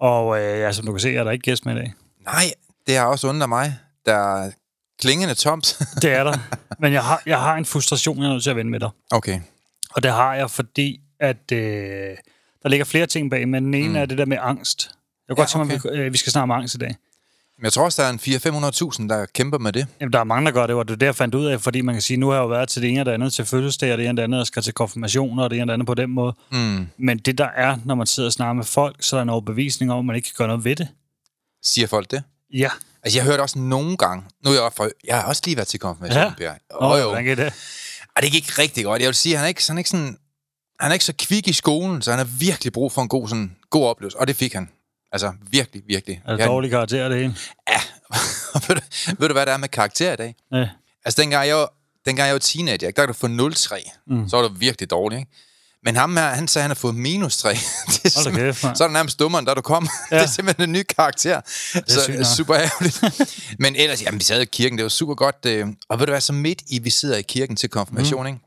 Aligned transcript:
Og 0.00 0.40
øh, 0.40 0.60
ja, 0.60 0.72
som 0.72 0.86
du 0.86 0.92
kan 0.92 1.00
se, 1.00 1.14
er 1.16 1.24
der 1.24 1.30
ikke 1.30 1.42
gæst 1.42 1.66
med 1.66 1.74
i 1.74 1.78
dag. 1.78 1.94
Nej, 2.24 2.44
det 2.86 2.96
har 2.96 3.04
også 3.06 3.28
undret 3.28 3.48
mig. 3.48 3.76
Der 4.06 4.14
er 4.14 4.50
klingende 5.00 5.34
tomt. 5.34 5.78
Det 6.02 6.12
er 6.12 6.24
der. 6.24 6.38
Men 6.80 6.92
jeg 6.92 7.04
har, 7.04 7.22
jeg 7.26 7.40
har 7.40 7.54
en 7.56 7.64
frustration, 7.64 8.18
jeg 8.18 8.26
er 8.28 8.32
nødt 8.32 8.42
til 8.42 8.50
at 8.50 8.56
vende 8.56 8.70
med 8.70 8.80
dig. 8.80 8.90
okay. 9.10 9.40
Og 9.90 10.02
det 10.02 10.12
har 10.12 10.34
jeg, 10.34 10.50
fordi 10.50 11.00
at 11.20 11.52
øh, 11.52 12.16
der 12.62 12.68
ligger 12.68 12.84
flere 12.84 13.06
ting 13.06 13.30
bag, 13.30 13.48
men 13.48 13.64
den 13.64 13.74
ene 13.74 13.88
mm. 13.88 13.96
er 13.96 14.06
det 14.06 14.18
der 14.18 14.24
med 14.26 14.38
angst. 14.40 14.90
Jeg 15.28 15.36
kan 15.36 15.42
Ja, 15.42 15.42
godt 15.42 15.68
tænke 15.68 15.86
mig, 15.88 15.92
at 15.92 15.98
vi, 15.98 16.04
øh, 16.04 16.12
vi 16.12 16.18
skal 16.18 16.32
snakke 16.32 16.42
om 16.42 16.50
angst 16.50 16.74
i 16.74 16.78
dag. 16.78 16.96
Jeg 17.62 17.72
tror 17.72 17.84
også, 17.84 18.02
der 18.02 18.08
er 18.08 18.12
en 18.12 18.20
400-500.000, 19.02 19.08
der 19.08 19.26
kæmper 19.34 19.58
med 19.58 19.72
det. 19.72 19.86
Jamen, 20.00 20.12
der 20.12 20.18
er 20.20 20.24
mange, 20.24 20.46
der 20.46 20.52
gør 20.52 20.66
det, 20.66 20.76
og 20.76 20.88
det 20.88 20.94
er 20.94 20.98
det, 20.98 21.06
jeg 21.06 21.14
fandt 21.16 21.34
ud 21.34 21.46
af, 21.46 21.60
fordi 21.60 21.80
man 21.80 21.94
kan 21.94 22.02
sige, 22.02 22.16
nu 22.16 22.28
har 22.28 22.34
jeg 22.34 22.42
jo 22.42 22.46
været 22.46 22.68
til 22.68 22.82
det 22.82 22.90
ene 22.90 23.00
og 23.00 23.06
det 23.06 23.12
andet, 23.12 23.32
til 23.32 23.44
fødselsdag, 23.44 23.92
og 23.92 23.98
det 23.98 24.04
ene 24.04 24.12
og 24.12 24.16
det 24.16 24.22
andet, 24.22 24.40
og 24.40 24.46
skal 24.46 24.62
til 24.62 24.72
konfirmationer, 24.72 25.42
og 25.44 25.50
det 25.50 25.56
ene 25.56 25.62
og 25.62 25.66
det 25.68 25.72
andet 25.72 25.86
på 25.86 25.94
den 25.94 26.10
måde. 26.10 26.34
Mm. 26.52 26.86
Men 26.98 27.18
det, 27.18 27.38
der 27.38 27.48
er, 27.56 27.76
når 27.84 27.94
man 27.94 28.06
sidder 28.06 28.28
og 28.28 28.32
snakker 28.32 28.52
med 28.52 28.64
folk, 28.64 28.96
så 29.00 29.16
er 29.16 29.18
der 29.18 29.22
en 29.22 29.28
overbevisning 29.28 29.92
om, 29.92 29.98
at 29.98 30.04
man 30.04 30.16
ikke 30.16 30.26
kan 30.26 30.34
gøre 30.38 30.48
noget 30.48 30.64
ved 30.64 30.76
det. 30.76 30.88
Siger 31.64 31.86
folk 31.86 32.10
det? 32.10 32.22
Ja. 32.54 32.70
Altså, 33.02 33.18
jeg 33.18 33.24
hørte 33.26 33.40
også 33.40 33.58
nogle 33.58 33.96
gange... 33.96 34.24
Nu 34.44 34.50
er 34.50 34.54
jeg, 34.62 34.70
for, 34.76 34.88
jeg 35.04 35.16
har 35.16 35.22
også 35.28 35.42
lige 35.44 35.56
været 35.56 35.68
til 35.68 35.80
konfirmation, 35.80 36.22
Ja. 36.22 36.32
Per. 36.38 36.52
Nå, 36.80 36.92
Oh, 36.92 36.98
jo. 37.00 37.04
hvordan 37.04 37.24
kan 37.24 37.36
det? 37.36 37.52
Og 38.16 38.22
det 38.22 38.32
gik 38.32 38.58
rigtig 38.58 38.84
godt. 38.84 39.00
Jeg 39.02 39.06
vil 39.06 39.14
sige, 39.14 39.36
han 39.36 39.44
er 39.44 39.48
ikke, 39.48 39.62
han 39.68 39.76
er 39.76 39.78
ikke 39.78 39.90
sådan... 39.90 40.16
Han 40.80 40.90
er 40.90 40.92
ikke 40.92 41.04
så 41.04 41.12
kvik 41.18 41.48
i 41.48 41.52
skolen, 41.52 42.02
så 42.02 42.10
han 42.10 42.18
har 42.18 42.28
virkelig 42.38 42.72
brug 42.72 42.92
for 42.92 43.02
en 43.02 43.08
god, 43.08 43.28
sådan, 43.28 43.56
god 43.70 43.86
oplevelse. 43.86 44.18
Og 44.18 44.28
det 44.28 44.36
fik 44.36 44.52
han. 44.52 44.68
Altså, 45.12 45.32
virkelig, 45.50 45.82
virkelig. 45.86 46.22
Er 46.26 46.30
det 46.32 46.38
Jeg- 46.38 46.48
dårlige 46.48 46.70
karakterer, 46.70 47.08
det 47.08 47.16
hele? 47.18 47.36
Ja. 47.70 47.80
ved, 48.68 48.76
du, 48.76 48.80
ved 49.18 49.28
du, 49.28 49.32
hvad 49.34 49.46
der 49.46 49.52
er 49.52 49.56
med 49.56 49.68
karakter 49.68 50.12
i 50.12 50.16
dag? 50.16 50.34
Ja. 50.52 50.68
Altså, 51.04 51.22
dengang 51.22 51.48
jeg 51.48 51.56
var, 51.56 51.72
dengang 52.06 52.26
jeg 52.26 52.32
var 52.32 52.38
teenager, 52.38 52.78
der 52.78 52.90
kan 52.90 53.06
du 53.06 53.12
få 53.12 53.26
0,3. 53.26 53.90
Mm. 54.06 54.28
Så 54.28 54.36
var 54.36 54.48
det 54.48 54.60
virkelig 54.60 54.90
dårligt, 54.90 55.18
ikke? 55.18 55.32
Men 55.84 55.96
ham 55.96 56.16
her, 56.16 56.28
han 56.28 56.48
sagde, 56.48 56.62
han 56.62 56.70
har 56.70 56.74
fået 56.74 56.94
minus 56.94 57.36
3. 57.36 57.48
det 58.02 58.16
er 58.16 58.30
kæft, 58.30 58.64
mand. 58.64 58.76
så 58.76 58.84
er 58.84 58.88
det 58.88 58.92
nærmest 58.92 59.18
dummere, 59.18 59.38
end 59.38 59.46
da 59.46 59.54
du 59.54 59.60
kom. 59.60 59.88
Ja. 60.10 60.16
det 60.18 60.22
er 60.22 60.28
simpelthen 60.28 60.68
en 60.68 60.72
ny 60.72 60.82
karakter. 60.96 61.40
så 61.46 62.00
sygt 62.04 62.16
nok. 62.16 62.26
super 62.36 62.54
ærgerligt. 62.56 63.02
Men 63.58 63.76
ellers, 63.76 64.02
jamen, 64.02 64.18
vi 64.20 64.24
sad 64.24 64.40
i 64.40 64.44
kirken, 64.44 64.78
det 64.78 64.82
var 64.82 64.88
super 64.88 65.14
godt. 65.14 65.36
Øh, 65.46 65.66
og 65.88 65.98
ved 65.98 66.06
du 66.06 66.12
hvad, 66.12 66.20
så 66.20 66.32
midt 66.32 66.62
i, 66.68 66.78
vi 66.78 66.90
sidder 66.90 67.16
i 67.16 67.22
kirken 67.22 67.56
til 67.56 67.68
konfirmation, 67.68 68.22
mm. 68.22 68.26
ikke? 68.26 68.40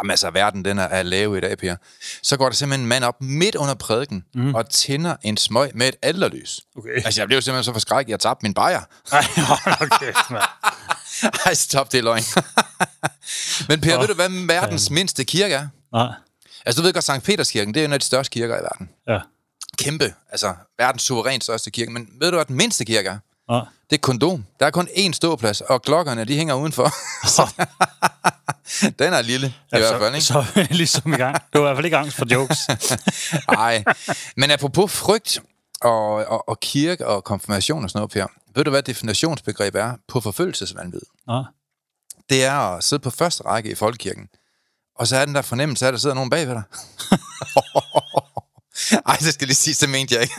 Jamen 0.00 0.10
altså, 0.10 0.30
verden 0.30 0.64
den 0.64 0.78
er, 0.78 0.82
er 0.82 1.02
lav 1.02 1.36
i 1.36 1.40
dag, 1.40 1.58
Per. 1.58 1.76
Så 2.22 2.36
går 2.36 2.48
der 2.48 2.54
simpelthen 2.54 2.84
en 2.84 2.88
mand 2.88 3.04
op 3.04 3.22
midt 3.22 3.54
under 3.54 3.74
prædiken 3.74 4.24
mm. 4.34 4.54
og 4.54 4.70
tænder 4.70 5.16
en 5.22 5.36
smøg 5.36 5.70
med 5.74 5.88
et 5.88 5.96
alderlys. 6.02 6.60
Okay. 6.76 7.04
Altså, 7.04 7.20
jeg 7.20 7.28
blev 7.28 7.42
simpelthen 7.42 7.64
så 7.64 7.72
forskrækket, 7.72 8.10
jeg 8.10 8.20
tabte 8.20 8.42
min 8.42 8.54
bajer. 8.54 8.80
Ej, 9.12 9.22
hold 9.36 10.30
mand. 10.30 10.42
Ej, 11.46 11.54
stop, 11.54 11.92
det 11.92 11.98
er 11.98 12.02
løgn. 12.02 12.22
Men 13.68 13.80
Per, 13.80 13.94
oh, 13.94 14.00
ved 14.00 14.08
du, 14.08 14.14
hvad 14.14 14.46
verdens 14.46 14.90
mindste 14.90 15.24
kirke 15.24 15.54
er? 15.54 15.68
Nej. 15.92 16.12
Altså, 16.66 16.80
du 16.80 16.86
ved 16.86 16.92
godt, 16.92 17.04
Sankt 17.04 17.24
Peterskirken, 17.24 17.74
det 17.74 17.80
er 17.80 17.84
en 17.84 17.92
af 17.92 18.00
de 18.00 18.06
største 18.06 18.30
kirker 18.30 18.58
i 18.58 18.62
verden. 18.62 18.90
Ja. 19.08 19.18
Kæmpe, 19.78 20.14
altså 20.30 20.54
verdens 20.78 21.02
suverænt 21.02 21.44
største 21.44 21.70
kirke. 21.70 21.92
Men 21.92 22.08
ved 22.20 22.30
du, 22.30 22.36
hvad 22.36 22.44
den 22.44 22.56
mindste 22.56 22.84
kirke 22.84 23.08
er? 23.08 23.18
Nej. 23.48 23.64
Det 23.90 23.96
er 23.96 24.00
kondom. 24.00 24.44
Der 24.60 24.66
er 24.66 24.70
kun 24.70 24.88
én 24.88 25.12
ståplads, 25.12 25.60
og 25.60 25.82
klokkerne, 25.82 26.24
de 26.24 26.36
hænger 26.36 26.54
udenfor. 26.54 26.88
Så, 27.36 27.64
den 28.98 29.12
er 29.12 29.22
lille, 29.22 29.46
i 29.46 29.52
hvert 29.68 30.00
fald, 30.00 30.14
ikke? 30.14 30.26
Så, 30.26 30.44
så 30.54 30.60
er 30.60 30.74
ligesom 30.74 31.12
i 31.12 31.16
gang. 31.16 31.36
Du 31.54 31.58
har 31.58 31.64
i 31.64 31.66
hvert 31.66 31.76
fald 31.76 31.84
ikke 31.84 31.96
angst 31.96 32.16
for 32.16 32.26
jokes. 32.32 32.58
Nej. 33.58 33.84
Men 34.36 34.50
apropos 34.50 34.92
frygt 34.92 35.40
og, 35.80 36.14
og, 36.14 36.48
og 36.48 36.60
kirke 36.60 37.06
og 37.06 37.24
konfirmation 37.24 37.84
og 37.84 37.90
sådan 37.90 37.98
noget, 37.98 38.10
Per. 38.10 38.26
Ved 38.54 38.64
du, 38.64 38.70
hvad 38.70 38.82
definitionsbegreb 38.82 39.74
er 39.74 39.94
på 40.08 40.20
forfølgelsesvandvid? 40.20 41.00
Nå. 41.26 41.44
Det 42.30 42.44
er 42.44 42.52
at 42.52 42.84
sidde 42.84 43.02
på 43.02 43.10
første 43.10 43.44
række 43.44 43.70
i 43.70 43.74
folkekirken. 43.74 44.28
Og 44.98 45.06
så 45.06 45.16
er 45.16 45.24
den 45.24 45.34
der 45.34 45.42
fornemmelse 45.42 45.84
af, 45.84 45.88
at 45.88 45.92
der 45.92 45.98
sidder 45.98 46.14
nogen 46.14 46.30
bagved 46.30 46.54
dig. 46.54 46.62
Ej, 49.06 49.16
det 49.16 49.34
skal 49.34 49.46
lige 49.46 49.56
sige, 49.56 49.74
det 49.80 49.88
mente 49.88 50.14
jeg 50.14 50.22
ikke. 50.22 50.34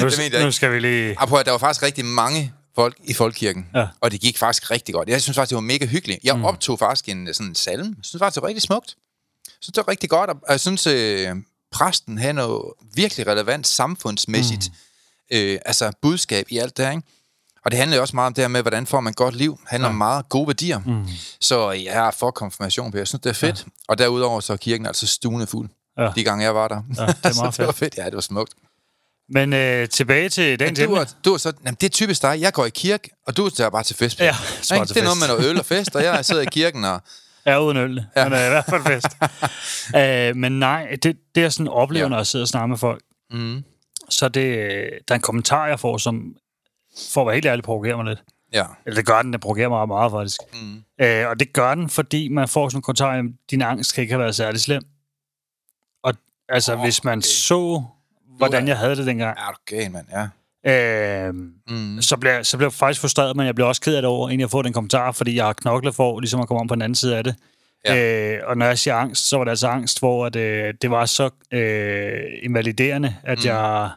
Nu, 0.00 0.08
Det 0.08 0.18
mente 0.18 0.36
jeg 0.36 0.44
nu 0.44 0.50
skal 0.52 0.72
vi 0.72 0.78
lige... 0.80 1.10
Apropos, 1.18 1.40
at 1.40 1.46
der 1.46 1.52
var 1.52 1.58
faktisk 1.58 1.82
rigtig 1.82 2.04
mange 2.04 2.52
folk 2.74 2.96
i 3.04 3.12
folkekirken, 3.14 3.66
Ja. 3.74 3.86
og 4.00 4.10
det 4.10 4.20
gik 4.20 4.38
faktisk 4.38 4.70
rigtig 4.70 4.94
godt. 4.94 5.08
Jeg 5.08 5.22
synes 5.22 5.36
faktisk, 5.36 5.50
det 5.50 5.54
var 5.56 5.60
mega 5.60 5.86
hyggeligt. 5.86 6.20
Jeg 6.24 6.36
mm. 6.36 6.44
optog 6.44 6.78
faktisk 6.78 7.08
en 7.08 7.34
sådan 7.34 7.46
en 7.46 7.54
salme. 7.54 7.84
Jeg 7.84 8.04
synes 8.04 8.20
faktisk, 8.20 8.34
det 8.34 8.42
var 8.42 8.48
rigtig 8.48 8.62
smukt. 8.62 8.96
Jeg 9.46 9.52
synes, 9.60 9.72
det 9.74 9.76
var 9.86 9.88
rigtig 9.90 10.10
godt, 10.10 10.30
og 10.30 10.36
jeg 10.48 10.60
synes, 10.60 10.86
øh, 10.86 11.28
præsten 11.72 12.18
havde 12.18 12.32
noget 12.34 12.62
virkelig 12.94 13.26
relevant 13.26 13.66
samfundsmæssigt 13.66 14.68
mm. 15.30 15.36
øh, 15.36 15.58
altså 15.66 15.92
budskab 16.02 16.46
i 16.48 16.58
alt 16.58 16.76
det 16.76 16.84
her, 16.84 16.92
ikke? 16.92 17.02
Og 17.64 17.70
det 17.70 17.78
handler 17.78 18.00
også 18.00 18.16
meget 18.16 18.26
om 18.26 18.34
det 18.34 18.42
her 18.44 18.48
med, 18.48 18.62
hvordan 18.62 18.86
får 18.86 19.00
man 19.00 19.10
et 19.10 19.16
godt 19.16 19.34
liv. 19.34 19.50
Det 19.60 19.68
handler 19.68 19.88
ja. 19.88 19.92
om 19.92 19.96
meget 19.98 20.28
gode 20.28 20.46
værdier. 20.46 20.78
Mm. 20.86 21.06
Så 21.40 21.70
jeg 21.70 22.06
er 22.06 22.10
for 22.10 22.30
konfirmation 22.30 22.90
på. 22.92 22.98
Jeg 22.98 23.06
synes, 23.08 23.20
det 23.22 23.30
er 23.30 23.34
fedt. 23.34 23.58
Ja. 23.66 23.70
Og 23.88 23.98
derudover 23.98 24.40
så 24.40 24.52
er 24.52 24.56
kirken 24.56 24.86
altså 24.86 25.06
stuende 25.06 25.46
fuld. 25.46 25.68
Ja. 25.98 26.10
De 26.16 26.24
gange, 26.24 26.44
jeg 26.44 26.54
var 26.54 26.68
der. 26.68 26.82
Ja, 26.98 27.06
det 27.06 27.16
er 27.24 27.34
meget 27.42 27.56
det 27.56 27.66
var 27.66 27.72
fedt. 27.72 27.76
fedt. 27.76 27.96
Ja, 27.96 28.04
det 28.04 28.14
var 28.14 28.20
smukt. 28.20 28.52
Men 29.28 29.52
øh, 29.52 29.88
tilbage 29.88 30.28
til 30.28 30.58
den 30.58 30.66
Men 30.66 30.88
du, 30.88 30.94
er, 30.94 31.14
du 31.24 31.32
er 31.34 31.38
så, 31.38 31.52
jamen, 31.64 31.76
det 31.80 31.86
er 31.86 31.90
typisk 31.90 32.22
dig. 32.22 32.40
Jeg 32.40 32.52
går 32.52 32.66
i 32.66 32.70
kirke, 32.70 33.10
og 33.26 33.36
du 33.36 33.46
er 33.46 33.70
bare 33.70 33.82
til 33.82 33.96
fest. 33.96 34.20
Ja, 34.20 34.36
til 34.62 34.76
det 34.76 34.96
er 34.96 35.02
noget 35.02 35.18
med 35.18 35.28
noget 35.28 35.50
øl 35.50 35.58
og 35.58 35.64
fest, 35.64 35.96
og 35.96 36.02
jeg 36.02 36.24
sidder 36.24 36.42
i 36.42 36.48
kirken 36.52 36.84
og... 36.84 37.00
Ja, 37.46 37.62
uden 37.62 37.76
øl. 37.76 38.04
Ja. 38.16 38.24
Men 38.28 38.32
øh, 38.32 38.46
i 38.46 38.48
hvert 38.48 38.64
fald 38.64 38.82
fest. 38.82 39.06
øh, 40.00 40.36
men 40.36 40.58
nej, 40.58 40.96
det, 41.02 41.16
det 41.34 41.44
er 41.44 41.48
sådan 41.48 41.68
oplever, 41.68 42.04
Ja. 42.04 42.08
når 42.08 42.16
jeg 42.16 42.26
sidder 42.26 42.44
og 42.44 42.48
snakker 42.48 42.66
med 42.66 42.76
folk. 42.78 43.02
Mm. 43.30 43.64
Så 44.08 44.24
er 44.24 44.28
det, 44.28 44.58
øh, 44.58 44.90
der 45.08 45.14
er 45.14 45.14
en 45.14 45.20
kommentar, 45.20 45.66
jeg 45.66 45.80
får, 45.80 45.98
som 45.98 46.36
for 47.12 47.20
at 47.20 47.26
være 47.26 47.34
helt 47.34 47.46
ærlig, 47.46 47.64
provokerer 47.64 47.96
mig 47.96 48.04
lidt. 48.04 48.22
Ja. 48.52 48.64
Eller 48.86 48.96
det 48.96 49.06
gør 49.06 49.22
den, 49.22 49.32
den 49.32 49.40
provokerer 49.40 49.68
mig 49.68 49.88
meget 49.88 50.12
faktisk. 50.12 50.40
Mm. 50.52 50.82
Øh, 51.00 51.28
og 51.28 51.40
det 51.40 51.52
gør 51.52 51.74
den, 51.74 51.90
fordi 51.90 52.28
man 52.28 52.48
får 52.48 52.68
sådan 52.68 52.78
en 52.78 52.82
kommentar, 52.82 53.12
at 53.12 53.24
din 53.50 53.62
angst 53.62 53.94
kan 53.94 54.02
ikke 54.02 54.12
have 54.12 54.22
været 54.22 54.34
særlig 54.34 54.60
slem. 54.60 54.82
Og 56.04 56.14
altså, 56.48 56.74
oh, 56.74 56.80
hvis 56.80 57.04
man 57.04 57.18
okay. 57.18 57.26
så, 57.26 57.82
hvordan 58.36 58.68
jeg 58.68 58.78
havde 58.78 58.96
det 58.96 59.06
dengang, 59.06 59.38
Er 59.38 59.50
du 59.52 59.76
galt, 59.76 59.92
mand? 59.92 60.06
Ja. 60.64 61.28
øh, 61.28 61.34
Mm. 61.68 62.02
så, 62.02 62.16
blev, 62.16 62.30
jeg- 62.32 62.46
så 62.46 62.56
blev 62.56 62.66
jeg 62.66 62.72
faktisk 62.72 63.00
frustreret, 63.00 63.36
men 63.36 63.46
jeg 63.46 63.54
blev 63.54 63.66
også 63.66 63.80
ked 63.80 63.94
af 63.96 64.02
det 64.02 64.08
over, 64.08 64.28
egentlig 64.28 64.44
at 64.44 64.50
få 64.50 64.62
den 64.62 64.72
kommentar, 64.72 65.12
fordi 65.12 65.36
jeg 65.36 65.44
har 65.44 65.52
knoklet 65.52 65.94
for 65.94 66.20
ligesom 66.20 66.40
at 66.40 66.48
komme 66.48 66.60
om 66.60 66.68
på 66.68 66.74
den 66.74 66.82
anden 66.82 66.94
side 66.94 67.16
af 67.16 67.24
det. 67.24 67.34
Ja. 67.84 67.94
Ja. 67.94 68.34
Øh, 68.36 68.40
og 68.46 68.56
når 68.58 68.66
jeg 68.66 68.78
siger 68.78 68.94
angst, 68.94 69.28
så 69.28 69.36
var 69.36 69.44
det 69.44 69.50
altså 69.50 69.68
angst, 69.68 69.98
hvor 69.98 70.26
at, 70.26 70.36
øh, 70.36 70.74
det 70.82 70.90
var 70.90 71.06
så 71.06 71.30
øh, 71.52 72.20
invaliderende, 72.42 73.14
at 73.22 73.38
mm. 73.38 73.44
jeg 73.44 73.90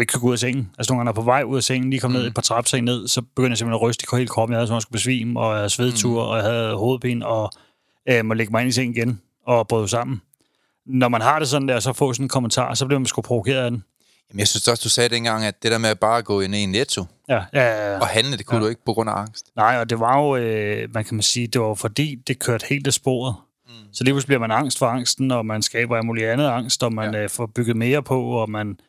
ikke 0.00 0.12
kunne 0.12 0.20
gå 0.20 0.26
ud 0.28 0.32
af 0.32 0.38
sengen. 0.38 0.70
Altså 0.78 0.92
nogle 0.92 0.98
gange, 1.00 1.08
jeg 1.08 1.12
er 1.12 1.22
på 1.22 1.24
vej 1.24 1.42
ud 1.42 1.56
af 1.56 1.62
sengen, 1.62 1.90
lige 1.90 2.00
kom 2.00 2.10
mm. 2.10 2.16
ned 2.16 2.26
et 2.26 2.34
par 2.34 2.42
trappetrin 2.42 2.84
ned, 2.84 3.08
så 3.08 3.22
begyndte 3.22 3.50
jeg 3.50 3.58
simpelthen 3.58 3.74
at 3.84 3.88
ryste 3.88 4.04
i 4.12 4.16
hele 4.16 4.28
kroppen. 4.28 4.52
Jeg 4.52 4.58
havde 4.58 4.66
sådan, 4.66 4.74
at 4.74 4.76
jeg 4.76 4.82
skulle 4.82 4.96
besvime, 4.96 5.40
og 5.40 5.50
jeg 5.50 5.56
havde 5.58 5.70
svedtur, 5.70 6.22
mm. 6.24 6.28
og 6.30 6.36
jeg 6.36 6.44
havde 6.44 6.74
hovedpine, 6.76 7.26
og 7.26 7.50
øh, 8.10 8.24
må 8.24 8.34
lægge 8.34 8.50
mig 8.52 8.60
ind 8.60 8.68
i 8.68 8.72
sengen 8.72 8.96
igen, 8.96 9.20
og 9.46 9.68
brød 9.68 9.88
sammen. 9.88 10.22
Når 10.88 11.08
man 11.08 11.20
har 11.20 11.38
det 11.38 11.48
sådan 11.48 11.68
der, 11.68 11.80
så 11.80 11.92
får 11.92 12.12
sådan 12.12 12.24
en 12.24 12.28
kommentar, 12.28 12.74
så 12.74 12.86
bliver 12.86 12.98
man 12.98 13.06
sgu 13.06 13.22
provokeret 13.22 13.64
af 13.64 13.70
den. 13.70 13.84
Jamen, 14.30 14.38
jeg 14.38 14.48
synes 14.48 14.68
også, 14.68 14.82
du 14.82 14.88
sagde 14.88 15.08
dengang, 15.08 15.44
at 15.44 15.62
det 15.62 15.70
der 15.72 15.78
med 15.78 15.88
at 15.90 15.98
bare 15.98 16.22
gå 16.22 16.40
ind 16.40 16.54
i 16.54 16.58
en 16.58 16.70
netto 16.70 17.04
Ja, 17.28 17.42
ja, 17.52 17.92
ja. 17.92 17.98
og 17.98 18.06
handle, 18.06 18.36
det 18.36 18.46
kunne 18.46 18.58
ja. 18.58 18.62
du 18.64 18.68
ikke 18.68 18.84
på 18.86 18.92
grund 18.92 19.10
af 19.10 19.14
angst. 19.14 19.46
Nej, 19.56 19.78
og 19.80 19.90
det 19.90 20.00
var 20.00 20.18
jo, 20.18 20.36
øh, 20.36 20.88
man 20.94 21.04
kan 21.04 21.14
man 21.14 21.22
sige, 21.22 21.46
det 21.46 21.60
var 21.60 21.74
fordi, 21.74 22.14
det 22.26 22.38
kørte 22.38 22.66
helt 22.68 22.86
af 22.86 22.92
sporet. 22.92 23.34
Mm. 23.66 23.72
Så 23.92 24.04
lige 24.04 24.14
pludselig 24.14 24.28
bliver 24.28 24.40
man 24.40 24.50
angst 24.50 24.78
for 24.78 24.86
angsten, 24.86 25.30
og 25.30 25.46
man 25.46 25.62
skaber 25.62 25.96
alt 25.96 26.06
muligt 26.06 26.28
andet 26.28 26.46
angst, 26.48 26.82
og 26.82 26.92
man 26.92 27.14
ja. 27.14 27.22
øh, 27.22 27.28
får 27.30 27.46
bygget 27.46 27.76
mere 27.76 28.02
på, 28.02 28.22
og 28.22 28.50
man 28.50 28.80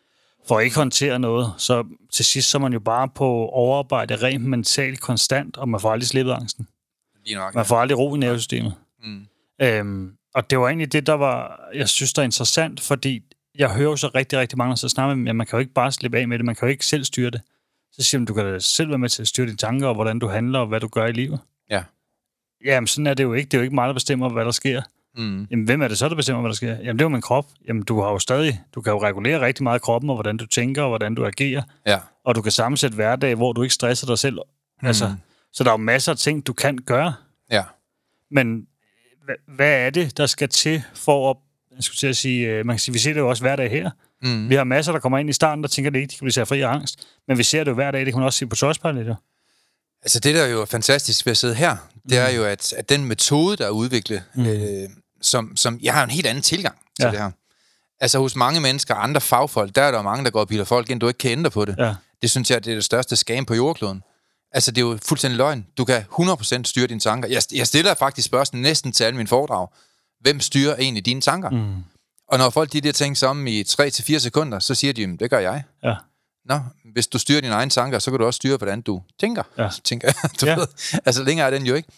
får 0.47 0.59
ikke 0.59 0.75
håndteret 0.75 1.21
noget. 1.21 1.53
Så 1.57 1.83
til 2.11 2.25
sidst 2.25 2.49
så 2.49 2.57
er 2.57 2.59
man 2.59 2.73
jo 2.73 2.79
bare 2.79 3.07
på 3.15 3.25
overarbejde 3.47 4.15
rent 4.15 4.45
mentalt 4.45 4.99
konstant, 4.99 5.57
og 5.57 5.69
man 5.69 5.79
får 5.79 5.91
aldrig 5.91 6.07
slippet 6.07 6.31
angsten. 6.31 6.67
Nok. 7.35 7.55
Man 7.55 7.65
får 7.65 7.77
aldrig 7.77 7.97
ro 7.97 8.15
i 8.15 8.17
nervesystemet. 8.17 8.73
Mm. 9.03 9.25
Øhm, 9.61 10.11
og 10.35 10.49
det 10.49 10.59
var 10.59 10.67
egentlig 10.67 10.93
det, 10.93 11.07
der 11.07 11.13
var, 11.13 11.59
jeg 11.73 11.89
synes, 11.89 12.13
der 12.13 12.21
er 12.21 12.23
interessant, 12.23 12.79
fordi 12.79 13.23
jeg 13.57 13.73
hører 13.73 13.89
jo 13.89 13.95
så 13.95 14.07
rigtig, 14.15 14.39
rigtig 14.39 14.57
mange, 14.57 14.69
der 14.69 14.75
så 14.75 14.89
snakker 14.89 15.15
med, 15.15 15.29
at 15.29 15.35
man 15.35 15.47
kan 15.47 15.57
jo 15.57 15.59
ikke 15.59 15.73
bare 15.73 15.91
slippe 15.91 16.17
af 16.17 16.27
med 16.27 16.37
det, 16.37 16.45
man 16.45 16.55
kan 16.55 16.67
jo 16.67 16.71
ikke 16.71 16.85
selv 16.85 17.03
styre 17.03 17.29
det. 17.29 17.41
Så 17.91 18.03
siger 18.03 18.19
man, 18.19 18.25
du 18.25 18.33
kan 18.33 18.45
da 18.45 18.59
selv 18.59 18.89
være 18.89 18.97
med 18.97 19.09
til 19.09 19.21
at 19.21 19.27
styre 19.27 19.45
dine 19.45 19.57
tanker, 19.57 19.87
og 19.87 19.95
hvordan 19.95 20.19
du 20.19 20.27
handler, 20.27 20.59
og 20.59 20.67
hvad 20.67 20.79
du 20.79 20.87
gør 20.87 21.05
i 21.05 21.11
livet. 21.11 21.39
Ja. 21.69 21.83
Jamen, 22.65 22.87
sådan 22.87 23.07
er 23.07 23.13
det 23.13 23.23
jo 23.23 23.33
ikke. 23.33 23.49
Det 23.49 23.53
er 23.53 23.57
jo 23.59 23.63
ikke 23.63 23.75
mig, 23.75 23.87
der 23.87 23.93
bestemmer, 23.93 24.29
hvad 24.29 24.45
der 24.45 24.51
sker. 24.51 24.81
Mm. 25.17 25.47
Jamen, 25.51 25.65
hvem 25.65 25.81
er 25.81 25.87
det 25.87 25.97
så, 25.97 26.09
der 26.09 26.15
bestemmer, 26.15 26.41
hvad 26.41 26.49
der 26.49 26.55
sker? 26.55 26.71
Jamen, 26.71 26.93
det 26.95 27.01
er 27.01 27.05
jo 27.05 27.09
min 27.09 27.21
krop. 27.21 27.45
Jamen, 27.67 27.83
du 27.83 28.01
har 28.01 28.11
jo 28.11 28.19
stadig, 28.19 28.61
du 28.75 28.81
kan 28.81 28.93
jo 28.93 29.01
regulere 29.01 29.45
rigtig 29.45 29.63
meget 29.63 29.81
kroppen, 29.81 30.09
og 30.09 30.15
hvordan 30.15 30.37
du 30.37 30.45
tænker, 30.45 30.81
og 30.81 30.89
hvordan 30.89 31.15
du 31.15 31.25
agerer. 31.25 31.61
Ja. 31.85 31.99
Og 32.23 32.35
du 32.35 32.41
kan 32.41 32.51
sammensætte 32.51 32.95
hverdag, 32.95 33.35
hvor 33.35 33.53
du 33.53 33.61
ikke 33.61 33.73
stresser 33.73 34.07
dig 34.07 34.19
selv. 34.19 34.39
Mm. 34.81 34.87
Altså, 34.87 35.15
så 35.53 35.63
der 35.63 35.69
er 35.69 35.73
jo 35.73 35.77
masser 35.77 36.11
af 36.11 36.17
ting, 36.17 36.47
du 36.47 36.53
kan 36.53 36.77
gøre. 36.77 37.13
Ja. 37.51 37.63
Men 38.31 38.67
hvad, 39.55 39.85
er 39.85 39.89
det, 39.89 40.17
der 40.17 40.25
skal 40.25 40.49
til 40.49 40.83
for 40.93 41.29
at... 41.31 41.37
Jeg 41.75 41.83
skulle 41.83 41.97
til 41.97 42.07
at 42.07 42.17
sige, 42.17 42.47
øh, 42.47 42.65
man 42.65 42.75
kan 42.75 42.79
sige, 42.79 42.93
vi 42.93 42.99
ser 42.99 43.13
det 43.13 43.19
jo 43.19 43.29
også 43.29 43.43
hver 43.43 43.55
dag 43.55 43.71
her. 43.71 43.89
Mm. 44.23 44.49
Vi 44.49 44.55
har 44.55 44.63
masser, 44.63 44.91
der 44.91 44.99
kommer 44.99 45.17
ind 45.17 45.29
i 45.29 45.33
starten, 45.33 45.63
der 45.63 45.69
tænker, 45.69 45.89
at 45.89 45.93
det 45.93 45.99
ikke 45.99 46.11
de 46.11 46.15
kan 46.15 46.25
blive 46.25 46.33
sat 46.33 46.47
fri 46.47 46.61
af 46.61 46.69
angst. 46.69 47.07
Men 47.27 47.37
vi 47.37 47.43
ser 47.43 47.63
det 47.63 47.71
jo 47.71 47.75
hver 47.75 47.91
dag, 47.91 48.05
det 48.05 48.13
kan 48.13 48.19
man 48.19 48.25
også 48.25 48.39
se 48.39 48.47
på 48.47 48.55
jo. 48.85 49.15
Altså 50.03 50.19
det, 50.19 50.35
der 50.35 50.41
er 50.41 50.47
jo 50.47 50.65
fantastisk 50.65 51.25
ved 51.25 51.31
at 51.31 51.37
sidde 51.37 51.55
her, 51.55 51.75
det 52.09 52.17
er 52.17 52.29
jo, 52.29 52.45
at, 52.45 52.73
at 52.73 52.89
den 52.89 53.05
metode, 53.05 53.57
der 53.57 53.65
er 53.65 53.69
udviklet, 53.69 54.23
mm. 54.35 54.45
øh, 54.45 54.89
som, 55.21 55.55
som... 55.55 55.79
Jeg 55.81 55.93
har 55.93 56.03
en 56.03 56.09
helt 56.09 56.25
anden 56.25 56.43
tilgang 56.43 56.75
til 56.99 57.05
Ja. 57.05 57.11
det 57.11 57.19
her. 57.19 57.31
Altså 58.01 58.19
hos 58.19 58.35
mange 58.35 58.61
mennesker, 58.61 58.95
andre 58.95 59.21
fagfolk, 59.21 59.75
der 59.75 59.81
er 59.81 59.91
der 59.91 60.01
mange, 60.01 60.25
der 60.25 60.31
går 60.31 60.39
og 60.39 60.47
bilder 60.47 60.65
folk 60.65 60.89
ind, 60.89 60.99
du 60.99 61.07
ikke 61.07 61.17
kan 61.17 61.31
ændre 61.31 61.51
på 61.51 61.65
det. 61.65 61.75
Ja. 61.77 61.95
Det 62.21 62.29
synes 62.29 62.51
jeg, 62.51 62.65
det 62.65 62.71
er 62.71 62.75
det 62.75 62.83
største 62.83 63.15
skam 63.15 63.45
på 63.45 63.55
jordkloden. 63.55 64.03
Altså, 64.51 64.71
det 64.71 64.81
er 64.81 64.85
jo 64.85 64.99
fuldstændig 65.05 65.37
løgn. 65.37 65.67
Du 65.77 65.85
kan 65.85 66.05
100% 66.19 66.61
styre 66.63 66.87
dine 66.87 66.99
tanker. 66.99 67.29
Jeg, 67.29 67.41
jeg 67.53 67.67
stiller 67.67 67.93
faktisk 67.93 68.25
spørgsmål 68.25 68.61
næsten 68.61 68.91
til 68.91 69.03
alle 69.03 69.17
mine 69.17 69.27
foredrag. 69.27 69.67
Hvem 70.19 70.39
styrer 70.39 70.75
egentlig 70.75 71.05
dine 71.05 71.21
tanker? 71.21 71.49
Mm. 71.49 71.75
Og 72.27 72.37
når 72.37 72.49
folk 72.49 72.71
de 72.73 72.81
der 72.81 72.91
tænker 72.91 73.15
sammen 73.15 73.47
i 73.47 73.63
3-4 73.63 74.17
sekunder, 74.19 74.59
så 74.59 74.75
siger 74.75 74.93
de, 74.93 75.01
"Jamen, 75.01 75.17
det 75.17 75.29
gør 75.29 75.39
jeg. 75.39 75.63
Ja. 75.83 75.95
Nå, 76.45 76.59
hvis 76.93 77.07
du 77.07 77.17
styrer 77.19 77.41
dine 77.41 77.53
egne 77.53 77.71
tanker, 77.71 77.99
så 77.99 78.11
kan 78.11 78.19
du 78.19 78.25
også 78.25 78.37
styre, 78.37 78.57
hvordan 78.57 78.81
du 78.81 79.01
tænker. 79.19 79.43
Ja. 79.57 79.69
tænker 79.83 80.11
du 80.41 80.45
Ja. 80.45 80.55
ved. 80.55 80.67
Altså, 81.05 81.23
længere 81.23 81.47
er 81.47 81.51
den 81.51 81.65
jo 81.65 81.75
ikke. 81.75 81.89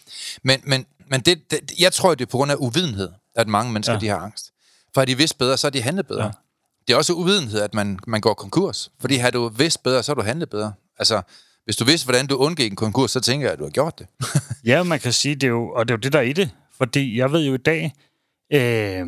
Men, 0.44 0.60
men, 0.64 0.86
men 1.06 1.20
det, 1.20 1.50
det, 1.50 1.72
jeg 1.78 1.92
tror, 1.92 2.14
det 2.14 2.24
er 2.26 2.30
på 2.30 2.36
grund 2.36 2.52
af 2.52 2.56
uvidenhed, 2.58 3.08
at 3.36 3.48
mange 3.48 3.72
mennesker 3.72 3.94
Ja. 3.94 4.00
de 4.00 4.08
har 4.08 4.16
angst. 4.16 4.50
For 4.94 5.00
har 5.00 5.06
de 5.06 5.16
vidst 5.16 5.38
bedre, 5.38 5.56
så 5.56 5.66
har 5.66 5.70
de 5.70 5.82
handlet 5.82 6.06
bedre. 6.06 6.24
Ja. 6.24 6.30
Det 6.88 6.92
er 6.94 6.96
også 6.96 7.12
uvidenhed, 7.12 7.60
at 7.60 7.74
man, 7.74 7.98
man 8.06 8.20
går 8.20 8.34
konkurs. 8.34 8.90
Fordi 9.00 9.16
har 9.16 9.30
du 9.30 9.48
vidst 9.48 9.82
bedre, 9.82 10.02
så 10.02 10.10
har 10.12 10.14
du 10.14 10.22
handlet 10.22 10.50
bedre. 10.50 10.72
Altså, 10.98 11.22
hvis 11.64 11.76
du 11.76 11.84
vidste, 11.84 12.06
hvordan 12.06 12.26
du 12.26 12.36
undgik 12.36 12.70
en 12.70 12.76
konkurs, 12.76 13.10
så 13.10 13.20
tænker 13.20 13.46
jeg, 13.46 13.52
at 13.52 13.58
du 13.58 13.64
har 13.64 13.70
gjort 13.70 13.98
det. 13.98 14.06
Ja, 14.64 14.82
man 14.82 15.00
kan 15.00 15.12
sige, 15.12 15.34
det 15.34 15.44
er 15.44 15.48
jo, 15.48 15.70
og 15.70 15.88
det 15.88 15.94
er 15.94 15.96
jo 15.96 16.00
det, 16.00 16.12
der 16.12 16.18
er 16.18 16.22
i 16.22 16.32
det. 16.32 16.50
Fordi 16.78 17.18
jeg 17.18 17.32
ved 17.32 17.46
jo 17.46 17.54
i 17.54 17.56
dag, 17.56 17.92
øh, 18.52 19.06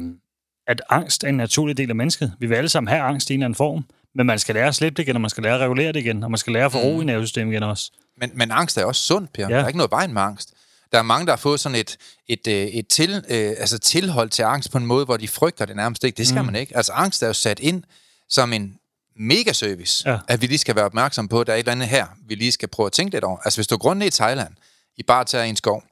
at 0.67 0.83
angst 0.91 1.25
er 1.25 1.29
en 1.29 1.37
naturlig 1.37 1.77
del 1.77 1.91
af 1.91 1.97
mennesket. 1.97 2.33
Vi 2.39 2.47
vil 2.47 2.55
alle 2.55 2.69
sammen 2.69 2.89
have 2.89 3.03
angst 3.03 3.31
i 3.31 3.35
en 3.35 3.41
eller 3.41 3.47
anden 3.47 3.56
form, 3.56 3.85
men 4.15 4.27
man 4.27 4.39
skal 4.39 4.55
lære 4.55 4.69
at 4.69 4.75
slippe 4.75 4.97
det 4.97 5.03
igen, 5.03 5.17
og 5.17 5.21
man 5.21 5.31
skal 5.31 5.43
lære 5.43 5.55
at 5.55 5.61
regulere 5.61 5.93
det 5.93 6.01
igen, 6.01 6.23
og 6.23 6.31
man 6.31 6.39
skal 6.39 6.53
lære 6.53 6.65
at 6.65 6.73
få 6.73 6.79
ro 6.79 7.01
i 7.01 7.05
nervesystemet 7.05 7.53
igen 7.53 7.62
også. 7.62 7.91
Men, 8.21 8.31
men 8.35 8.51
angst 8.51 8.79
er 8.79 8.85
også 8.85 9.03
sundt, 9.03 9.33
Per. 9.33 9.43
Ja. 9.43 9.55
Der 9.55 9.62
er 9.62 9.67
ikke 9.67 9.77
noget 9.77 9.91
vejen 9.91 10.12
med 10.12 10.23
angst. 10.23 10.55
Der 10.93 10.99
er 10.99 11.03
mange, 11.03 11.27
der 11.27 11.33
har 11.33 11.37
fået 11.37 11.61
sådan 11.61 11.79
et, 11.79 11.97
et, 12.29 12.47
øh, 12.47 12.55
et 12.55 12.89
til, 12.89 13.25
øh, 13.29 13.53
altså 13.59 13.79
tilhold 13.79 14.31
til 14.31 14.43
angst 14.43 14.71
på 14.71 14.79
en 14.79 14.87
måde, 14.87 15.05
hvor 15.05 15.17
de 15.17 15.29
frygter 15.29 15.65
det 15.65 15.77
nærmest 15.77 16.05
ikke. 16.05 16.17
Det 16.17 16.27
skal 16.27 16.43
mm. 16.43 16.47
man 16.47 16.57
ikke. 16.57 16.77
Altså 16.77 16.93
angst 16.93 17.23
er 17.23 17.27
jo 17.27 17.33
sat 17.33 17.61
ind 17.61 17.83
som 18.29 18.53
en 18.53 18.79
mega-service, 19.16 20.02
Ja. 20.08 20.12
ja. 20.12 20.19
at 20.28 20.43
vi 20.43 20.46
lige 20.46 20.58
skal 20.58 20.76
være 20.76 20.84
opmærksom 20.84 21.28
på, 21.28 21.40
at 21.40 21.46
der 21.46 21.52
er 21.52 21.56
et 21.56 21.58
eller 21.58 21.72
andet 21.72 21.88
her, 21.88 22.06
vi 22.28 22.34
lige 22.34 22.52
skal 22.52 22.69
prøve 22.69 22.87
at 22.87 22.93
tænke 22.93 23.12
lidt 23.16 23.25
over. 23.25 23.38
Altså 23.44 23.56
hvis 23.58 23.66
du 23.66 23.76
går 23.76 23.94
ned 23.94 24.06
i 24.06 24.11
Thailand, 24.11 24.55
i 24.96 25.02
bare 25.02 25.25
tager 25.25 25.44
en 25.44 25.56
skov, 25.56 25.84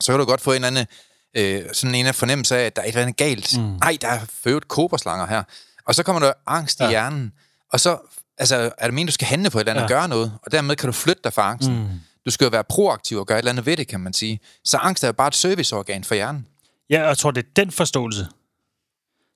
så 0.00 0.12
kan 0.12 0.18
du 0.18 0.24
godt 0.24 0.40
få 0.40 0.50
en 0.52 0.64
eller 0.64 0.66
anden, 0.66 0.86
øh, 1.36 1.64
sådan 1.72 1.94
en 1.94 2.06
af 2.06 2.14
fornemmelse 2.14 2.56
af, 2.56 2.66
at 2.66 2.76
der 2.76 2.82
er 2.82 2.86
et 2.86 2.88
eller 2.88 3.02
andet 3.02 3.16
galt. 3.16 3.58
Mm. 3.58 3.76
Ej, 3.76 3.98
der 4.00 4.08
er 4.08 4.20
født 4.44 4.68
koberslanger 4.68 5.26
her. 5.26 5.42
Og 5.86 5.94
så 5.94 6.02
kommer 6.02 6.20
der 6.20 6.32
angst 6.46 6.80
ja. 6.80 6.86
i 6.86 6.88
hjernen, 6.90 7.32
og 7.72 7.80
så 7.80 7.98
altså, 8.38 8.56
er 8.56 8.86
det 8.86 8.94
meningen, 8.94 9.06
du 9.06 9.12
skal 9.12 9.26
handle 9.26 9.50
på 9.50 9.58
et 9.58 9.60
eller 9.60 9.72
andet 9.72 9.80
Ja. 9.80 9.84
og 9.84 10.00
gøre 10.00 10.08
noget, 10.08 10.32
og 10.42 10.52
dermed 10.52 10.76
kan 10.76 10.86
du 10.86 10.92
flytte 10.92 11.20
dig 11.24 11.32
fra 11.32 11.50
angsten. 11.50 11.78
Mm. 11.78 11.88
Du 12.26 12.30
skal 12.30 12.44
jo 12.44 12.48
være 12.50 12.64
proaktiv 12.64 13.18
og 13.18 13.26
gøre 13.26 13.38
et 13.38 13.40
eller 13.40 13.52
andet 13.52 13.66
ved 13.66 13.76
det, 13.76 13.88
kan 13.88 14.00
man 14.00 14.12
sige. 14.12 14.40
Så 14.64 14.76
angst 14.76 15.04
er 15.04 15.08
jo 15.08 15.12
bare 15.12 15.28
et 15.28 15.34
serviceorgan 15.34 16.04
for 16.04 16.14
hjernen. 16.14 16.46
Ja, 16.90 17.06
jeg 17.06 17.18
tror, 17.18 17.30
det 17.30 17.44
er 17.44 17.48
den 17.56 17.70
forståelse. 17.70 18.26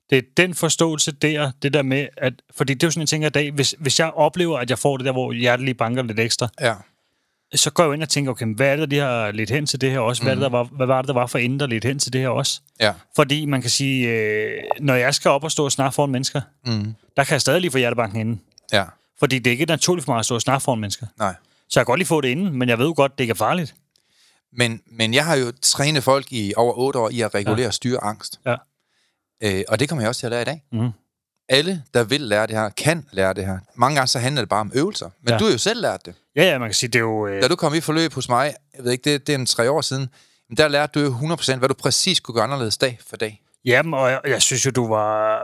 Det 0.09 0.17
er 0.17 0.21
den 0.37 0.53
forståelse 0.53 1.11
der, 1.11 1.51
det 1.61 1.73
der 1.73 1.81
med, 1.81 2.07
at, 2.17 2.33
fordi 2.57 2.73
det 2.73 2.83
er 2.83 2.87
jo 2.87 2.91
sådan, 2.91 3.01
jeg 3.01 3.07
tænker 3.09 3.27
i 3.27 3.31
dag, 3.31 3.51
hvis, 3.51 3.75
hvis 3.79 3.99
jeg 3.99 4.11
oplever, 4.11 4.57
at 4.59 4.69
jeg 4.69 4.79
får 4.79 4.97
det 4.97 5.05
der, 5.05 5.11
hvor 5.11 5.31
hjertet 5.31 5.65
lige 5.65 5.75
banker 5.75 6.03
lidt 6.03 6.19
ekstra, 6.19 6.47
Ja. 6.61 6.73
så 7.55 7.71
går 7.71 7.83
jeg 7.83 7.87
jo 7.87 7.93
ind 7.93 8.01
og 8.03 8.09
tænker, 8.09 8.31
okay, 8.31 8.55
hvad 8.55 8.67
er 8.67 8.75
det, 8.75 8.91
der 8.91 9.05
har 9.05 9.31
lidt 9.31 9.49
hen 9.49 9.65
til 9.65 9.81
det 9.81 9.91
her 9.91 9.99
også? 9.99 10.23
Hvad, 10.23 10.35
det, 10.35 10.41
der 10.41 10.49
var, 10.49 10.63
hvad 10.63 10.87
var 10.87 11.01
det, 11.01 11.07
der 11.07 11.13
var 11.13 11.27
for 11.27 11.37
inden, 11.37 11.59
der 11.59 11.67
lidt 11.67 11.83
hen 11.85 11.99
til 11.99 12.13
det 12.13 12.21
her 12.21 12.29
også? 12.29 12.61
Ja. 12.79 12.93
Fordi 13.15 13.45
man 13.45 13.61
kan 13.61 13.69
sige, 13.69 14.09
øh, 14.09 14.49
når 14.79 14.95
jeg 14.95 15.15
skal 15.15 15.31
op 15.31 15.43
og 15.43 15.51
stå 15.51 15.65
og 15.65 15.71
snakke 15.71 15.95
foran 15.95 16.09
mennesker, 16.09 16.41
Mm. 16.65 16.93
der 17.17 17.23
kan 17.23 17.33
jeg 17.33 17.41
stadig 17.41 17.61
lige 17.61 17.71
få 17.71 17.77
hjertebanken 17.77 18.19
inden. 18.19 18.41
Ja. 18.73 18.83
Fordi 19.19 19.39
det 19.39 19.47
er 19.47 19.51
ikke 19.51 19.65
naturligt 19.65 20.05
for 20.05 20.11
mig 20.13 20.19
at 20.19 20.25
stå 20.25 20.35
og 20.35 20.41
snakke 20.41 20.63
foran 20.63 20.79
mennesker. 20.79 21.07
Nej. 21.19 21.33
Så 21.69 21.79
jeg 21.79 21.85
kan 21.85 21.91
godt 21.91 21.99
lige 21.99 22.07
få 22.07 22.21
det 22.21 22.27
inden, 22.27 22.57
men 22.59 22.69
jeg 22.69 22.77
ved 22.79 22.85
jo 22.85 22.93
godt, 22.95 23.17
det 23.17 23.23
ikke 23.23 23.31
er 23.31 23.35
farligt. 23.35 23.75
Men, 24.57 24.81
men 24.91 25.13
jeg 25.13 25.25
har 25.25 25.35
jo 25.35 25.51
trænet 25.61 26.03
folk 26.03 26.31
i 26.31 26.53
over 26.57 26.73
otte 26.77 26.99
år 26.99 27.09
i 27.09 27.21
at 27.21 27.35
regulere 27.35 27.59
ja. 27.61 27.67
og 27.67 27.73
styre 27.73 28.03
angst. 28.03 28.39
Ja. 28.45 28.55
Øh, 29.43 29.63
og 29.67 29.79
det 29.79 29.89
kommer 29.89 30.01
jeg 30.03 30.09
også 30.09 30.19
til 30.19 30.27
at 30.27 30.31
lære 30.31 30.41
i 30.41 30.45
dag. 30.45 30.63
Mhm. 30.71 30.89
Alle, 31.49 31.83
der 31.93 32.03
vil 32.03 32.21
lære 32.21 32.47
det 32.47 32.55
her, 32.55 32.69
kan 32.69 33.05
lære 33.11 33.33
det 33.33 33.45
her. 33.45 33.57
Mange 33.75 33.95
gange 33.95 34.07
så 34.07 34.19
handler 34.19 34.41
det 34.41 34.49
bare 34.49 34.59
om 34.61 34.71
øvelser. 34.75 35.09
Men 35.21 35.31
ja. 35.31 35.37
du 35.37 35.43
har 35.45 35.51
jo 35.51 35.57
selv 35.57 35.81
lært 35.81 36.05
det. 36.05 36.15
Ja, 36.35 36.43
ja, 36.43 36.57
man 36.57 36.69
kan 36.69 36.73
sige, 36.73 36.87
det 36.89 36.99
er 36.99 37.03
jo... 37.03 37.27
Øh, 37.27 37.41
Da 37.41 37.47
du 37.47 37.55
kom 37.55 37.73
i 37.73 37.79
forløb 37.81 38.13
hos 38.13 38.29
mig, 38.29 38.53
jeg 38.77 38.83
ved 38.83 38.91
ikke, 38.91 39.11
det, 39.11 39.27
det 39.27 39.35
er 39.35 39.39
en 39.39 39.45
tre 39.45 39.71
år 39.71 39.81
siden, 39.81 40.09
men 40.49 40.57
der 40.57 40.67
lærte 40.67 40.99
du 40.99 41.05
jo 41.05 41.35
100% 41.35 41.55
hvad 41.55 41.69
du 41.69 41.73
præcis 41.73 42.19
kunne 42.19 42.35
gøre 42.35 42.43
anderledes 42.43 42.77
dag 42.77 42.99
for 43.09 43.15
dag. 43.15 43.41
Jamen, 43.65 43.93
og 43.93 44.09
jeg, 44.09 44.21
jeg 44.27 44.41
synes 44.41 44.65
jo, 44.65 44.71
du 44.71 44.87
var... 44.87 45.39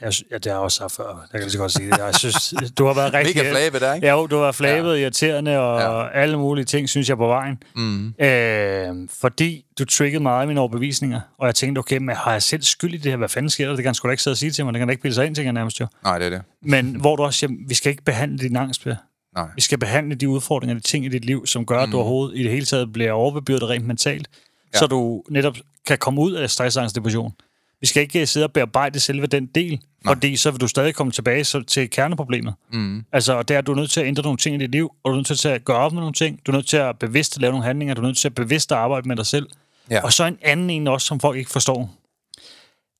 Jeg, 0.00 0.12
ja, 0.30 0.38
det 0.38 0.46
har 0.46 0.52
jeg 0.52 0.58
også 0.58 0.76
sagt 0.76 0.92
før. 0.92 1.04
Jeg 1.04 1.28
kan 1.30 1.40
lige 1.40 1.50
så 1.50 1.58
godt 1.58 1.72
sige 1.72 1.90
det. 1.90 1.98
Jeg 1.98 2.14
synes, 2.14 2.54
du 2.78 2.86
har 2.86 2.94
været 2.94 3.14
rigtig... 3.18 3.36
Mega 3.36 3.50
flabet 3.50 3.80
der, 3.80 3.94
ikke? 3.94 4.06
Ja, 4.06 4.12
jo, 4.12 4.26
du 4.26 4.38
har 4.38 4.52
flabet, 4.52 4.90
ja. 4.90 4.96
irriterende 4.96 5.58
og 5.58 5.80
ja. 5.80 6.20
Alle 6.22 6.38
mulige 6.38 6.64
ting, 6.64 6.88
synes 6.88 7.08
jeg, 7.08 7.16
på 7.16 7.26
vejen. 7.26 7.62
Mm. 7.76 8.14
Øh, 8.18 9.08
fordi 9.20 9.64
du 9.78 9.84
triggede 9.84 10.22
meget 10.22 10.40
af 10.40 10.46
mine 10.46 10.60
overbevisninger, 10.60 11.20
og 11.38 11.46
jeg 11.46 11.54
tænkte, 11.54 11.78
okay, 11.78 11.96
men 11.98 12.16
har 12.16 12.32
jeg 12.32 12.42
selv 12.42 12.62
skyld 12.62 12.94
i 12.94 12.96
det 12.96 13.12
her? 13.12 13.16
Hvad 13.16 13.28
fanden 13.28 13.50
sker 13.50 13.66
der? 13.66 13.72
Det 13.72 13.82
kan 13.82 13.88
han 13.88 13.94
sgu 13.94 14.08
da 14.08 14.10
ikke 14.10 14.22
sidde 14.22 14.34
og 14.34 14.38
sige 14.38 14.50
til 14.50 14.64
mig. 14.64 14.74
Det 14.74 14.78
kan 14.78 14.88
han 14.88 14.92
ikke 14.92 15.02
bilde 15.02 15.14
sig 15.14 15.26
ind, 15.26 15.34
tænker 15.34 15.46
jeg 15.46 15.52
nærmest 15.52 15.80
jo. 15.80 15.86
Nej, 16.04 16.18
det 16.18 16.26
er 16.26 16.30
det. 16.30 16.42
Men 16.62 16.94
hvor 17.00 17.16
du 17.16 17.22
også 17.22 17.38
siger, 17.38 17.52
vi 17.68 17.74
skal 17.74 17.90
ikke 17.90 18.04
behandle 18.04 18.38
din 18.38 18.56
angst, 18.56 18.84
Per. 18.84 18.94
Nej. 19.36 19.46
Vi 19.54 19.60
skal 19.60 19.78
behandle 19.78 20.14
de 20.14 20.28
udfordringer, 20.28 20.74
de 20.74 20.80
ting 20.80 21.04
i 21.04 21.08
dit 21.08 21.24
liv, 21.24 21.46
som 21.46 21.66
gør, 21.66 21.78
at 21.78 21.88
du 21.92 21.96
overhovedet 21.96 22.38
i 22.38 22.42
det 22.42 22.50
hele 22.50 22.66
taget 22.66 22.92
bliver 22.92 23.12
overbebyrdet 23.12 23.68
rent 23.68 23.86
mentalt, 23.86 24.28
ja. 24.74 24.78
Så 24.78 24.86
du 24.86 25.22
netop 25.30 25.56
kan 25.86 25.98
komme 25.98 26.20
ud 26.20 26.32
af 26.32 26.50
stress, 26.50 26.76
angst, 26.76 26.96
depression. 26.96 27.32
Vi 27.80 27.86
skal 27.86 28.02
ikke 28.02 28.20
øh, 28.20 28.26
sidde 28.26 28.46
og 28.46 28.52
bearbejde 28.52 29.00
selve 29.00 29.26
den 29.26 29.46
del, 29.46 29.70
Nej. 29.70 30.14
fordi 30.14 30.36
så 30.36 30.50
vil 30.50 30.60
du 30.60 30.68
stadig 30.68 30.94
komme 30.94 31.12
tilbage 31.12 31.44
så, 31.44 31.62
til 31.62 31.90
kerneproblemet. 31.90 32.54
Mm. 32.72 33.04
Altså, 33.12 33.32
og 33.32 33.48
det 33.48 33.54
er, 33.54 33.58
at 33.58 33.66
du 33.66 33.72
er 33.72 33.76
nødt 33.76 33.90
til 33.90 34.00
at 34.00 34.06
ændre 34.06 34.22
nogle 34.22 34.36
ting 34.36 34.56
i 34.56 34.58
dit 34.58 34.70
liv, 34.70 34.92
og 35.04 35.10
du 35.10 35.12
er 35.12 35.16
nødt 35.16 35.38
til 35.38 35.48
at 35.48 35.64
gøre 35.64 35.76
op 35.76 35.92
med 35.92 36.00
nogle 36.00 36.12
ting. 36.12 36.40
Du 36.46 36.52
er 36.52 36.56
nødt 36.56 36.66
til 36.66 36.76
at 36.76 36.98
bevidst 36.98 37.40
lave 37.40 37.50
nogle 37.50 37.66
handlinger, 37.66 37.94
du 37.94 38.00
er 38.00 38.06
nødt 38.06 38.16
til 38.16 38.28
at 38.28 38.34
bevidst 38.34 38.72
at 38.72 38.78
arbejde 38.78 39.08
med 39.08 39.16
dig 39.16 39.26
selv. 39.26 39.48
Ja. 39.90 40.04
Og 40.04 40.12
så 40.12 40.24
en 40.24 40.38
anden 40.42 40.70
en 40.70 40.86
også, 40.86 41.06
som 41.06 41.20
folk 41.20 41.38
ikke 41.38 41.50
forstår. 41.50 41.94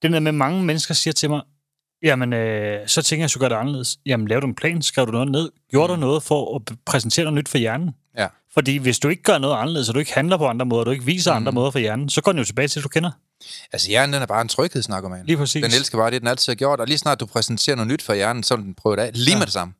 Den 0.02 0.12
der 0.12 0.20
med, 0.20 0.32
mange 0.32 0.64
mennesker 0.64 0.94
siger 0.94 1.12
til 1.12 1.30
mig, 1.30 1.40
jamen, 2.02 2.32
øh, 2.32 2.88
så 2.88 3.02
tænker 3.02 3.22
jeg, 3.22 3.30
så 3.30 3.38
gør 3.38 3.48
det 3.48 3.56
anderledes. 3.56 3.98
Jamen, 4.06 4.28
lav 4.28 4.40
du 4.40 4.46
en 4.46 4.54
plan, 4.54 4.82
skrev 4.82 5.06
du 5.06 5.12
noget 5.12 5.30
ned, 5.30 5.50
gjorde 5.70 5.92
du 5.92 5.98
noget 5.98 6.22
for 6.22 6.56
at 6.56 6.76
præsentere 6.86 7.24
noget 7.24 7.34
nyt 7.34 7.48
for 7.48 7.58
hjernen? 7.58 7.90
Fordi 8.58 8.76
hvis 8.76 8.98
du 8.98 9.08
ikke 9.08 9.22
gør 9.22 9.38
noget 9.38 9.56
anderledes, 9.56 9.88
og 9.88 9.94
du 9.94 9.98
ikke 9.98 10.14
handler 10.14 10.36
på 10.36 10.46
andre 10.46 10.66
måder, 10.66 10.80
og 10.80 10.86
du 10.86 10.90
ikke 10.90 11.04
viser 11.04 11.32
mm. 11.32 11.36
andre 11.36 11.52
måder 11.52 11.70
for 11.70 11.78
hjernen, 11.78 12.08
så 12.08 12.20
går 12.20 12.32
den 12.32 12.38
jo 12.38 12.44
tilbage 12.44 12.68
til, 12.68 12.74
det, 12.74 12.84
du 12.84 12.88
kender. 12.88 13.10
Altså 13.72 13.88
hjernen, 13.88 14.12
den 14.12 14.22
er 14.22 14.26
bare 14.26 14.42
en 14.42 14.48
tryghedsnarkoman. 14.48 15.26
Lige 15.26 15.36
præcis. 15.36 15.64
Den 15.64 15.72
elsker 15.74 15.98
bare 15.98 16.10
det, 16.10 16.20
den 16.20 16.28
altid 16.28 16.50
har 16.50 16.54
gjort, 16.54 16.80
og 16.80 16.86
lige 16.86 16.98
snart 16.98 17.20
du 17.20 17.26
præsenterer 17.26 17.76
noget 17.76 17.88
nyt 17.88 18.02
for 18.02 18.14
hjernen, 18.14 18.42
så 18.42 18.56
den 18.56 18.74
prøve 18.74 18.96
det 18.96 19.02
af. 19.02 19.10
Lige 19.14 19.30
ja. 19.30 19.38
med 19.38 19.46
det 19.46 19.52
samme. 19.52 19.74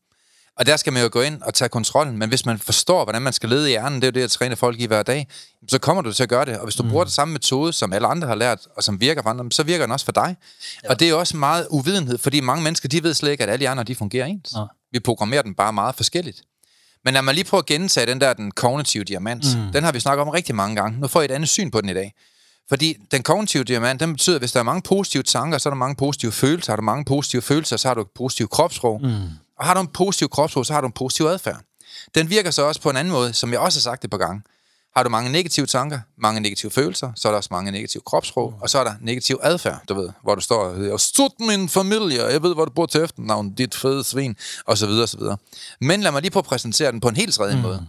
Og 0.58 0.66
der 0.66 0.76
skal 0.76 0.92
man 0.92 1.02
jo 1.02 1.08
gå 1.12 1.20
ind 1.22 1.42
og 1.42 1.54
tage 1.54 1.68
kontrollen, 1.68 2.18
men 2.18 2.28
hvis 2.28 2.46
man 2.46 2.58
forstår, 2.58 3.04
hvordan 3.04 3.22
man 3.22 3.32
skal 3.32 3.48
lede 3.48 3.68
hjernen, 3.68 3.96
det 4.00 4.04
er 4.04 4.08
jo 4.08 4.12
det, 4.12 4.20
jeg 4.20 4.30
træner 4.30 4.56
folk 4.56 4.80
i 4.80 4.86
hver 4.86 5.02
dag, 5.02 5.28
så 5.68 5.78
kommer 5.78 6.02
du 6.02 6.12
til 6.12 6.22
at 6.22 6.28
gøre 6.28 6.44
det. 6.44 6.58
Og 6.58 6.64
hvis 6.64 6.74
du 6.74 6.82
mm. 6.82 6.88
bruger 6.90 7.04
det 7.04 7.12
samme 7.12 7.32
metode, 7.32 7.72
som 7.72 7.92
alle 7.92 8.06
andre 8.08 8.28
har 8.28 8.34
lært, 8.34 8.58
og 8.76 8.82
som 8.82 9.00
virker 9.00 9.22
for 9.22 9.30
andre, 9.30 9.44
så 9.50 9.62
virker 9.62 9.84
den 9.84 9.92
også 9.92 10.04
for 10.04 10.12
dig. 10.12 10.36
Ja. 10.84 10.90
Og 10.90 11.00
det 11.00 11.06
er 11.06 11.10
jo 11.10 11.18
også 11.18 11.36
meget 11.36 11.66
uvidenhed, 11.70 12.18
fordi 12.18 12.40
mange 12.40 12.64
mennesker, 12.64 12.88
de 12.88 13.02
ved 13.02 13.14
slet 13.14 13.30
ikke, 13.30 13.44
at 13.44 13.50
alle 13.50 13.68
andre, 13.68 13.84
de 13.84 13.94
fungerer 13.94 14.26
ens. 14.26 14.52
Ja. 14.56 14.64
Vi 14.92 15.00
programmerer 15.00 15.42
den 15.42 15.54
bare 15.54 15.72
meget 15.72 15.94
forskelligt. 15.94 16.42
Men 17.08 17.14
lad 17.14 17.22
mig 17.22 17.34
lige 17.34 17.44
prøve 17.44 17.58
at 17.58 17.66
gentage 17.66 18.06
den 18.06 18.20
der, 18.20 18.32
den 18.32 18.50
kognitive 18.50 19.04
diamant. 19.04 19.44
Mm. 19.56 19.72
Den 19.72 19.84
har 19.84 19.92
vi 19.92 20.00
snakket 20.00 20.22
om 20.22 20.28
rigtig 20.28 20.54
mange 20.54 20.76
gange. 20.76 21.00
Nu 21.00 21.08
får 21.08 21.22
I 21.22 21.24
et 21.24 21.30
andet 21.30 21.48
syn 21.48 21.70
på 21.70 21.80
den 21.80 21.88
i 21.88 21.94
dag. 21.94 22.14
Fordi 22.68 22.96
den 23.10 23.22
kognitive 23.22 23.64
diamant, 23.64 24.00
den 24.00 24.12
betyder, 24.12 24.36
at 24.36 24.40
hvis 24.40 24.52
der 24.52 24.60
er 24.60 24.64
mange 24.64 24.82
positive 24.82 25.22
tanker, 25.22 25.58
så 25.58 25.68
er 25.68 25.70
der 25.70 25.76
mange 25.76 25.96
positive 25.96 26.32
følelser. 26.32 26.72
Har 26.72 26.76
du 26.76 26.82
mange 26.82 27.04
positive 27.04 27.42
følelser, 27.42 27.76
så 27.76 27.88
har 27.88 27.94
du 27.94 28.00
et 28.00 28.06
positivt 28.16 28.50
kropssprog. 28.50 29.00
Mm. 29.02 29.08
Og 29.58 29.66
har 29.66 29.74
du 29.74 29.80
en 29.80 29.86
positiv 29.86 30.28
kropssprog, 30.28 30.66
så 30.66 30.72
har 30.72 30.80
du 30.80 30.86
en 30.86 30.92
positiv 30.92 31.26
adfærd. 31.26 31.60
Den 32.14 32.30
virker 32.30 32.50
så 32.50 32.62
også 32.62 32.80
på 32.80 32.90
en 32.90 32.96
anden 32.96 33.12
måde, 33.12 33.32
som 33.32 33.52
jeg 33.52 33.60
også 33.60 33.78
har 33.78 33.82
sagt 33.82 34.02
det 34.02 34.06
et 34.06 34.10
par 34.10 34.18
gange. 34.18 34.42
Har 34.96 35.02
du 35.02 35.10
mange 35.10 35.32
negative 35.32 35.66
tanker, 35.66 36.00
mange 36.18 36.40
negative 36.40 36.70
følelser, 36.70 37.12
så 37.16 37.28
er 37.28 37.32
der 37.32 37.36
også 37.36 37.48
mange 37.52 37.72
negative 37.72 38.02
kropssprog, 38.06 38.54
og 38.60 38.70
så 38.70 38.78
er 38.78 38.84
der 38.84 38.94
negativ 39.00 39.38
adfærd, 39.42 39.80
du 39.88 39.94
ved, 39.94 40.10
hvor 40.22 40.34
du 40.34 40.40
står 40.40 40.64
og 40.64 40.76
hedder, 40.76 40.96
stut 40.96 41.32
min 41.40 41.68
familie, 41.68 42.24
jeg 42.24 42.42
ved, 42.42 42.54
hvor 42.54 42.64
du 42.64 42.70
bor 42.70 42.86
til 42.86 43.02
efternavn, 43.02 43.54
dit 43.54 43.74
fede 43.74 44.04
svin, 44.04 44.36
og 44.66 44.78
så 44.78 44.86
videre, 44.86 45.02
og 45.02 45.08
så 45.08 45.18
videre. 45.18 45.36
Men 45.80 46.00
lad 46.00 46.12
mig 46.12 46.22
lige 46.22 46.30
prøve 46.30 46.40
at 46.40 46.44
præsentere 46.44 46.92
den 46.92 47.00
på 47.00 47.08
en 47.08 47.16
helt 47.16 47.34
tredje 47.34 47.56
mm. 47.56 47.62
måde. 47.62 47.86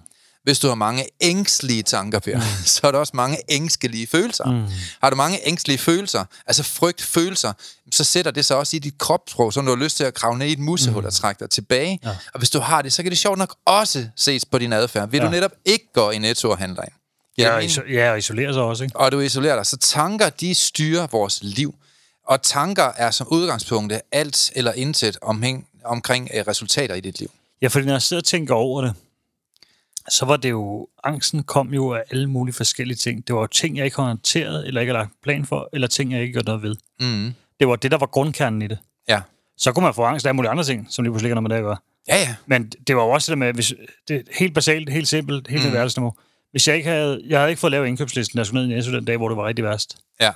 Hvis 0.50 0.60
du 0.60 0.68
har 0.68 0.76
mange 0.76 1.06
ængstlige 1.22 1.84
tanker, 1.84 2.20
Per, 2.20 2.36
mm. 2.36 2.42
så 2.66 2.88
er 2.88 2.92
der 2.92 3.00
også 3.00 3.12
mange 3.16 3.38
ængstelige 3.50 4.08
følelser. 4.08 4.46
Mm. 4.46 4.66
Har 5.02 5.10
du 5.10 5.16
mange 5.16 5.48
ængstlige 5.48 5.78
følelser, 5.78 6.26
altså 6.48 6.64
frygt, 6.64 7.02
følelser, 7.02 7.54
så 7.92 8.04
sætter 8.04 8.32
det 8.32 8.46
sig 8.46 8.58
også 8.58 8.76
i 8.76 8.80
dit 8.80 8.98
kropssprog, 8.98 9.54
så 9.54 9.62
du 9.62 9.68
har 9.68 9.76
lyst 9.76 9.98
til 9.98 10.04
at 10.04 10.14
kravle 10.14 10.40
ned 10.40 10.48
i 10.48 10.52
et 10.52 10.60
musehul 10.60 11.02
mm. 11.02 11.08
og 11.08 11.14
trække 11.14 11.40
dig 11.40 11.50
tilbage. 11.50 12.00
Ja. 12.04 12.10
Og 12.10 12.40
hvis 12.40 12.50
du 12.50 12.60
har 12.60 12.82
det, 12.82 12.94
så 12.94 13.04
kan 13.04 13.10
det 13.10 13.20
sjovt 13.20 13.38
nok 13.38 13.56
også 13.66 14.08
ses 14.16 14.46
på 14.46 14.58
din 14.58 14.74
adfærd. 14.74 15.10
Vil 15.10 15.18
ja. 15.18 15.26
du 15.26 15.32
netop 15.32 15.52
ikke 15.66 15.86
gå 15.94 16.12
i 16.12 16.18
netto 16.18 16.50
og 16.50 16.58
handle 16.58 16.82
ind? 16.84 16.94
Ja, 17.38 17.56
og, 17.56 17.64
iso- 17.64 17.92
ja, 17.92 18.12
og 18.12 18.18
isolere 18.18 18.54
sig 18.54 18.62
også, 18.62 18.84
ikke? 18.84 19.00
Og 19.00 19.12
du 19.12 19.20
isolerer 19.20 19.56
dig. 19.56 19.66
Så 19.66 19.78
tanker, 19.78 20.30
de 20.30 20.56
styrer 20.56 21.08
vores 21.08 21.40
liv. 21.42 21.76
Og 22.28 22.42
tanker 22.42 22.92
er 22.98 23.12
som 23.12 23.28
udgangspunkt 23.32 23.94
alt 24.12 24.52
eller 24.56 24.74
intet 24.74 25.18
omhæng, 25.22 25.68
omkring 25.86 26.30
uh, 26.34 26.48
resultater 26.48 26.96
i 26.96 27.00
dit 27.00 27.20
liv. 27.20 27.32
Ja, 27.62 27.68
fordi 27.68 27.86
når 27.86 27.94
jeg 27.94 28.02
sidder 28.02 28.22
og 28.22 28.26
tænker 28.26 28.54
over 28.56 28.82
det, 28.82 28.94
så 30.10 30.26
var 30.26 30.38
det 30.38 30.50
jo, 30.50 30.88
angsten 31.04 31.44
kom 31.44 31.74
jo 31.74 31.94
af 31.94 32.04
alle 32.12 32.28
mulige 32.28 32.56
forskellige 32.56 32.98
ting. 32.98 33.28
Det 33.28 33.36
var 33.36 33.42
jo 33.42 33.48
ting, 33.48 33.78
jeg 33.78 33.86
ikke 33.86 33.98
har 33.98 34.04
håndteret, 34.04 34.68
eller 34.68 34.82
ikke 34.82 34.94
har 34.94 35.00
lagt 35.00 35.12
plan 35.24 35.46
for, 35.46 35.70
eller 35.74 35.88
ting, 35.88 36.12
jeg 36.12 36.22
ikke 36.22 36.34
gjort 36.34 36.46
noget 36.46 36.64
ved. 36.64 36.76
Mm. 37.00 37.34
Det 37.60 37.68
var 37.68 37.76
det, 37.76 37.92
der 37.92 37.98
var 37.98 38.06
grundkernen 38.06 38.62
i 38.62 38.68
det. 38.68 38.78
Ja. 39.08 39.22
Så 39.58 39.72
kunne 39.72 39.84
man 39.84 39.94
få 39.94 40.04
angst 40.04 40.26
af 40.26 40.30
alle 40.30 40.36
mulige 40.36 40.52
andre 40.52 40.64
ting, 40.64 40.88
som 40.90 41.04
lige 41.04 41.12
pludselig 41.12 41.28
ikke 41.28 41.36
noget 41.36 41.50
med 41.50 41.58
det 41.58 41.64
at 41.64 41.66
gøre. 41.66 41.78
Ja, 42.08 42.18
ja. 42.18 42.36
Men 42.46 42.72
det 42.88 42.96
var 42.96 43.04
jo 43.04 43.10
også 43.10 43.32
det 43.32 43.38
med, 43.38 43.54
hvis, 43.54 43.74
det 44.08 44.16
er 44.16 44.22
helt 44.40 44.54
basalt, 44.54 44.90
helt 44.90 45.08
simpelt, 45.08 45.48
helt 45.48 45.64
mm. 45.64 45.72
hverdagsniveau. 45.72 46.14
Hvis 46.52 46.68
jeg 46.68 46.76
ikke 46.76 46.90
havde, 46.90 47.22
jeg 47.28 47.40
havde 47.40 47.50
ikke 47.50 47.60
fået 47.60 47.72
lavet 47.72 47.88
indkøbslisten, 47.88 48.38
der 48.38 48.44
skulle 48.44 48.68
ned 48.68 48.88
i 48.88 48.92
den 48.92 49.06
dag, 49.06 49.18
hvor 49.18 49.28
det 49.28 49.38
var 49.38 49.48
rigtig 49.48 49.66
værst. 49.66 49.98
Ja. 50.22 50.32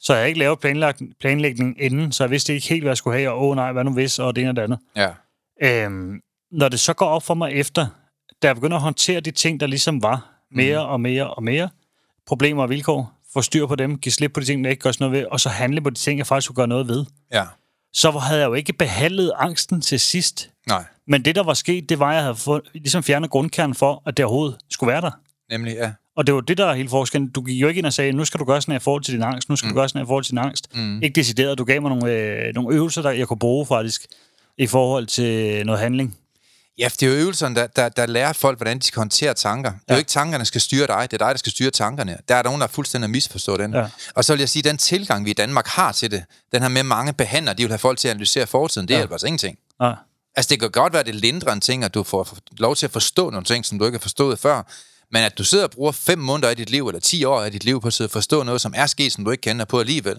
Så 0.00 0.12
jeg 0.12 0.18
havde 0.18 0.28
ikke 0.28 0.38
lavet 0.38 0.60
planlagt, 0.60 1.02
planlægning 1.20 1.82
inden, 1.82 2.12
så 2.12 2.24
jeg 2.24 2.30
vidste 2.30 2.54
ikke 2.54 2.68
helt, 2.68 2.82
hvad 2.82 2.90
jeg 2.90 2.96
skulle 2.96 3.18
have, 3.18 3.30
og 3.30 3.48
åh 3.48 3.56
nej, 3.56 3.72
hvad 3.72 3.84
nu 3.84 3.92
hvis, 3.92 4.18
og 4.18 4.36
det 4.36 4.42
ene 4.42 4.50
og 4.50 4.56
det 4.56 4.62
andet. 4.62 4.78
Ja. 4.96 5.10
Øhm, 5.62 6.20
når 6.50 6.68
det 6.68 6.80
så 6.80 6.92
går 6.92 7.06
op 7.06 7.22
for 7.22 7.34
mig 7.34 7.52
efter, 7.52 7.86
da 8.42 8.46
jeg 8.46 8.54
begynder 8.54 8.76
at 8.76 8.82
håndtere 8.82 9.20
de 9.20 9.30
ting, 9.30 9.60
der 9.60 9.66
ligesom 9.66 10.02
var, 10.02 10.30
mere 10.50 10.84
mm. 10.84 10.90
og 10.90 11.00
mere 11.00 11.34
og 11.34 11.42
mere, 11.42 11.68
problemer 12.26 12.62
og 12.62 12.70
vilkår, 12.70 13.12
få 13.32 13.42
styr 13.42 13.66
på 13.66 13.74
dem, 13.74 13.98
give 13.98 14.12
slip 14.12 14.32
på 14.32 14.40
de 14.40 14.44
ting, 14.44 14.64
der 14.64 14.70
ikke 14.70 14.80
gør 14.82 14.92
noget 15.00 15.12
ved, 15.12 15.24
og 15.30 15.40
så 15.40 15.48
handle 15.48 15.80
på 15.80 15.90
de 15.90 15.94
ting, 15.94 16.18
jeg 16.18 16.26
faktisk 16.26 16.48
kunne 16.48 16.56
gøre 16.56 16.66
noget 16.68 16.88
ved, 16.88 17.04
Ja. 17.32 17.44
så 17.92 18.10
havde 18.10 18.40
jeg 18.40 18.46
jo 18.48 18.54
ikke 18.54 18.72
behandlet 18.72 19.32
angsten 19.36 19.80
til 19.80 20.00
sidst. 20.00 20.50
Nej. 20.68 20.84
Men 21.06 21.24
det, 21.24 21.34
der 21.34 21.42
var 21.42 21.54
sket, 21.54 21.88
det 21.88 21.98
var, 21.98 22.08
at 22.08 22.14
jeg 22.14 22.22
havde 22.22 22.36
fået, 22.36 22.62
ligesom 22.74 23.02
fjernet 23.02 23.30
grundkernen 23.30 23.74
for, 23.74 24.02
at 24.06 24.16
det 24.16 24.24
overhovedet 24.24 24.58
skulle 24.70 24.92
være 24.92 25.00
der. 25.00 25.10
Nemlig, 25.50 25.74
ja. 25.74 25.92
Og 26.16 26.26
det 26.26 26.34
var 26.34 26.40
det, 26.40 26.58
der 26.58 26.66
er 26.66 26.74
hele 26.74 26.88
forskellen. 26.88 27.30
Du 27.30 27.42
gik 27.42 27.60
jo 27.60 27.68
ikke 27.68 27.78
ind 27.78 27.86
og 27.86 27.92
sagde, 27.92 28.12
nu 28.12 28.24
skal 28.24 28.40
du 28.40 28.44
gøre 28.44 28.60
sådan 28.60 28.72
her 28.72 28.78
i 28.78 28.82
forhold 28.82 29.02
til 29.02 29.14
din 29.14 29.22
angst, 29.22 29.48
nu 29.48 29.56
skal 29.56 29.66
mm. 29.66 29.74
du 29.74 29.80
gøre 29.80 29.88
sådan 29.88 29.98
her 29.98 30.04
i 30.04 30.06
forhold 30.06 30.24
til 30.24 30.30
din 30.30 30.38
angst. 30.38 30.76
Mm. 30.76 31.02
Ikke 31.02 31.14
decideret. 31.14 31.58
Du 31.58 31.64
gav 31.64 31.82
mig 31.82 31.88
nogle, 31.90 32.12
øh, 32.12 32.54
nogle 32.54 32.76
øvelser, 32.76 33.02
der 33.02 33.10
jeg 33.10 33.28
kunne 33.28 33.38
bruge 33.38 33.66
faktisk, 33.66 34.06
i 34.58 34.66
forhold 34.66 35.06
til 35.06 35.66
noget 35.66 35.80
handling. 35.80 36.16
Ja, 36.78 36.88
det 37.00 37.02
er 37.02 37.06
jo 37.06 37.12
øvelserne, 37.16 37.54
der, 37.54 37.66
der, 37.66 37.88
der 37.88 38.06
lærer 38.06 38.32
folk, 38.32 38.58
hvordan 38.58 38.78
de 38.78 38.82
skal 38.86 39.00
håndtere 39.00 39.34
tanker. 39.34 39.70
Det 39.70 39.78
er 39.78 39.82
Ja. 39.88 39.94
jo 39.94 39.98
ikke 39.98 40.08
tankerne, 40.08 40.38
der 40.38 40.44
skal 40.44 40.60
styre 40.60 40.86
dig, 40.86 41.08
det 41.10 41.22
er 41.22 41.26
dig, 41.26 41.34
der 41.34 41.38
skal 41.38 41.52
styre 41.52 41.70
tankerne. 41.70 42.18
Der 42.28 42.34
er 42.34 42.42
nogen, 42.42 42.60
der 42.60 42.66
fuldstændig 42.66 43.10
misforstår 43.10 43.56
den. 43.56 43.74
Ja. 43.74 43.86
Og 44.14 44.24
så 44.24 44.32
vil 44.32 44.38
jeg 44.40 44.48
sige, 44.48 44.62
den 44.62 44.78
tilgang, 44.78 45.24
vi 45.24 45.30
i 45.30 45.34
Danmark 45.34 45.66
har 45.66 45.92
til 45.92 46.10
det, 46.10 46.24
den 46.52 46.62
her 46.62 46.68
med 46.68 46.82
mange 46.82 47.12
behandlere, 47.12 47.54
de 47.54 47.62
vil 47.62 47.70
have 47.70 47.78
folk 47.78 47.98
til 47.98 48.08
at 48.08 48.10
analysere 48.12 48.46
fortiden, 48.46 48.88
det 48.88 48.94
Ja. 48.94 48.98
hjælper 48.98 49.14
os 49.14 49.22
ingenting. 49.22 49.58
Nej. 49.80 49.94
Altså, 50.36 50.48
det 50.50 50.60
kan 50.60 50.70
godt 50.70 50.92
være, 50.92 51.00
at 51.00 51.06
det 51.06 51.14
lindrer 51.14 51.52
en 51.52 51.60
ting, 51.60 51.84
at 51.84 51.94
du 51.94 52.02
får 52.02 52.28
lov 52.58 52.76
til 52.76 52.86
at 52.86 52.92
forstå 52.92 53.30
nogle 53.30 53.44
ting, 53.44 53.66
som 53.66 53.78
du 53.78 53.84
ikke 53.84 53.98
har 53.98 54.02
forstået 54.02 54.38
før. 54.38 54.62
Men 55.12 55.22
at 55.22 55.38
du 55.38 55.44
sidder 55.44 55.64
og 55.64 55.70
bruger 55.70 55.92
fem 55.92 56.18
måneder 56.18 56.48
af 56.48 56.56
dit 56.56 56.70
liv, 56.70 56.86
eller 56.88 57.00
10 57.00 57.24
år 57.24 57.40
af 57.42 57.52
dit 57.52 57.64
liv 57.64 57.80
på 57.80 57.86
at 57.86 57.92
sidde 57.92 58.08
og 58.08 58.12
forstå 58.12 58.42
noget, 58.42 58.60
som 58.60 58.72
er 58.76 58.86
sket, 58.86 59.12
som 59.12 59.24
du 59.24 59.30
ikke 59.30 59.40
kender 59.42 59.64
på 59.64 59.80
alligevel, 59.80 60.18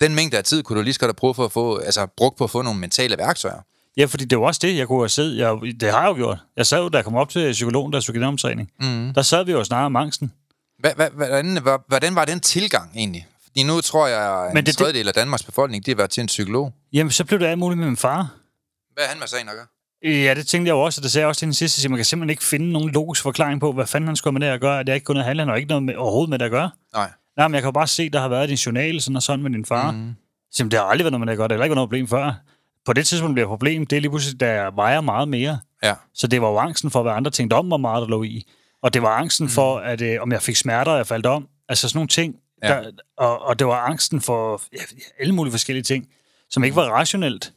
den 0.00 0.14
mængde 0.14 0.36
af 0.38 0.44
tid 0.44 0.62
kunne 0.62 0.78
du 0.78 0.82
lige 0.82 0.94
så 0.94 1.00
godt 1.00 1.08
have 1.08 1.14
brugt, 1.14 1.36
for 1.36 1.44
at 1.44 1.52
få, 1.52 1.78
altså, 1.78 2.06
brugt 2.16 2.38
på 2.38 2.44
at 2.44 2.50
få 2.50 2.62
nogle 2.62 2.80
mentale 2.80 3.18
værktøjer. 3.18 3.60
Ja, 3.96 4.04
fordi 4.04 4.24
det 4.24 4.38
var 4.38 4.44
også 4.46 4.60
det, 4.62 4.76
jeg 4.76 4.86
kunne 4.86 5.00
have 5.00 5.08
siddet. 5.08 5.38
Jeg, 5.38 5.56
det 5.80 5.90
har 5.90 6.00
jeg 6.02 6.08
jo 6.08 6.14
gjort. 6.14 6.38
Jeg 6.56 6.66
sad 6.66 6.78
jo, 6.82 6.88
da 6.88 6.96
jeg 6.98 7.04
kom 7.04 7.14
op 7.14 7.28
til 7.28 7.52
psykologen, 7.52 7.92
der 7.92 8.00
skulle 8.00 8.20
genomtræning. 8.20 8.70
Mm. 8.80 9.12
Der 9.14 9.22
sad 9.22 9.44
vi 9.44 9.52
jo 9.52 9.64
snarere 9.64 9.86
om 9.86 9.96
angsten. 9.96 10.32
Hvordan, 10.80 11.58
hvordan 11.88 12.14
var 12.14 12.24
den 12.24 12.40
tilgang 12.40 12.90
egentlig? 12.96 13.26
Fordi 13.44 13.62
nu 13.62 13.80
tror 13.80 14.06
jeg, 14.06 14.44
at 14.50 14.58
en 14.58 14.66
det- 14.66 14.76
tredjedel 14.76 15.08
af 15.08 15.14
Danmarks 15.14 15.42
befolkning, 15.42 15.86
de 15.86 15.90
har 15.90 15.96
været 15.96 16.10
til 16.10 16.20
en 16.20 16.26
psykolog. 16.26 16.72
Jamen, 16.92 17.10
så 17.10 17.24
blev 17.24 17.38
det 17.40 17.46
alt 17.46 17.58
muligt 17.58 17.78
med 17.78 17.86
min 17.86 17.96
far. 17.96 18.34
Hvad 18.94 19.04
er 19.04 19.08
han 19.08 19.18
med 19.18 19.26
sagen 19.26 19.48
at 19.48 19.54
gøre? 19.54 19.66
Ja, 20.24 20.34
det 20.34 20.46
tænkte 20.46 20.68
jeg 20.68 20.74
jo 20.74 20.80
også, 20.80 21.00
og 21.00 21.02
det 21.02 21.12
sagde 21.12 21.22
jeg 21.22 21.28
også 21.28 21.38
til 21.38 21.46
den 21.46 21.54
sidste, 21.54 21.86
at 21.86 21.90
man 21.90 21.98
kan 21.98 22.04
simpelthen 22.04 22.30
ikke 22.30 22.44
finde 22.44 22.72
nogen 22.72 22.90
logisk 22.90 23.22
forklaring 23.22 23.60
på, 23.60 23.72
hvad 23.72 23.86
fanden 23.86 24.08
han 24.08 24.16
skulle 24.16 24.38
med 24.38 24.46
det 24.46 24.52
at 24.54 24.60
gøre, 24.60 24.80
at 24.80 24.88
jeg 24.88 24.94
ikke 24.94 25.04
kunne 25.04 25.22
handle, 25.22 25.40
han 25.42 25.48
har 25.48 25.56
ikke 25.56 25.68
noget 25.68 25.82
med, 25.82 25.94
overhovedet 25.96 26.30
med 26.30 26.38
det 26.38 26.44
at 26.44 26.50
gøre. 26.50 26.70
Nej. 26.94 27.10
Nej, 27.36 27.48
men 27.48 27.54
jeg 27.54 27.62
kan 27.62 27.66
jo 27.68 27.72
bare 27.72 27.86
se, 27.86 28.10
der 28.10 28.20
har 28.20 28.28
været 28.28 28.48
din 28.48 28.56
journal, 28.56 29.00
sådan 29.00 29.16
og 29.16 29.22
sådan 29.22 29.42
med 29.42 29.50
din 29.50 29.64
far. 29.64 29.90
Mm. 29.90 30.14
Så 30.52 30.64
det 30.64 30.72
har 30.72 30.80
aldrig 30.80 31.04
været 31.04 31.12
noget 31.12 31.20
med 31.20 31.26
det 31.26 31.32
at 31.32 31.36
gøre, 31.38 31.48
det 31.48 31.56
har 31.56 31.64
ikke 31.64 31.70
været 31.70 31.76
noget 31.76 31.88
problem 31.88 32.08
før. 32.08 32.32
På 32.84 32.92
det 32.92 33.06
tidspunkt 33.06 33.34
bliver 33.34 33.46
et 33.46 33.48
problem, 33.48 33.86
det 33.86 33.96
er 33.96 34.00
lige 34.00 34.10
pludselig, 34.10 34.42
jeg 34.42 34.72
vejer 34.76 35.00
meget 35.00 35.28
mere. 35.28 35.60
Ja. 35.82 35.94
Så 36.14 36.26
det 36.26 36.42
var 36.42 36.48
jo 36.48 36.58
angsten 36.58 36.90
for, 36.90 37.02
hvad 37.02 37.12
andre 37.12 37.30
tænkte 37.30 37.54
om, 37.54 37.66
hvor 37.66 37.76
meget 37.76 38.02
der 38.02 38.08
lå 38.08 38.22
i. 38.22 38.46
Og 38.82 38.94
det 38.94 39.02
var 39.02 39.08
angsten 39.08 39.44
mm. 39.44 39.50
for, 39.50 39.78
at 39.78 40.00
øh, 40.00 40.22
om 40.22 40.32
jeg 40.32 40.42
fik 40.42 40.56
smerter, 40.56 40.96
jeg 40.96 41.06
faldt 41.06 41.26
om. 41.26 41.48
Altså 41.68 41.88
sådan 41.88 41.96
nogle 41.96 42.08
ting. 42.08 42.36
Ja. 42.62 42.68
Der, 42.68 42.90
og, 43.16 43.42
og 43.42 43.58
det 43.58 43.66
var 43.66 43.76
angsten 43.76 44.20
for 44.20 44.62
ja, 44.72 44.78
alle 45.20 45.34
mulige 45.34 45.50
forskellige 45.52 45.82
ting, 45.82 46.08
som 46.50 46.64
ikke 46.64 46.76
var 46.76 46.82
rationelt. 46.82 47.52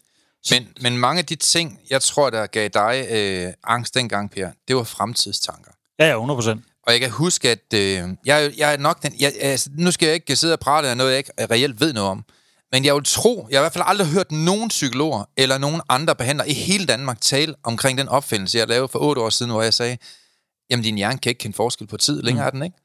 Men, 0.52 0.68
men 0.82 0.98
mange 0.98 1.20
af 1.20 1.26
de 1.26 1.36
ting, 1.36 1.80
jeg 1.90 2.02
tror, 2.02 2.30
der 2.30 2.46
gav 2.46 2.68
dig 2.68 3.08
øh, 3.10 3.54
angst 3.64 3.96
dengang, 3.96 4.32
Per, 4.32 4.50
det 4.68 4.76
var 4.76 4.84
fremtidstanker. 4.84 5.72
Ja, 6.00 6.06
ja, 6.06 6.14
100 6.14 6.38
procent. 6.38 6.66
Og 6.88 6.94
jeg 6.94 7.02
kan 7.02 7.10
huske, 7.10 7.50
at 7.50 7.74
øh, 7.74 7.80
jeg, 8.26 8.52
jeg 8.58 8.74
er 8.74 8.78
nok 8.78 9.04
den... 9.04 9.14
Jeg, 9.20 9.34
altså, 9.42 9.70
nu 9.78 9.92
skal 9.92 10.06
jeg 10.06 10.16
ikke 10.16 10.36
sidde 10.36 10.54
og 10.54 10.60
prate 10.60 10.88
af 10.88 10.98
noget, 10.98 11.12
jeg 11.12 11.18
ikke 11.18 11.32
reelt 11.52 11.82
ved 11.82 11.94
noget 11.94 12.10
om. 12.10 12.26
Men 12.72 12.86
jeg 12.86 12.96
vil 12.96 13.04
tro, 13.04 13.48
jeg 13.50 13.58
har 13.58 13.62
i 13.62 13.64
hvert 13.64 13.74
fald 13.74 13.84
aldrig 13.88 14.08
hørt 14.08 14.32
nogen 14.32 14.70
psykologer 14.70 15.24
eller 15.38 15.58
nogen 15.58 15.82
andre 15.90 16.16
behandlere 16.16 16.50
i 16.50 16.54
hele 16.54 16.86
Danmark 16.86 17.22
tale 17.22 17.56
omkring 17.64 17.98
den 17.98 18.08
opfindelse, 18.08 18.58
jeg 18.58 18.68
lavede 18.68 18.88
for 18.88 19.00
otte 19.00 19.22
år 19.22 19.30
siden, 19.30 19.52
hvor 19.52 19.62
jeg 19.62 19.74
sagde, 19.74 19.98
jamen 20.70 20.84
din 20.84 20.96
hjerne 20.96 21.18
kan 21.18 21.30
ikke 21.30 21.40
kende 21.40 21.56
forskel 21.56 21.88
på 21.88 21.98
tid, 21.98 22.22
længere 22.22 22.44
mm. 22.44 22.48
er 22.48 22.52
den 22.52 22.64
ikke. 22.64 22.78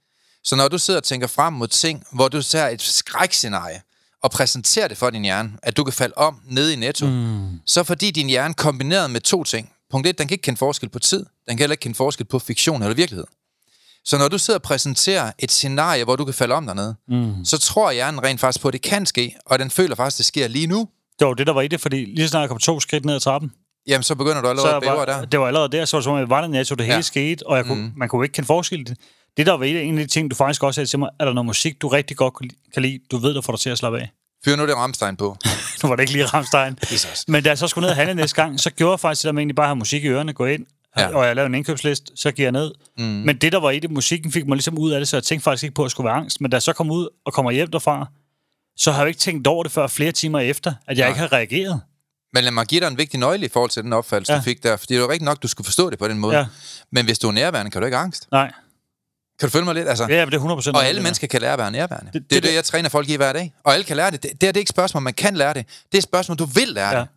Så 0.45 0.57
når 0.57 0.69
du 0.69 0.79
sidder 0.79 1.01
og 1.01 1.05
tænker 1.05 1.27
frem 1.27 1.53
mod 1.53 1.69
ting, 1.69 2.05
hvor 2.13 2.29
du 2.29 2.43
ser 2.43 2.69
et 2.69 2.83
skrækscenarie, 2.83 3.83
og 4.23 4.31
præsenterer 4.31 4.89
det 4.89 4.99
for 4.99 5.11
din 5.11 5.23
hjerne, 5.23 5.53
at 5.63 5.77
du 5.77 5.85
kan 5.85 5.93
falde 5.93 6.15
om 6.17 6.41
nede 6.45 6.73
i 6.73 6.77
netto, 6.77 7.07
mm. 7.07 7.61
så 7.67 7.85
fordi 7.85 8.11
din 8.11 8.29
hjerne 8.29 8.55
kombineret 8.55 9.11
med 9.11 9.21
to 9.21 9.45
ting. 9.45 9.73
Punkt 9.91 10.07
1, 10.07 10.19
den 10.19 10.29
kan 10.29 10.35
ikke 10.35 10.43
kende 10.43 10.59
forskel 10.59 10.89
på 10.89 10.99
tid, 10.99 11.19
den 11.19 11.57
kan 11.57 11.59
heller 11.59 11.73
ikke 11.73 11.83
kende 11.83 11.97
forskel 11.97 12.27
på 12.27 12.39
fiktion 12.39 12.83
eller 12.83 12.95
virkelighed. 12.95 13.25
Så 14.05 14.19
når 14.19 14.29
du 14.29 14.39
sidder 14.39 14.59
og 14.59 14.63
præsenterer 14.63 15.33
et 15.39 15.53
scenarie, 15.53 16.05
hvor 16.05 16.17
du 16.17 16.25
kan 16.25 16.35
falde 16.35 16.55
om 16.55 16.67
dernede, 16.67 16.95
mm. 17.09 17.45
så 17.45 17.59
tror 17.59 17.93
hjernen 17.93 18.23
rent 18.25 18.41
faktisk 18.41 18.63
på, 18.63 18.69
at 18.69 18.73
det 18.75 18.83
kan 18.83 19.07
ske, 19.07 19.35
og 19.47 19.59
den 19.59 19.71
føler 19.71 19.95
faktisk, 19.95 20.15
at 20.15 20.19
det 20.19 20.27
sker 20.27 20.49
lige 20.49 20.67
nu. 20.67 20.79
Det 21.19 21.25
var 21.25 21.29
jo 21.29 21.35
det, 21.35 21.47
der 21.47 21.53
var 21.53 21.61
i 21.63 21.69
det, 21.69 21.81
fordi 21.81 22.05
lige 22.05 22.29
snart 22.29 22.41
jeg 22.41 22.49
kom 22.49 22.59
to 22.59 22.81
skridt 22.81 23.05
ned 23.05 23.15
ad 23.15 23.21
trappen, 23.21 23.53
Jamen, 23.87 24.03
så 24.03 24.15
begynder 24.15 24.43
du 24.43 24.49
allerede 24.49 24.71
så 24.71 24.77
at 24.77 24.87
var, 24.99 25.05
der. 25.05 25.25
det 25.25 25.41
var 25.41 25.47
allerede 25.47 25.69
der, 25.77 25.85
så 25.85 25.97
var 25.97 26.01
det 26.01 26.05
som 26.05 26.13
om, 26.13 26.19
jeg 26.19 26.29
var 26.31 26.41
der 26.41 26.49
netto, 26.49 26.75
det 26.75 26.85
hele 26.87 26.97
Ja. 26.97 27.01
skete, 27.03 27.47
og 27.47 27.57
jeg 27.57 27.65
kunne, 27.65 27.83
mm. 27.83 27.93
man 27.97 28.09
kunne 28.09 28.25
ikke 28.25 28.33
kende 28.33 28.47
forskel 28.47 28.87
det. 28.87 28.97
Det, 29.37 29.47
der 29.47 29.53
var 29.53 29.65
en 29.65 29.99
af 29.99 30.05
de 30.07 30.11
ting, 30.13 30.31
du 30.31 30.37
faktisk 30.37 30.63
også 30.63 30.75
sagde 30.75 30.87
til 30.91 30.99
mig, 30.99 31.09
er 31.21 31.25
der 31.25 31.33
noget 31.33 31.47
musik, 31.47 31.83
du 31.83 31.89
rigtig 31.89 32.17
godt 32.17 32.35
kan 32.39 32.51
li- 32.53 32.71
kan 32.75 32.83
lide, 32.83 32.99
du 33.11 33.17
ved, 33.19 33.35
der 33.35 33.41
får 33.41 33.53
dig 33.53 33.61
til 33.61 33.71
at 33.71 33.79
slappe 33.79 34.01
af. 34.01 34.11
Fyr 34.45 34.57
nu 34.57 34.67
det 34.67 34.77
Ramstein 34.77 35.17
på. 35.17 35.37
Nu 35.83 35.89
var 35.89 35.97
det 35.97 36.03
ikke 36.03 36.13
lige 36.13 36.25
Ramstein. 36.27 36.79
Men 37.29 37.43
da 37.43 37.49
jeg 37.49 37.59
så 37.59 37.69
skulle 37.69 37.83
ned 37.83 37.91
og 37.91 37.97
handle 37.97 38.15
næste 38.15 38.43
gang, 38.43 38.61
så 38.61 38.71
gjorde 38.71 38.93
jeg 38.93 39.01
faktisk 39.01 39.23
det 39.23 39.27
der 39.27 39.33
med 39.33 39.41
egentlig 39.43 39.57
bare 39.57 39.67
at 39.67 39.69
have 39.69 39.77
musik 39.77 40.05
i 40.05 40.09
ørerne, 40.09 40.33
gå 40.33 40.47
ind, 40.47 40.67
Ja. 40.97 41.03
ja. 41.09 41.17
og 41.17 41.27
jeg 41.27 41.37
lavede 41.37 41.47
en 41.47 41.55
indkøbsliste, 41.55 42.13
så 42.17 42.33
giver 42.33 42.47
jeg 42.47 42.53
ned. 42.53 42.73
Mm. 42.99 43.05
Men 43.05 43.37
det, 43.37 43.53
der 43.53 43.61
var 43.61 43.71
i 43.71 43.79
det, 43.79 43.91
musikken 43.91 44.33
fik 44.33 44.47
mig 44.47 44.55
ligesom 44.57 44.79
ud 44.79 44.91
af 44.93 45.01
det, 45.01 45.09
så 45.09 45.17
jeg 45.17 45.25
tænkte 45.25 45.45
faktisk 45.45 45.63
ikke 45.65 45.75
på, 45.75 45.83
at 45.83 45.87
jeg 45.87 45.91
skulle 45.91 46.05
være 46.05 46.15
angst. 46.17 46.41
Men 46.41 46.51
da 46.51 46.55
jeg 46.55 46.63
så 46.63 46.73
kom 46.73 46.91
ud 46.91 47.09
og 47.25 47.33
kommer 47.33 47.51
hjem 47.51 47.71
derfra, 47.71 48.07
så 48.77 48.93
har 48.93 49.01
jeg 49.01 49.09
ikke 49.09 49.21
tænkt 49.21 49.47
over 49.47 49.63
det 49.63 49.73
før 49.73 49.87
flere 49.87 50.13
timer 50.13 50.39
efter, 50.39 50.73
at 50.87 50.99
jeg 50.99 51.03
Nej. 51.05 51.09
ikke 51.09 51.21
har 51.21 51.33
reageret. 51.33 51.81
Men 52.35 52.45
lad 52.45 52.53
mig 52.53 52.67
give 52.67 52.81
dig 52.81 52.87
en 52.89 52.99
vigtig 52.99 53.21
nøgle 53.21 53.47
i 53.47 53.49
forhold 53.49 53.71
til 53.71 53.83
den 53.83 53.93
opfattelse, 53.93 54.33
ja. 54.33 54.37
Ja. 54.37 54.41
du 54.41 54.45
fik 54.45 54.63
der. 54.63 54.77
Fordi 54.77 54.95
det 54.95 55.01
er 55.01 55.05
jo 55.05 55.09
rigtigt 55.11 55.25
nok, 55.25 55.43
du 55.43 55.49
skulle 55.49 55.65
forstå 55.65 55.91
det 55.91 55.99
på 55.99 56.09
den 56.09 56.19
måde. 56.19 56.37
Ja. 56.39 56.47
Men 56.93 57.05
hvis 57.05 57.19
du 57.19 57.29
er 57.29 57.33
nærværende, 57.33 57.71
kan 57.71 57.81
du 57.81 57.87
ikke 57.87 57.97
have 57.97 58.05
angst. 58.05 58.29
Nej. 58.33 58.53
Kan 59.41 59.49
du 59.49 59.51
følge 59.53 59.65
mig 59.65 59.75
lidt? 59.75 59.89
Altså, 59.89 60.07
Ja, 60.09 60.25
det 60.25 60.35
er 60.35 60.37
100 60.39 60.57
procent. 60.57 60.77
Og 60.77 60.85
alle 60.87 61.03
mennesker 61.03 61.27
kan 61.27 61.41
lære 61.41 61.53
at 61.53 61.59
være 61.59 61.71
nærværende. 61.71 62.07
Det, 62.07 62.15
Det- 62.23 62.31
det, 62.31 62.37
er 62.37 62.41
det- 62.41 62.49
det, 62.51 62.55
jeg 62.55 62.65
træner 62.65 62.89
folk 62.89 63.09
i 63.09 63.17
hver 63.17 63.33
dag. 63.33 63.53
Og 63.65 63.73
alle 63.75 63.85
kan 63.85 63.97
lære 63.97 64.11
det. 64.11 64.23
Det, 64.23 64.31
det 64.41 64.49
er 64.49 64.53
det 64.53 64.61
ikke 64.61 64.69
et 64.69 64.69
spørgsmål, 64.69 65.03
man 65.03 65.15
kan 65.15 65.35
lære 65.37 65.55
det. 65.55 65.67
Det 65.67 65.95
er 65.95 65.99
et 65.99 66.05
spørgsmål, 66.05 66.37
du 66.39 66.45
vil 66.45 66.69
lære 66.69 66.89
ja. 66.89 66.95
Ja. 66.97 67.01
det. 67.01 67.09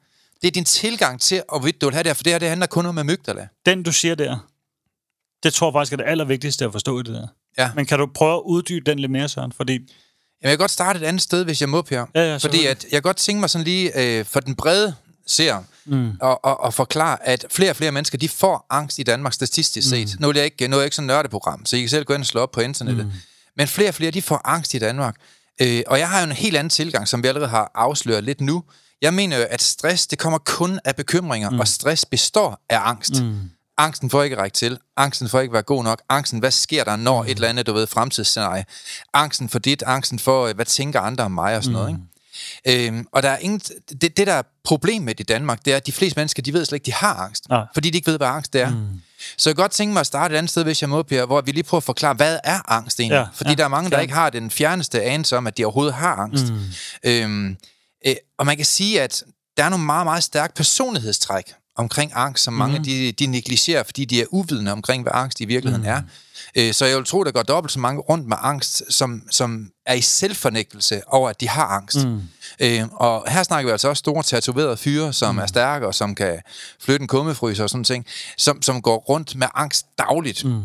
Det 0.46 0.52
er 0.52 0.54
din 0.54 0.66
tilgang 0.66 1.22
til, 1.22 1.44
og 1.50 1.60
hvorvidt 1.60 1.82
du 1.82 1.86
vil 1.86 1.94
have 1.94 2.04
det 2.04 2.10
her. 2.10 2.14
For 2.14 2.24
det 2.24 2.34
her, 2.34 2.40
det 2.40 2.50
handler 2.50 2.68
kun 2.68 2.86
om 2.86 2.98
amygdala. 2.98 3.48
Den, 3.66 3.84
du 3.84 3.92
siger 3.92 4.16
der, 4.16 4.48
det 5.44 5.54
tror 5.54 5.68
jeg 5.68 5.74
faktisk 5.74 5.94
er 5.94 5.98
det 5.98 6.04
allervigtigste 6.08 6.66
at 6.66 6.72
forstå 6.72 7.00
i 7.00 7.04
det 7.04 7.14
der. 7.14 7.28
Ja. 7.58 7.72
Men 7.76 7.86
kan 7.86 8.00
du 8.00 8.08
prøve 8.16 8.36
at 8.36 8.42
uddybe 8.46 8.92
den 8.92 9.00
lidt 9.00 9.12
mere, 9.12 9.30
Søren? 9.30 9.52
Fordi, 9.52 9.74
Jamen, 9.74 9.90
jeg 10.42 10.50
kan 10.50 10.58
godt 10.58 10.72
starte 10.72 11.00
et 11.00 11.04
andet 11.04 11.22
sted, 11.22 11.46
hvis 11.46 11.62
jeg 11.62 11.70
må, 11.70 11.82
Per. 11.82 12.06
Ja, 12.16 12.32
ja, 12.32 12.38
Fordi 12.38 12.66
at, 12.66 12.84
jeg 12.84 12.92
kan 12.92 13.02
godt 13.02 13.18
tænke 13.18 13.40
mig 13.40 13.50
sådan 13.50 13.66
lige 13.66 14.18
øh, 14.20 14.26
for 14.26 14.40
den 14.40 14.56
brede 14.56 14.96
ser 15.28 15.64
mm. 15.86 16.12
og, 16.22 16.46
og, 16.46 16.60
og 16.60 16.74
forklare, 16.74 17.28
at 17.28 17.46
flere 17.52 17.70
og 17.70 17.76
flere 17.76 17.92
mennesker, 17.92 18.18
de 18.18 18.30
får 18.30 18.66
angst 18.70 19.00
i 19.00 19.04
Danmark 19.04 19.34
statistisk 19.34 19.90
set. 19.90 20.16
Mm. 20.16 20.22
Nu 20.22 20.30
er 20.30 20.34
jeg 20.36 20.46
ikke, 20.46 20.68
nu 20.68 20.76
er 20.76 20.80
jeg 20.80 20.86
ikke 20.86 20.96
sådan 20.96 21.10
et 21.10 21.14
nørdeprogram, 21.16 21.66
så 21.66 21.76
I 21.76 21.80
kan 21.80 21.90
selv 21.90 22.06
gå 22.06 22.14
ind 22.14 22.22
og 22.22 22.28
slå 22.28 22.42
op 22.42 22.52
på 22.52 22.62
internettet. 22.62 23.06
Mm. 23.06 23.12
Men 23.58 23.68
flere 23.68 23.90
og 23.90 23.96
flere, 23.96 24.12
de 24.12 24.22
får 24.22 24.42
angst 24.46 24.74
i 24.74 24.80
Danmark. 24.80 25.16
Øh, 25.62 25.84
og 25.88 26.00
jeg 26.00 26.10
har 26.10 26.20
jo 26.20 26.26
en 26.26 26.32
helt 26.32 26.58
anden 26.58 26.70
tilgang, 26.70 27.08
som 27.08 27.24
vi 27.24 27.28
allerede 27.28 27.50
har 27.50 27.72
afsløret 27.76 28.24
lidt 28.24 28.42
nu. 28.42 28.64
Jeg 29.02 29.14
mener 29.14 29.38
jo, 29.38 29.46
at 29.50 29.62
stress, 29.62 30.08
det 30.08 30.20
kommer 30.20 30.38
kun 30.38 30.80
af 30.86 30.96
bekymringer, 30.96 31.50
mm. 31.50 31.60
og 31.60 31.68
stress 31.68 32.06
består 32.06 32.60
af 32.70 32.80
angst. 32.84 33.22
Mm. 33.22 33.40
Angsten 33.78 34.10
for 34.10 34.24
ikke 34.24 34.36
at 34.36 34.42
række 34.42 34.56
til. 34.56 34.80
Angsten 34.98 35.30
for 35.30 35.40
ikke 35.40 35.52
at 35.52 35.54
være 35.54 35.64
god 35.64 35.84
nok. 35.84 36.02
Angsten, 36.10 36.40
hvad 36.40 36.52
sker 36.52 36.84
der, 36.84 36.96
når 36.96 37.22
mm. 37.22 37.28
et 37.28 37.36
eller 37.36 37.48
andet, 37.48 37.68
du 37.68 37.74
ved, 37.74 37.88
fremtidsscenarie. 37.88 38.66
Angsten 39.14 39.50
for 39.50 39.60
dit. 39.60 39.84
Angsten 39.86 40.20
for, 40.20 40.46
øh, 40.46 40.56
hvad 40.56 40.66
tænker 40.66 41.00
andre 41.00 41.24
om 41.24 41.32
mig 41.32 41.58
og 41.58 41.64
sådan 41.64 41.72
mm. 41.72 41.82
noget, 41.82 41.90
ikke? 41.90 42.02
Øhm, 42.68 43.08
og 43.12 43.24
der 43.24 43.30
er 43.30 43.38
ingen, 43.38 43.60
det, 44.02 44.18
det, 44.18 44.28
der 44.28 44.34
er 44.34 44.42
problem 44.64 45.02
med 45.02 45.20
i 45.20 45.24
Danmark, 45.24 45.66
det 45.66 45.74
er, 45.74 45.78
at 45.78 45.88
de 45.88 45.92
fleste 45.92 46.20
mennesker, 46.20 46.44
de 46.44 46.54
ved 46.54 46.66
slet 46.66 46.76
ikke, 46.76 46.86
de 46.86 46.94
har 46.94 47.14
angst. 47.14 47.50
Nej. 47.50 47.66
Fordi 47.74 47.90
de 47.90 47.98
ikke 47.98 48.12
ved, 48.12 48.18
hvad 48.18 48.28
angst 48.28 48.56
er. 48.56 48.70
Mm. 48.70 49.02
Så 49.38 49.50
jeg 49.50 49.56
kan 49.56 49.64
godt 49.64 49.72
tænke 49.72 49.94
mig 49.94 50.00
at 50.00 50.08
starte 50.08 50.34
et 50.34 50.38
andet 50.38 50.50
sted, 50.50 50.64
hvis 50.64 50.82
jeg 50.82 50.90
må, 50.90 51.04
Per, 51.04 51.26
hvor 51.26 51.42
vi 51.42 51.52
lige 51.52 51.64
prøver 51.64 51.80
at 51.80 51.84
forklare, 51.84 52.14
hvad 52.14 52.40
er 52.44 52.72
angst 52.72 53.00
egentlig? 53.00 53.18
Ja, 53.18 53.26
Fordi 53.34 53.50
ja, 53.50 53.56
der 53.56 53.64
er 53.64 53.68
mange, 53.68 53.90
der 53.90 53.98
ja. 53.98 54.02
ikke 54.02 54.14
har 54.14 54.30
den 54.30 54.52
fjerneste 54.52 55.04
anelse 55.04 55.38
om, 55.38 55.48
at 55.48 55.58
de 55.58 55.66
overhovedet 55.66 55.94
har 55.94 56.16
angst. 56.16 56.46
Mm. 56.46 56.60
Øhm, 57.04 57.58
øh, 58.08 58.16
og 58.38 58.46
man 58.46 58.56
kan 58.58 58.66
sige, 58.66 59.02
at 59.02 59.24
der 59.58 59.64
er 59.64 59.70
nogle 59.70 59.86
meget, 59.86 60.06
meget 60.06 60.24
stærke 60.24 60.54
personlighedstræk 60.56 61.54
omkring 61.78 62.12
angst, 62.16 62.44
som 62.44 62.54
mange 62.54 62.76
Mhm. 62.76 62.84
de, 62.84 63.12
de 63.12 63.26
negligerer, 63.26 63.84
fordi 63.84 64.06
de 64.06 64.22
er 64.22 64.26
uvidende 64.32 64.72
omkring, 64.72 65.04
hvad 65.04 65.12
angst 65.16 65.42
i 65.42 65.46
virkeligheden 65.46 65.86
er. 65.86 66.02
Øh, 66.56 66.74
Så 66.74 66.86
jeg 66.86 66.98
vil 66.98 67.06
tro, 67.06 67.24
der 67.24 67.32
går 67.32 67.44
dobbelt 67.44 67.72
så 67.74 67.80
mange 67.80 68.02
rundt 68.02 68.28
med 68.28 68.38
angst, 68.42 68.84
som, 68.90 69.22
som 69.32 69.70
er 69.86 69.94
i 69.94 70.02
selvfornægtelse 70.02 71.02
over, 71.08 71.30
at 71.30 71.42
de 71.42 71.48
har 71.50 71.66
angst. 71.66 72.06
Mm. 72.06 72.22
Øh, 72.60 72.84
og 72.92 73.32
her 73.32 73.44
snakker 73.44 73.68
vi 73.68 73.72
altså 73.72 73.88
også 73.90 74.00
store 74.00 74.24
tatoverede 74.24 74.78
fyre, 74.78 75.14
som 75.14 75.36
mm. 75.36 75.42
er 75.42 75.46
stærke, 75.48 75.88
og 75.88 75.96
som 75.96 76.16
kan 76.16 76.42
flytte 76.82 77.02
en 77.04 77.08
kummefryser 77.08 77.64
og 77.64 77.70
sådan 77.70 77.84
ting, 77.84 78.06
som, 78.38 78.62
som 78.62 78.82
går 78.82 78.98
rundt 78.98 79.36
med 79.36 79.48
angst 79.56 79.86
dagligt. 79.98 80.46
Mm. 80.46 80.62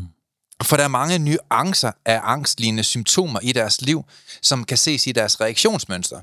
For 0.62 0.76
der 0.76 0.84
er 0.84 0.88
mange 0.88 1.18
nuancer 1.18 1.92
af 2.06 2.20
angstlignende 2.22 2.82
symptomer 2.82 3.40
i 3.42 3.52
deres 3.52 3.80
liv, 3.80 4.04
som 4.42 4.64
kan 4.64 4.76
ses 4.76 5.06
i 5.06 5.12
deres 5.12 5.40
reaktionsmønster. 5.40 6.20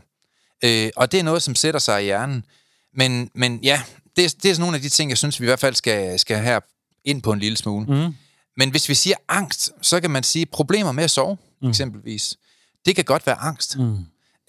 Øh, 0.63 0.89
og 0.95 1.11
det 1.11 1.19
er 1.19 1.23
noget, 1.23 1.43
som 1.43 1.55
sætter 1.55 1.79
sig 1.79 2.01
i 2.01 2.05
hjernen. 2.05 2.45
Men, 2.93 3.29
men 3.33 3.59
ja, 3.63 3.81
det 4.15 4.25
er, 4.25 4.29
det 4.43 4.51
er 4.51 4.53
sådan 4.53 4.61
nogle 4.61 4.75
af 4.75 4.81
de 4.81 4.89
ting, 4.89 5.09
jeg 5.09 5.17
synes, 5.17 5.39
vi 5.39 5.45
i 5.45 5.47
hvert 5.47 5.59
fald 5.59 5.75
skal, 5.75 6.19
skal 6.19 6.37
have 6.37 6.61
ind 7.05 7.21
på 7.21 7.31
en 7.31 7.39
lille 7.39 7.57
smule. 7.57 7.85
Mm. 7.85 8.15
Men 8.57 8.71
hvis 8.71 8.89
vi 8.89 8.93
siger 8.93 9.15
angst, 9.29 9.71
så 9.81 10.01
kan 10.01 10.11
man 10.11 10.23
sige 10.23 10.45
problemer 10.45 10.91
med 10.91 11.03
at 11.03 11.11
sove, 11.11 11.37
mm. 11.61 11.69
eksempelvis. 11.69 12.37
Det 12.85 12.95
kan 12.95 13.05
godt 13.05 13.27
være 13.27 13.35
angst. 13.35 13.77
Mm. 13.77 13.97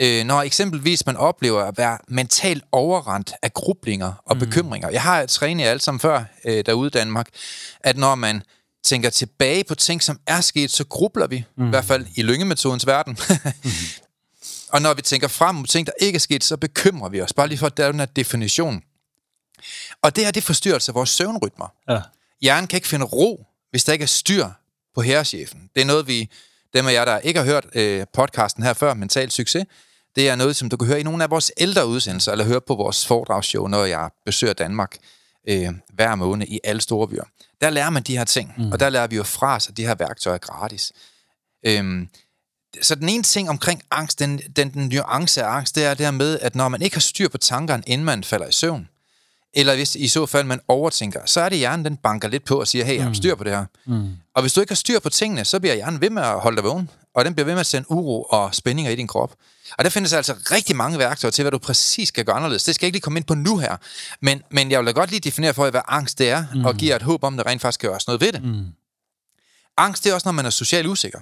Øh, 0.01 0.25
når 0.25 0.43
eksempelvis 0.43 1.07
man 1.07 1.17
oplever 1.17 1.63
at 1.63 1.79
være 1.79 1.99
mentalt 2.09 2.65
overrendt 2.73 3.33
af 3.43 3.55
grublinger 3.55 4.13
og 4.25 4.37
mm. 4.37 4.41
bekymringer. 4.41 4.91
Jeg 4.91 5.03
har 5.03 5.27
trænet 5.27 5.65
jer 5.65 5.71
alle 5.71 5.81
sammen 5.81 6.01
før 6.01 6.25
øh, 6.45 6.67
derude 6.67 6.87
i 6.87 6.91
Danmark, 6.91 7.29
at 7.81 7.97
når 7.97 8.15
man 8.15 8.43
tænker 8.85 9.11
tilbage 9.11 9.65
på 9.65 9.75
ting, 9.75 10.03
som 10.03 10.21
er 10.27 10.41
sket, 10.41 10.71
så 10.71 10.85
grubler 10.85 11.27
vi. 11.27 11.45
Mm. 11.57 11.67
I 11.67 11.69
hvert 11.69 11.85
fald 11.85 12.07
i 12.17 12.23
lyngemetodens 12.23 12.87
verden. 12.87 13.19
mm. 13.65 13.71
Og 14.73 14.83
når 14.83 14.95
vi 14.95 15.03
tænker 15.03 15.29
frem 15.29 15.55
mod 15.55 15.67
ting, 15.67 15.87
der 15.87 15.93
ikke 16.01 16.17
er 16.17 16.21
sket, 16.21 16.45
så 16.45 16.57
bekymrer 16.57 17.09
vi 17.09 17.23
os. 17.23 17.33
Bare 17.33 17.49
lige 17.49 17.59
for, 17.59 17.67
at 17.67 17.77
der 17.77 17.87
er 17.87 17.91
den 17.91 18.01
her 18.01 18.07
definition. 18.07 18.83
Og 20.03 20.17
det 20.17 20.25
her, 20.25 20.31
det 20.31 20.43
forstyrrer 20.43 20.75
altså 20.75 20.93
vores 20.93 21.11
søvnrytmer. 21.11 21.73
Ja. 21.89 22.01
Hjernen 22.41 22.69
kan 22.69 22.77
ikke 22.77 22.89
finde 22.89 23.05
ro, 23.05 23.47
hvis 23.71 23.85
der 23.85 23.93
ikke 23.93 24.03
er 24.03 24.07
styr 24.07 24.47
på 24.95 25.01
herrechefen. 25.01 25.71
Det 25.75 25.81
er 25.81 25.87
noget, 25.87 26.07
vi, 26.07 26.31
dem 26.75 26.87
af 26.87 26.93
jer, 26.93 27.05
der 27.05 27.19
ikke 27.19 27.41
har 27.41 27.47
hørt 27.47 27.67
øh, 27.75 28.07
podcasten 28.13 28.63
her 28.63 28.73
før, 28.73 28.95
Mental 28.95 29.31
Succes, 29.31 29.65
det 30.17 30.29
er 30.29 30.37
noget, 30.37 30.57
som 30.57 30.69
du 30.69 30.77
kan 30.77 30.87
høre 30.87 31.01
i 31.01 31.03
nogle 31.03 31.25
af 31.25 31.31
vores 31.31 31.53
ældre 31.57 31.87
udsendelser, 31.87 32.33
eller 32.33 32.45
høre 32.45 32.61
på 32.61 32.75
vores 32.75 33.07
foredragsshow, 33.07 33.67
når 33.67 33.85
jeg 33.85 34.11
besøger 34.27 34.53
Danmark 34.53 34.97
øh, 35.49 35.69
hver 35.93 36.15
måned 36.15 36.47
i 36.47 36.61
alle 36.65 36.81
store 36.81 37.09
byer. 37.09 37.25
Der 37.61 37.71
lærer 37.71 37.91
man 37.91 38.03
de 38.03 38.19
her 38.19 38.25
ting, 38.25 38.55
mm. 38.59 38.73
og 38.73 38.81
der 38.81 38.89
lærer 38.89 39.07
vi 39.07 39.17
jo 39.17 39.23
fra 39.23 39.57
at 39.57 39.77
de 39.77 39.87
her 39.87 39.95
værktøjer 39.95 40.39
gratis. 40.39 40.93
Øhm, 41.67 42.09
så 42.83 42.95
den 42.95 43.09
ene 43.09 43.23
ting 43.23 43.51
omkring 43.51 43.83
angst, 43.91 44.19
den, 44.19 44.41
den, 44.57 44.75
den 44.75 44.89
nuance 44.89 45.43
af 45.43 45.49
angst, 45.49 45.75
det 45.75 45.85
er 45.85 45.95
det 45.95 46.07
her 46.07 46.11
med, 46.11 46.39
at 46.43 46.55
når 46.55 46.69
man 46.69 46.83
ikke 46.83 46.97
har 46.97 47.01
styr 47.01 47.29
på 47.29 47.39
tankerne, 47.39 47.83
inden 47.87 48.05
man 48.05 48.25
falder 48.25 48.47
i 48.47 48.53
søvn, 48.53 48.89
eller 49.55 49.75
hvis 49.75 49.95
i 49.95 50.09
så 50.09 50.27
fald 50.27 50.45
man 50.45 50.61
overtænker, 50.69 51.21
så 51.27 51.41
er 51.41 51.49
det 51.49 51.59
hjernen, 51.59 51.85
den 51.85 51.97
banker 51.97 52.29
lidt 52.29 52.45
på 52.45 52.61
og 52.61 52.69
siger, 52.69 52.85
hey, 52.85 52.97
jeg 52.97 53.05
har 53.05 53.13
styr 53.13 53.35
på 53.35 53.45
det 53.45 53.53
her. 53.53 53.65
Mm. 53.87 54.11
Og 54.35 54.43
hvis 54.43 54.53
du 54.53 54.61
ikke 54.61 54.71
har 54.71 54.77
styr 54.77 54.99
på 54.99 55.09
tingene, 55.09 55.45
så 55.45 55.61
bliver 55.61 55.75
hjernen 55.75 56.01
ved 56.01 56.11
med 56.11 56.23
at 56.23 56.41
holde 56.41 56.57
dig 56.57 56.65
vågen, 56.65 56.91
og 57.15 57.25
den 57.25 57.35
bliver 57.35 57.45
ved 57.45 57.55
med 57.55 57.61
at 57.61 57.67
sende 57.67 57.91
uro 57.91 58.23
og 58.23 58.55
spændinger 58.55 58.93
i 58.93 58.97
din 58.97 59.07
krop. 59.07 59.35
Og 59.79 59.85
der 59.85 59.91
findes 59.91 60.13
altså 60.13 60.35
rigtig 60.51 60.77
mange 60.77 60.99
værktøjer 60.99 61.33
til, 61.33 61.43
hvad 61.43 61.53
du 61.53 61.59
præcis 61.59 62.09
skal 62.09 62.25
gøre 62.25 62.37
anderledes. 62.37 62.65
Det 62.65 62.75
skal 62.75 62.87
jeg 62.87 62.89
ikke 62.89 62.95
lige 62.95 63.03
komme 63.03 63.19
ind 63.19 63.27
på 63.27 63.35
nu 63.35 63.59
her. 63.59 63.77
Men, 64.21 64.43
men 64.51 64.71
jeg 64.71 64.79
vil 64.79 64.87
da 64.87 64.93
godt 64.93 65.11
lige 65.11 65.21
definere 65.21 65.55
for 65.55 65.65
jer, 65.65 65.71
hvad 65.71 65.81
angst 65.89 66.19
det 66.19 66.31
er, 66.31 66.45
mm. 66.55 66.65
og 66.65 66.75
give 66.75 66.91
jer 66.91 66.97
et 66.97 67.03
håb 67.03 67.25
om, 67.25 67.39
at 67.39 67.45
der 67.45 67.51
rent 67.51 67.63
faktisk 67.63 67.81
kan 67.81 67.91
gøres 67.91 68.07
noget 68.07 68.21
ved 68.21 68.33
det. 68.33 68.43
Mm. 68.45 68.67
Angst 69.77 70.05
det 70.05 70.11
er 70.11 70.15
også, 70.15 70.29
når 70.29 70.33
man 70.33 70.47
er 70.47 70.51
socialt 70.51 70.87
usikker. 70.87 71.21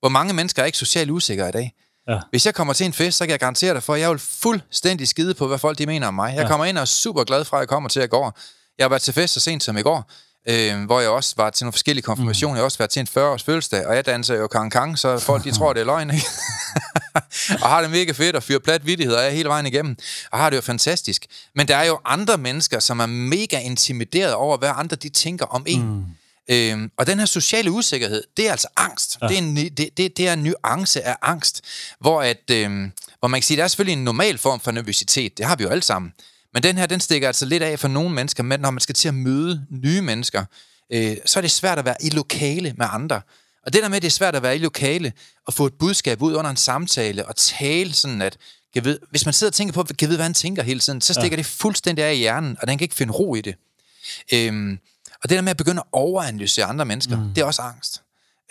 Hvor 0.00 0.08
mange 0.08 0.34
mennesker 0.34 0.62
er 0.62 0.66
ikke 0.66 0.78
socialt 0.78 1.10
usikre 1.10 1.48
i 1.48 1.52
dag? 1.52 1.72
Ja. 2.08 2.18
Hvis 2.30 2.46
jeg 2.46 2.54
kommer 2.54 2.74
til 2.74 2.86
en 2.86 2.92
fest, 2.92 3.18
så 3.18 3.24
kan 3.24 3.30
jeg 3.30 3.40
garantere 3.40 3.74
dig 3.74 3.82
for, 3.82 3.94
at 3.94 4.00
jeg 4.00 4.10
vil 4.10 4.18
fuldstændig 4.18 5.08
skide 5.08 5.34
på, 5.34 5.46
hvad 5.46 5.58
folk 5.58 5.78
de 5.78 5.86
mener 5.86 6.06
om 6.08 6.14
mig. 6.14 6.34
Jeg 6.34 6.42
Ja. 6.42 6.48
kommer 6.48 6.64
ind 6.66 6.78
og 6.78 6.82
er 6.82 6.86
super 6.86 7.24
glad 7.24 7.44
fra, 7.44 7.56
at 7.56 7.60
jeg 7.60 7.68
kommer 7.68 7.88
til 7.88 8.00
at 8.00 8.10
gå 8.10 8.16
over. 8.16 8.30
Jeg 8.78 8.84
har 8.84 8.88
været 8.88 9.02
til 9.02 9.14
fest 9.14 9.34
så 9.34 9.40
sent 9.40 9.62
som 9.64 9.76
i 9.76 9.82
går, 9.82 10.10
øh, 10.48 10.84
hvor 10.84 11.00
jeg 11.00 11.10
også 11.10 11.34
var 11.36 11.50
til 11.50 11.64
nogle 11.64 11.72
forskellige 11.72 12.02
konfirmationer. 12.02 12.52
Mm. 12.52 12.56
Jeg 12.56 12.60
har 12.60 12.64
også 12.64 12.78
været 12.78 12.90
til 12.90 13.00
en 13.00 13.06
40-års 13.08 13.42
fødselsdag, 13.42 13.86
og 13.86 13.96
jeg 13.96 14.06
danser 14.06 14.34
jo 14.34 14.46
kang 14.46 14.72
kang, 14.72 14.98
så 14.98 15.18
folk 15.18 15.44
de 15.44 15.50
tror, 15.50 15.72
det 15.72 15.80
er 15.80 15.84
løgn. 15.84 16.10
Ikke? 16.10 16.26
og 17.62 17.68
har 17.68 17.80
det 17.80 17.90
mega 17.90 18.12
fedt 18.12 18.36
og 18.36 18.42
fyrer 18.42 18.58
plat 18.58 18.86
vittigheder 18.86 19.20
af 19.20 19.32
hele 19.32 19.48
vejen 19.48 19.66
igennem. 19.66 19.96
Og 20.32 20.38
har 20.38 20.50
det 20.50 20.56
jo 20.56 20.62
fantastisk. 20.62 21.26
Men 21.54 21.68
der 21.68 21.76
er 21.76 21.84
jo 21.86 21.98
andre 22.04 22.38
mennesker, 22.38 22.78
som 22.78 23.00
er 23.00 23.06
mega 23.06 23.58
intimideret 23.60 24.34
over, 24.34 24.56
hvad 24.56 24.70
andre 24.74 24.96
de 24.96 25.08
tænker 25.08 25.46
om 25.46 25.64
en. 25.66 25.82
Mm. 25.86 26.04
Øhm, 26.50 26.90
og 26.98 27.06
den 27.06 27.18
her 27.18 27.26
sociale 27.26 27.70
usikkerhed, 27.70 28.24
det 28.36 28.46
er 28.46 28.50
altså 28.50 28.68
angst. 28.76 29.18
Ja. 29.22 29.28
Det, 29.28 29.34
er 29.34 29.38
en, 29.38 29.56
det, 29.56 29.96
det, 29.96 30.16
det 30.16 30.28
er 30.28 30.32
en 30.32 30.38
nuance 30.38 31.02
af 31.02 31.16
angst, 31.22 31.60
hvor, 32.00 32.22
at, 32.22 32.50
øhm, 32.50 32.92
hvor 33.18 33.28
man 33.28 33.40
kan 33.40 33.46
sige, 33.46 33.56
der 33.56 33.64
er 33.64 33.68
selvfølgelig 33.68 33.98
en 33.98 34.04
normal 34.04 34.38
form 34.38 34.60
for 34.60 34.70
nervøsitet. 34.70 35.38
Det 35.38 35.46
har 35.46 35.56
vi 35.56 35.62
jo 35.62 35.68
alle 35.68 35.82
sammen. 35.82 36.12
Men 36.54 36.62
den 36.62 36.78
her, 36.78 36.86
den 36.86 37.00
stikker 37.00 37.28
altså 37.28 37.46
lidt 37.46 37.62
af 37.62 37.78
for 37.78 37.88
nogle 37.88 38.10
mennesker, 38.10 38.42
men 38.42 38.60
når 38.60 38.70
man 38.70 38.80
skal 38.80 38.94
til 38.94 39.08
at 39.08 39.14
møde 39.14 39.66
nye 39.70 40.02
mennesker, 40.02 40.44
øh, 40.92 41.16
så 41.26 41.38
er 41.38 41.40
det 41.40 41.50
svært 41.50 41.78
at 41.78 41.84
være 41.84 41.96
i 42.00 42.10
lokale 42.10 42.74
med 42.78 42.86
andre. 42.90 43.20
Og 43.66 43.72
det 43.72 43.82
der 43.82 43.88
med, 43.88 43.96
at 43.96 44.02
det 44.02 44.08
er 44.08 44.12
svært 44.12 44.34
at 44.34 44.42
være 44.42 44.56
i 44.56 44.58
lokale 44.58 45.12
og 45.46 45.54
få 45.54 45.66
et 45.66 45.74
budskab 45.78 46.22
ud 46.22 46.34
under 46.34 46.50
en 46.50 46.56
samtale 46.56 47.26
og 47.26 47.36
tale 47.36 47.92
sådan, 47.92 48.22
at 48.22 48.36
kan 48.74 48.84
vide, 48.84 48.98
hvis 49.10 49.24
man 49.24 49.34
sidder 49.34 49.50
og 49.50 49.54
tænker 49.54 49.72
på, 49.72 49.84
kan 49.98 50.08
vide, 50.08 50.16
hvad 50.16 50.24
han 50.24 50.34
tænker 50.34 50.62
hele 50.62 50.80
tiden, 50.80 51.00
så 51.00 51.14
stikker 51.14 51.36
ja. 51.36 51.36
det 51.36 51.46
fuldstændig 51.46 52.04
af 52.04 52.14
i 52.14 52.16
hjernen, 52.16 52.56
og 52.60 52.68
den 52.68 52.78
kan 52.78 52.84
ikke 52.84 52.94
finde 52.94 53.12
ro 53.12 53.34
i 53.34 53.40
det. 53.40 53.54
Øhm, 54.32 54.78
og 55.22 55.28
det 55.28 55.36
der 55.36 55.42
med 55.42 55.50
at 55.50 55.56
begynde 55.56 55.80
at 55.80 55.86
overanalysere 55.92 56.66
andre 56.66 56.84
mennesker, 56.84 57.16
mm. 57.16 57.34
det 57.34 57.40
er 57.40 57.44
også 57.44 57.62
angst. 57.62 58.02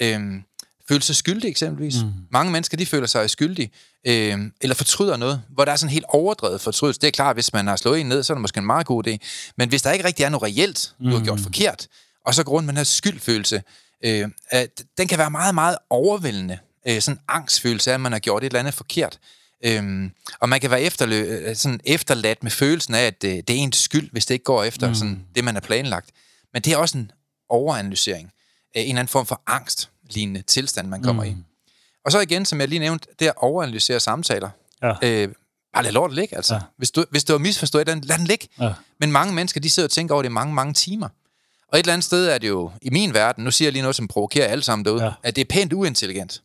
Øhm, 0.02 0.44
føle 0.88 1.02
sig 1.02 1.16
skyldig 1.16 1.50
eksempelvis. 1.50 1.96
Mm. 2.04 2.12
Mange 2.32 2.52
mennesker, 2.52 2.78
de 2.78 2.86
føler 2.86 3.08
sig 3.08 3.30
skyldige, 3.30 3.72
øhm, 4.08 4.52
eller 4.62 4.76
fortryder 4.76 5.18
noget, 5.18 5.42
hvor 5.50 5.66
der 5.66 5.72
er 5.72 5.76
sådan 5.76 5.92
helt 5.92 6.06
overdrevet 6.10 6.62
fortrydelse. 6.62 7.02
Det 7.02 7.08
er 7.08 7.12
klart, 7.12 7.36
hvis 7.36 7.54
man 7.54 7.68
har 7.68 7.76
slået 7.76 8.00
en 8.00 8.06
ned, 8.06 8.24
så 8.24 8.34
er 8.34 8.36
det 8.36 8.42
måske 8.42 8.58
en 8.58 8.66
meget 8.66 8.88
god 8.88 9.08
idé. 9.08 9.18
Men 9.58 9.70
hvis 9.70 9.82
der 9.82 9.92
ikke 9.92 10.06
rigtig 10.06 10.24
er 10.24 10.30
noget 10.30 10.44
reelt, 10.44 10.94
du 11.04 11.10
har 11.10 11.24
gjort 11.24 11.40
forkert, 11.40 11.88
og 12.26 12.34
så 12.36 12.44
går 12.44 12.52
rundt 12.52 12.66
med 12.66 12.74
den 12.74 12.78
her 12.78 12.84
skyldfølelse, 12.84 13.64
øh, 14.06 14.30
at 14.50 14.84
den 14.98 15.08
kan 15.08 15.18
være 15.18 15.30
meget, 15.32 15.56
meget 15.56 15.78
overvældende. 15.90 16.60
Øh, 16.88 17.02
sådan 17.02 17.18
en 17.18 17.22
angstfølelse 17.28 17.92
af, 17.92 17.94
at 17.94 18.02
man 18.02 18.12
har 18.12 18.20
gjort 18.20 18.44
et 18.44 18.46
eller 18.46 18.60
andet 18.60 18.74
forkert. 18.74 19.20
Øhm, 19.66 20.12
og 20.40 20.50
man 20.50 20.60
kan 20.60 20.72
være 20.72 20.82
efterlø- 20.82 21.50
øh, 21.50 21.56
sådan 21.56 21.80
efterladt 21.86 22.44
med 22.44 22.52
følelsen 22.52 22.96
af, 22.96 23.02
at 23.02 23.22
det, 23.22 23.48
det 23.48 23.56
er 23.56 23.60
ens 23.60 23.78
skyld, 23.78 24.10
hvis 24.12 24.26
det 24.26 24.34
ikke 24.34 24.44
går 24.44 24.64
efter 24.64 24.88
mm. 24.88 24.96
sådan, 24.96 25.26
det, 25.36 25.44
man 25.44 25.56
har 25.56 25.62
planlagt. 25.62 26.10
Men 26.54 26.62
det 26.62 26.74
er 26.74 26.78
også 26.78 26.98
en 26.98 27.12
overanalysering 27.50 28.32
en 28.82 28.90
eller 28.90 29.00
anden 29.00 29.12
form 29.12 29.26
for 29.26 29.42
angst-lignende 29.48 30.42
tilstand, 30.42 30.88
man 30.88 31.04
kommer 31.04 31.24
mm. 31.24 31.30
i. 31.30 31.36
Og 32.06 32.12
så 32.12 32.20
igen, 32.20 32.46
som 32.46 32.60
jeg 32.60 32.68
lige 32.68 32.80
nævnte, 32.80 33.08
det 33.20 33.28
at 33.28 33.34
overanalysere 33.38 34.00
samtaler. 34.00 34.50
Ja. 34.84 34.94
Øh, 35.02 35.30
bare 35.74 35.84
lad 35.84 35.92
lort 35.92 36.14
ligge, 36.14 36.36
altså. 36.36 36.54
Ja. 36.54 36.60
Hvis, 36.78 36.92
du, 36.92 37.06
hvis 37.12 37.24
du 37.24 37.34
har 37.34 37.38
misforstået 37.38 37.88
den, 37.88 38.02
lad 38.02 38.18
den 38.18 38.28
ligge. 38.28 38.48
Ja. 38.60 38.74
Men 39.00 39.12
mange 39.12 39.34
mennesker, 39.34 39.62
de 39.62 39.70
sidder 39.70 39.88
og 39.88 39.92
tænker 39.92 40.16
over 40.16 40.22
det 40.22 40.32
mange, 40.32 40.54
mange 40.54 40.74
timer. 40.74 41.10
Og 41.68 41.80
et 41.80 41.84
eller 41.84 41.94
andet 41.94 42.06
sted 42.06 42.28
er 42.28 42.38
det 42.38 42.48
jo, 42.48 42.72
i 42.82 42.90
min 42.90 43.14
verden, 43.14 43.44
nu 43.44 43.52
siger 43.52 43.68
jeg 43.68 43.74
lige 43.74 43.82
noget, 43.82 43.96
som 43.96 44.08
provokerer 44.08 44.48
alle 44.48 44.64
sammen 44.64 44.86
derude. 44.86 45.04
Ja. 45.04 45.12
at 45.24 45.36
det 45.36 45.42
er 45.42 45.46
pænt 45.46 45.74
uintelligent. 45.74 46.42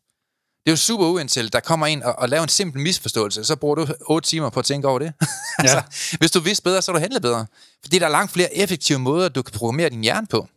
Det 0.65 0.69
er 0.69 0.73
jo 0.73 0.77
super 0.77 1.07
uintelligent, 1.07 1.53
der 1.53 1.61
kommer 1.61 1.87
ind 1.87 2.03
og, 2.03 2.19
og 2.19 2.29
laver 2.29 2.43
en 2.43 2.49
simpel 2.49 2.83
misforståelse, 2.83 3.45
så 3.45 3.57
bruger 3.57 3.75
du 3.75 3.87
otte 4.01 4.29
timer 4.29 4.51
på 4.51 4.61
at 4.61 4.67
tænke 4.67 4.89
over 4.89 4.99
det. 4.99 5.13
altså, 5.59 5.83
hvis 6.19 6.31
du 6.31 6.41
vidste 6.41 6.63
bedre, 6.63 6.83
så 6.83 6.93
du 6.93 6.99
handlet 6.99 7.23
bedre. 7.23 7.47
Fordi 7.83 7.99
der 7.99 8.07
er 8.07 8.11
langt 8.11 8.33
flere 8.33 8.57
effektive 8.57 8.99
måder, 8.99 9.29
du 9.29 9.43
kan 9.43 9.53
programmere 9.59 9.89
din 9.91 10.01
hjerne 10.03 10.27
på. 10.27 10.49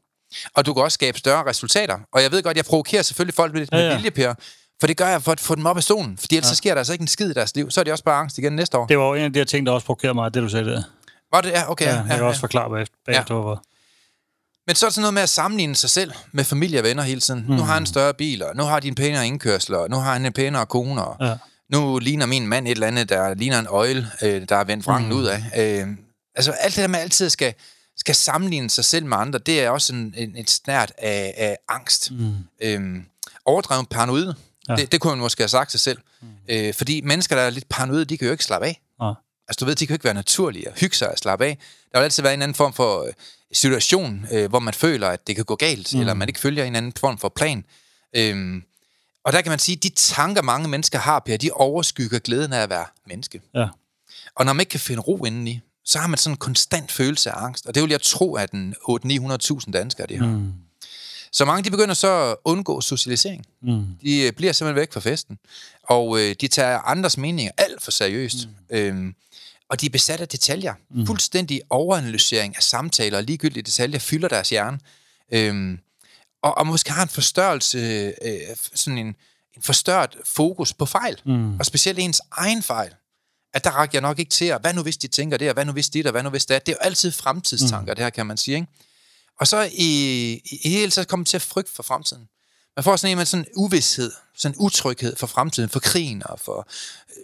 Og 0.53 0.65
du 0.65 0.73
kan 0.73 0.83
også 0.83 0.95
skabe 0.95 1.17
større 1.17 1.45
resultater. 1.49 1.97
Og 2.13 2.21
jeg 2.21 2.31
ved 2.31 2.43
godt, 2.43 2.57
jeg 2.57 2.65
provokerer 2.65 3.01
selvfølgelig 3.01 3.35
folk 3.35 3.55
lidt 3.55 3.69
Ja, 3.71 3.77
med 3.77 3.87
ja. 3.87 3.95
vilje, 3.95 4.11
Per. 4.11 4.33
For 4.79 4.87
det 4.87 4.97
gør 4.97 5.07
jeg 5.07 5.21
for 5.23 5.31
at 5.31 5.39
få 5.39 5.55
dem 5.55 5.65
op 5.65 5.77
af 5.77 5.83
stolen. 5.83 6.17
Fordi 6.17 6.35
ellers 6.35 6.49
ja. 6.49 6.53
så 6.53 6.55
sker 6.55 6.73
der 6.73 6.77
altså 6.79 6.93
ikke 6.93 7.01
en 7.03 7.07
skid 7.07 7.29
i 7.29 7.33
deres 7.33 7.55
liv. 7.55 7.71
Så 7.71 7.79
er 7.79 7.83
de 7.83 7.91
også 7.91 8.03
bare 8.03 8.19
angst 8.19 8.37
igen 8.37 8.53
næste 8.53 8.77
år. 8.77 8.85
Det 8.87 8.97
var 8.97 9.05
jo 9.05 9.13
en 9.13 9.21
af 9.21 9.33
de 9.33 9.39
her 9.39 9.45
ting, 9.45 9.65
der 9.65 9.71
også 9.71 9.85
provokerede 9.85 10.13
mig, 10.13 10.33
det 10.33 10.43
du 10.43 10.49
sagde 10.49 10.65
der. 10.65 10.83
Var 11.31 11.41
det? 11.41 11.49
Ja, 11.51 11.71
okay. 11.71 11.85
Ja, 11.85 11.91
Ja, 11.91 11.97
jeg 11.97 12.05
ja, 12.09 12.15
kan 12.15 12.25
også 12.25 12.39
ja. 12.39 12.41
forklare 12.41 12.69
bagefter, 12.69 12.95
bagefter 13.05 13.33
hvorfor. 13.33 13.63
Men 14.67 14.75
så 14.75 14.86
er 14.86 14.89
det 14.89 14.93
sådan 14.95 15.01
noget 15.01 15.13
med 15.13 15.21
at 15.21 15.30
sammenligne 15.30 15.75
sig 15.75 15.89
selv 15.89 16.12
med 16.32 16.43
familie 16.43 16.80
og 16.80 16.84
venner 16.84 17.04
hele 17.04 17.21
tiden. 17.21 17.45
Mm. 17.47 17.56
Nu 17.56 17.62
har 17.63 17.73
han 17.73 17.84
en 17.84 17.88
større 17.88 18.13
bil, 18.13 18.43
og 18.43 18.56
nu 18.56 18.63
har 18.63 18.80
de 18.80 18.88
en 18.88 18.95
pænere 18.95 19.28
indkørsel, 19.28 19.75
og 19.75 19.89
nu 19.89 19.95
har 19.95 20.13
han 20.13 20.25
en 20.25 20.34
pænere 20.34 20.65
kone, 20.65 21.06
og 21.06 21.28
Ja. 21.28 21.36
nu 21.69 21.99
ligner 21.99 22.25
min 22.25 22.47
mand 22.47 22.67
et 22.67 22.71
eller 22.71 22.88
andet, 22.88 23.10
der 23.10 23.34
ligner 23.34 23.60
en 23.60 23.67
øjle, 23.69 24.12
øh, 24.21 24.49
der 24.49 24.56
er 24.56 24.63
vendt 24.63 24.86
vrangen 24.86 25.12
mm. 25.12 25.17
ud 25.17 25.25
af. 25.25 25.43
Øh, 25.58 25.88
altså 26.36 26.51
alt 26.51 26.75
det 26.75 26.82
der 26.82 26.88
med 26.88 26.99
altid 26.99 27.30
skal, 27.30 27.54
skal 27.97 28.15
sammenligne 28.15 28.69
sig 28.69 28.86
selv 28.86 29.06
med 29.06 29.17
andre, 29.17 29.39
det 29.39 29.63
er 29.63 29.69
også 29.69 29.93
en, 29.93 30.13
en, 30.17 30.38
et 30.38 30.49
snært 30.49 30.91
af, 30.97 31.34
af 31.38 31.58
angst. 31.69 32.12
Mm. 32.12 32.34
Øh, 32.62 32.82
overdreven 33.45 33.86
paranoid. 33.86 34.34
Ja. 34.69 34.75
Det, 34.75 34.91
det 34.91 35.01
kunne 35.01 35.12
man 35.12 35.19
måske 35.19 35.41
have 35.43 35.49
sagt 35.49 35.71
sig 35.71 35.80
selv. 35.80 35.97
Mm. 36.21 36.28
Øh, 36.49 36.73
fordi 36.73 37.01
mennesker, 37.01 37.36
der 37.36 37.43
er 37.43 37.49
lidt 37.49 37.69
paranoide, 37.69 38.06
de 38.06 38.17
kan 38.17 38.25
jo 38.25 38.32
ikke 38.32 38.43
slappe 38.43 38.67
af. 38.67 38.82
Ja. 39.01 39.10
Altså, 39.47 39.58
du 39.60 39.65
ved, 39.65 39.75
de 39.75 39.88
kan 39.88 39.93
jo 39.93 39.95
ikke 39.95 40.04
være 40.06 40.13
naturlige 40.13 40.67
og 40.69 40.73
hygge 40.80 40.95
sig 40.95 41.12
og 41.12 41.17
slappe 41.17 41.45
af. 41.45 41.58
Der 41.91 41.99
vil 41.99 42.04
altid 42.04 42.23
være 42.23 42.34
en 42.34 42.41
anden 42.41 42.56
form 42.56 42.73
for 42.73 43.04
øh, 43.04 43.13
situation, 43.55 44.25
øh, 44.31 44.49
hvor 44.49 44.59
man 44.59 44.73
føler, 44.73 45.07
at 45.07 45.27
det 45.27 45.35
kan 45.35 45.45
gå 45.45 45.55
galt, 45.55 45.93
mm. 45.93 45.99
eller 45.99 46.13
man 46.13 46.27
ikke 46.27 46.39
følger 46.39 46.63
en 46.63 46.75
anden 46.75 46.93
form 46.99 47.17
for 47.17 47.29
plan. 47.29 47.63
Øhm, 48.15 48.63
Og 49.25 49.33
der 49.33 49.41
kan 49.41 49.49
man 49.49 49.59
sige, 49.59 49.75
at 49.75 49.83
de 49.83 49.89
tanker, 49.89 50.41
mange 50.41 50.67
mennesker 50.67 50.99
har, 50.99 51.19
Per, 51.19 51.37
de 51.37 51.51
overskygger 51.51 52.19
glæden 52.19 52.53
af 52.53 52.59
at 52.61 52.69
være 52.69 52.85
menneske. 53.07 53.41
Ja. 53.55 53.67
Og 54.35 54.45
når 54.45 54.53
man 54.53 54.59
ikke 54.59 54.69
kan 54.69 54.79
finde 54.79 55.01
ro 55.01 55.25
indeni, 55.25 55.59
så 55.85 55.99
har 55.99 56.07
man 56.07 56.17
sådan 56.17 56.33
en 56.33 56.37
konstant 56.37 56.91
følelse 56.91 57.31
af 57.31 57.43
angst. 57.43 57.65
Og 57.65 57.75
det 57.75 57.83
vil 57.83 57.89
jeg 57.89 58.01
tro, 58.01 58.35
at 58.35 58.51
den 58.51 58.75
800-900.000 58.89 59.71
danskere, 59.71 60.07
de 60.07 60.17
har. 60.17 60.25
Mm. 60.25 60.53
Så 61.31 61.45
mange 61.45 61.63
de 61.63 61.71
begynder 61.71 61.93
så 61.93 62.07
at 62.31 62.35
undgå 62.45 62.81
socialisering. 62.81 63.45
Mm. 63.61 63.85
De 64.01 64.21
øh, 64.21 64.31
bliver 64.31 64.53
simpelthen 64.53 64.79
væk 64.81 64.93
fra 64.93 64.99
festen. 64.99 65.37
Og 65.83 66.19
øh, 66.19 66.35
de 66.41 66.47
tager 66.47 66.79
andres 66.79 67.17
meninger 67.17 67.51
alt 67.57 67.83
for 67.83 67.91
seriøst. 67.91 68.47
Mm. 68.69 68.75
Øhm, 68.77 69.15
og 69.69 69.82
de 69.82 69.86
er 69.86 69.89
besat 69.89 70.21
af 70.21 70.28
detaljer. 70.28 70.73
Mm. 70.89 71.06
Fuldstændig 71.06 71.62
overanalysering 71.69 72.56
af 72.56 72.63
samtaler 72.63 73.17
og 73.17 73.23
ligegyldige 73.23 73.63
detaljer 73.63 73.99
fylder 73.99 74.28
deres 74.28 74.49
hjerne. 74.49 74.80
Øhm, 75.34 75.80
og, 76.43 76.58
og 76.58 76.67
måske 76.67 76.91
har 76.91 77.04
en 77.04 77.10
forstørrelse, 77.10 77.78
øh, 78.21 78.56
sådan 78.73 78.97
en, 78.97 79.15
en 79.56 79.62
forstørret 79.62 80.15
fokus 80.25 80.73
på 80.73 80.86
fejl. 80.86 81.21
Mm. 81.25 81.60
Og 81.60 81.65
specielt 81.65 81.99
ens 81.99 82.21
egen 82.32 82.63
fejl. 82.63 82.95
At 83.54 83.63
der 83.63 83.71
rækker 83.71 83.97
jeg 83.97 84.01
nok 84.01 84.19
ikke 84.19 84.30
til, 84.30 84.45
at 84.45 84.62
hvad 84.62 84.73
nu 84.73 84.82
hvis 84.82 84.97
de 84.97 85.08
tænker 85.08 85.38
det, 85.38 85.47
og 85.49 85.54
hvad 85.54 85.65
nu 85.65 85.71
hvis 85.71 85.89
det, 85.89 86.06
og 86.06 86.12
hvad 86.12 86.23
nu 86.23 86.30
hvis 86.30 86.45
det 86.45 86.65
Det 86.65 86.71
er 86.71 86.75
jo 86.82 86.86
altid 86.86 87.12
fremtidstanker, 87.12 87.93
mm. 87.93 87.95
det 87.95 88.04
her 88.06 88.10
kan 88.10 88.25
man 88.25 88.38
sige. 88.38 88.56
Ikke? 88.56 88.67
Og 89.39 89.47
så 89.47 89.69
i, 89.71 90.32
i 90.63 90.69
hele 90.69 90.91
så 90.91 91.04
kommer 91.04 91.25
til 91.25 91.38
at 91.38 91.41
frygte 91.41 91.71
for 91.73 91.84
fremtiden. 91.84 92.28
Man 92.75 92.84
får 92.84 92.95
sådan 92.95 93.19
en 93.19 93.25
sådan 93.25 93.45
uvidshed, 93.56 94.12
sådan 94.38 94.56
en 94.58 94.65
utryghed 94.65 95.15
for 95.15 95.28
fremtiden, 95.28 95.69
for 95.69 95.80
krigen 95.80 96.23
og 96.25 96.39
for 96.39 96.67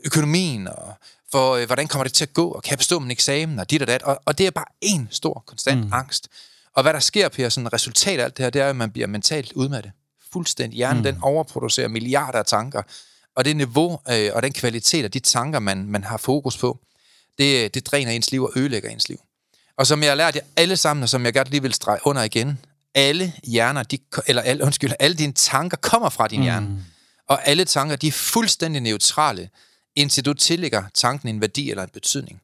økonomien 0.06 0.68
og 0.68 0.94
for 1.32 1.56
øh, 1.56 1.66
hvordan 1.66 1.88
kommer 1.88 2.04
det 2.04 2.14
til 2.14 2.26
at 2.26 2.34
gå, 2.34 2.48
og 2.48 2.64
kan 2.64 2.72
jeg 2.72 2.78
bestå 2.78 3.00
min 3.00 3.12
eksamen 3.12 3.60
og 3.60 3.70
dit 3.70 3.82
og 3.82 3.88
dat. 3.88 4.02
Og, 4.02 4.22
og 4.26 4.38
det 4.38 4.48
er 4.48 4.52
bare 4.52 4.66
en 4.82 5.08
stor, 5.12 5.44
konstant 5.48 5.86
mm. 5.86 5.94
angst. 5.94 6.28
Og 6.76 6.84
hvad 6.84 6.94
der 6.94 7.00
sker, 7.00 7.30
Per, 7.30 7.50
sådan 7.50 7.74
resultat 7.74 8.20
af 8.20 8.24
alt 8.24 8.38
det 8.38 8.46
her, 8.46 8.50
det 8.50 8.62
er, 8.62 8.70
at 8.70 8.76
man 8.76 8.92
bliver 8.92 9.08
mentalt 9.08 9.52
udmattet. 9.54 9.92
Fuldstændig. 10.34 10.78
Hjernen, 10.78 10.98
mm. 10.98 11.04
den 11.04 11.18
overproducerer 11.22 11.88
milliarder 11.88 12.40
af 12.40 12.46
tanker. 12.46 12.82
Og 13.36 13.46
det 13.46 13.56
niveau 13.56 14.00
øh, 14.10 14.30
og 14.34 14.44
den 14.44 14.54
kvalitet 14.54 15.04
af 15.04 15.12
de 15.12 15.20
tanker, 15.20 15.60
man, 15.60 15.88
man 15.88 16.04
har 16.04 16.18
fokus 16.18 16.58
på, 16.58 16.80
det, 17.38 17.74
det 17.74 17.86
dræner 17.86 18.12
ens 18.12 18.32
liv 18.32 18.44
og 18.44 18.52
ødelægger 18.56 18.90
ens 18.90 19.10
liv. 19.10 19.20
Og 19.78 19.88
som 19.88 20.04
jeg 20.04 20.12
har 20.12 20.16
lært 20.16 20.36
jer 20.36 20.42
alle 20.56 20.78
sammen, 20.78 21.04
og 21.04 21.10
som 21.10 21.26
jeg 21.26 21.34
godt 21.34 21.50
lige 21.50 21.62
vil 21.62 21.74
strege 21.74 22.00
under 22.04 22.24
igen, 22.24 22.60
alle 22.96 23.34
hjerner, 23.44 23.84
de, 23.84 23.98
eller 24.28 24.42
alle, 24.42 24.64
undskyld, 24.64 24.92
alle 25.00 25.18
dine 25.18 25.34
tanker 25.34 25.78
kommer 25.78 26.10
fra 26.10 26.28
din 26.28 26.40
mm. 26.40 26.44
hjerne. 26.44 26.86
Og 27.28 27.48
alle 27.48 27.66
tanker, 27.66 27.96
de 27.96 28.08
er 28.08 28.12
fuldstændig 28.12 28.82
neutrale, 28.82 29.50
indtil 29.96 30.26
du 30.26 30.34
tillægger 30.34 30.84
tanken 30.94 31.30
en 31.30 31.42
værdi 31.42 31.70
eller 31.70 31.84
en 31.84 31.90
betydning. 31.94 32.42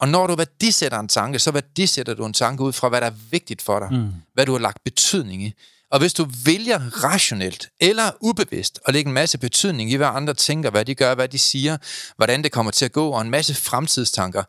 Og 0.00 0.08
når 0.08 0.26
du 0.26 0.36
værdisætter 0.36 0.98
en 0.98 1.08
tanke, 1.08 1.38
så 1.38 1.50
værdisætter 1.50 2.14
du 2.14 2.26
en 2.26 2.32
tanke 2.32 2.62
ud 2.62 2.72
fra, 2.72 2.88
hvad 2.88 3.00
der 3.00 3.06
er 3.06 3.14
vigtigt 3.30 3.62
for 3.62 3.78
dig. 3.78 3.92
Mm. 3.92 4.12
Hvad 4.34 4.46
du 4.46 4.52
har 4.52 4.58
lagt 4.58 4.84
betydning 4.84 5.42
i. 5.42 5.54
Og 5.90 5.98
hvis 5.98 6.14
du 6.14 6.28
vælger 6.44 7.04
rationelt 7.04 7.70
eller 7.80 8.10
ubevidst 8.20 8.80
at 8.86 8.94
lægge 8.94 9.08
en 9.08 9.14
masse 9.14 9.38
betydning 9.38 9.90
i, 9.90 9.94
hvad 9.94 10.06
andre 10.06 10.34
tænker, 10.34 10.70
hvad 10.70 10.84
de 10.84 10.94
gør, 10.94 11.14
hvad 11.14 11.28
de 11.28 11.38
siger, 11.38 11.76
hvordan 12.16 12.42
det 12.42 12.52
kommer 12.52 12.72
til 12.72 12.84
at 12.84 12.92
gå, 12.92 13.10
og 13.10 13.20
en 13.20 13.30
masse 13.30 13.54
fremtidstanker, 13.54 14.42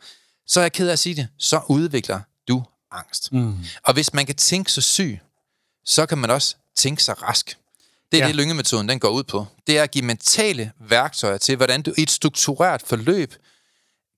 så 0.48 0.60
er 0.60 0.64
jeg 0.64 0.72
ked 0.72 0.88
af 0.88 0.94
at 0.94 1.00
sige 1.00 1.16
det, 1.16 1.28
så 1.38 1.62
udvikler 1.68 2.22
du 2.48 2.64
angst. 2.92 3.32
Mm. 3.32 3.56
Og 3.84 3.94
hvis 3.94 4.14
man 4.14 4.26
kan 4.26 4.36
tænke 4.36 4.72
sig 4.72 4.84
syg, 4.84 5.20
så 5.86 6.06
kan 6.06 6.18
man 6.18 6.30
også 6.30 6.56
tænke 6.76 7.04
sig 7.04 7.22
rask. 7.22 7.58
Det 8.12 8.17
er 8.17 8.22
ja. 8.22 8.28
det, 8.28 8.36
lyngemetoden 8.36 8.89
den 8.89 9.00
går 9.00 9.10
ud 9.10 9.24
på. 9.24 9.45
Det 9.67 9.78
er 9.78 9.84
at 9.84 9.91
give 9.91 10.06
mentale 10.06 10.72
værktøjer 10.80 11.38
til, 11.38 11.56
hvordan 11.56 11.82
du 11.82 11.93
i 11.98 12.02
et 12.02 12.12
struktureret 12.12 12.82
forløb 12.82 13.34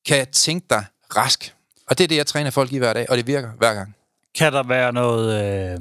kan 0.06 0.28
tænke 0.32 0.66
dig 0.70 0.86
rask. 1.16 1.56
Og 1.88 1.98
det 1.98 2.04
er 2.04 2.08
det, 2.08 2.16
jeg 2.16 2.28
træner 2.28 2.50
folk 2.50 2.74
i 2.74 2.78
hver 2.78 2.94
dag, 2.94 3.10
og 3.10 3.18
det 3.18 3.28
virker 3.28 3.52
hver 3.58 3.74
gang. 3.74 3.96
Kan 4.36 4.54
der 4.54 4.64
være 4.64 4.94
noget 4.94 5.44
øh, 5.44 5.80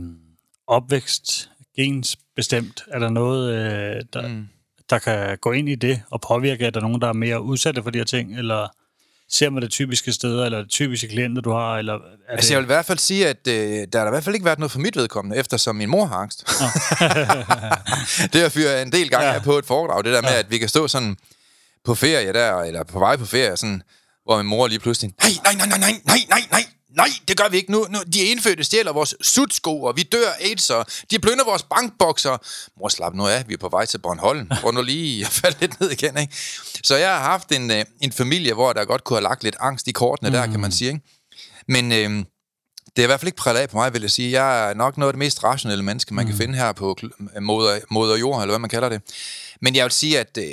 opvækst, 0.67 1.51
gens 1.77 2.17
bestemt? 2.37 2.85
Er 2.89 2.99
der 2.99 3.11
noget, 3.11 3.55
øh, 3.55 4.03
der, 4.13 4.29
mm. 4.29 4.49
der 4.91 4.99
kan 4.99 5.39
gå 5.39 5.53
ind 5.53 5.69
i 5.69 5.75
det 5.75 6.03
og 6.11 6.21
påvirke? 6.21 6.67
Er 6.67 6.71
der 6.71 6.81
nogen, 6.81 7.01
der 7.01 7.09
er 7.09 7.13
mere 7.13 7.43
udsatte 7.43 7.83
for 7.83 7.91
de 7.91 7.99
her 7.99 8.05
ting? 8.05 8.39
Eller 8.39 8.69
ser 9.33 9.51
man 9.51 9.63
det 9.63 9.71
typiske 9.71 10.13
steder, 10.13 10.45
eller 10.45 10.59
det 10.59 10.71
typiske 10.71 11.09
klienter, 11.09 11.43
du 11.43 11.51
har? 11.51 11.79
Eller 11.79 11.95
er 11.95 11.99
altså, 12.29 12.49
det... 12.49 12.51
jeg 12.51 12.59
vil 12.59 12.65
i 12.65 12.67
hvert 12.67 12.87
fald 12.87 12.99
sige, 12.99 13.29
at 13.29 13.49
øh, 13.49 13.87
der 13.93 13.99
har 13.99 14.07
i 14.07 14.11
hvert 14.11 14.25
fald 14.25 14.35
ikke 14.35 14.45
været 14.45 14.59
noget 14.59 14.73
for 14.73 14.79
mit 14.79 14.97
vedkommende, 14.97 15.37
eftersom 15.37 15.77
min 15.77 15.89
mor 15.89 16.07
har 16.07 16.17
angst. 16.17 16.39
det 18.33 18.41
har 18.41 18.49
fyret 18.49 18.83
en 18.83 18.93
del 18.93 19.11
gange 19.11 19.29
ja. 19.29 19.39
på 19.39 19.59
et 19.59 19.67
foredrag, 19.67 20.05
det 20.05 20.13
der 20.13 20.23
med, 20.23 20.31
ja. 20.31 20.39
at 20.39 20.51
vi 20.51 20.59
kan 20.59 20.69
stå 20.69 20.89
sådan 20.89 21.17
på 21.85 21.95
ferie 21.95 22.33
der, 22.33 22.61
eller 22.61 22.85
på 22.85 22.99
vej 22.99 23.17
på 23.17 23.27
ferie, 23.27 23.57
sådan, 23.57 23.83
hvor 24.25 24.37
min 24.37 24.47
mor 24.47 24.67
lige 24.67 24.79
pludselig, 24.79 25.13
nej, 25.23 25.31
nej, 25.45 25.55
nej, 25.55 25.79
nej, 25.79 26.01
nej, 26.05 26.19
nej, 26.29 26.43
nej, 26.51 26.65
nej, 26.97 27.09
det 27.29 27.37
gør 27.37 27.49
vi 27.49 27.57
ikke 27.57 27.73
nu. 27.73 27.87
nu 27.91 27.99
de 28.13 28.21
indfødte 28.25 28.65
stjæler 28.65 28.93
vores 28.93 29.15
sutsko, 29.21 29.83
og 29.83 29.97
vi 29.97 30.03
dør 30.03 30.29
AIDS, 30.41 30.71
og 30.71 30.87
de 31.11 31.19
plønder 31.19 31.45
vores 31.45 31.63
bankbokser. 31.63 32.37
Mor, 32.81 32.89
slap 32.89 33.15
nu 33.15 33.27
af, 33.27 33.45
vi 33.49 33.55
er 33.55 33.59
på 33.59 33.69
vej 33.69 33.87
til 33.87 33.99
Bornholm. 33.99 34.49
Prøv 34.61 34.73
nu 34.73 34.83
lige 34.83 35.25
at 35.25 35.33
falde 35.33 35.57
lidt 35.61 35.81
ned 35.81 35.91
igen, 35.91 36.19
ikke? 36.19 36.37
Så 36.85 36.97
jeg 36.97 37.09
har 37.09 37.21
haft 37.21 37.53
en, 37.53 37.71
øh, 37.71 37.85
en 38.01 38.13
familie, 38.13 38.55
hvor 38.55 38.73
der 38.73 38.85
godt 38.85 39.05
kunne 39.05 39.17
have 39.17 39.23
lagt 39.23 39.43
lidt 39.43 39.57
angst 39.61 39.89
i 39.89 39.93
kortene 39.93 40.29
mm. 40.29 40.33
der, 40.33 40.47
kan 40.47 40.61
man 40.61 40.73
sige, 40.73 40.89
ikke? 40.89 41.01
Men 41.69 41.93
øh, 41.93 42.25
det 42.97 43.03
er 43.03 43.03
i 43.03 43.07
hvert 43.07 43.21
fald 43.21 43.29
ikke 43.29 43.37
præget 43.37 43.59
af 43.59 43.69
på 43.69 43.77
mig, 43.77 43.93
vil 43.93 44.03
jeg 44.03 44.11
sige. 44.11 44.31
Jeg 44.31 44.71
er 44.71 44.75
nok 44.75 44.97
noget 44.97 45.09
af 45.09 45.13
det 45.13 45.19
mest 45.19 45.45
rationelle 45.45 45.85
menneske, 45.85 46.15
man 46.15 46.25
mm. 46.25 46.31
kan 46.31 46.39
finde 46.39 46.59
her 46.59 46.73
på 46.73 46.97
moder, 47.41 47.79
moder 47.91 48.17
jord, 48.17 48.43
eller 48.43 48.53
hvad 48.53 48.59
man 48.59 48.71
kalder 48.71 48.89
det. 48.89 49.03
Men 49.61 49.77
jeg 49.77 49.85
vil 49.85 49.93
sige, 49.93 50.21
at 50.21 50.39
øh, 50.39 50.45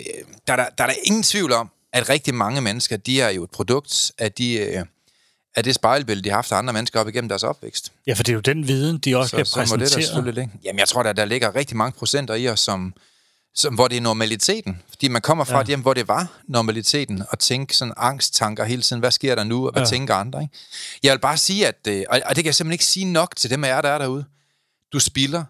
der, 0.48 0.56
der, 0.56 0.66
der 0.78 0.84
er 0.84 0.88
der 0.88 0.96
ingen 1.04 1.24
tvivl 1.24 1.52
om, 1.52 1.70
at 1.94 2.10
rigtig 2.10 2.36
mange 2.36 2.62
mennesker, 2.62 2.98
de 2.98 3.22
er 3.22 3.30
jo 3.30 3.44
et 3.44 3.52
produkt 3.52 4.12
af 4.18 4.32
de... 4.32 4.54
Øh, 4.54 4.86
af 5.58 5.64
det 5.64 5.76
spejlbillede, 5.76 6.24
de 6.24 6.30
har 6.30 6.38
haft 6.38 6.52
af 6.52 6.58
andre 6.58 6.74
mennesker 6.74 7.00
op 7.00 7.08
igennem 7.08 7.30
deres 7.30 7.44
opvækst. 7.44 7.92
Ja, 8.08 8.14
for 8.14 8.24
det 8.24 8.32
er 8.32 8.34
jo 8.34 8.40
den 8.40 8.68
viden, 8.68 8.98
de 8.98 9.18
også 9.18 9.30
så, 9.30 9.36
kan 9.36 9.46
præsentere. 9.54 9.88
Så 9.88 9.96
det 9.96 10.04
der 10.04 10.08
selvfølgelig. 10.08 10.50
Jamen, 10.64 10.80
jeg 10.80 10.88
tror, 10.88 11.04
der, 11.04 11.14
der 11.14 11.26
ligger 11.26 11.56
rigtig 11.56 11.78
mange 11.78 11.98
procenter 12.00 12.34
i 12.34 12.48
os, 12.48 12.60
som, 12.60 12.94
som, 13.56 13.76
hvor 13.76 13.88
det 13.88 13.98
er 13.98 14.02
normaliteten. 14.02 14.82
Fordi 14.90 15.08
man 15.08 15.22
kommer 15.22 15.44
fra 15.44 15.56
ja. 15.56 15.62
et 15.62 15.68
hjem, 15.68 15.82
hvor 15.82 15.94
det 15.94 16.08
var 16.08 16.28
normaliteten, 16.48 17.24
at 17.32 17.40
tænke 17.40 17.76
sådan 17.76 17.94
angsttanker 17.98 18.64
hele 18.64 18.82
tiden. 18.82 19.00
Hvad 19.00 19.12
sker 19.12 19.36
der 19.36 19.44
nu, 19.44 19.66
og 19.66 19.72
hvad 19.72 19.82
ja. 19.82 19.88
tænker 19.88 20.16
andre? 20.16 20.42
Ikke? 20.42 20.54
Jeg 21.04 21.12
vil 21.12 21.20
bare 21.20 21.38
sige, 21.38 21.68
at, 21.68 21.88
øh, 21.88 22.04
og 22.10 22.18
det 22.18 22.36
kan 22.36 22.46
jeg 22.46 22.56
simpelthen 22.56 22.72
ikke 22.72 22.86
sige 22.86 23.06
nok 23.06 23.36
til 23.36 23.50
dem 23.50 23.64
af 23.64 23.68
jer, 23.68 23.82
der 23.82 23.90
er 23.90 23.98
derude. 23.98 24.26
Du 24.94 25.00
spilder 25.00 25.44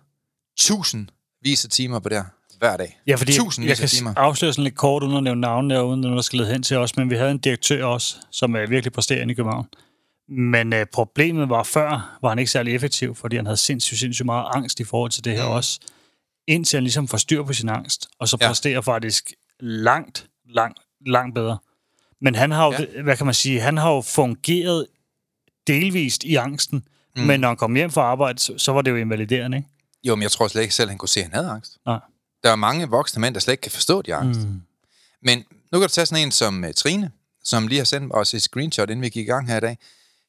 tusindvis 0.58 1.66
af 1.66 1.70
timer 1.70 2.00
på 2.00 2.10
det 2.10 2.18
her 2.18 2.26
hver 2.58 2.78
dag. 2.78 3.00
Ja, 3.08 3.16
fordi 3.16 3.34
Tusindvis 3.34 3.70
jeg, 3.70 3.70
jeg 3.70 3.78
kan 3.78 3.90
timer. 3.90 4.14
afsløre 4.16 4.54
sådan 4.54 4.64
lidt 4.64 4.76
kort, 4.76 5.04
uden 5.04 5.18
at 5.18 5.24
nævne 5.24 5.42
navnene, 5.42 5.80
og 5.80 5.90
uden 5.90 6.06
at 6.06 6.12
der 6.12 6.22
skal 6.22 6.40
lede 6.40 6.52
hen 6.52 6.64
til 6.64 6.78
os, 6.78 6.98
men 6.98 7.10
vi 7.10 7.16
havde 7.16 7.32
en 7.32 7.38
direktør 7.38 7.86
også, 7.86 8.16
som 8.32 8.56
er 8.56 8.68
virkelig 8.68 8.94
præsterende 8.94 9.32
i 9.32 9.36
København. 9.36 9.68
Men 10.30 10.74
øh, 10.74 10.86
problemet 10.86 11.50
var 11.50 11.64
før, 11.64 12.18
var 12.22 12.30
han 12.30 12.40
ikke 12.40 12.52
særlig 12.52 12.76
effektiv, 12.76 13.16
fordi 13.16 13.36
han 13.36 13.46
havde 13.46 13.58
sindssygt, 13.58 14.00
sindssygt 14.00 14.26
meget 14.26 14.46
angst 14.54 14.80
i 14.80 14.84
forhold 14.84 15.12
til 15.12 15.24
det 15.24 15.34
her 15.34 15.46
mm. 15.46 15.52
også. 15.52 15.80
Indtil 16.48 16.78
han 16.78 16.84
ligesom 16.84 17.08
får 17.08 17.18
styr 17.18 17.44
på 17.44 17.54
sin 17.54 17.70
angst, 17.70 18.08
og 18.20 18.28
så 18.28 18.38
ja. 18.42 18.48
præsterer 18.48 18.82
faktisk 18.82 19.34
langt, 19.60 20.28
langt, 20.50 20.80
langt 21.06 21.36
bedre. 21.36 21.58
Men 22.22 22.36
han 22.36 22.52
har 22.52 22.66
jo, 22.66 22.72
ja. 22.72 23.02
hvad 23.02 23.18
kan 23.18 23.26
man 23.26 23.36
sige, 23.36 23.60
han 23.60 23.78
har 23.78 23.92
jo 23.92 24.02
fungeret 24.02 24.88
delvist 25.68 26.24
i 26.24 26.36
angsten, 26.36 26.88
mm. 27.16 27.24
men 27.24 27.40
når 27.40 27.48
han 27.48 27.58
kom 27.58 27.76
hjem 27.76 27.92
fra 27.92 28.02
arbejde, 28.02 28.40
så, 28.40 28.58
så 28.58 28.72
var 28.72 28.82
det 28.82 28.92
jo 28.92 28.96
invaliderende, 28.96 29.58
ikke? 29.58 29.70
Jo, 30.04 30.16
men 30.16 30.24
jeg 30.24 30.32
tror 30.32 30.48
slet 30.48 30.62
ikke 30.62 30.76
selv, 30.76 30.90
han 30.90 30.98
kunne 30.98 31.10
se, 31.10 31.20
at 31.20 31.26
han 31.26 31.34
havde 31.34 31.50
angst. 31.50 31.78
Nej. 31.86 32.00
Der 32.44 32.52
er 32.52 32.56
mange 32.56 32.90
voksne 32.90 33.22
mænd, 33.22 33.34
der 33.34 33.40
slet 33.40 33.54
ikke 33.54 33.62
kan 33.62 33.72
forstå 33.72 34.02
de 34.02 34.16
angst. 34.16 34.40
Mm. 34.40 34.62
Men 35.22 35.38
nu 35.72 35.80
kan 35.80 35.82
du 35.82 35.94
tage 35.94 36.06
sådan 36.06 36.24
en 36.24 36.32
som 36.32 36.64
uh, 36.64 36.70
Trine, 36.76 37.12
som 37.44 37.68
lige 37.68 37.78
har 37.78 37.86
sendt 37.86 38.14
os 38.14 38.34
et 38.34 38.42
screenshot, 38.42 38.90
inden 38.90 39.02
vi 39.02 39.10
gik 39.10 39.28
i 39.28 39.30
gang 39.30 39.48
her 39.48 39.58
i 39.58 39.60
dag. 39.60 39.78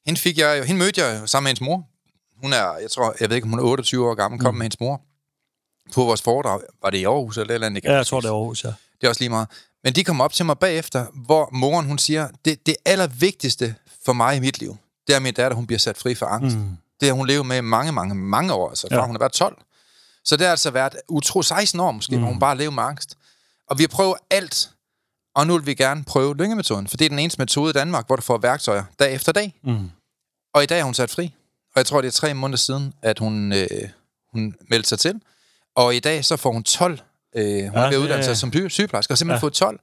Hende, 0.09 0.21
fik 0.21 0.37
jeg, 0.37 0.63
hende 0.63 0.79
mødte 0.79 1.01
jeg 1.01 1.29
sammen 1.29 1.43
med 1.43 1.49
hendes 1.49 1.61
mor. 1.61 1.87
Hun 2.41 2.53
er, 2.53 2.77
jeg 2.81 2.91
tror, 2.91 3.15
jeg 3.19 3.29
ved 3.29 3.35
ikke, 3.35 3.45
om 3.45 3.49
hun 3.49 3.59
er 3.59 3.63
28 3.63 4.09
år 4.09 4.15
gammel, 4.15 4.39
kom 4.39 4.53
mm. 4.53 4.57
med 4.57 4.63
hendes 4.63 4.79
mor 4.79 5.01
på 5.93 6.03
vores 6.03 6.21
foredrag. 6.21 6.59
Var 6.83 6.89
det 6.89 6.97
i 6.97 7.03
Aarhus 7.03 7.37
eller 7.37 7.51
et 7.51 7.53
eller 7.53 7.67
andet? 7.67 7.83
Ja, 7.83 7.95
jeg 7.95 8.07
tror, 8.07 8.21
det 8.21 8.27
er 8.27 8.33
Aarhus, 8.33 8.63
ja. 8.63 8.69
Det 8.69 9.03
er 9.03 9.09
også 9.09 9.21
lige 9.21 9.29
meget. 9.29 9.47
Men 9.83 9.93
de 9.93 10.03
kom 10.03 10.21
op 10.21 10.33
til 10.33 10.45
mig 10.45 10.57
bagefter, 10.59 11.05
hvor 11.13 11.49
moren 11.51 11.85
hun 11.85 11.97
siger, 11.97 12.27
det, 12.45 12.65
det 12.65 12.75
allervigtigste 12.85 13.75
for 14.05 14.13
mig 14.13 14.35
i 14.35 14.39
mit 14.39 14.59
liv, 14.59 14.77
det 15.07 15.13
er, 15.13 15.17
at 15.17 15.23
min 15.23 15.33
datter 15.33 15.55
hun 15.55 15.67
bliver 15.67 15.79
sat 15.79 15.97
fri 15.97 16.15
for 16.15 16.25
angst. 16.25 16.57
Mm. 16.57 16.77
Det 16.99 17.07
har 17.07 17.15
hun 17.15 17.27
levet 17.27 17.45
med 17.45 17.61
mange, 17.61 17.91
mange, 17.91 18.15
mange 18.15 18.53
år, 18.53 18.69
altså 18.69 18.87
fra 18.87 18.95
ja. 18.95 19.05
hun 19.05 19.15
har 19.15 19.19
været 19.19 19.31
12. 19.31 19.57
Så 20.25 20.35
det 20.35 20.45
har 20.45 20.51
altså 20.51 20.71
været 20.71 20.95
utro 21.09 21.41
16 21.41 21.79
år 21.79 21.91
måske, 21.91 22.15
mm. 22.15 22.21
hvor 22.21 22.29
hun 22.29 22.39
bare 22.39 22.57
lever 22.57 22.71
med 22.71 22.83
angst. 22.83 23.17
Og 23.69 23.77
vi 23.77 23.83
har 23.83 23.87
prøvet 23.87 24.15
alt, 24.29 24.69
og 25.35 25.47
nu 25.47 25.57
vil 25.57 25.65
vi 25.65 25.73
gerne 25.73 26.03
prøve 26.03 26.37
lyngemetoden, 26.37 26.87
for 26.87 26.97
det 26.97 27.05
er 27.05 27.09
den 27.09 27.19
eneste 27.19 27.41
metode 27.41 27.69
i 27.69 27.73
Danmark, 27.73 28.07
hvor 28.07 28.15
du 28.15 28.21
får 28.21 28.37
værktøjer 28.37 28.83
dag 28.99 29.13
efter 29.13 29.31
dag. 29.31 29.59
Mm. 29.63 29.89
Og 30.53 30.63
i 30.63 30.65
dag 30.65 30.79
er 30.79 30.83
hun 30.83 30.93
sat 30.93 31.09
fri. 31.09 31.33
Og 31.75 31.77
jeg 31.77 31.85
tror, 31.85 32.01
det 32.01 32.07
er 32.07 32.11
tre 32.11 32.33
måneder 32.33 32.57
siden, 32.57 32.93
at 33.01 33.19
hun, 33.19 33.53
øh, 33.53 33.67
hun 34.33 34.55
meldte 34.69 34.89
sig 34.89 34.99
til. 34.99 35.21
Og 35.75 35.95
i 35.95 35.99
dag 35.99 36.25
så 36.25 36.37
får 36.37 36.51
hun 36.51 36.63
12. 36.63 36.99
Øh, 37.35 37.43
hun 37.43 37.53
ja, 37.53 37.69
er 37.69 37.89
ved 37.89 37.97
uddannet 37.97 38.25
sig 38.25 38.37
som 38.37 38.69
sygeplejerske, 38.69 39.13
og 39.13 39.17
simpelthen 39.17 39.37
ja. 39.37 39.41
fået 39.41 39.53
12. 39.53 39.79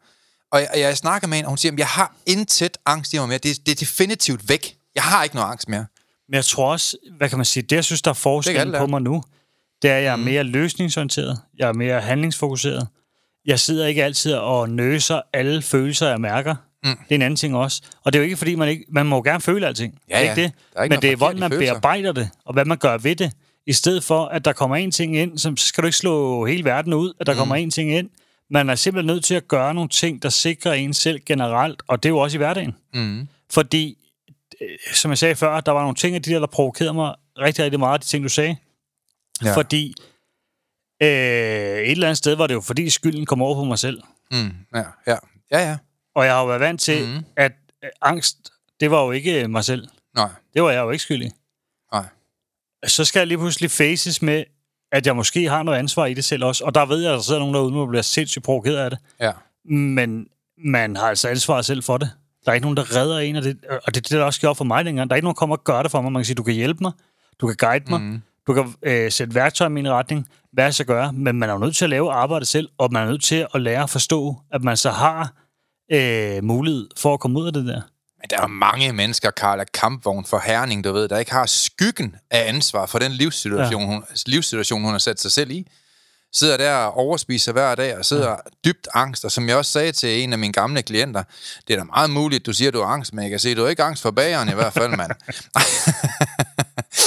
Og 0.52 0.61
jeg, 0.61 0.70
jeg 0.76 0.96
snakker 0.96 1.29
med 1.29 1.37
hende, 1.37 1.46
og 1.46 1.50
hun 1.50 1.59
siger, 1.59 1.72
at 1.72 1.79
jeg 1.79 1.87
har 1.87 2.16
intet 2.26 2.76
angst 2.87 3.12
i 3.14 3.18
mig 3.18 3.29
mere. 3.29 3.38
Det, 3.38 3.66
det 3.66 3.72
er 3.72 3.76
definitivt 3.76 4.48
væk. 4.48 4.76
Jeg 4.94 5.02
har 5.02 5.24
ikke 5.24 5.37
noget 5.37 5.50
angst 5.50 5.68
mere. 5.68 5.87
Men 6.29 6.35
jeg 6.35 6.44
tror 6.44 6.72
også, 6.72 6.96
hvad 7.16 7.29
kan 7.29 7.38
man 7.38 7.44
sige, 7.44 7.62
det 7.62 7.76
jeg 7.76 7.85
synes, 7.85 8.02
der 8.02 8.11
er 8.11 8.14
forskel 8.14 8.74
på 8.79 8.87
mig 8.87 9.02
nu, 9.02 9.22
det 9.83 9.90
er, 9.90 9.96
at 9.96 10.02
jeg 10.02 10.12
er 10.12 10.16
mm. 10.16 10.22
mere 10.22 10.42
løsningsorienteret, 10.42 11.38
jeg 11.59 11.68
er 11.68 11.72
mere 11.72 12.00
handlingsfokuseret. 12.00 12.88
Jeg 13.44 13.61
sidder 13.61 13.87
ikke 13.87 14.05
altid 14.05 14.35
og 14.35 14.70
nøser 14.70 15.20
alle 15.33 15.62
følelser, 15.62 16.09
jeg 16.09 16.20
mærker. 16.20 16.55
Mm. 16.87 16.96
Det 16.96 17.11
er 17.11 17.14
en 17.14 17.22
anden 17.22 17.37
ting 17.37 17.57
også. 17.57 17.83
Og 18.05 18.12
det 18.12 18.18
er 18.18 18.22
jo 18.22 18.25
ikke, 18.25 18.37
fordi 18.37 18.55
man 18.55 18.68
ikke... 18.68 18.85
Man 18.88 19.07
må 19.07 19.22
gerne 19.22 19.40
føle 19.40 19.66
alting. 19.66 19.99
Ja, 20.11 20.20
ja. 20.20 20.31
Ikke 20.31 20.42
det? 20.42 20.53
Ikke 20.83 20.94
Men 20.94 21.03
det 21.03 21.12
er, 21.12 21.16
hvordan 21.16 21.40
man 21.40 21.51
følelser. 21.51 21.72
bearbejder 21.72 22.12
det, 22.12 22.31
og 22.44 22.53
hvad 22.53 22.64
man 22.64 22.79
gør 22.79 22.99
ved 22.99 23.16
det. 23.16 23.33
I 23.66 23.72
stedet 23.72 24.05
for, 24.05 24.25
at 24.25 24.44
der 24.44 24.53
kommer 24.53 24.77
en 24.77 24.90
ting 24.90 25.16
ind, 25.16 25.38
så 25.38 25.53
skal 25.57 25.83
du 25.83 25.87
ikke 25.87 25.99
slå 25.99 26.46
hele 26.46 26.64
verden 26.64 26.92
ud, 26.92 27.12
at 27.20 27.27
der 27.27 27.33
mm. 27.33 27.38
kommer 27.38 27.55
en 27.55 27.70
ting 27.70 27.92
ind. 27.92 28.11
Man 28.51 28.70
er 28.70 28.75
simpelthen 28.75 29.07
nødt 29.07 29.25
til 29.25 29.35
at 29.35 29.49
gøre 29.49 29.75
nogle 29.75 29.88
ting, 29.88 30.22
der 30.22 30.29
sikrer 30.29 30.72
en 30.72 30.94
selv 30.94 31.20
generelt, 31.27 31.83
og 31.88 32.03
det 32.03 32.09
er 32.09 32.11
jo 32.11 32.18
også 32.18 32.37
i 32.37 32.38
hverdagen. 32.38 32.75
Mm. 32.94 33.29
Fordi, 33.51 33.99
øh, 34.61 34.68
som 34.94 35.11
jeg 35.11 35.18
sagde 35.18 35.35
før, 35.35 35.61
der 35.61 35.72
var 35.72 35.81
nogle 35.81 35.94
ting 35.94 36.14
af 36.14 36.22
de 36.22 36.31
der, 36.31 36.38
der 36.38 36.46
provokerede 36.46 36.94
mig 36.94 37.14
rigtig, 37.38 37.64
rigtig 37.64 37.81
meget, 37.81 38.03
de 38.03 38.07
ting, 38.07 38.25
du 38.25 38.29
sagde. 38.29 38.57
Ja. 39.44 39.57
Fordi 39.57 39.94
øh, 41.03 41.09
et 41.09 41.90
eller 41.90 42.07
andet 42.07 42.18
sted 42.18 42.35
var 42.35 42.46
det 42.46 42.55
jo, 42.55 42.61
fordi 42.61 42.90
skylden 42.90 43.27
kom 43.27 43.42
over 43.42 43.55
på 43.55 43.64
mig 43.64 43.79
selv. 43.79 44.03
Mm. 44.31 44.51
Ja, 44.75 44.83
ja. 45.07 45.16
Ja, 45.51 45.68
ja. 45.68 45.77
Og 46.16 46.24
jeg 46.24 46.33
har 46.35 46.40
jo 46.40 46.46
været 46.46 46.61
vant 46.61 46.81
til, 46.81 47.09
mm. 47.09 47.24
at 47.37 47.52
øh, 47.85 47.90
angst, 48.02 48.37
det 48.81 48.90
var 48.90 49.05
jo 49.05 49.11
ikke 49.11 49.48
mig 49.48 49.64
selv. 49.64 49.88
Nej, 50.16 50.29
Det 50.55 50.62
var 50.62 50.70
jeg 50.70 50.81
jo 50.81 50.90
ikke 50.90 51.02
skyldig. 51.02 51.33
nej. 51.92 52.05
Så 52.87 53.05
skal 53.05 53.20
jeg 53.20 53.26
lige 53.26 53.38
pludselig 53.38 53.70
faces 53.70 54.22
med, 54.22 54.44
at 54.92 55.07
jeg 55.07 55.16
måske 55.16 55.48
har 55.48 55.62
noget 55.62 55.79
ansvar 55.79 56.07
i 56.07 56.14
det 56.14 56.24
selv 56.24 56.44
også. 56.44 56.64
Og 56.64 56.74
der 56.74 56.87
ved 56.87 56.98
jeg, 57.02 57.12
at 57.12 57.16
der 57.16 57.22
sidder 57.22 57.40
nogen 57.40 57.55
derude, 57.55 57.74
der 57.74 57.87
bliver 57.87 58.02
sindssygt 58.02 58.44
provokeret 58.44 58.76
af 58.76 58.90
det. 58.90 58.98
Ja. 59.20 59.33
Men 59.64 60.26
man 60.64 60.96
har 60.96 61.09
altså 61.09 61.29
ansvar 61.29 61.62
selv 61.62 61.83
for 61.83 61.98
det. 61.98 62.11
Der 62.44 62.50
er 62.50 62.55
ikke 62.55 62.64
nogen, 62.64 62.76
der 62.76 62.96
redder 62.96 63.18
en, 63.18 63.37
og 63.37 63.42
det, 63.42 63.59
og 63.70 63.94
det 63.94 63.96
er 63.96 64.00
det, 64.00 64.11
der 64.11 64.24
også 64.24 64.40
gjorde 64.40 64.55
for 64.55 64.64
mig 64.64 64.85
dengang. 64.85 65.11
Der 65.11 65.14
er 65.14 65.16
ikke 65.16 65.24
nogen, 65.24 65.35
der 65.35 65.38
kommer 65.38 65.57
og 65.57 65.64
gør 65.64 65.83
det 65.83 65.90
for 65.90 66.00
mig. 66.00 66.12
Man 66.12 66.20
kan 66.20 66.24
sige, 66.26 66.35
du 66.35 66.42
kan 66.42 66.55
hjælpe 66.55 66.79
mig, 66.85 66.92
du 67.40 67.46
kan 67.46 67.57
guide 67.57 67.85
mig, 67.90 68.00
Mm. 68.00 68.22
du 68.46 68.55
kan 68.55 68.74
øh, 68.83 69.12
sætte 69.12 69.35
værktøj 69.35 69.66
i 69.66 69.70
min 69.70 69.90
retning, 69.90 70.29
hvad 70.52 70.64
jeg 70.64 70.74
skal 70.74 70.87
gøre, 70.87 71.12
men 71.12 71.37
man 71.37 71.48
er 71.48 71.52
jo 71.52 71.59
nødt 71.59 71.76
til 71.76 71.85
at 71.85 71.90
lave 71.90 72.12
arbejdet 72.12 72.48
selv, 72.48 72.68
og 72.79 72.92
man 72.92 73.02
er 73.07 73.11
nødt 73.11 73.22
til 73.24 73.46
at 73.55 73.61
lære 73.61 73.83
at 73.83 73.90
forstå, 73.90 74.37
at 74.52 74.64
man 74.64 74.76
så 74.76 74.90
har 74.90 75.33
øh, 75.92 76.44
mulighed 76.44 76.88
for 76.96 77.14
at 77.14 77.20
komme 77.20 77.38
ud 77.38 77.46
af 77.46 77.53
det 77.53 77.66
der. 77.66 77.81
Men 78.20 78.31
der 78.31 78.40
er 78.40 78.46
mange 78.46 78.92
mennesker, 78.92 79.31
Karl, 79.31 79.61
af 79.61 79.72
kampvogn 79.72 80.25
for 80.25 80.42
herning, 80.44 80.85
du 80.85 80.92
ved, 80.92 81.09
der 81.09 81.18
ikke 81.18 81.33
har 81.33 81.46
skyggen 81.46 82.16
af 82.31 82.49
ansvar 82.49 82.87
for 82.87 82.99
den 82.99 83.12
livssituation, 83.12 83.83
ja. 83.83 83.87
hun, 83.87 84.05
livssituation, 84.27 84.83
hun 84.83 84.92
har 84.92 84.99
sat 84.99 85.20
sig 85.20 85.33
selv 85.33 85.51
i. 85.51 85.66
Sidder 86.33 86.57
der 86.57 86.75
og 86.75 86.96
overspiser 86.96 87.53
hver 87.53 87.75
dag, 87.75 87.99
og 87.99 88.05
sidder 88.05 88.31
ja. 88.31 88.37
dybt 88.64 88.88
angst. 88.94 89.25
Og 89.25 89.33
som 89.33 89.49
jeg 89.49 89.57
også 89.57 89.72
sagde 89.72 89.92
til 89.92 90.22
en 90.22 90.33
af 90.33 90.38
mine 90.38 90.53
gamle 90.53 90.83
klienter, 90.83 91.22
det 91.68 91.75
er 91.75 91.79
da 91.79 91.85
meget 91.85 92.11
muligt, 92.11 92.46
du 92.46 92.53
siger, 92.53 92.70
du 92.70 92.81
har 92.81 92.87
angst, 92.87 93.12
men 93.12 93.22
jeg 93.22 93.31
kan 93.31 93.38
se, 93.38 93.55
du 93.55 93.62
har 93.62 93.68
ikke 93.68 93.83
angst 93.83 94.03
for 94.03 94.11
bageren 94.11 94.49
i 94.49 94.55
hvert 94.55 94.72
fald, 94.72 94.96
mand. 94.96 95.11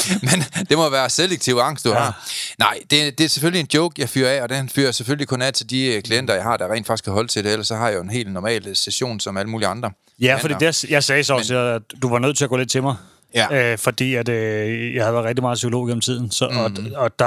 men 0.31 0.43
det 0.69 0.77
må 0.77 0.89
være 0.89 1.09
selektiv 1.09 1.55
angst, 1.55 1.85
du 1.85 1.89
ja. 1.89 1.99
har. 1.99 2.29
Nej, 2.59 2.79
det, 2.91 3.17
det 3.17 3.23
er 3.23 3.29
selvfølgelig 3.29 3.59
en 3.59 3.67
joke, 3.73 4.01
jeg 4.01 4.09
fyrer 4.09 4.31
af, 4.37 4.41
og 4.41 4.49
den 4.49 4.69
fyrer 4.69 4.91
selvfølgelig 4.91 5.27
kun 5.27 5.41
af 5.41 5.53
til 5.53 5.69
de 5.69 5.85
øh, 5.85 6.01
klienter, 6.01 6.33
jeg 6.33 6.43
har, 6.43 6.57
der 6.57 6.71
rent 6.73 6.87
faktisk 6.87 7.03
kan 7.03 7.13
holde 7.13 7.27
til 7.27 7.43
det, 7.43 7.51
ellers 7.51 7.67
så 7.67 7.75
har 7.75 7.87
jeg 7.89 7.97
jo 7.97 8.01
en 8.01 8.09
helt 8.09 8.31
normal 8.31 8.75
session 8.75 9.19
som 9.19 9.37
alle 9.37 9.49
mulige 9.49 9.67
andre. 9.67 9.91
Ja, 10.21 10.35
Men, 10.35 10.41
fordi 10.41 10.53
og- 10.53 10.59
det, 10.59 10.83
jeg 10.83 11.03
sagde 11.03 11.23
så 11.23 11.33
også, 11.33 11.55
at 11.57 11.81
du 12.01 12.09
var 12.09 12.19
nødt 12.19 12.37
til 12.37 12.43
at 12.43 12.49
gå 12.49 12.57
lidt 12.57 12.71
til 12.71 12.83
mig. 12.83 12.95
Ja. 13.35 13.71
Øh, 13.71 13.77
fordi 13.77 14.15
at, 14.15 14.29
øh, 14.29 14.95
jeg 14.95 15.03
havde 15.03 15.13
været 15.13 15.25
rigtig 15.25 15.43
meget 15.43 15.55
psykolog 15.55 15.87
gennem 15.87 16.01
tiden, 16.01 16.31
så, 16.31 16.47
mm. 16.49 16.55
Mhm. 16.55 16.93
og, 16.95 17.01
og 17.03 17.19
der 17.19 17.25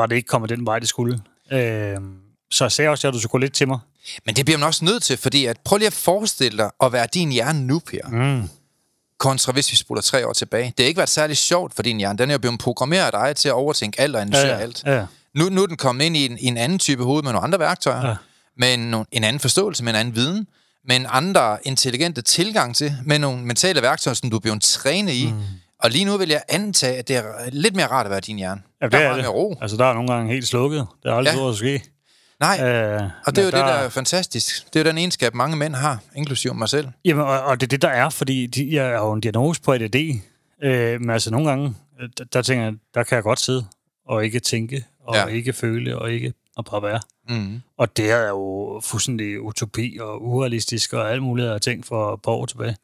var 0.00 0.06
det 0.06 0.16
ikke 0.16 0.26
kommet 0.26 0.50
den 0.50 0.66
vej, 0.66 0.78
det 0.78 0.88
skulle. 0.88 1.20
Øh, 1.52 1.96
så 2.50 2.64
jeg 2.64 2.72
sagde 2.72 2.90
også, 2.90 3.08
at 3.08 3.14
du 3.14 3.18
skulle 3.20 3.30
gå 3.30 3.38
lidt 3.38 3.52
til 3.54 3.68
mig. 3.68 3.78
Men 4.26 4.36
det 4.36 4.44
bliver 4.44 4.58
man 4.58 4.66
også 4.66 4.84
nødt 4.84 5.02
til, 5.02 5.16
fordi 5.16 5.44
at, 5.46 5.56
prøv 5.64 5.76
lige 5.78 5.86
at 5.86 5.92
forestille 5.92 6.58
dig 6.58 6.70
at 6.84 6.92
være 6.92 7.06
din 7.14 7.32
hjerne 7.32 7.66
nu, 7.66 7.78
Per. 7.78 8.08
Mm. 8.08 8.48
Kontra 9.18 9.52
hvis 9.52 9.70
vi 9.72 9.76
spoler 9.76 10.00
tre 10.02 10.26
år 10.28 10.32
tilbage. 10.32 10.64
Det 10.76 10.84
har 10.84 10.88
ikke 10.88 10.98
været 10.98 11.08
særlig 11.08 11.36
sjovt 11.36 11.74
for 11.74 11.82
din 11.82 11.96
hjerne. 11.98 12.18
Den 12.18 12.30
er 12.30 12.34
jo 12.34 12.38
blevet 12.38 12.58
programmeret 12.60 13.04
af 13.04 13.12
dig 13.12 13.36
til 13.36 13.48
at 13.48 13.52
overtænke 13.54 14.00
alt 14.00 14.16
og 14.16 14.22
analysere 14.22 14.46
Ja, 14.48 14.54
ja. 14.56 14.60
alt. 14.62 14.82
Ja. 14.86 15.06
Nu, 15.34 15.48
nu 15.48 15.62
er 15.62 15.66
den 15.66 15.76
kommet 15.76 16.04
ind 16.04 16.16
i 16.16 16.26
en, 16.26 16.38
i 16.38 16.44
en 16.46 16.56
anden 16.56 16.78
type 16.78 17.04
hoved 17.04 17.22
med 17.22 17.32
nogle 17.32 17.44
andre 17.46 17.58
værktøjer. 17.58 18.08
Ja. 18.08 18.14
Med 18.58 18.74
en, 18.74 18.94
en 19.12 19.24
anden 19.24 19.40
forståelse, 19.40 19.84
med 19.84 19.92
en 19.92 19.96
anden 19.98 20.14
viden. 20.14 20.46
Med 20.88 20.96
en 20.96 21.06
andre 21.08 21.58
intelligente 21.62 22.22
tilgang 22.22 22.76
til. 22.76 22.92
Med 23.04 23.18
nogle 23.18 23.42
mentale 23.44 23.82
værktøjer, 23.82 24.14
som 24.14 24.30
du 24.30 24.36
er 24.36 24.40
blevet 24.40 24.62
trænet 24.62 25.12
i. 25.12 25.26
Mm. 25.32 25.40
Og 25.82 25.90
lige 25.90 26.04
nu 26.04 26.16
vil 26.16 26.28
jeg 26.28 26.42
antage, 26.48 26.96
at 26.96 27.08
det 27.08 27.16
er 27.16 27.22
lidt 27.52 27.76
mere 27.76 27.86
rart 27.86 28.06
at 28.06 28.10
være 28.10 28.20
din 28.20 28.36
hjerne. 28.36 28.60
Ja, 28.82 28.88
Der 28.88 28.98
er 28.98 29.02
meget 29.02 29.16
det. 29.16 29.24
mere 29.24 29.32
ro. 29.32 29.56
Altså, 29.60 29.76
der 29.76 29.84
er 29.84 29.92
nogle 29.94 30.12
gange 30.12 30.32
helt 30.32 30.48
slukket. 30.48 30.86
Det 31.02 31.10
er 31.10 31.14
aldrig 31.14 31.34
Ja. 31.36 31.42
ja. 31.44 31.50
at 31.50 31.56
ske. 31.56 31.82
Nej, 32.40 32.58
Øh, 32.62 33.02
og 33.26 33.36
det 33.36 33.38
er 33.38 33.42
jo 33.42 33.46
men 33.46 33.46
det, 33.46 33.52
der 33.52 33.74
er 33.74 33.88
fantastisk. 33.88 34.66
Det 34.74 34.80
er 34.80 34.84
jo 34.84 34.88
den 34.88 34.98
egenskab, 34.98 35.34
mange 35.34 35.56
mænd 35.56 35.74
har, 35.74 35.98
inklusive 36.16 36.54
mig 36.54 36.68
selv. 36.68 36.88
Jamen, 37.04 37.22
og, 37.24 37.40
og 37.42 37.60
det 37.60 37.66
er 37.66 37.68
det, 37.68 37.82
der 37.82 37.88
er, 37.88 38.10
fordi 38.10 38.46
de, 38.46 38.68
jeg 38.74 38.84
har 38.84 39.06
jo 39.06 39.12
en 39.12 39.20
diagnose 39.20 39.62
på 39.62 39.72
ADD. 39.72 40.20
Øh, 40.62 41.00
men 41.00 41.10
altså, 41.10 41.30
nogle 41.30 41.48
gange, 41.48 41.74
øh, 42.00 42.08
der, 42.18 42.24
der 42.24 42.42
tænker 42.42 42.64
jeg, 42.64 42.74
der 42.94 43.02
kan 43.02 43.16
jeg 43.16 43.22
godt 43.22 43.40
sidde 43.40 43.66
og 44.06 44.24
ikke 44.24 44.40
tænke, 44.40 44.84
og 45.06 45.14
Ja. 45.14 45.26
ikke 45.26 45.52
føle, 45.52 45.98
og 45.98 46.12
ikke 46.12 46.32
og 46.56 46.64
bare 46.64 46.82
være. 46.82 47.00
Mm. 47.28 47.62
Og 47.78 47.96
det 47.96 48.10
er 48.10 48.28
jo 48.28 48.80
fuldstændig 48.84 49.40
utopi 49.40 49.98
og 50.00 50.22
urealistisk 50.24 50.92
og 50.92 51.10
alt 51.12 51.22
muligt, 51.22 51.48
har 51.48 51.58
tænkt 51.58 51.86
for 51.86 52.14
et 52.14 52.22
par 52.22 52.32
år 52.32 52.46
tilbage. 52.46 52.76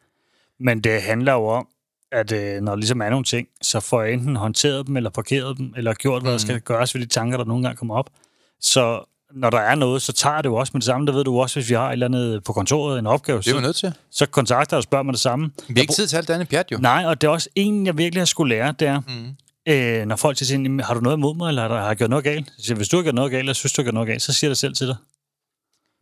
Men 0.60 0.80
det 0.80 1.02
handler 1.02 1.32
jo 1.32 1.46
om, 1.46 1.66
at 2.12 2.32
øh, 2.32 2.60
når 2.60 2.72
der 2.72 2.76
ligesom 2.76 3.00
er 3.02 3.10
nogle 3.10 3.24
ting, 3.24 3.48
så 3.62 3.80
får 3.80 4.02
jeg 4.02 4.12
enten 4.12 4.36
håndteret 4.36 4.86
dem, 4.86 4.96
eller 4.96 5.10
parkeret 5.10 5.58
dem, 5.58 5.74
eller 5.76 5.94
gjort, 5.94 6.22
hvad 6.22 6.32
der 6.32 6.38
skal 6.38 6.60
gøres 6.60 6.94
ved 6.94 7.02
de 7.02 7.06
tanker, 7.06 7.38
der 7.38 7.44
nogle 7.44 7.62
gange 7.62 7.76
kommer 7.76 7.94
op. 7.96 8.10
Så 8.60 9.10
når 9.32 9.50
der 9.50 9.58
er 9.58 9.74
noget, 9.74 10.02
så 10.02 10.12
tager 10.12 10.36
det 10.42 10.48
jo 10.48 10.54
også 10.54 10.70
med 10.74 10.80
det 10.80 10.86
samme. 10.86 11.06
Det 11.06 11.14
ved 11.14 11.24
du 11.24 11.40
også, 11.40 11.56
hvis 11.60 11.68
vi 11.70 11.74
har 11.74 11.88
et 11.88 11.92
eller 11.92 12.06
andet 12.06 12.44
på 12.44 12.52
kontoret, 12.52 12.98
en 12.98 13.06
opgave, 13.06 13.38
Det 13.38 13.46
er 13.46 13.50
så, 13.54 13.60
nødt 13.60 13.76
til. 13.76 13.92
så 14.10 14.26
kontakter 14.26 14.76
og 14.76 14.82
spørger 14.82 15.02
mig 15.02 15.12
det 15.12 15.20
samme. 15.20 15.50
Vi 15.68 15.74
har 15.74 15.80
ikke 15.80 15.92
tid 15.92 16.06
til 16.06 16.16
alt 16.16 16.28
det 16.28 16.34
andet 16.34 16.48
pjat, 16.48 16.66
jo. 16.72 16.78
Nej, 16.78 17.04
og 17.06 17.20
det 17.20 17.26
er 17.26 17.30
også 17.30 17.48
en, 17.54 17.86
jeg 17.86 17.98
virkelig 17.98 18.20
har 18.20 18.26
skulle 18.26 18.54
lære, 18.56 18.72
det 18.78 18.88
er, 18.88 19.00
Mm. 19.00 19.72
øh, 19.72 20.06
når 20.06 20.16
folk 20.16 20.38
siger, 20.38 20.58
"Jamen, 20.62 20.80
har 20.80 20.94
du 20.94 21.00
noget 21.00 21.16
imod 21.16 21.34
mig, 21.34 21.48
eller 21.48 21.68
har 21.68 21.86
jeg 21.86 21.96
gjort 21.96 22.10
noget 22.10 22.24
galt? 22.24 22.52
Så 22.58 22.64
siger, 22.64 22.76
hvis 22.76 22.88
du 22.88 22.96
har 22.96 23.02
gjort 23.02 23.14
noget 23.14 23.30
galt, 23.30 23.40
eller 23.40 23.52
synes 23.52 23.72
du 23.72 23.82
har 23.82 23.84
gjort 23.84 23.94
noget 23.94 24.06
galt, 24.08 24.22
så 24.22 24.32
siger 24.32 24.48
jeg 24.48 24.50
det 24.50 24.58
selv 24.58 24.74
til 24.74 24.86
dig. 24.86 24.96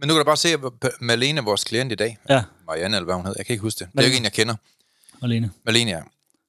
Men 0.00 0.08
nu 0.08 0.14
kan 0.14 0.18
du 0.18 0.24
bare 0.24 0.36
se, 0.36 0.48
at 0.48 0.60
Malene, 1.00 1.40
vores 1.44 1.64
klient 1.64 1.92
i 1.92 1.94
dag, 1.94 2.18
Ja, 2.28 2.42
Marianne 2.66 2.96
eller 2.96 3.04
hvad 3.04 3.14
hun 3.14 3.26
hed, 3.26 3.34
jeg 3.38 3.46
kan 3.46 3.52
ikke 3.52 3.62
huske 3.62 3.78
det. 3.78 3.86
Det 3.86 3.92
er 3.92 3.96
Malene. 3.96 4.06
jo 4.06 4.08
ikke 4.08 4.18
en, 4.18 4.24
jeg 4.24 4.32
kender. 4.32 4.54
Malene. 5.22 5.50
Malene, 5.64 5.90
ja. 5.90 6.00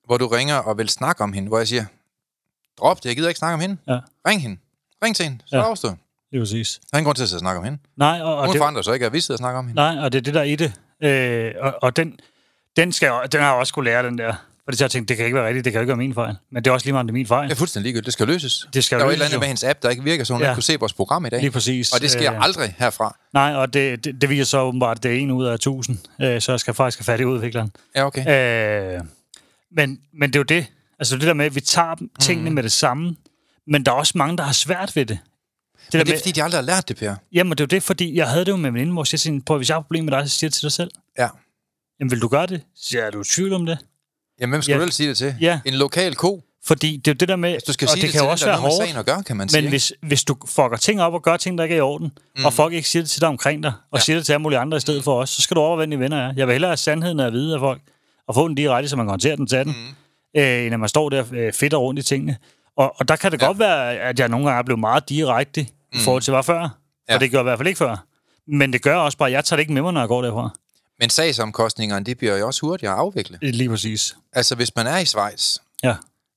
Hvor 0.06 0.18
du 0.18 0.28
ringer 0.28 0.56
og 0.56 0.78
vil 0.78 0.90
snakke 0.90 1.24
om 1.24 1.34
hende, 1.34 1.48
hvor 1.48 1.58
jeg 1.58 1.68
siger, 1.68 1.86
drop 2.80 2.98
det, 3.04 3.06
jeg 3.06 3.16
gider 3.16 3.28
ikke 3.30 3.40
snakke 3.40 3.54
om 3.54 3.60
hende. 3.60 3.78
Ja. 3.88 4.00
Ring 4.28 4.42
hende. 4.42 4.58
Ring 5.04 5.16
til 5.16 5.26
hende. 5.26 5.40
Så 5.46 5.58
Ja. 5.58 5.68
ja. 5.68 5.94
Der 6.32 6.36
Lige 6.38 6.42
præcis. 6.42 6.80
er 6.94 6.98
ingen 6.98 7.06
grund 7.06 7.16
til 7.16 7.24
at 7.24 7.30
snakke 7.30 7.58
om 7.60 7.64
hende. 7.64 7.78
Nej, 7.98 8.20
og, 8.22 8.36
og 8.38 8.46
Hun 8.46 8.54
det, 8.54 8.60
forandrer 8.60 8.82
sig 8.82 8.94
ikke, 8.94 9.06
at 9.06 9.14
vi 9.14 9.20
sidder 9.20 9.36
og 9.36 9.40
snakker 9.40 9.60
om 9.60 9.66
hende. 9.68 9.76
nej, 9.82 9.98
og 10.06 10.12
det 10.12 10.18
er 10.18 10.22
det, 10.22 10.34
der 10.34 10.40
er 10.40 10.44
i 10.44 10.56
det. 10.56 10.74
Øh, 11.04 11.52
og, 11.62 11.74
og 11.82 11.96
den, 11.96 12.20
den, 12.78 12.92
skal 12.92 13.12
den 13.32 13.40
har 13.42 13.48
jeg 13.48 13.56
også 13.56 13.70
skulle 13.70 13.92
lære, 13.92 14.04
den 14.06 14.18
der. 14.18 14.34
Fordi 14.66 14.78
så 14.78 14.84
har 14.84 14.86
jeg 14.86 14.92
tænkt, 14.92 15.10
det 15.10 15.18
kan 15.18 15.26
ikke 15.26 15.36
være 15.36 15.48
rigtigt, 15.48 15.66
det 15.66 15.74
kan 15.74 15.82
ikke 15.82 15.88
være 15.88 15.98
min 15.98 16.14
fejl. 16.14 16.36
Men 16.52 16.64
det 16.64 16.70
er 16.70 16.74
også 16.74 16.86
lige 16.86 16.94
meget, 16.94 17.06
det 17.06 17.12
er 17.12 17.14
min 17.14 17.28
fejl. 17.28 17.48
Det 17.50 17.56
er 17.56 17.58
fuldstændig 17.58 17.84
ligegyldigt. 17.84 18.06
Det 18.06 18.14
skal 18.14 18.28
løses. 18.28 18.68
Det 18.74 18.84
skal 18.84 18.98
der 19.00 19.04
var 19.06 19.12
et 19.12 19.14
eller 19.14 19.26
andet 19.26 19.36
jo. 19.36 19.40
med 19.40 19.48
hendes 19.48 19.64
app, 19.64 19.84
der 19.84 19.90
ikke 19.90 20.04
virker, 20.04 20.24
så 20.24 20.34
hun 20.34 20.42
Ja. 20.42 20.48
ikke 20.48 20.56
kunne 20.56 20.64
se 20.64 20.76
vores 20.80 20.94
program 20.94 21.26
i 21.26 21.30
dag. 21.30 21.40
Lige 21.42 21.52
præcis. 21.52 21.94
Og 21.94 22.02
det 22.02 22.12
sker 22.12 22.34
Øh, 22.34 22.44
aldrig 22.44 22.76
herfra. 22.78 23.18
Nej, 23.34 23.54
og 23.56 23.74
det, 23.74 24.06
det, 24.06 24.22
det 24.22 24.30
viser 24.30 24.44
så 24.44 24.60
åbenbart, 24.62 24.98
at 24.98 25.04
det 25.04 25.12
er 25.12 25.16
en 25.20 25.32
ud 25.32 25.46
af 25.46 25.60
tusind. 25.60 25.98
Øh, 26.22 26.42
så 26.42 26.52
jeg 26.52 26.60
skal 26.60 26.74
faktisk 26.74 27.00
have 27.00 27.04
fat 27.14 27.20
i 27.20 27.26
udvikleren. 27.26 27.72
Ja, 27.96 28.06
okay. 28.06 28.94
Øh, 28.96 29.02
men, 29.72 30.00
men 30.14 30.30
det 30.30 30.36
er 30.36 30.40
jo 30.40 30.44
det. 30.44 30.66
Altså 31.00 31.16
det 31.16 31.28
der 31.28 31.34
med, 31.34 31.46
at 31.46 31.56
vi 31.56 31.62
tager 31.62 31.96
dem- 31.96 32.10
tingene 32.20 32.50
mm. 32.50 32.56
med 32.56 32.64
det 32.64 32.72
samme. 32.72 33.16
Men 33.68 33.86
der 33.86 33.92
er 33.92 33.96
også 33.96 34.14
mange, 34.16 34.38
der 34.38 34.44
har 34.44 34.54
svært 34.54 34.96
ved 34.96 35.06
det. 35.06 35.20
Det 35.92 35.98
Men 35.98 36.06
det 36.06 36.12
er 36.12 36.16
med, 36.16 36.20
fordi, 36.20 36.32
de 36.32 36.44
aldrig 36.44 36.58
har 36.58 36.66
lært 36.66 36.88
det, 36.90 36.98
Per. 36.98 37.16
Jamen, 37.34 37.52
det 37.52 37.60
er 37.60 37.64
jo 37.64 37.68
det, 37.68 37.84
fordi 37.84 38.16
jeg 38.16 38.28
havde 38.30 38.46
det 38.46 38.52
jo 38.52 38.56
med 38.58 38.72
min 38.72 38.90
hvor 38.90 39.06
jeg 39.12 39.20
siger, 39.20 39.40
på, 39.46 39.58
hvis 39.58 39.70
jeg 39.70 39.76
har 39.76 39.82
problemer 39.82 40.12
med 40.12 40.20
dig, 40.20 40.30
så 40.30 40.38
siger 40.38 40.48
jeg 40.48 40.54
til 40.54 40.62
dig 40.64 40.72
selv. 40.72 40.92
Ja. 41.18 41.28
Jamen, 42.00 42.12
vil 42.12 42.22
du 42.22 42.28
gøre 42.28 42.46
det? 42.48 42.62
Så 42.76 42.88
siger 42.90 43.02
jeg, 43.02 43.08
er 43.08 43.12
du 43.12 43.22
i 43.22 43.24
tvivl 43.24 43.54
om 43.54 43.66
det? 43.66 43.78
Jamen, 44.42 44.52
hvem 44.52 44.62
skulle 44.62 44.74
Ja. 44.74 44.78
du 44.78 44.84
ellers 44.84 44.96
sige 44.96 45.10
det 45.10 45.18
til? 45.18 45.36
Ja. 45.42 45.60
En 45.66 45.74
lokal 45.74 46.16
ko. 46.16 46.44
Fordi 46.66 46.98
det 46.98 47.08
er 47.08 47.12
jo 47.12 47.18
det 47.18 47.28
der 47.28 47.36
med, 47.36 47.52
Hvis 47.52 47.64
du 47.64 47.74
skal 47.74 47.86
og 47.86 47.90
sige 47.90 48.02
det, 48.02 48.08
det, 48.08 48.12
kan 48.12 48.20
til 48.20 48.24
jo 48.24 48.26
den, 48.26 48.32
også 48.32 48.46
der 48.46 48.52
være 48.52 48.62
hårdt, 48.62 48.98
at 48.98 49.06
gøre, 49.06 49.24
kan 49.24 49.38
man 49.38 49.50
sige. 49.50 49.62
men 49.62 49.70
hvis, 49.70 49.94
hvis 50.02 50.24
du 50.24 50.36
fucker 50.46 50.78
ting 50.78 51.02
op 51.02 51.14
og 51.14 51.24
gør 51.24 51.38
ting, 51.38 51.58
der 51.58 51.64
ikke 51.64 51.74
er 51.74 51.78
i 51.78 51.82
orden, 51.82 52.12
mm. 52.38 52.46
og 52.46 52.54
folk 52.54 52.74
ikke 52.74 52.90
siger 52.90 53.04
det 53.04 53.10
til 53.10 53.22
dig 53.22 53.30
omkring 53.30 53.64
dig, 53.64 53.74
og 53.92 54.00
Ja. 54.00 54.04
siger 54.04 54.18
det 54.18 54.26
til 54.26 54.34
alle 54.34 54.42
mulige 54.42 54.60
andre 54.60 54.78
i 54.78 54.80
stedet 54.80 55.04
for 55.04 55.22
os, 55.22 55.30
så 55.30 55.42
skal 55.42 55.56
du 55.56 55.62
overveje, 55.62 55.88
hvem 55.88 56.00
venner 56.00 56.18
er. 56.18 56.34
Jeg 56.38 56.48
vil 56.48 56.54
hellere 56.54 56.70
have 56.70 56.78
sandheden 56.78 57.20
at 57.20 57.34
vide 57.34 57.54
af 57.54 57.60
folk, 57.60 57.82
og 58.28 58.36
få 58.36 58.48
den 58.48 58.56
direkte, 58.56 58.90
så 58.90 58.96
man 58.96 59.06
kan 59.06 59.10
håndtere 59.10 59.36
den 59.36 59.48
til 59.48 59.58
den, 59.58 59.68
mm. 60.36 60.42
øh, 60.42 60.66
end 60.66 60.74
at 60.74 60.80
man 60.80 60.90
står 60.90 61.10
der 61.10 61.24
øh, 61.34 61.54
fedt 61.54 61.74
og 61.74 61.82
rundt 61.82 62.00
i 62.00 62.04
tingene. 62.04 62.38
Og, 62.78 62.96
og 63.00 63.08
der 63.08 63.16
kan 63.16 63.32
det 63.32 63.42
ja. 63.42 63.46
godt 63.48 63.60
være, 63.60 63.96
at 63.96 64.20
jeg 64.20 64.30
nogle 64.30 64.46
gange 64.46 64.60
er 64.60 64.64
blevet 64.64 64.80
meget 64.80 65.10
direkte 65.10 65.68
i 65.94 66.00
forhold 66.04 66.24
til, 66.24 66.34
hvad 66.34 66.44
før. 66.44 66.60
Ja. 66.60 66.68
Ja. 67.10 67.14
Og 67.16 67.20
det 67.22 67.32
gør 67.32 67.38
jeg 67.38 67.44
i 67.44 67.50
hvert 67.50 67.60
fald 67.60 67.68
ikke 67.68 67.78
før. 67.78 68.06
Men 68.48 68.74
det 68.74 68.82
gør 68.82 68.96
også 68.98 69.18
bare, 69.18 69.30
at 69.30 69.34
jeg 69.34 69.46
tager 69.46 69.58
det 69.58 69.62
ikke 69.62 69.74
med 69.74 69.82
mig, 69.82 69.94
når 69.94 70.02
jeg 70.02 70.08
går 70.08 70.22
derfra. 70.22 70.50
Men 71.00 71.10
sagsomkostningerne, 71.10 72.06
de 72.06 72.16
bliver 72.16 72.38
jo 72.38 72.48
også 72.48 72.62
hurtigere 72.62 72.94
at 72.94 73.00
afvikle. 73.00 73.38
Lige 73.42 73.70
præcis. 73.70 74.16
Altså, 74.34 74.56
hvis 74.56 74.76
man 74.76 74.88
er 74.88 74.98
i 74.98 75.06
Schweiz, 75.06 75.58
Ja. 75.84 75.96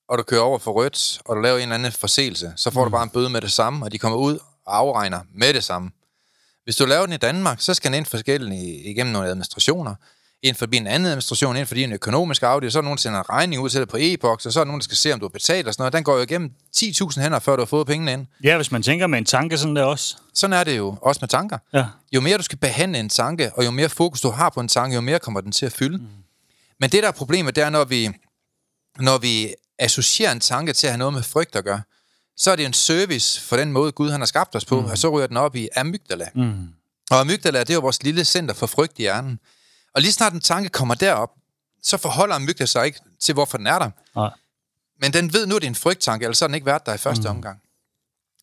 og 0.09 0.17
du 0.17 0.23
kører 0.23 0.41
over 0.41 0.59
for 0.59 0.71
rødt, 0.71 1.21
og 1.25 1.35
du 1.35 1.41
laver 1.41 1.57
en 1.57 1.61
eller 1.61 1.75
anden 1.75 1.91
forseelse, 1.91 2.53
så 2.55 2.71
får 2.71 2.81
mm. 2.81 2.85
du 2.85 2.89
bare 2.91 3.03
en 3.03 3.09
bøde 3.09 3.29
med 3.29 3.41
det 3.41 3.51
samme, 3.51 3.85
og 3.85 3.91
de 3.91 3.99
kommer 3.99 4.17
ud 4.17 4.39
og 4.65 4.77
afregner 4.77 5.19
med 5.33 5.53
det 5.53 5.63
samme. 5.63 5.91
Hvis 6.63 6.75
du 6.75 6.85
laver 6.85 7.05
den 7.05 7.13
i 7.13 7.17
Danmark, 7.17 7.61
så 7.61 7.73
skal 7.73 7.91
den 7.91 7.97
ind 7.97 8.05
forskellige 8.05 8.83
igennem 8.83 9.13
nogle 9.13 9.27
administrationer, 9.27 9.95
ind 10.43 10.55
forbi 10.55 10.77
en 10.77 10.87
anden 10.87 11.05
administration, 11.05 11.57
ind 11.57 11.65
forbi 11.65 11.83
en 11.83 11.93
økonomisk 11.93 12.43
afdeling, 12.43 12.71
så 12.71 12.79
er 12.79 12.83
nogen, 12.83 12.97
der 12.97 13.01
sender 13.01 13.19
en 13.19 13.29
regning 13.29 13.61
ud 13.61 13.69
til 13.69 13.79
dig 13.79 13.87
på 13.87 13.97
e-boks, 13.99 14.45
og 14.45 14.53
så 14.53 14.59
er 14.59 14.63
nogen, 14.63 14.79
der 14.79 14.83
skal 14.83 14.97
se, 14.97 15.13
om 15.13 15.19
du 15.19 15.25
har 15.25 15.29
betalt 15.29 15.67
og 15.67 15.73
sådan 15.73 15.81
noget. 15.81 15.93
Den 15.93 16.03
går 16.03 16.15
jo 16.15 16.21
igennem 16.21 16.51
10.000 16.75 17.21
hænder, 17.21 17.39
før 17.39 17.55
du 17.55 17.61
har 17.61 17.65
fået 17.65 17.87
pengene 17.87 18.13
ind. 18.13 18.27
Ja, 18.43 18.55
hvis 18.55 18.71
man 18.71 18.83
tænker 18.83 19.07
med 19.07 19.17
en 19.17 19.25
tanke 19.25 19.57
sådan 19.57 19.75
der 19.75 19.83
også. 19.83 20.17
Sådan 20.33 20.53
er 20.53 20.63
det 20.63 20.77
jo 20.77 20.97
også 21.01 21.19
med 21.21 21.29
tanker. 21.29 21.57
Ja. 21.73 21.85
Jo 22.11 22.21
mere 22.21 22.37
du 22.37 22.43
skal 22.43 22.57
behandle 22.57 22.99
en 22.99 23.09
tanke, 23.09 23.51
og 23.55 23.65
jo 23.65 23.71
mere 23.71 23.89
fokus 23.89 24.21
du 24.21 24.29
har 24.29 24.49
på 24.49 24.59
en 24.59 24.67
tanke, 24.67 24.95
jo 24.95 25.01
mere 25.01 25.19
kommer 25.19 25.41
den 25.41 25.51
til 25.51 25.65
at 25.65 25.71
fylde. 25.71 25.97
Mm. 25.97 26.07
Men 26.79 26.89
det, 26.89 27.03
der 27.03 27.09
er 27.09 27.13
problemet, 27.13 27.55
det 27.55 27.63
er, 27.63 27.69
når 27.69 27.83
vi, 27.83 28.09
når 28.99 29.17
vi 29.17 29.53
associerer 29.79 30.31
en 30.31 30.39
tanke 30.39 30.73
til 30.73 30.87
at 30.87 30.93
have 30.93 30.97
noget 30.97 31.13
med 31.13 31.23
frygt 31.23 31.55
at 31.55 31.63
gøre, 31.63 31.81
så 32.37 32.51
er 32.51 32.55
det 32.55 32.65
en 32.65 32.73
service 32.73 33.41
for 33.41 33.57
den 33.57 33.71
måde, 33.71 33.91
Gud 33.91 34.11
han 34.11 34.21
har 34.21 34.25
skabt 34.25 34.55
os 34.55 34.65
på, 34.65 34.81
mm. 34.81 34.85
og 34.85 34.97
så 34.97 35.09
ryger 35.09 35.27
den 35.27 35.37
op 35.37 35.55
i 35.55 35.67
amygdala. 35.75 36.29
Mm. 36.35 36.67
Og 37.11 37.19
amygdala, 37.19 37.59
det 37.59 37.69
er 37.69 37.73
jo 37.73 37.79
vores 37.79 38.03
lille 38.03 38.25
center 38.25 38.53
for 38.53 38.67
frygt 38.67 38.99
i 38.99 39.01
hjernen. 39.01 39.39
Og 39.95 40.01
lige 40.01 40.11
snart 40.11 40.33
en 40.33 40.41
tanke 40.41 40.69
kommer 40.69 40.95
derop, 40.95 41.29
så 41.83 41.97
forholder 41.97 42.35
amygdala 42.35 42.65
sig 42.65 42.85
ikke 42.85 42.99
til, 43.19 43.33
hvorfor 43.33 43.57
den 43.57 43.67
er 43.67 43.79
der. 43.79 43.89
Nej. 44.15 44.29
Men 45.01 45.13
den 45.13 45.33
ved 45.33 45.45
nu, 45.45 45.55
at 45.55 45.61
det 45.61 45.67
er 45.67 45.71
en 45.71 45.75
frygttanke, 45.75 46.23
ellers 46.23 46.39
har 46.39 46.47
den 46.47 46.55
ikke 46.55 46.65
været 46.65 46.85
der 46.85 46.93
i 46.93 46.97
første 46.97 47.29
mm. 47.29 47.35
omgang. 47.35 47.61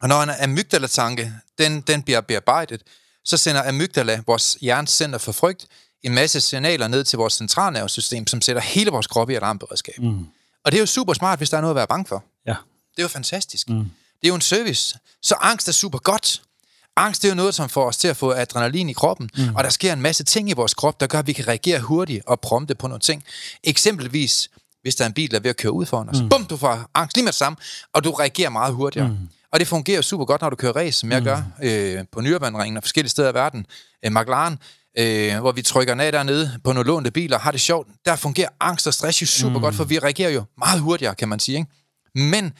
Og 0.00 0.08
når 0.08 0.22
en 0.22 0.30
amygdala-tanke, 0.30 1.32
den, 1.58 1.80
den 1.80 2.02
bliver 2.02 2.20
bearbejdet, 2.20 2.82
så 3.24 3.36
sender 3.36 3.68
amygdala, 3.68 4.22
vores 4.26 4.58
hjernes 4.60 4.90
center 4.90 5.18
for 5.18 5.32
frygt, 5.32 5.66
en 6.02 6.14
masse 6.14 6.40
signaler 6.40 6.88
ned 6.88 7.04
til 7.04 7.16
vores 7.16 7.32
centralnervesystem, 7.32 8.26
som 8.26 8.40
sætter 8.40 8.62
hele 8.62 8.90
vores 8.90 9.06
krop 9.06 9.30
i 9.30 9.34
alarmberedskab. 9.34 9.98
Mm. 9.98 10.26
Og 10.64 10.72
det 10.72 10.78
er 10.78 10.80
jo 10.80 10.86
super 10.86 11.12
smart, 11.12 11.38
hvis 11.38 11.50
der 11.50 11.56
er 11.56 11.60
noget 11.60 11.72
at 11.72 11.76
være 11.76 11.86
bange 11.86 12.06
for. 12.06 12.24
Ja. 12.46 12.54
Det 12.90 12.98
er 12.98 13.02
jo 13.02 13.08
fantastisk. 13.08 13.68
Mm. 13.68 13.90
Det 14.20 14.24
er 14.24 14.28
jo 14.28 14.34
en 14.34 14.40
service. 14.40 14.98
Så 15.22 15.34
angst 15.34 15.68
er 15.68 15.72
super 15.72 15.98
godt. 15.98 16.42
Angst 17.00 17.22
det 17.22 17.28
er 17.28 17.32
jo 17.32 17.36
noget, 17.36 17.54
som 17.54 17.68
får 17.68 17.86
os 17.86 17.96
til 17.96 18.08
at 18.08 18.16
få 18.16 18.32
adrenalin 18.32 18.88
i 18.88 18.92
kroppen, 18.92 19.30
mm. 19.36 19.54
og 19.56 19.64
der 19.64 19.70
sker 19.70 19.92
en 19.92 20.02
masse 20.02 20.24
ting 20.24 20.50
i 20.50 20.52
vores 20.52 20.74
krop, 20.74 21.00
der 21.00 21.06
gør, 21.06 21.18
at 21.18 21.26
vi 21.26 21.32
kan 21.32 21.48
reagere 21.48 21.80
hurtigt 21.80 22.22
og 22.26 22.40
prompte 22.40 22.74
på 22.74 22.86
nogle 22.86 23.00
ting. 23.00 23.24
Eksempelvis, 23.64 24.50
hvis 24.82 24.94
der 24.94 25.04
er 25.04 25.06
en 25.06 25.12
bil, 25.12 25.30
der 25.30 25.36
er 25.36 25.40
ved 25.40 25.50
at 25.50 25.56
køre 25.56 25.72
ud 25.72 25.86
foran 25.86 26.08
os. 26.08 26.20
Mm. 26.20 26.28
Bum, 26.28 26.44
du 26.44 26.56
får 26.56 26.90
angst 26.94 27.16
lige 27.16 27.24
med 27.24 27.32
det 27.32 27.38
samme, 27.38 27.56
og 27.94 28.04
du 28.04 28.10
reagerer 28.10 28.50
meget 28.50 28.74
hurtigere. 28.74 29.08
Mm. 29.08 29.16
Og 29.52 29.60
det 29.60 29.68
fungerer 29.68 30.02
super 30.02 30.24
godt, 30.24 30.40
når 30.40 30.50
du 30.50 30.56
kører 30.56 30.76
race, 30.76 30.98
som 30.98 31.12
jeg 31.12 31.20
mm. 31.20 31.24
gør 31.24 31.42
øh, 31.62 32.04
på 32.12 32.20
Nyrebaneringen 32.20 32.76
og 32.76 32.82
forskellige 32.82 33.10
steder 33.10 33.30
i 33.30 33.34
verden. 33.34 33.66
Øh, 34.04 34.12
McLaren, 34.12 34.58
øh, 34.98 35.38
hvor 35.38 35.52
vi 35.52 35.62
trykker 35.62 35.94
ned 35.94 36.12
dernede 36.12 36.58
på 36.64 36.72
nogle 36.72 36.86
lånte 36.86 37.10
biler, 37.10 37.38
har 37.38 37.50
det 37.50 37.60
sjovt. 37.60 37.88
Der 38.04 38.16
fungerer 38.16 38.48
angst 38.60 38.86
og 38.86 38.94
stress 38.94 39.22
jo 39.22 39.26
super 39.26 39.56
mm. 39.56 39.62
godt, 39.62 39.74
for 39.74 39.84
vi 39.84 39.98
reagerer 39.98 40.30
jo 40.30 40.44
meget 40.58 40.80
hurtigere, 40.80 41.14
kan 41.14 41.28
man 41.28 41.40
sige. 41.40 41.58
Ikke? 41.58 42.30
Men 42.30 42.52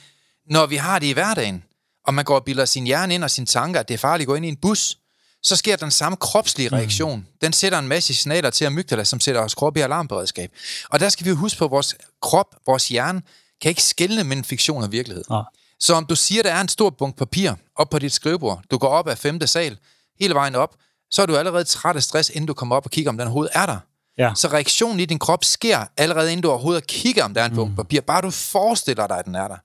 når 0.51 0.67
vi 0.67 0.77
har 0.77 0.99
det 0.99 1.07
i 1.07 1.13
hverdagen, 1.13 1.63
og 2.07 2.15
man 2.15 2.25
går 2.25 2.35
og 2.35 2.45
bilder 2.45 2.65
sin 2.65 2.85
hjerne 2.85 3.15
ind 3.15 3.25
og 3.25 3.31
sine 3.31 3.47
tanker, 3.47 3.81
at 3.81 3.89
det 3.89 3.95
er 3.95 3.99
farligt 3.99 4.25
at 4.25 4.29
gå 4.29 4.35
ind 4.35 4.45
i 4.45 4.49
en 4.49 4.57
bus, 4.57 4.99
så 5.43 5.57
sker 5.57 5.77
den 5.77 5.91
samme 5.91 6.17
kropslige 6.17 6.69
mm. 6.69 6.75
reaktion. 6.77 7.19
Mm. 7.19 7.27
Den 7.41 7.53
sætter 7.53 7.79
en 7.79 7.89
masse 7.89 8.15
signaler 8.15 8.51
til 8.51 8.65
amygdala, 8.65 9.05
som 9.05 9.21
sætter 9.21 9.41
os 9.41 9.55
krop 9.55 9.77
i 9.77 9.81
alarmberedskab. 9.81 10.51
Og 10.91 11.01
der 11.01 11.09
skal 11.09 11.27
vi 11.27 11.31
huske 11.31 11.59
på, 11.59 11.65
at 11.65 11.71
vores 11.71 11.95
krop, 12.23 12.57
vores 12.67 12.89
hjerne, 12.89 13.23
kan 13.63 13.69
ikke 13.69 13.83
skelne 13.83 14.25
mellem 14.25 14.45
fiktion 14.45 14.83
og 14.83 14.93
virkelighed. 14.93 15.25
Ja. 15.31 15.41
Så 15.81 15.95
om 15.95 16.07
du 16.07 16.17
siger, 16.17 16.43
der 16.43 16.53
er 16.53 16.61
en 16.61 16.69
stor 16.69 16.91
bunke 16.91 17.19
papir 17.19 17.53
op 17.77 17.91
på 17.91 17.99
dit 17.99 18.13
skrivebord, 18.13 18.63
du 18.71 18.79
går 18.79 18.89
op 18.89 19.09
af 19.09 19.19
femte 19.19 19.47
sal, 19.47 19.79
hele 20.21 20.35
vejen 20.35 20.55
op, 20.55 20.75
så 21.11 21.23
er 21.23 21.27
du 21.27 21.37
allerede 21.37 21.65
træt 21.65 21.97
af 21.97 22.03
stress, 22.03 22.31
inden 22.31 22.47
du 22.47 22.55
kommer 22.55 22.77
op 22.77 22.85
og 22.85 22.91
kigger, 22.91 23.11
om 23.11 23.19
den 23.19 23.27
overhovedet 23.27 23.53
er 23.55 23.67
der. 23.67 23.79
Ja. 24.19 24.33
Så 24.35 24.49
reaktionen 24.49 25.01
i 25.01 25.05
din 25.05 25.19
krop 25.19 25.45
sker 25.45 25.85
allerede, 25.97 26.33
inden 26.33 26.43
du 26.43 26.51
overhovedet 26.51 26.87
kigger, 26.87 27.25
om 27.25 27.35
der 27.35 27.43
er 27.43 27.47
en 27.47 27.55
bunke 27.55 27.71
mm. 27.71 27.77
papir. 27.77 28.01
Bare 28.01 28.23
du 28.23 28.31
forestiller 28.31 29.07
dig, 29.07 29.19
at 29.19 29.25
den 29.25 29.35
er 29.35 29.49
der. 29.49 29.57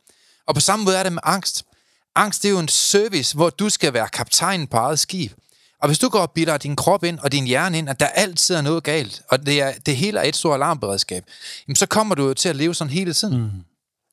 Og 0.47 0.55
på 0.55 0.61
samme 0.61 0.85
måde 0.85 0.97
er 0.97 1.03
det 1.03 1.13
med 1.13 1.21
angst. 1.23 1.65
Angst 2.15 2.43
det 2.43 2.47
er 2.47 2.51
jo 2.51 2.59
en 2.59 2.67
service, 2.67 3.35
hvor 3.35 3.49
du 3.49 3.69
skal 3.69 3.93
være 3.93 4.07
kaptajnen 4.07 4.67
på 4.67 4.77
eget 4.77 4.99
skib. 4.99 5.31
Og 5.81 5.87
hvis 5.89 5.99
du 5.99 6.09
går 6.09 6.19
og 6.19 6.31
bilder 6.31 6.57
din 6.57 6.75
krop 6.75 7.03
ind 7.03 7.19
og 7.19 7.31
din 7.31 7.47
hjerne 7.47 7.77
ind, 7.77 7.89
at 7.89 7.99
der 7.99 8.07
altid 8.07 8.55
er 8.55 8.61
noget 8.61 8.83
galt, 8.83 9.21
og 9.29 9.45
det, 9.45 9.61
er, 9.61 9.73
det 9.85 9.97
hele 9.97 10.19
er 10.19 10.23
et 10.23 10.35
stort 10.35 10.53
alarmberedskab, 10.53 11.25
jamen 11.67 11.75
så 11.75 11.85
kommer 11.85 12.15
du 12.15 12.27
jo 12.27 12.33
til 12.33 12.49
at 12.49 12.55
leve 12.55 12.75
sådan 12.75 12.93
hele 12.93 13.13
tiden. 13.13 13.41
Mm. 13.41 13.49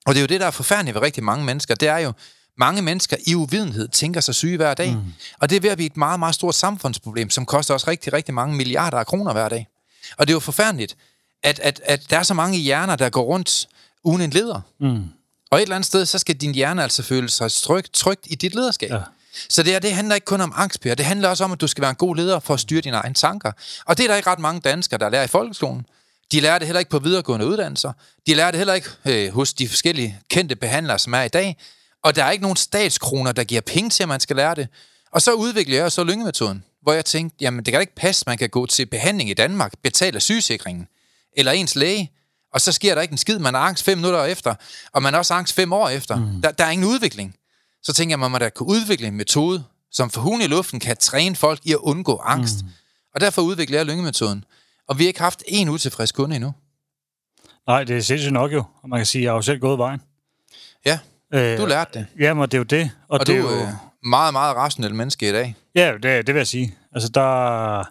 Og 0.07 0.15
det 0.15 0.17
er 0.17 0.23
jo 0.23 0.27
det, 0.27 0.41
der 0.41 0.47
er 0.47 0.51
forfærdeligt 0.51 0.95
ved 0.95 1.03
rigtig 1.03 1.25
mange 1.25 1.45
mennesker. 1.45 1.75
Det 1.75 1.89
er 1.89 1.99
jo, 1.99 2.13
mange 2.59 2.83
mennesker 2.83 3.17
i 3.27 3.35
uvidenhed 3.35 3.89
tænker 3.89 4.21
sig 4.21 4.35
syge 4.35 4.57
hver 4.57 4.75
dag. 4.75 4.95
Mm. 4.95 5.13
Og 5.41 5.51
det 5.51 5.57
er 5.57 5.61
ved 5.61 5.71
at 5.71 5.77
blive 5.77 5.87
et 5.87 5.97
meget, 5.97 6.19
meget 6.19 6.35
stort 6.35 6.55
samfundsproblem, 6.55 7.31
som 7.31 7.47
koster 7.47 7.75
os 7.75 7.89
rigtig, 7.89 8.13
rigtig 8.13 8.35
mange 8.35 8.57
milliarder 8.57 8.99
af 8.99 9.07
kroner 9.07 9.33
hver 9.33 9.49
dag. 9.49 9.69
Og 10.19 10.27
det 10.27 10.33
er 10.33 10.37
jo 10.37 10.41
forfærdeligt, 10.41 10.97
at, 11.43 11.59
at, 11.59 11.81
at 11.85 12.11
der 12.11 12.19
er 12.19 12.23
så 12.23 12.35
mange 12.35 12.59
hjerner, 12.59 12.97
der 12.97 13.11
går 13.11 13.23
rundt 13.23 13.69
uden 14.05 14.21
en 14.23 14.31
leder. 14.31 14.61
Mm. 14.81 15.05
Og 15.53 15.59
et 15.59 15.63
eller 15.63 15.77
andet 15.77 15.87
sted, 15.87 16.07
så 16.07 16.19
skal 16.19 16.35
din 16.35 16.55
hjerne 16.55 16.83
altså 16.83 17.03
føle 17.03 17.29
sig 17.29 17.53
trygt, 17.53 17.93
trygt 17.93 18.27
i 18.27 18.35
dit 18.35 18.55
lederskab. 18.55 18.91
Ja. 18.91 19.01
Så 19.49 19.63
det, 19.63 19.73
her, 19.73 19.79
det 19.79 19.93
handler 19.93 20.15
ikke 20.15 20.25
kun 20.25 20.41
om 20.41 20.53
angst, 20.57 20.81
Per. 20.81 20.95
Det 20.95 21.07
handler 21.07 21.29
også 21.29 21.45
om, 21.45 21.53
at 21.53 21.61
du 21.61 21.67
skal 21.67 21.83
være 21.83 21.91
en 21.91 21.97
god 21.97 22.17
leder 22.17 22.41
for 22.41 22.55
at 22.55 22.61
styre 22.61 22.81
dine 22.81 22.97
egne 22.97 23.15
tanker. 23.15 23.53
Og 23.85 23.99
det 23.99 24.05
er 24.05 24.09
der 24.09 24.17
ikke 24.17 24.31
ret 24.31 24.39
mange 24.39 24.61
danskere, 24.61 24.99
der 24.99 25.09
lærer 25.09 25.25
i 25.25 25.27
folkeskolen. 25.27 25.87
De 26.33 26.41
lærer 26.41 26.59
det 26.59 26.67
heller 26.67 26.79
ikke 26.79 26.91
på 26.91 26.99
videregående 26.99 27.47
uddannelser. 27.47 27.93
De 28.27 28.35
lærer 28.35 28.51
det 28.51 28.59
heller 28.59 28.75
ikke 28.75 28.89
øh, 29.05 29.33
hos 29.35 29.53
de 29.53 29.69
forskellige 29.69 30.19
kendte 30.31 30.57
behandlere, 30.57 30.99
som 30.99 31.15
er 31.15 31.23
i 31.23 31.29
dag. 31.29 31.57
Og 32.03 32.17
der 32.17 32.25
er 32.25 32.31
ikke 32.31 32.43
nogen 32.43 32.57
statskroner, 32.57 33.33
der 33.33 33.45
giver 33.45 33.61
penge 33.61 33.91
til, 33.91 34.03
at 34.03 34.09
man 34.09 34.21
skal 34.21 34.37
lære 34.37 34.55
det. 34.55 34.69
Og 35.11 35.23
så 35.23 35.33
udvikler 35.33 35.77
jeg 35.77 35.93
så 35.93 36.05
lyngemetoden, 36.05 36.65
hvor 36.83 36.93
jeg 36.93 37.05
tænkte, 37.05 37.37
jamen 37.41 37.65
det 37.65 37.73
kan 37.73 37.81
ikke 37.81 37.95
passe, 37.95 38.23
at 38.23 38.27
man 38.27 38.39
kan 38.39 38.51
gå 38.51 38.67
til 38.67 38.87
behandling 38.87 39.31
i 39.31 39.35
Danmark, 39.35 39.73
betale 39.83 40.21
sygesikringen, 40.21 40.89
eller 41.37 41.53
ens 41.53 41.77
læge, 41.77 42.13
og 42.53 42.61
så 42.61 42.73
sker 42.73 42.95
der 42.95 43.03
ikke 43.03 43.13
en 43.13 43.19
skid. 43.19 43.39
Man 43.39 43.55
har 43.55 43.61
angst 43.61 43.85
fem 43.85 43.99
minutter 43.99 44.25
efter, 44.25 44.55
og 44.93 45.03
man 45.03 45.13
har 45.13 45.19
også 45.19 45.35
angst 45.35 45.55
fem 45.55 45.73
år 45.73 45.89
efter. 45.89 46.17
Mm. 46.17 46.43
Der, 46.43 46.51
der 46.51 46.65
er 46.65 46.71
ingen 46.71 46.89
udvikling. 46.89 47.37
Så 47.83 47.93
tænker 47.93 48.13
jeg, 48.13 48.19
man 48.19 48.31
må 48.31 48.39
da 48.39 48.49
kunne 48.49 48.69
udvikle 48.69 49.07
en 49.07 49.17
metode, 49.17 49.65
som 49.93 50.11
for 50.11 50.21
hun 50.21 50.41
i 50.41 50.47
luften 50.47 50.81
kan 50.81 50.97
træne 50.97 51.37
folk 51.37 51.61
i 51.65 51.73
at 51.73 51.79
undgå 51.79 52.17
angst. 52.25 52.63
Mm. 52.63 52.71
Og 53.15 53.21
derfor 53.21 53.43
udvikler 53.43 53.79
jeg 53.79 53.87
lyngemetoden. 53.87 54.45
Og 54.89 54.99
vi 54.99 55.05
har 55.05 55.09
ikke 55.09 55.21
haft 55.21 55.43
en 55.47 55.69
utilfreds 55.69 56.13
kunde 56.13 56.37
endnu. 56.37 56.55
Nej, 57.67 57.85
det 57.85 57.97
er 57.97 58.01
sindssygt 58.01 58.33
nok 58.33 58.53
jo. 58.53 58.65
Og 58.83 58.89
man 58.89 58.99
kan 58.99 59.07
sige, 59.07 59.23
at 59.23 59.25
jeg 59.25 59.31
har 59.31 59.37
jo 59.37 59.43
selv 59.43 59.61
gået 59.61 59.79
vejen. 59.79 60.01
Ja, 60.87 60.99
øh, 61.35 61.59
du 61.59 61.67
lærte 61.67 61.99
det. 61.99 62.07
Jamen, 62.19 62.43
det 62.43 62.55
er 62.55 62.59
jo 62.59 62.65
det. 62.65 62.91
Og, 63.09 63.21
og 63.21 63.27
det 63.27 63.43
du 63.43 63.47
er 63.47 63.61
jo... 63.61 63.69
meget, 64.03 64.33
meget 64.33 64.57
rationel 64.57 64.95
menneske 64.95 65.29
i 65.29 65.33
dag. 65.33 65.57
Ja, 65.75 65.93
det, 65.93 66.03
det 66.03 66.35
vil 66.35 66.41
jeg 66.41 66.47
sige. 66.47 66.75
Altså, 66.93 67.09
der... 67.09 67.85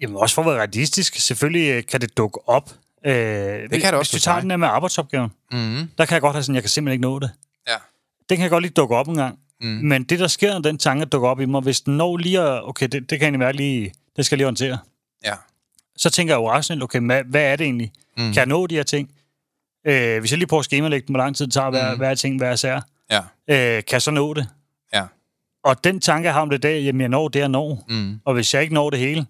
Jamen, 0.00 0.16
også 0.16 0.34
for 0.34 0.42
at 0.42 0.46
være 0.46 0.58
realistisk. 0.58 1.14
Selvfølgelig 1.14 1.86
kan 1.86 2.00
det 2.00 2.16
dukke 2.16 2.48
op. 2.48 2.74
Øh, 3.06 3.12
det 3.12 3.70
kan 3.70 3.82
det 3.82 3.94
også 3.94 4.12
Hvis 4.12 4.14
vi 4.14 4.20
tager 4.20 4.40
den 4.40 4.50
der 4.50 4.56
med 4.56 4.68
arbejdsopgaven, 4.68 5.30
mm-hmm. 5.52 5.90
der 5.98 6.04
kan 6.04 6.14
jeg 6.14 6.20
godt 6.20 6.34
have 6.34 6.42
sådan, 6.42 6.54
jeg 6.54 6.62
kan 6.62 6.70
simpelthen 6.70 6.92
ikke 6.92 7.02
nå 7.02 7.18
det. 7.18 7.30
Ja. 7.68 7.76
Den 8.28 8.36
kan 8.36 8.42
jeg 8.42 8.50
godt 8.50 8.62
lige 8.62 8.72
dukke 8.72 8.96
op 8.96 9.08
en 9.08 9.16
gang. 9.16 9.38
Mm. 9.60 9.66
Men 9.66 10.04
det, 10.04 10.18
der 10.18 10.26
sker, 10.26 10.52
når 10.52 10.60
den 10.60 10.78
tanke 10.78 11.04
dukker 11.04 11.28
op 11.28 11.40
i 11.40 11.44
mig, 11.44 11.60
hvis 11.60 11.80
den 11.80 11.96
når 11.96 12.16
lige 12.16 12.40
at, 12.40 12.68
okay, 12.68 12.88
det, 12.88 13.10
det 13.10 13.18
kan 13.18 13.22
egentlig 13.22 13.40
være 13.40 13.52
lige, 13.52 13.92
det 14.16 14.26
skal 14.26 14.36
jeg 14.36 14.38
lige 14.38 14.46
håndtere. 14.46 14.78
Ja 15.24 15.34
så 15.98 16.10
tænker 16.10 16.34
jeg 16.34 16.40
jo 16.40 16.50
rationelt, 16.50 16.82
okay, 16.82 17.00
hvad, 17.00 17.24
hvad 17.24 17.42
er 17.42 17.56
det 17.56 17.64
egentlig? 17.64 17.92
Mm. 18.16 18.24
Kan 18.24 18.36
jeg 18.36 18.46
nå 18.46 18.66
de 18.66 18.74
her 18.74 18.82
ting? 18.82 19.10
Øh, 19.86 20.20
hvis 20.20 20.30
jeg 20.30 20.38
lige 20.38 20.46
prøver 20.46 20.60
at 20.60 20.64
skemalægge 20.64 21.06
dem, 21.06 21.14
hvor 21.14 21.22
lang 21.22 21.36
tid 21.36 21.46
det 21.46 21.54
tager, 21.54 21.70
hvad, 21.70 21.92
mm. 21.92 21.98
hvad 21.98 22.10
er 22.10 22.14
ting, 22.14 22.38
hvad 22.38 22.50
er 22.50 22.56
sær? 22.56 22.80
Ja. 23.10 23.20
Øh, 23.48 23.84
kan 23.84 23.92
jeg 23.92 24.02
så 24.02 24.10
nå 24.10 24.34
det? 24.34 24.48
Ja. 24.94 25.04
Og 25.64 25.84
den 25.84 26.00
tanke, 26.00 26.26
jeg 26.26 26.34
har 26.34 26.40
om 26.40 26.50
det 26.50 26.62
dag, 26.62 26.82
jamen 26.82 27.00
jeg 27.00 27.08
når 27.08 27.28
det, 27.28 27.40
jeg 27.40 27.48
når. 27.48 27.84
Mm. 27.88 28.20
Og 28.24 28.34
hvis 28.34 28.54
jeg 28.54 28.62
ikke 28.62 28.74
når 28.74 28.90
det 28.90 28.98
hele, 28.98 29.26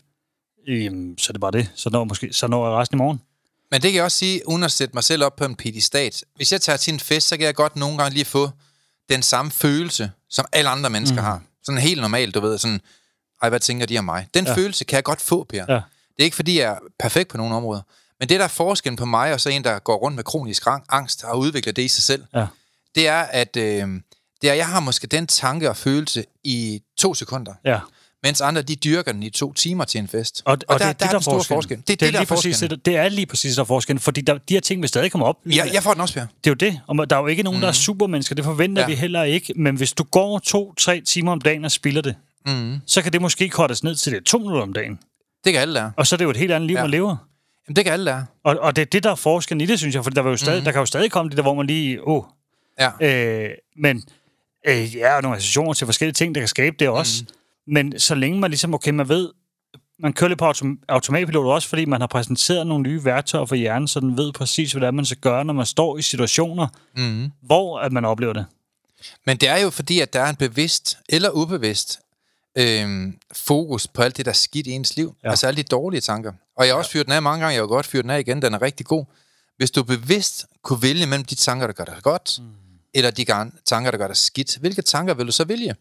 jamen, 0.68 1.18
så 1.18 1.31
er 1.31 1.33
det 1.33 1.40
bare 1.40 1.50
det. 1.50 1.72
Så 1.74 1.90
når, 1.90 2.04
måske, 2.04 2.33
så 2.33 2.48
når 2.48 2.68
jeg 2.68 2.78
resten 2.78 2.96
i 2.96 2.98
morgen. 2.98 3.20
Men 3.70 3.83
det 3.83 3.90
kan 3.90 3.96
jeg 3.96 4.04
også 4.04 4.18
sige, 4.18 4.48
uden 4.48 4.62
at 4.62 4.72
sætte 4.72 4.94
mig 4.94 5.04
selv 5.04 5.24
op 5.24 5.37
på 5.37 5.44
en 5.44 5.54
pedestat. 5.54 6.24
Hvis 6.37 6.52
jeg 6.52 6.61
tager 6.61 6.76
til 6.76 6.92
en 6.92 7.00
fest, 7.00 7.28
så 7.28 7.37
kan 7.37 7.46
jeg 7.46 7.54
godt 7.54 7.76
nogle 7.76 7.98
gange 7.98 8.14
lige 8.14 8.24
få 8.24 8.50
den 9.09 9.22
samme 9.22 9.50
følelse, 9.50 10.11
som 10.31 10.44
alle 10.52 10.70
andre 10.70 10.90
mennesker 10.90 11.20
mm. 11.20 11.24
har. 11.24 11.42
Sådan 11.62 11.81
helt 11.81 12.00
normalt, 12.00 12.35
du 12.35 12.40
ved, 12.40 12.59
sådan, 12.59 12.81
ej, 13.42 13.48
hvad 13.48 13.61
tænker 13.61 13.87
de 13.87 13.98
om 13.98 14.04
mig? 14.04 14.28
Den 14.35 14.46
ja. 14.46 14.54
følelse 14.54 14.85
kan 14.85 14.96
jeg 14.96 15.04
godt 15.04 15.20
få, 15.20 15.44
Per. 15.44 15.64
Ja. 15.68 15.74
Det 15.74 16.22
er 16.22 16.24
ikke, 16.24 16.37
fordi 16.37 16.61
jeg 16.61 16.72
er 16.72 16.78
perfekt 16.98 17.31
på 17.31 17.37
nogle 17.37 17.54
områder. 17.54 17.83
Men 18.20 18.28
det, 18.28 18.38
der 18.38 18.44
er 18.44 18.48
forskellen 18.48 18.96
på 18.96 19.04
mig 19.04 19.33
og 19.33 19.40
så 19.40 19.48
en, 19.48 19.64
der 19.64 19.78
går 19.78 19.96
rundt 19.96 20.16
med 20.16 20.24
kronisk 20.24 20.62
angst 20.88 21.24
og 21.24 21.38
udvikler 21.38 21.72
det 21.72 21.83
i 21.83 21.88
sig 21.88 22.02
selv, 22.02 22.24
ja. 22.35 22.46
det 22.94 23.09
er, 23.09 23.20
at 23.20 23.57
øh, 23.57 23.88
det 24.42 24.50
er, 24.50 24.54
jeg 24.54 24.68
har 24.68 24.81
måske 24.81 25.07
den 25.07 25.26
tanke 25.26 25.70
og 25.70 25.76
følelse 25.76 26.24
i 26.44 26.83
to 26.98 27.14
sekunder. 27.14 27.54
Ja. 27.64 27.81
Mens 28.22 28.40
andre, 28.40 28.62
de 28.62 28.76
dyrker 28.76 29.12
den 29.12 29.22
i 29.22 29.31
to 29.31 29.52
timer 29.52 29.85
til 29.85 29.98
en 29.98 30.09
fest. 30.09 30.42
Og, 30.44 30.52
og, 30.52 30.59
og 30.68 30.81
der, 30.81 30.87
det, 30.87 31.00
der, 31.00 31.07
der 31.07 31.12
er 31.12 31.18
den 31.18 31.22
store 31.22 31.44
forskel. 31.44 31.76
Det, 31.76 31.88
det, 31.88 32.00
det, 32.00 32.09
er 32.09 32.12
lige 32.12 32.26
præcis, 32.26 32.59
det, 32.59 32.87
det 32.87 32.96
er 32.96 33.09
lige 33.09 33.26
præcis 33.26 33.57
der 33.57 33.64
forskellen, 33.64 34.00
fordi 34.00 34.20
der, 34.20 34.38
de 34.38 34.54
her 34.54 34.61
ting 34.61 34.81
vil 34.81 34.88
stadig 34.88 35.11
komme 35.11 35.26
op. 35.26 35.37
Ja, 35.46 35.64
jeg 35.72 35.83
får 35.83 35.92
den 35.92 36.00
også, 36.00 36.14
Per. 36.14 36.20
Det 36.20 36.46
er 36.46 36.50
jo 36.50 36.54
det, 36.54 36.81
og 36.87 37.11
der 37.11 37.16
er 37.16 37.20
jo 37.20 37.26
ikke 37.26 37.42
nogen, 37.42 37.61
der 37.61 37.68
er 37.68 37.72
mhm. 37.72 37.74
supermennesker, 37.74 38.35
det 38.35 38.44
forventer 38.44 38.83
ja. 38.83 38.88
vi 38.88 38.94
heller 38.94 39.22
ikke, 39.22 39.52
men 39.57 39.76
hvis 39.76 39.92
du 39.92 40.04
går 40.04 40.38
to-tre 40.38 41.00
timer 41.00 41.33
om 41.33 41.40
dagen 41.40 41.64
og 41.64 41.70
spiller 41.70 42.02
det, 42.02 42.14
mm. 42.46 42.81
så 42.87 43.02
kan 43.02 43.12
det 43.12 43.22
måske 43.22 43.48
kortes 43.48 43.85
ned 43.85 43.94
til 43.94 44.12
det 44.12 44.24
to 44.24 44.38
minutter 44.38 44.62
om 44.62 44.72
dagen. 44.72 44.98
Det 45.44 45.52
kan 45.52 45.62
alle 45.62 45.74
lære. 45.74 45.92
Og 45.96 46.07
så 46.07 46.14
er 46.14 46.16
det 46.16 46.24
jo 46.24 46.31
et 46.31 46.37
helt 46.37 46.52
andet 46.52 46.66
liv, 46.66 46.76
ja. 46.76 46.83
man 46.83 46.90
lever. 46.90 47.16
Jamen, 47.68 47.76
det 47.76 47.85
kan 47.85 47.92
alle 47.92 48.04
lære. 48.04 48.26
Og, 48.44 48.59
og 48.61 48.76
det 48.76 48.83
er 48.83 48.87
det, 48.87 49.02
der 49.02 49.11
er 49.11 49.14
forskellen 49.14 49.61
i 49.61 49.66
det, 49.66 49.78
synes 49.78 49.94
jeg, 49.94 50.04
for 50.04 50.11
der, 50.11 50.22
var 50.22 50.31
jo 50.31 50.37
stadig, 50.37 50.54
mm-hmm. 50.54 50.64
der 50.64 50.72
kan 50.72 50.78
jo 50.78 50.87
stadig 50.87 51.11
komme 51.11 51.28
det 51.28 51.37
der, 51.37 51.42
hvor 51.42 51.54
man 51.54 51.66
lige, 51.66 52.09
åh. 52.09 52.16
Oh. 52.16 52.24
Ja. 52.81 53.46
Øh, 53.46 53.50
men 53.76 54.02
øh, 54.68 54.96
ja, 54.96 55.16
og 55.16 55.22
nogle 55.22 55.37
associationer 55.37 55.72
til 55.72 55.87
forskellige 55.87 56.14
ting, 56.14 56.35
der 56.35 56.40
kan 56.40 56.48
skabe 56.48 56.76
det 56.78 56.88
også. 56.88 57.22
Mm. 57.22 57.35
Men 57.72 57.98
så 57.98 58.14
længe 58.14 58.40
man 58.40 58.50
ligesom, 58.50 58.74
okay, 58.74 58.90
man 58.90 59.09
ved, 59.09 59.31
man 59.98 60.12
kører 60.12 60.28
lidt 60.28 60.38
på 60.38 60.50
autom- 60.50 60.85
automatpilot 60.88 61.46
også, 61.46 61.68
fordi 61.68 61.85
man 61.85 62.00
har 62.00 62.09
præsenteret 62.09 62.66
nogle 62.66 62.83
nye 62.83 63.04
værktøjer 63.04 63.46
for 63.46 63.54
hjernen, 63.54 63.88
så 63.88 64.00
den 64.00 64.16
ved 64.16 64.33
præcis, 64.33 64.72
hvad 64.72 64.92
man 64.92 65.04
skal 65.04 65.18
gøre, 65.18 65.44
når 65.44 65.52
man 65.52 65.66
står 65.66 65.98
i 65.98 66.02
situationer, 66.02 66.66
mm. 66.96 67.31
hvor 67.42 67.78
at 67.78 67.92
man 67.92 68.04
oplever 68.04 68.33
det. 68.33 68.46
Men 69.26 69.37
det 69.37 69.48
er 69.48 69.59
jo 69.59 69.70
fordi, 69.70 70.00
at 70.00 70.12
der 70.12 70.20
er 70.20 70.31
en 70.31 70.37
bevidst 70.37 70.98
eller 71.09 71.31
ubevidst 71.31 72.00
øh, 72.59 73.12
fokus 73.33 73.87
på 73.87 74.02
alt 74.02 74.16
det, 74.16 74.26
der 74.26 74.33
er 74.33 74.35
skidt 74.35 74.66
i 74.66 74.70
ens 74.70 74.96
liv. 74.96 75.14
Ja. 75.24 75.31
Altså 75.31 75.46
alle 75.46 75.62
de 75.62 75.68
dårlige 75.68 76.00
tanker. 76.00 76.33
Og 76.57 76.66
jeg 76.66 76.74
har 76.74 76.78
også 76.78 76.90
fyret 76.90 77.07
den 77.07 77.12
af 77.12 77.22
mange 77.22 77.40
gange, 77.40 77.54
jeg 77.54 77.62
har 77.62 77.66
godt 77.66 77.87
fyret 77.87 78.04
den 78.04 78.11
af 78.11 78.20
igen, 78.20 78.42
den 78.42 78.54
er 78.54 78.62
rigtig 78.62 78.87
god. 78.87 79.04
Hvis 79.57 79.70
du 79.70 79.83
bevidst 79.83 80.46
kunne 80.62 80.83
vælge 80.83 81.07
mellem 81.07 81.24
de 81.24 81.35
tanker, 81.35 81.66
der 81.66 81.74
gør 81.74 81.85
dig 81.85 81.98
godt, 82.02 82.38
mm. 82.40 82.46
eller 82.94 83.11
de 83.11 83.24
tanker, 83.64 83.90
der 83.90 83.98
gør 83.98 84.07
dig 84.07 84.16
skidt, 84.16 84.57
hvilke 84.57 84.82
tanker 84.82 85.14
vil 85.14 85.26
du 85.26 85.32
så 85.32 85.45
vælge? 85.45 85.74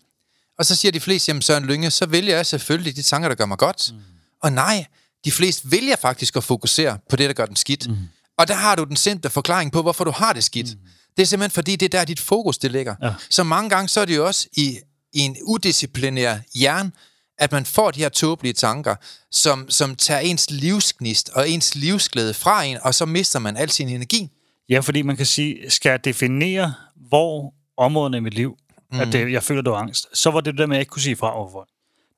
Og 0.60 0.66
så 0.66 0.76
siger 0.76 0.92
de 0.92 1.00
fleste, 1.00 1.30
jamen 1.30 1.42
Søren 1.42 1.66
Lynge, 1.66 1.92
så 1.92 2.06
vælger 2.06 2.36
jeg 2.36 2.46
selvfølgelig 2.46 2.96
de 2.96 3.02
tanker, 3.02 3.30
der 3.30 3.36
gør 3.36 3.46
mig 3.46 3.58
godt. 3.58 3.92
Mm. 3.94 4.00
Og 4.44 4.52
nej, 4.52 4.86
de 5.26 5.32
fleste 5.32 5.72
vælger 5.72 5.96
faktisk 5.96 6.36
at 6.36 6.44
fokusere 6.44 6.98
på 7.10 7.16
det, 7.16 7.28
der 7.28 7.34
gør 7.34 7.46
dem 7.46 7.56
skidt. 7.56 7.90
Mm. 7.90 7.98
Og 8.38 8.48
der 8.48 8.54
har 8.54 8.76
du 8.76 8.84
den 8.84 8.96
simple 8.96 9.30
forklaring 9.30 9.72
på, 9.72 9.82
hvorfor 9.82 10.04
du 10.04 10.12
har 10.12 10.34
det 10.34 10.44
skidt. 10.44 10.68
Mm. 10.68 10.80
Det 11.18 11.24
er 11.24 11.28
simpelthen 11.28 11.52
fordi, 11.52 11.76
det 11.76 11.86
er 11.86 12.00
der, 12.00 12.06
dit 12.06 12.20
fokus 12.20 12.58
det 12.58 12.72
ligger. 12.72 12.96
Ja. 13.04 13.14
Så 13.30 13.44
mange 13.44 13.70
gange, 13.70 13.88
så 13.90 14.02
er 14.02 14.06
det 14.06 14.16
jo 14.16 14.26
også 14.26 14.48
i 14.54 14.80
i 15.14 15.20
en 15.20 15.38
udisciplinær 15.44 16.38
hjerne, 16.56 16.92
at 17.38 17.52
man 17.52 17.66
får 17.66 17.92
de 17.92 18.00
her 18.00 18.10
tåbelige 18.10 18.54
tanker, 18.54 18.96
som, 19.32 19.70
som 19.70 19.96
tager 19.96 20.20
ens 20.20 20.52
livsgnist 20.52 21.30
og 21.30 21.50
ens 21.50 21.76
livsglæde 21.76 22.34
fra 22.34 22.64
en, 22.64 22.78
og 22.82 22.96
så 22.96 23.06
mister 23.06 23.40
man 23.40 23.58
al 23.58 23.70
sin 23.70 23.90
energi. 23.90 24.30
Ja, 24.70 24.80
fordi 24.80 25.02
man 25.02 25.18
kan 25.18 25.26
sige, 25.26 25.70
skal 25.70 25.90
jeg 25.90 26.06
definere, 26.06 26.74
hvor 26.96 27.54
områderne 27.78 28.18
i 28.18 28.20
mit 28.20 28.34
liv, 28.34 28.58
mm. 28.92 29.00
at 29.00 29.08
det, 29.12 29.32
jeg 29.32 29.44
føler, 29.44 29.62
det 29.62 29.72
var 29.72 29.78
angst, 29.78 30.08
så 30.18 30.32
var 30.32 30.42
det 30.42 30.54
det 30.54 30.60
der 30.60 30.66
med, 30.66 30.76
at 30.76 30.78
jeg 30.78 30.82
ikke 30.82 30.90
kunne 30.90 31.02
sige 31.02 31.16
fra 31.16 31.36
over 31.38 31.48
for 31.48 31.52
folk. 31.58 31.70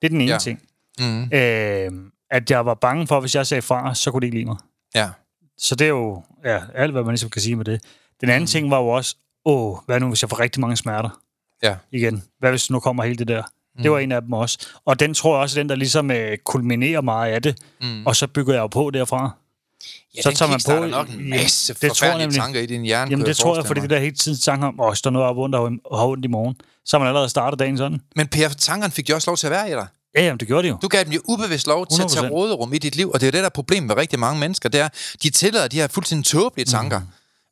Det 0.01 0.07
er 0.07 0.09
den 0.09 0.21
ene 0.21 0.31
Ja. 0.31 0.37
ting. 0.37 0.61
Mm. 0.99 1.23
Øh, 1.33 2.11
at 2.31 2.51
jeg 2.51 2.65
var 2.65 2.73
bange 2.73 3.07
for, 3.07 3.15
at 3.17 3.21
hvis 3.23 3.35
jeg 3.35 3.47
sagde 3.47 3.61
fra, 3.61 3.95
så 3.95 4.11
kunne 4.11 4.21
de 4.21 4.25
ikke 4.25 4.37
lide 4.37 4.45
mig. 4.45 4.57
Ja. 4.95 5.09
Så 5.57 5.75
det 5.75 5.85
er 5.85 5.89
jo 5.89 6.23
ja, 6.45 6.59
alt, 6.75 6.91
hvad 6.91 7.03
man 7.03 7.11
ligesom 7.11 7.29
kan 7.29 7.41
sige 7.41 7.55
med 7.55 7.65
det. 7.65 7.81
Den 8.21 8.29
anden 8.29 8.41
mm. 8.41 8.47
ting 8.47 8.71
var 8.71 8.77
jo 8.79 8.87
også, 8.87 9.15
åh, 9.45 9.77
hvad 9.85 9.99
nu, 9.99 10.07
hvis 10.07 10.23
jeg 10.23 10.29
får 10.29 10.39
rigtig 10.39 10.61
mange 10.61 10.75
smerter 10.77 11.19
Ja. 11.63 11.75
igen? 11.91 12.23
Hvad 12.39 12.49
hvis 12.49 12.69
nu 12.71 12.79
kommer 12.79 13.03
hele 13.03 13.15
det 13.17 13.27
der? 13.27 13.43
Mm. 13.75 13.81
Det 13.83 13.91
var 13.91 13.99
en 13.99 14.11
af 14.11 14.21
dem 14.21 14.33
også. 14.33 14.67
Og 14.85 14.99
den 14.99 15.13
tror 15.13 15.35
jeg 15.35 15.41
også 15.41 15.59
er 15.59 15.63
den, 15.63 15.69
der 15.69 15.75
ligesom 15.75 16.11
øh, 16.11 16.37
kulminerer 16.37 17.01
meget 17.01 17.31
af 17.33 17.41
det. 17.41 17.57
Mm. 17.81 18.05
Og 18.05 18.15
så 18.15 18.27
bygger 18.27 18.53
jeg 18.53 18.61
jo 18.61 18.67
på 18.67 18.89
derfra. 18.89 19.31
Ja, 20.17 20.21
så 20.21 20.31
tager 20.31 20.49
man 20.51 20.59
på- 20.65 20.85
nok 20.85 21.09
en 21.09 21.29
masse 21.29 21.73
det 21.81 21.91
tror 21.93 22.07
jeg 22.07 22.17
nemlig. 22.17 22.39
tanker 22.39 22.59
i 22.61 22.65
din 22.65 22.81
hjerne. 22.83 23.11
Jamen 23.11 23.25
det 23.25 23.37
tror 23.37 23.55
jeg, 23.55 23.65
fordi 23.65 23.81
det 23.81 23.89
der 23.89 23.99
hele 23.99 24.15
tiden 24.15 24.37
tanker 24.39 24.67
om, 24.67 24.79
åh, 24.79 24.93
står 24.93 25.09
noget 25.09 25.27
op 25.27 25.37
ondt 25.37 25.55
og 25.55 25.99
har 25.99 26.05
ondt 26.07 26.25
i 26.25 26.27
morgen. 26.27 26.55
Så 26.85 26.97
har 26.97 26.99
man 26.99 27.07
allerede 27.07 27.29
startet 27.29 27.59
dagen 27.59 27.77
sådan. 27.77 28.01
Men 28.15 28.27
Per, 28.27 28.49
tankerne 28.49 28.91
fik 28.93 29.09
jo 29.09 29.15
også 29.15 29.29
lov 29.31 29.37
til 29.37 29.47
at 29.47 29.51
være 29.51 29.67
i 29.69 29.71
dig. 29.73 29.87
Ja, 30.15 30.23
jamen, 30.23 30.39
det 30.39 30.47
gjorde 30.47 30.63
de 30.63 30.67
jo. 30.69 30.77
Du 30.81 30.87
gav 30.87 31.03
dem 31.03 31.11
jo 31.13 31.21
ubevidst 31.27 31.67
lov 31.67 31.87
til 31.87 32.01
at 32.03 32.09
tage 32.11 32.25
100%. 32.27 32.31
råderum 32.31 32.73
i 32.73 32.77
dit 32.77 32.95
liv, 32.95 33.11
og 33.11 33.19
det 33.19 33.25
er 33.25 33.27
jo 33.27 33.31
det, 33.31 33.39
der 33.39 33.45
er 33.45 33.49
problemet 33.49 33.87
med 33.87 33.95
rigtig 33.97 34.19
mange 34.19 34.39
mennesker, 34.39 34.69
det 34.69 34.79
er, 34.79 34.89
de 35.23 35.29
tillader 35.29 35.67
de 35.67 35.77
her 35.77 35.87
fuldstændig 35.87 36.25
tåbelige 36.25 36.65
tanker 36.65 37.01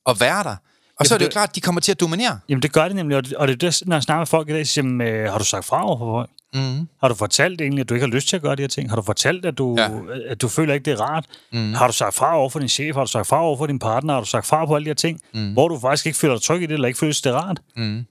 at 0.10 0.20
være 0.20 0.44
der. 0.44 0.56
Og 1.00 1.06
så 1.06 1.14
er 1.14 1.18
det 1.18 1.26
jo 1.26 1.30
klart, 1.32 1.50
at 1.50 1.56
de 1.56 1.62
kommer 1.62 1.82
til 1.82 1.92
at 1.92 2.00
dominere. 2.00 2.40
Jamen 2.50 2.62
det 2.62 2.72
gør 2.74 2.84
det 2.88 2.96
nemlig, 2.96 3.18
og 3.18 3.24
det, 3.26 3.34
og 3.34 3.48
det 3.48 3.54
er 3.64 3.70
det, 3.70 3.82
når 3.86 3.96
jeg 3.96 4.04
snakker 4.04 4.20
med 4.20 4.28
folk 4.28 4.50
i 4.50 4.52
dag, 4.54 4.68
så 4.68 4.74
siger, 4.74 5.04
øh, 5.26 5.32
har 5.32 5.38
du 5.38 5.44
sagt 5.46 5.66
fra 5.66 5.86
over 5.86 5.98
for 5.98 6.14
folk? 6.14 6.30
Mm. 6.54 6.88
Har 7.02 7.08
du 7.08 7.16
fortalt 7.16 7.62
egentlig, 7.62 7.82
at 7.82 7.90
du 7.90 7.94
ikke 7.94 8.06
har 8.08 8.14
lyst 8.14 8.28
til 8.28 8.36
at 8.36 8.42
gøre 8.42 8.56
de 8.56 8.62
her 8.62 8.68
ting? 8.68 8.90
Har 8.90 8.96
du 8.96 9.02
fortalt, 9.02 9.46
at 9.46 9.58
du, 9.58 9.76
Ja. 9.78 9.92
ja. 9.92 10.00
at 10.28 10.42
du 10.42 10.48
føler 10.48 10.74
ikke, 10.74 10.84
det 10.86 10.94
er 10.94 11.02
rart? 11.02 11.26
Mm. 11.54 11.74
Har 11.74 11.88
du 11.88 11.94
sagt 11.94 12.16
fra 12.16 12.38
over 12.38 12.50
for 12.50 12.60
din 12.60 12.70
chef? 12.70 12.96
Har 12.96 13.06
du 13.06 13.12
sagt 13.12 13.28
fra 13.28 13.42
over 13.44 13.58
for 13.58 13.68
din 13.68 13.80
partner? 13.80 14.14
Har 14.14 14.20
du 14.22 14.26
sagt 14.28 14.46
fra 14.46 14.66
på 14.66 14.76
alle 14.76 14.86
de 14.86 14.90
her 14.90 14.96
ting, 14.96 15.22
mm. 15.34 15.54
hvor 15.54 15.68
du 15.68 15.80
faktisk 15.80 16.06
ikke 16.06 16.18
føler 16.18 16.36
dig 16.36 16.44
tryg 16.44 16.58
i 16.62 16.66
det, 16.66 16.72
eller 16.74 16.88
ikke 16.88 17.00
føler, 17.00 17.12
at 17.20 17.24
det 17.24 17.30
er 17.30 17.36
rart? 17.36 17.60
Mm. 17.76 18.06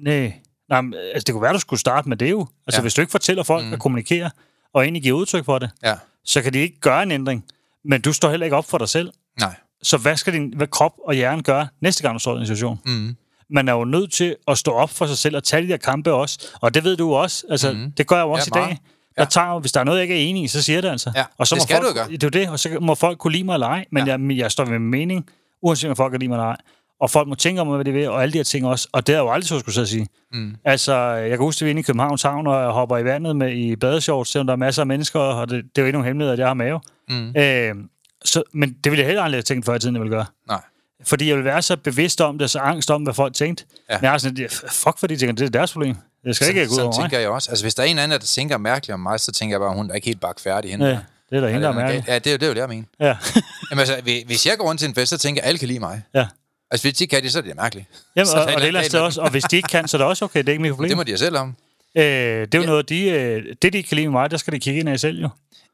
Nej. 0.00 0.32
Nej, 0.68 0.80
men, 0.80 0.94
altså 0.94 1.24
det 1.26 1.32
kunne 1.32 1.42
være, 1.42 1.50
at 1.50 1.54
du 1.54 1.60
skulle 1.60 1.80
starte 1.80 2.08
med 2.08 2.16
det 2.16 2.30
jo. 2.30 2.40
Altså 2.40 2.50
Ja. 2.72 2.76
ja. 2.76 2.80
hvis 2.82 2.94
du 2.94 3.00
ikke 3.00 3.10
fortæller 3.10 3.42
folk 3.42 3.64
mm. 3.64 3.72
at 3.72 3.78
kommunikere, 3.78 4.30
og 4.74 4.82
egentlig 4.82 5.02
giver 5.02 5.18
udtryk 5.18 5.44
for 5.44 5.58
det, 5.58 5.70
Ja. 5.82 5.94
så 6.24 6.42
kan 6.42 6.52
de 6.52 6.58
ikke 6.58 6.80
gøre 6.80 7.02
en 7.02 7.10
ændring. 7.10 7.44
Men 7.84 8.00
du 8.00 8.12
står 8.12 8.30
heller 8.30 8.44
ikke 8.46 8.56
op 8.56 8.64
for 8.70 8.78
dig 8.78 8.88
selv. 8.88 9.12
Nej. 9.40 9.54
Så 9.82 9.96
hvad 9.96 10.16
skal 10.16 10.32
din 10.32 10.52
hvad 10.56 10.66
krop 10.66 10.92
og 11.06 11.14
hjerne 11.14 11.42
gøre 11.42 11.68
næste 11.80 12.02
gang, 12.02 12.14
du 12.14 12.18
står 12.18 12.36
i 12.36 12.40
en 12.40 12.46
situation? 12.46 12.80
Mm. 12.86 13.16
Man 13.50 13.68
er 13.68 13.72
jo 13.72 13.84
nødt 13.84 14.12
til 14.12 14.36
at 14.48 14.58
stå 14.58 14.70
op 14.70 14.90
for 14.90 15.06
sig 15.06 15.18
selv 15.18 15.36
og 15.36 15.44
tage 15.44 15.62
de 15.62 15.68
der 15.68 15.76
kampe 15.76 16.12
også. 16.12 16.48
Og 16.60 16.74
det 16.74 16.84
ved 16.84 16.96
du 16.96 17.14
også. 17.14 17.44
Altså, 17.50 17.72
mm. 17.72 17.92
Det 17.96 18.06
gør 18.06 18.16
jeg 18.16 18.22
jo 18.22 18.30
også 18.30 18.50
Ja, 18.54 18.60
ja, 18.60 18.66
i 18.66 18.68
dag. 18.68 18.78
Der 19.18 19.24
tager, 19.24 19.58
hvis 19.60 19.72
der 19.72 19.80
er 19.80 19.84
noget, 19.84 19.98
jeg 19.98 20.02
ikke 20.02 20.14
er 20.14 20.28
enig 20.28 20.42
i, 20.44 20.48
så 20.48 20.62
siger 20.62 20.76
jeg 20.76 20.82
det 20.82 20.88
altså. 20.88 21.12
Ja, 21.16 21.24
og 21.38 21.46
så 21.46 21.54
det 21.54 21.60
må 21.60 21.64
skal 21.64 21.76
folk, 21.76 21.88
du 21.88 21.94
gøre. 21.94 22.08
Det 22.08 22.22
er 22.22 22.26
jo 22.38 22.40
det, 22.42 22.48
og 22.50 22.58
så 22.60 22.78
må 22.80 22.94
folk 22.94 23.18
kunne 23.18 23.32
lide 23.32 23.44
mig 23.44 23.54
eller 23.54 23.66
ej. 23.66 23.84
Men 23.92 24.06
Ja. 24.06 24.12
ja. 24.12 24.18
jeg, 24.28 24.36
jeg 24.36 24.50
står 24.52 24.64
ved 24.64 24.78
min 24.78 24.90
mening, 24.90 25.26
uanset 25.62 25.90
om 25.90 25.96
folk 25.96 26.10
kan 26.10 26.20
lide 26.20 26.28
mig 26.28 26.36
eller 26.36 26.44
ej. 26.46 26.56
Og 27.00 27.10
folk 27.10 27.28
må 27.28 27.34
tænke 27.34 27.60
om, 27.60 27.68
hvad 27.68 27.84
de 27.84 27.92
vil, 27.92 28.08
og 28.08 28.22
alle 28.22 28.32
de 28.32 28.38
her 28.38 28.44
ting 28.44 28.66
også. 28.66 28.88
Og 28.92 29.06
det 29.06 29.14
er 29.14 29.18
jo 29.18 29.30
aldrig 29.30 29.48
så, 29.48 29.58
skulle 29.58 29.80
jeg 29.80 29.88
sige. 29.88 30.06
Mm. 30.32 30.56
Altså, 30.64 30.94
jeg 30.98 31.28
kan 31.30 31.38
huske, 31.38 31.62
at 31.62 31.64
vi 31.64 31.68
er 31.68 31.70
inde 31.70 31.80
i 31.80 31.82
Københavns 31.82 32.22
Havn, 32.22 32.46
og 32.46 32.62
jeg 32.62 32.70
hopper 32.70 32.98
i 32.98 33.04
vandet 33.04 33.36
med 33.36 33.52
i 33.52 33.76
badeshorts, 33.76 34.30
selvom 34.30 34.46
der 34.46 34.52
er 34.52 34.56
masser 34.56 34.82
af 34.82 34.86
mennesker, 34.86 35.20
og 35.20 35.50
det, 35.50 35.64
det 35.64 35.78
er 35.78 35.82
jo 35.82 35.86
ikke 35.86 35.96
nogen 35.98 36.06
hemmelighed, 36.06 36.32
at 36.32 36.38
jeg 36.38 36.46
har 36.46 36.54
mave. 36.54 36.80
Mm. 37.08 37.28
Øh, 37.36 37.74
så, 38.24 38.42
men 38.52 38.76
det 38.84 38.92
ville 38.92 39.00
jeg 39.00 39.06
heller 39.06 39.22
aldrig 39.22 39.36
have 39.36 39.42
tænkt 39.42 39.66
før 39.66 39.74
i 39.74 39.78
tiden, 39.78 39.94
jeg 39.94 40.02
ville 40.02 40.16
gøre. 40.16 40.26
Nej. 40.48 40.60
Fordi 41.04 41.28
jeg 41.28 41.36
vil 41.36 41.44
være 41.44 41.62
så 41.62 41.76
bevidst 41.76 42.20
om 42.20 42.38
det, 42.38 42.50
så 42.50 42.58
angst 42.58 42.90
om, 42.90 43.02
hvad 43.02 43.14
folk 43.14 43.34
tænkte. 43.34 43.64
Ja. 43.90 43.96
Men 43.98 44.04
jeg 44.04 44.14
er 44.14 44.18
sådan, 44.18 44.48
fuck 44.70 44.98
for 44.98 45.06
de 45.06 45.16
tænker, 45.16 45.34
det 45.34 45.44
er 45.46 45.48
deres 45.50 45.72
problem. 45.72 45.96
Det 46.24 46.36
skal 46.36 46.48
ikke 46.48 46.66
gå 46.66 46.74
ud 46.74 46.78
over 46.78 46.86
mig. 46.98 47.02
tænker 47.04 47.18
jeg 47.18 47.28
også. 47.28 47.50
Altså, 47.50 47.64
hvis 47.64 47.74
der 47.74 47.82
er 47.82 47.86
en 47.86 47.98
anden, 47.98 48.20
der 48.20 48.26
tænker 48.26 48.58
mærkeligt 48.58 48.94
om 48.94 49.00
mig, 49.00 49.20
så 49.20 49.32
tænker 49.32 49.54
jeg 49.54 49.60
bare, 49.60 49.74
hun 49.74 49.90
er 49.90 49.94
ikke 49.94 50.06
helt 50.06 50.20
bak 50.20 50.40
færdig 50.40 50.70
hende. 50.70 50.86
Ja, 50.86 50.98
det 51.30 51.36
er 51.36 51.40
der 51.40 51.48
hende, 51.48 51.62
der 51.62 51.68
er 51.68 51.74
mærkeligt. 51.74 52.08
Ja, 52.08 52.18
det 52.18 52.32
er, 52.32 52.36
det 52.36 52.42
er 52.42 52.48
jo 52.48 52.54
det, 52.54 52.60
jeg 52.60 52.68
mener. 52.68 52.84
Ja. 53.00 53.06
Jamen, 53.70 53.80
altså, 53.80 54.00
hvis- 54.26 54.46
jeg 54.46 54.58
går 54.58 54.64
rundt 54.68 54.78
til 54.80 54.88
en 54.88 54.94
fest, 54.94 55.10
så 55.10 55.18
tænker 55.18 55.40
jeg, 55.40 55.44
at 55.44 55.48
alle 55.48 55.58
kan 55.58 55.68
lide 55.68 55.80
mig. 55.80 56.02
ja. 56.14 56.26
Altså, 56.70 56.84
hvis 56.88 56.94
de 56.98 57.04
ikke 57.04 57.10
kan 57.16 57.22
det, 57.22 57.32
så 57.32 57.38
er 57.38 57.42
det 57.42 57.56
mærkeligt. 57.56 57.86
Jamen, 58.16 58.26
Så 58.26 58.36
og, 58.36 58.42
og 58.42 58.48
det 58.48 58.54
et 58.56 58.66
eller 58.66 58.68
andet 58.68 58.82
galt 58.82 58.86
sted 58.90 58.98
med 59.00 59.06
også. 59.06 59.20
Og 59.20 59.30
hvis 59.30 59.44
de 59.44 59.56
ikke 59.56 59.68
kan, 59.68 59.88
så 59.88 59.96
er 59.96 59.98
det 59.98 60.06
også 60.08 60.24
okay. 60.24 60.38
Det 60.40 60.48
er 60.48 60.52
ikke 60.52 60.62
mit 60.62 60.72
problem. 60.72 60.88
Det 60.88 60.96
må 60.96 61.02
de 61.02 61.18
selv 61.18 61.36
om. 61.36 61.56
øh, 61.96 62.02
det 62.04 62.54
er 62.54 62.58
jo 62.58 62.60
Ja. 62.60 62.66
noget, 62.66 62.88
de, 62.88 63.08
øh, 63.10 63.44
det 63.62 63.72
de 63.72 63.78
ikke 63.78 63.88
kan 63.88 63.96
lide 63.96 64.06
med 64.06 64.12
mig, 64.12 64.30
der 64.30 64.36
skal 64.36 64.52
de 64.52 64.58
kigge 64.60 64.80
ind 64.80 64.88
af 64.88 65.00
selv 65.00 65.20
jo. 65.20 65.28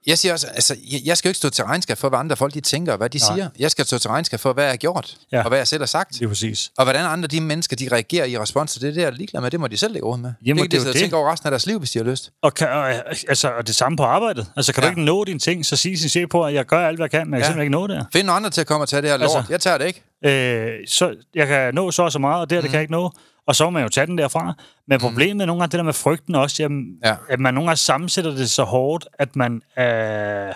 Jeg 0.07 0.19
siger 0.19 0.33
også, 0.33 0.47
altså, 0.47 0.77
jeg, 0.93 1.01
jeg 1.05 1.17
skal 1.17 1.29
jo 1.29 1.31
ikke 1.31 1.39
stå 1.39 1.51
til 1.51 1.65
regnskab 1.65 1.99
for, 1.99 2.09
hvad 2.09 2.19
andre 2.19 2.37
folk 2.37 2.55
de 2.55 2.61
tænker, 2.61 2.93
og 2.93 2.99
hvad 2.99 3.11
de 3.11 3.19
Nej. 3.19 3.35
siger. 3.37 3.49
Jeg 3.59 3.71
skal 3.71 3.87
stå 3.87 3.99
til 3.99 4.11
regnskab 4.11 4.41
for, 4.41 4.53
hvad 4.53 4.65
jeg 4.65 4.73
har 4.73 4.77
gjort, 4.77 5.17
Ja. 5.33 5.43
og 5.43 5.49
hvad 5.49 5.59
jeg 5.59 5.67
selv 5.67 5.81
har 5.83 5.87
sagt. 5.87 6.13
Det 6.15 6.23
er 6.23 6.29
præcis. 6.29 6.71
Og 6.79 6.85
hvordan 6.85 7.05
andre 7.07 7.29
de 7.29 7.41
mennesker, 7.41 7.77
de 7.77 7.89
reagerer 7.93 8.25
i 8.25 8.39
respons 8.39 8.73
til 8.73 8.83
det, 8.83 8.95
det 8.95 9.01
er 9.03 9.07
jeg 9.07 9.13
ligeglad 9.13 9.41
med. 9.43 9.51
Det 9.51 9.61
må 9.61 9.67
de 9.67 9.77
selv 9.77 9.93
lægge 9.93 10.07
råd 10.09 10.19
med. 10.19 10.33
Jamen, 10.47 10.63
det 10.65 10.71
det 10.71 10.71
kan 10.71 10.79
jo 10.79 10.81
de 10.81 10.81
sidde 10.81 10.91
og 10.91 10.95
det. 10.95 11.01
tænke 11.01 11.17
over 11.17 11.33
resten 11.33 11.47
af 11.47 11.51
deres 11.51 11.67
liv, 11.67 11.79
hvis 11.79 11.91
de 11.91 11.99
har 11.99 12.07
lyst. 12.07 12.31
Og, 12.43 12.55
kan, 12.55 12.69
og, 12.69 12.93
altså, 13.29 13.49
og 13.59 13.67
det 13.67 13.75
samme 13.75 13.97
på 13.97 14.03
arbejdet. 14.03 14.47
Altså, 14.57 14.73
kan 14.73 14.83
Ja. 14.83 14.87
du 14.89 14.91
ikke 14.93 15.05
nå 15.05 15.25
dine 15.25 15.39
ting, 15.39 15.67
så 15.67 15.77
sig 15.77 15.99
sin 15.99 16.09
chef 16.09 16.29
på, 16.31 16.45
at 16.45 16.55
jeg 16.55 16.65
gør 16.67 16.87
alt, 16.89 16.99
hvad 16.99 17.05
jeg 17.05 17.11
kan, 17.21 17.27
men 17.27 17.35
jeg 17.35 17.41
kan 17.41 17.47
simpelthen 17.47 17.63
ikke 17.63 17.73
nå 17.73 17.87
det. 17.87 18.07
Find 18.13 18.27
nogle 18.27 18.37
andre 18.37 18.51
til 18.51 18.61
at 18.61 18.67
komme 18.67 18.85
og 18.85 18.89
tage 18.89 19.03
det 19.03 19.11
her 19.11 19.17
lort. 19.17 19.37
Altså- 19.37 19.45
Jeg 19.51 19.61
tager 19.61 19.79
det 19.79 19.87
ikke. 19.87 20.03
øh, 20.25 20.73
så 20.89 21.15
jeg 21.35 21.47
kan 21.47 21.75
nå 21.75 21.91
så 21.91 22.03
og 22.03 22.13
så 22.13 22.19
meget, 22.19 22.41
og 22.41 22.51
det 22.51 22.57
her, 22.57 22.61
det 22.63 22.71
kan 22.71 22.75
jeg 22.77 22.83
ikke 22.83 22.93
nå. 22.93 23.11
Og 23.49 23.57
så 23.57 23.65
må 23.65 23.71
man 23.71 23.83
jo 23.83 23.89
tage 23.89 24.07
den 24.07 24.19
derfra. 24.19 24.55
Men 24.89 25.01
problemet 25.01 25.43
er 25.43 25.47
nogle 25.47 25.61
gange 25.63 25.71
det 25.73 25.79
der 25.79 25.85
med 25.85 25.93
frygten 25.93 26.35
også, 26.35 26.63
jamen, 26.63 26.87
Ja. 27.05 27.15
at 27.29 27.41
man 27.41 27.55
nogle 27.55 27.69
gange 27.69 27.77
sammensætter 27.77 28.31
det 28.31 28.51
så 28.51 28.63
hårdt, 28.65 29.07
at 29.19 29.37
man 29.37 29.63
er, 29.77 30.53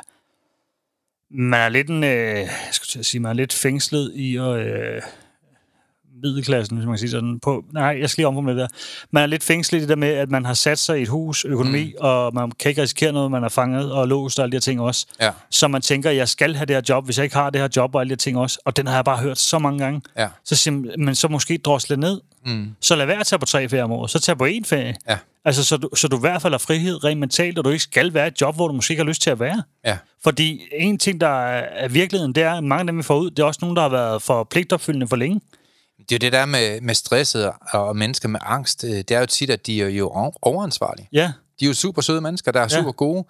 man 1.30 1.60
er 1.60 1.68
lidt 1.68 1.88
en, 1.88 2.04
øh, 2.04 2.10
jeg 2.38 2.48
skulle 2.72 3.04
sige, 3.04 3.20
man 3.20 3.30
er 3.30 3.34
lidt 3.34 3.52
fængslet 3.52 4.12
i 4.14 4.36
at, 4.36 4.42
øh, 4.58 5.02
middelklassen, 6.22 6.76
hvis 6.76 6.86
man 6.86 6.92
kan 6.94 6.98
sige 6.98 7.10
sådan. 7.10 7.40
På, 7.40 7.64
nej, 7.72 7.96
jeg 8.00 8.10
skal 8.10 8.22
lige 8.22 8.28
omformulere 8.28 8.62
det 8.62 8.70
der. 8.70 8.76
Man 9.10 9.22
er 9.22 9.26
lidt 9.26 9.42
fængslet 9.42 9.78
i 9.78 9.80
det 9.80 9.88
der 9.88 9.96
med, 9.96 10.08
at 10.08 10.30
man 10.30 10.44
har 10.44 10.54
sat 10.54 10.78
sig 10.78 10.98
i 10.98 11.02
et 11.02 11.08
hus, 11.08 11.44
økonomi, 11.44 11.84
mm. 11.84 11.92
og 12.00 12.34
man 12.34 12.50
kan 12.50 12.68
ikke 12.68 12.82
risikere 12.82 13.12
noget, 13.12 13.30
man 13.30 13.44
er 13.44 13.48
fanget 13.48 13.92
og 13.92 14.08
låst 14.08 14.38
og 14.38 14.42
alle 14.42 14.52
de 14.52 14.56
her 14.56 14.60
ting 14.60 14.80
også. 14.80 15.06
Ja. 15.20 15.30
Så 15.50 15.68
man 15.68 15.82
tænker, 15.82 16.10
jeg 16.10 16.28
skal 16.28 16.54
have 16.56 16.66
det 16.66 16.76
her 16.76 16.82
job, 16.88 17.04
hvis 17.04 17.18
jeg 17.18 17.24
ikke 17.24 17.36
har 17.36 17.50
det 17.50 17.60
her 17.60 17.68
job 17.76 17.94
og 17.94 18.00
alle 18.00 18.08
de 18.08 18.12
her 18.12 18.16
ting 18.16 18.38
også. 18.38 18.58
Og 18.64 18.76
den 18.76 18.86
har 18.86 18.94
jeg 18.94 19.04
bare 19.04 19.18
hørt 19.18 19.38
så 19.38 19.58
mange 19.58 19.78
gange. 19.78 20.02
Ja. 20.18 20.28
Så 20.44 20.56
siger 20.56 20.74
man, 20.74 20.90
men 20.98 21.14
så 21.14 21.28
måske 21.28 21.58
drosle 21.58 21.96
ned. 21.96 22.20
Mm. 22.46 22.70
Så 22.80 22.96
lad 22.96 23.06
være 23.06 23.20
at 23.20 23.26
tage 23.26 23.38
på 23.38 23.46
tre 23.46 23.68
ferier 23.68 23.84
om 23.84 23.92
året. 23.92 24.10
Så 24.10 24.18
tag 24.18 24.38
på 24.38 24.46
én 24.46 24.64
ferie. 24.64 24.94
Ja. 25.08 25.18
Altså, 25.44 25.64
så 25.64 25.76
du, 25.76 25.88
så 25.96 26.08
du 26.08 26.16
i 26.16 26.20
hvert 26.20 26.42
fald 26.42 26.52
har 26.52 26.58
frihed 26.58 27.04
rent 27.04 27.20
mentalt, 27.20 27.58
og 27.58 27.64
du 27.64 27.70
ikke 27.70 27.82
skal 27.82 28.14
være 28.14 28.24
i 28.24 28.28
et 28.28 28.40
job, 28.40 28.54
hvor 28.54 28.68
du 28.68 28.74
måske 28.74 28.92
ikke 28.92 29.02
har 29.02 29.08
lyst 29.08 29.22
til 29.22 29.30
at 29.30 29.40
være. 29.40 29.62
Ja. 29.84 29.98
Fordi 30.24 30.60
en 30.72 30.98
ting, 30.98 31.20
der 31.20 31.28
er 31.48 31.88
virkeligheden, 31.88 32.34
det 32.34 32.42
er, 32.42 32.52
at 32.52 32.64
mange 32.64 32.80
af 32.80 32.86
dem, 32.86 32.98
vi 32.98 33.02
får 33.02 33.18
ud, 33.18 33.30
det 33.30 33.38
er 33.38 33.44
også 33.44 33.58
nogen, 33.62 33.76
der 33.76 33.82
har 33.82 33.88
været 33.88 34.22
for 34.22 34.44
pligtopfyldende 34.44 35.08
for 35.08 35.16
længe. 35.16 35.40
Det 35.98 36.12
er 36.12 36.16
jo 36.16 36.18
det 36.18 36.32
der 36.32 36.46
med, 36.46 36.80
med 36.80 36.94
stresset 36.94 37.52
og 37.72 37.96
mennesker 37.96 38.28
med 38.28 38.40
angst. 38.42 38.84
øh, 38.84 38.90
Det 38.90 39.10
er 39.10 39.20
jo 39.20 39.26
tit, 39.26 39.50
at 39.50 39.66
de 39.66 39.82
er 39.82 39.88
jo 39.88 40.10
overansvarlige. 40.42 41.08
Ja, 41.12 41.32
De 41.60 41.64
er 41.64 41.68
jo 41.68 41.74
super 41.74 42.02
søde 42.02 42.20
mennesker, 42.20 42.52
der 42.52 42.60
er 42.60 42.62
Ja. 42.64 42.68
super 42.68 42.92
gode. 42.92 43.24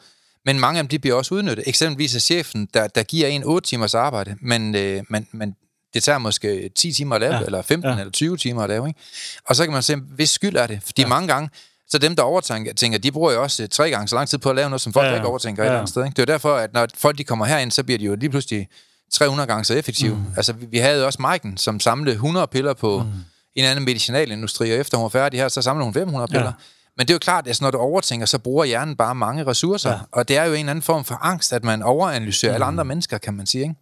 Men 0.45 0.61
mange 0.61 0.79
af 0.79 0.85
dem, 0.85 0.89
de 0.89 0.99
bliver 0.99 1.17
også 1.17 1.35
udnyttet. 1.35 1.69
Eksempelvis 1.69 2.15
er 2.17 2.21
chefen, 2.21 2.69
der, 2.75 2.87
der 2.87 3.03
giver 3.03 3.29
en 3.29 3.45
8 3.45 3.69
timers 3.69 3.95
arbejde, 3.95 4.37
men, 4.41 4.75
øh, 4.75 5.03
men, 5.09 5.27
men 5.33 5.55
det 5.95 6.03
tager 6.03 6.19
måske 6.19 6.71
10 6.77 6.93
timer 6.93 7.15
at 7.15 7.21
lave, 7.21 7.35
ja. 7.35 7.41
Eller 7.41 7.63
15 7.63 7.91
ja. 7.91 7.99
Eller 7.99 8.13
20 8.13 8.37
timer 8.37 8.63
at 8.63 8.69
lave. 8.69 8.89
Ikke? 8.89 9.01
Og 9.49 9.57
så 9.57 9.65
kan 9.65 9.73
man 9.73 9.83
se, 9.83 9.97
hvis 9.97 10.31
skyld 10.31 10.57
er 10.57 10.67
det? 10.67 10.81
Fordi 10.85 11.03
ja. 11.03 11.09
mange 11.09 11.29
gange, 11.29 11.51
så 11.89 11.99
dem, 11.99 12.17
der 12.17 12.23
overtænker, 12.23 12.75
tænker, 12.75 12.99
de 12.99 13.13
bruger 13.13 13.33
jo 13.33 13.43
også 13.43 13.63
øh, 13.63 13.69
tre 13.69 13.91
gange 13.91 14.09
så 14.09 14.15
lang 14.15 14.29
tid 14.29 14.39
på 14.39 14.51
at 14.51 14.57
lave 14.57 14.71
noget, 14.71 14.81
som 14.81 14.93
folk, 14.93 15.07
ja. 15.07 15.15
Ikke 15.15 15.27
overtænker 15.27 15.63
ja. 15.63 15.67
et 15.67 15.71
eller 15.71 15.79
andet 15.79 15.91
sted. 15.91 16.05
Ikke? 16.05 16.15
Det 16.15 16.23
er 16.23 16.27
derfor, 16.27 16.55
at 16.55 16.73
når 16.73 16.87
folk 16.95 17.19
de 17.19 17.25
kommer 17.25 17.45
herind, 17.47 17.71
så 17.71 17.85
bliver 17.85 17.99
de 17.99 18.05
jo 18.05 18.15
lige 18.15 18.31
pludselig 18.31 18.69
300 19.13 19.47
gange 19.47 19.65
så 19.65 19.75
effektive. 19.75 20.15
Mm. 20.15 20.25
Altså, 20.37 20.53
vi, 20.53 20.67
vi 20.67 20.79
havde 20.79 21.01
jo 21.01 21.07
også 21.07 21.23
Maiken, 21.23 21.57
som 21.57 21.81
samlede 21.81 22.15
100 22.15 22.47
piller 22.47 22.75
på 22.75 23.03
mm. 23.03 23.11
en 23.55 23.65
anden 23.65 23.85
medicinalindustri, 23.85 24.73
og 24.73 24.79
efter 24.79 24.97
hun 24.97 25.03
var 25.03 25.09
færdig 25.09 25.41
her, 25.41 25.49
så 25.49 25.63
samlede 25.63 25.85
hun 25.85 25.95
500 25.95 26.29
piller. 26.29 26.47
Ja. 26.47 26.53
Men 26.97 27.07
det 27.07 27.11
er 27.11 27.15
jo 27.15 27.19
klart, 27.19 27.47
at 27.47 27.61
når 27.61 27.71
du 27.71 27.79
overtænker, 27.79 28.27
så 28.27 28.39
bruger 28.39 28.65
hjernen 28.65 28.97
bare 28.97 29.15
mange 29.15 29.47
ressourcer. 29.47 29.91
Ja. 29.91 29.99
Og 30.13 30.29
det 30.29 30.37
er 30.37 30.45
jo 30.45 30.53
en 30.53 30.69
anden 30.69 30.83
form 30.83 31.05
for 31.05 31.15
angst, 31.15 31.53
at 31.53 31.65
man 31.65 31.83
overanalyserer 31.83 32.53
mm. 32.53 32.55
alle 32.55 32.65
andre 32.65 32.85
mennesker, 32.85 33.19
kan 33.19 33.35
man 33.35 33.47
sige. 33.47 33.63
Ikke? 33.63 33.75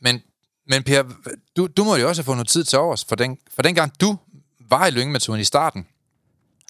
Men, 0.00 0.22
men 0.68 0.82
Per, 0.82 1.02
du, 1.56 1.66
du 1.66 1.84
må 1.84 1.96
jo 1.96 2.08
også 2.08 2.22
have 2.22 2.24
fået 2.24 2.36
noget 2.36 2.48
tid 2.48 2.64
til 2.64 2.78
overs, 2.78 3.04
for, 3.04 3.16
den, 3.16 3.38
for 3.54 3.62
dengang 3.62 4.00
du 4.00 4.18
var 4.70 4.86
i 4.86 4.90
lyngemetoden 4.90 5.40
i 5.40 5.44
starten, 5.44 5.86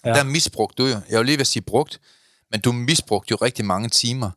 ja. 0.05 0.11
Der 0.15 0.25
misbrugte 0.25 0.83
du 0.83 0.89
jo, 0.89 0.97
jeg 1.11 1.19
vil 1.19 1.27
lige 1.27 1.37
vil 1.37 1.47
sige 1.47 1.63
brugt, 1.63 2.01
men 2.51 2.61
du 2.61 2.73
misbrugte 2.73 3.31
jo 3.31 3.37
rigtig 3.37 3.65
mange 3.65 3.89
timer 3.89 4.31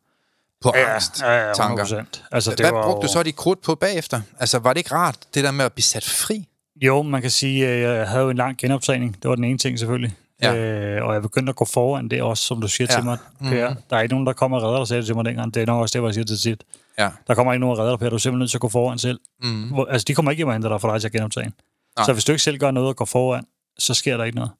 på 0.60 0.72
ja, 0.74 0.92
angst, 0.94 1.20
ja, 1.20 1.46
ja, 1.46 1.52
tanker. 1.54 1.84
100%. 1.84 2.22
Altså, 2.32 2.50
det 2.50 2.60
Hvad 2.60 2.70
var 2.70 2.82
brugte 2.82 3.04
jo- 3.04 3.08
du 3.08 3.12
så 3.12 3.22
dit 3.22 3.36
krudt 3.36 3.62
på 3.62 3.74
bagefter? 3.74 4.20
Altså, 4.38 4.58
var 4.58 4.72
det 4.72 4.78
ikke 4.78 4.92
rart, 4.94 5.18
det 5.34 5.44
der 5.44 5.50
med 5.50 5.64
at 5.64 5.72
blive 5.72 5.84
sat 5.84 6.04
fri? 6.04 6.48
Jo, 6.82 7.02
man 7.02 7.22
kan 7.22 7.30
sige, 7.30 7.66
at 7.68 7.80
jeg 7.98 8.08
havde 8.08 8.22
jo 8.22 8.30
en 8.30 8.36
lang 8.36 8.58
genoptræning. 8.58 9.22
Det 9.22 9.28
var 9.28 9.34
den 9.34 9.44
ene 9.44 9.58
ting 9.58 9.78
selvfølgelig. 9.78 10.16
Ja. 10.42 10.54
Øh, 10.56 11.04
og 11.04 11.14
jeg 11.14 11.22
begyndte 11.22 11.50
at 11.50 11.56
gå 11.56 11.64
foran 11.64 12.08
det 12.08 12.22
også, 12.22 12.44
som 12.44 12.60
du 12.60 12.68
siger 12.68 12.88
Ja. 12.90 12.96
til 12.96 13.04
mig, 13.04 13.18
Per. 13.40 13.70
Mhm. 13.70 13.78
Der 13.90 13.96
er 13.96 14.00
ikke 14.00 14.14
nogen, 14.14 14.26
der 14.26 14.32
kommer 14.32 14.58
og 14.58 14.62
redder 14.62 14.78
dig, 14.78 14.88
sagde 14.88 15.02
du 15.02 15.06
til 15.06 15.14
mig 15.16 15.24
dengang. 15.24 15.54
Det 15.54 15.62
er 15.62 15.66
nok 15.66 15.80
også 15.82 15.92
det, 15.92 16.00
hvad 16.02 16.08
jeg 16.08 16.14
siger 16.14 16.24
til 16.24 16.38
sit. 16.38 16.64
Ja. 16.98 17.10
Der 17.26 17.34
kommer 17.34 17.52
ikke 17.52 17.60
nogen, 17.60 17.76
der 17.76 17.82
redder 17.82 17.96
dig, 17.96 18.00
Per. 18.00 18.08
Du 18.08 18.14
er 18.14 18.18
simpelthen 18.18 18.38
nødt 18.38 18.50
til 18.50 18.56
at 18.56 18.60
gå 18.60 18.68
foran 18.68 18.98
selv. 18.98 19.20
Mm. 19.42 19.68
Hvor, 19.68 19.84
altså, 19.84 20.04
de 20.08 20.14
kommer 20.14 20.30
ikke 20.30 20.38
hjem 20.38 20.48
og 20.48 20.54
henter 20.54 20.68
dig 20.68 20.80
for 20.80 20.92
dig 20.92 21.00
til 21.00 21.08
at 21.08 21.12
genoptræne. 21.12 21.52
Nej. 21.96 22.06
Så 22.06 22.12
hvis 22.12 22.24
du 22.24 22.32
ikke 22.32 22.42
selv 22.42 22.58
gør 22.58 22.70
noget 22.70 22.88
og 22.88 22.96
går 22.96 23.04
foran, 23.04 23.44
så 23.78 23.94
sker 23.94 24.16
der 24.16 24.24
ikke 24.24 24.36
noget. 24.36 24.50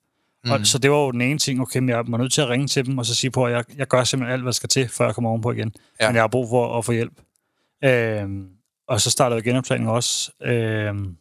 Mm. 0.45 0.51
Og, 0.51 0.67
så 0.67 0.79
det 0.79 0.91
var 0.91 0.97
jo 0.97 1.11
den 1.11 1.21
ene 1.21 1.39
ting, 1.39 1.61
okay, 1.61 1.79
men 1.81 1.89
jeg 1.89 1.99
er 1.99 2.19
nødt 2.19 2.33
til 2.33 2.41
at 2.41 2.49
ringe 2.49 2.67
til 2.67 2.87
dem, 2.87 2.99
og 2.99 3.07
så 3.07 3.15
sige 3.15 3.31
på, 3.31 3.47
at 3.47 3.53
jeg, 3.53 3.65
jeg 3.77 3.89
gør 3.89 4.05
simpelthen 4.05 4.33
alt, 4.33 4.43
hvad 4.43 4.53
der 4.53 4.55
skal 4.57 4.69
til, 4.69 4.89
før 4.89 5.05
jeg 5.05 5.15
kommer 5.15 5.31
ovenpå 5.31 5.53
igen. 5.53 5.73
Ja. 6.01 6.09
Men 6.09 6.15
jeg 6.15 6.23
har 6.23 6.29
brug 6.29 6.49
for 6.49 6.79
at 6.79 6.85
få 6.85 6.93
hjælp. 6.93 7.21
Øhm, 7.85 8.49
og 8.89 9.01
så 9.01 9.11
startede 9.11 9.37
jeg 9.37 9.45
genoptræning 9.45 9.91
også. 9.91 10.33
Øhm, 10.43 11.17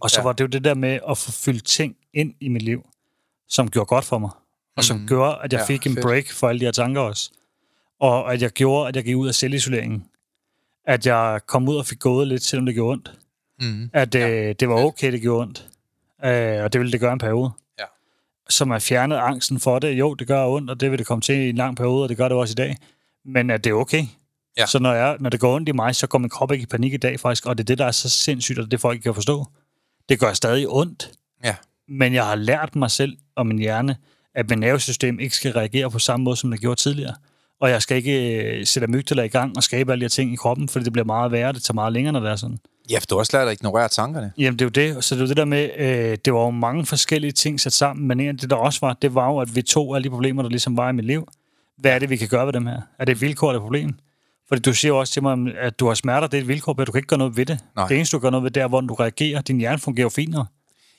og 0.00 0.10
så 0.10 0.20
ja. 0.20 0.22
var 0.22 0.32
det 0.32 0.40
jo 0.44 0.46
det 0.46 0.64
der 0.64 0.74
med 0.74 0.98
at 1.10 1.18
få 1.18 1.32
fyldt 1.32 1.64
ting 1.66 1.96
ind 2.14 2.34
i 2.40 2.48
mit 2.48 2.62
liv, 2.62 2.86
som 3.48 3.70
gjorde 3.70 3.86
godt 3.86 4.04
for 4.04 4.18
mig. 4.18 4.30
Og 4.76 4.84
som 4.84 4.96
Mhm. 4.96 5.06
gjorde, 5.08 5.38
at 5.42 5.52
jeg 5.52 5.60
Ja, 5.60 5.66
fik 5.66 5.86
en 5.86 5.92
fedt. 5.94 6.02
break 6.04 6.30
for 6.32 6.48
alle 6.48 6.60
de 6.60 6.64
her 6.64 6.72
tanker 6.72 7.00
også. 7.00 7.30
Og 8.00 8.32
at 8.32 8.42
jeg 8.42 8.50
gjorde, 8.50 8.88
at 8.88 8.96
jeg 8.96 9.04
gik 9.04 9.16
ud 9.16 9.28
af 9.28 9.34
selvisoleringen. 9.34 10.04
At 10.86 11.06
jeg 11.06 11.40
kom 11.46 11.68
ud 11.68 11.76
og 11.76 11.86
fik 11.86 11.98
gået 11.98 12.28
lidt, 12.28 12.42
selvom 12.42 12.66
det 12.66 12.74
gjorde 12.74 12.92
ondt 12.92 13.12
Mm. 13.60 13.90
at 13.92 14.14
øh, 14.14 14.54
det 14.60 14.68
var 14.68 14.74
okay, 14.74 15.12
det 15.12 15.20
gjorde 15.20 15.42
ondt. 15.42 15.66
Øh, 16.24 16.64
og 16.64 16.72
det 16.72 16.78
ville 16.78 16.92
det 16.92 17.00
gøre 17.00 17.12
en 17.12 17.18
periode. 17.18 17.50
Ja. 17.78 17.84
som 18.48 18.70
har 18.70 18.78
fjernet 18.78 19.16
angsten 19.16 19.60
for 19.60 19.78
det. 19.78 19.92
Jo, 19.98 20.14
det 20.14 20.26
gør 20.26 20.46
ondt, 20.46 20.70
og 20.70 20.80
det 20.80 20.90
vil 20.90 20.98
det 20.98 21.06
komme 21.06 21.22
til 21.22 21.34
i 21.36 21.48
en 21.48 21.56
lang 21.56 21.76
periode, 21.76 22.02
og 22.02 22.08
det 22.08 22.16
gør 22.16 22.28
det 22.28 22.36
også 22.38 22.52
i 22.52 22.54
dag. 22.54 22.76
Men 23.24 23.50
at 23.50 23.64
det 23.64 23.70
er 23.70 23.74
okay. 23.74 24.04
Ja. 24.58 24.66
Så 24.66 24.78
når, 24.78 24.92
jeg, 24.92 25.16
når 25.20 25.30
det 25.30 25.40
går 25.40 25.54
ondt 25.56 25.68
i 25.68 25.72
mig, 25.72 25.96
så 25.96 26.06
går 26.06 26.18
min 26.18 26.30
krop 26.30 26.52
ikke 26.52 26.62
i 26.62 26.66
panik 26.66 26.92
i 26.92 26.96
dag 26.96 27.20
faktisk, 27.20 27.46
og 27.46 27.58
det 27.58 27.64
er 27.64 27.66
det, 27.66 27.78
der 27.78 27.84
er 27.86 27.90
så 27.90 28.08
sindssygt, 28.08 28.58
og 28.58 28.70
det 28.70 28.80
folk 28.80 28.94
ikke 28.94 29.02
kan 29.02 29.14
forstå. 29.14 29.44
Det 30.08 30.20
gør 30.20 30.32
stadig 30.32 30.68
ondt, 30.68 31.10
Ja. 31.44 31.54
Men 31.88 32.14
jeg 32.14 32.24
har 32.24 32.34
lært 32.34 32.76
mig 32.76 32.90
selv 32.90 33.16
og 33.36 33.46
min 33.46 33.58
hjerne, 33.58 33.96
at 34.34 34.50
mit 34.50 34.58
nervesystem 34.58 35.20
ikke 35.20 35.36
skal 35.36 35.52
reagere 35.52 35.90
på 35.90 35.98
samme 35.98 36.24
måde, 36.24 36.36
som 36.36 36.50
det 36.50 36.60
gjorde 36.60 36.80
tidligere. 36.80 37.14
Og 37.60 37.70
jeg 37.70 37.82
skal 37.82 37.96
ikke 37.96 38.44
øh, 38.44 38.66
sætte 38.66 38.84
amygdala 38.84 39.22
i 39.22 39.28
gang 39.28 39.56
og 39.56 39.62
skabe 39.62 39.92
alle 39.92 40.00
de 40.00 40.04
her 40.04 40.08
ting 40.08 40.32
i 40.32 40.36
kroppen, 40.36 40.68
fordi 40.68 40.84
det 40.84 40.92
bliver 40.92 41.06
meget 41.06 41.32
værre, 41.32 41.52
det 41.52 41.62
tager 41.62 41.74
meget 41.74 41.92
længere, 41.92 42.12
når 42.12 42.20
det 42.20 42.30
er 42.30 42.36
sådan. 42.36 42.58
Ja, 42.90 42.98
for 42.98 43.06
du 43.06 43.14
har 43.14 43.18
også 43.18 43.36
lært 43.36 43.48
at 43.48 43.52
ignorere 43.52 43.88
tankerne. 43.88 44.32
Jamen, 44.38 44.58
det 44.58 44.78
er 44.78 44.82
jo 44.84 44.94
det. 44.94 45.04
Så 45.04 45.14
det 45.14 45.22
er 45.22 45.26
det 45.26 45.36
der 45.36 45.44
med, 45.44 45.70
øh, 45.78 46.18
det 46.24 46.32
var 46.32 46.40
jo 46.40 46.50
mange 46.50 46.86
forskellige 46.86 47.32
ting 47.32 47.60
sat 47.60 47.72
sammen, 47.72 48.08
men 48.08 48.20
en 48.20 48.28
af 48.28 48.38
det, 48.38 48.50
der 48.50 48.56
også 48.56 48.78
var, 48.82 48.92
det 49.02 49.14
var 49.14 49.26
jo, 49.26 49.38
at 49.38 49.56
vi 49.56 49.62
tog 49.62 49.96
alle 49.96 50.04
de 50.04 50.10
problemer, 50.10 50.42
der 50.42 50.48
ligesom 50.48 50.76
var 50.76 50.88
i 50.88 50.92
mit 50.92 51.04
liv. 51.04 51.28
Hvad 51.78 51.92
er 51.92 51.98
det, 51.98 52.10
vi 52.10 52.16
kan 52.16 52.28
gøre 52.28 52.46
ved 52.46 52.52
dem 52.52 52.66
her? 52.66 52.80
Er 52.98 53.04
det 53.04 53.12
et 53.12 53.20
vilkår 53.20 53.50
eller 53.50 53.60
et 53.60 53.62
problem? 53.62 53.94
Fordi 54.48 54.62
du 54.62 54.74
siger 54.74 54.92
jo 54.92 54.98
også 54.98 55.12
til 55.12 55.22
mig, 55.22 55.56
at 55.58 55.80
du 55.80 55.86
har 55.86 55.94
smerter, 55.94 56.26
det 56.26 56.36
er 56.36 56.40
et 56.40 56.48
vilkår, 56.48 56.74
men 56.76 56.86
du 56.86 56.92
kan 56.92 56.98
ikke 56.98 57.08
gøre 57.08 57.18
noget 57.18 57.36
ved 57.36 57.46
det. 57.46 57.58
Nej. 57.76 57.88
Det 57.88 57.96
eneste, 57.96 58.16
du 58.16 58.20
gør 58.20 58.30
noget 58.30 58.44
ved, 58.44 58.50
det 58.50 58.62
er, 58.62 58.68
hvordan 58.68 58.88
du 58.88 58.94
reagerer. 58.94 59.40
Din 59.40 59.58
hjerne 59.58 59.78
fungerer 59.78 60.04
jo 60.04 60.08
finere. 60.08 60.46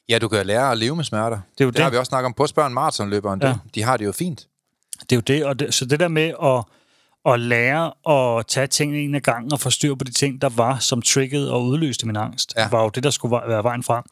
Ja, 0.10 0.20
du 0.20 0.28
kan 0.28 0.45
lære 0.45 0.72
at 0.72 0.78
leve 0.78 0.95
med 0.95 1.03
smerter. 1.03 1.38
Det 1.58 1.62
er 1.62 1.66
jo 1.66 1.70
det. 1.70 1.76
det. 1.78 1.84
har 1.84 1.89
vi 1.91 1.97
også 1.97 2.10
snakket 2.10 2.26
om 2.26 2.34
på 2.34 2.47
spørgen 2.47 2.74
maratonløberen. 2.74 3.39
Ja. 3.41 3.47
Ja. 3.47 3.55
De 3.76 3.84
har 3.84 3.97
det 3.97 4.05
jo 4.05 4.12
fint. 4.12 4.47
Det 5.01 5.12
er 5.12 5.16
jo 5.16 5.22
det, 5.22 5.45
og 5.45 5.60
det, 5.60 5.74
så 5.74 5.86
det 5.86 5.99
der 5.99 6.08
med 6.08 6.34
at, 6.43 6.64
at 7.34 7.39
lære 7.39 7.91
at 8.39 8.47
tage 8.47 8.68
tingene 8.68 8.99
en 8.99 9.16
af 9.16 9.22
gangen 9.24 9.53
og 9.53 9.60
få 9.60 9.70
styr 9.70 9.95
på 9.95 10.03
de 10.03 10.12
ting, 10.12 10.41
der 10.41 10.49
var, 10.49 10.78
som 10.80 11.01
triggede 11.01 11.51
og 11.53 11.66
udløste 11.66 12.05
min 12.08 12.16
angst, 12.16 12.53
ja. 12.58 12.68
Var 12.70 12.84
jo 12.84 12.89
det, 12.89 13.03
der 13.03 13.10
skulle 13.10 13.39
være- 13.47 13.64
vejen 13.64 13.84
frem. 13.84 14.03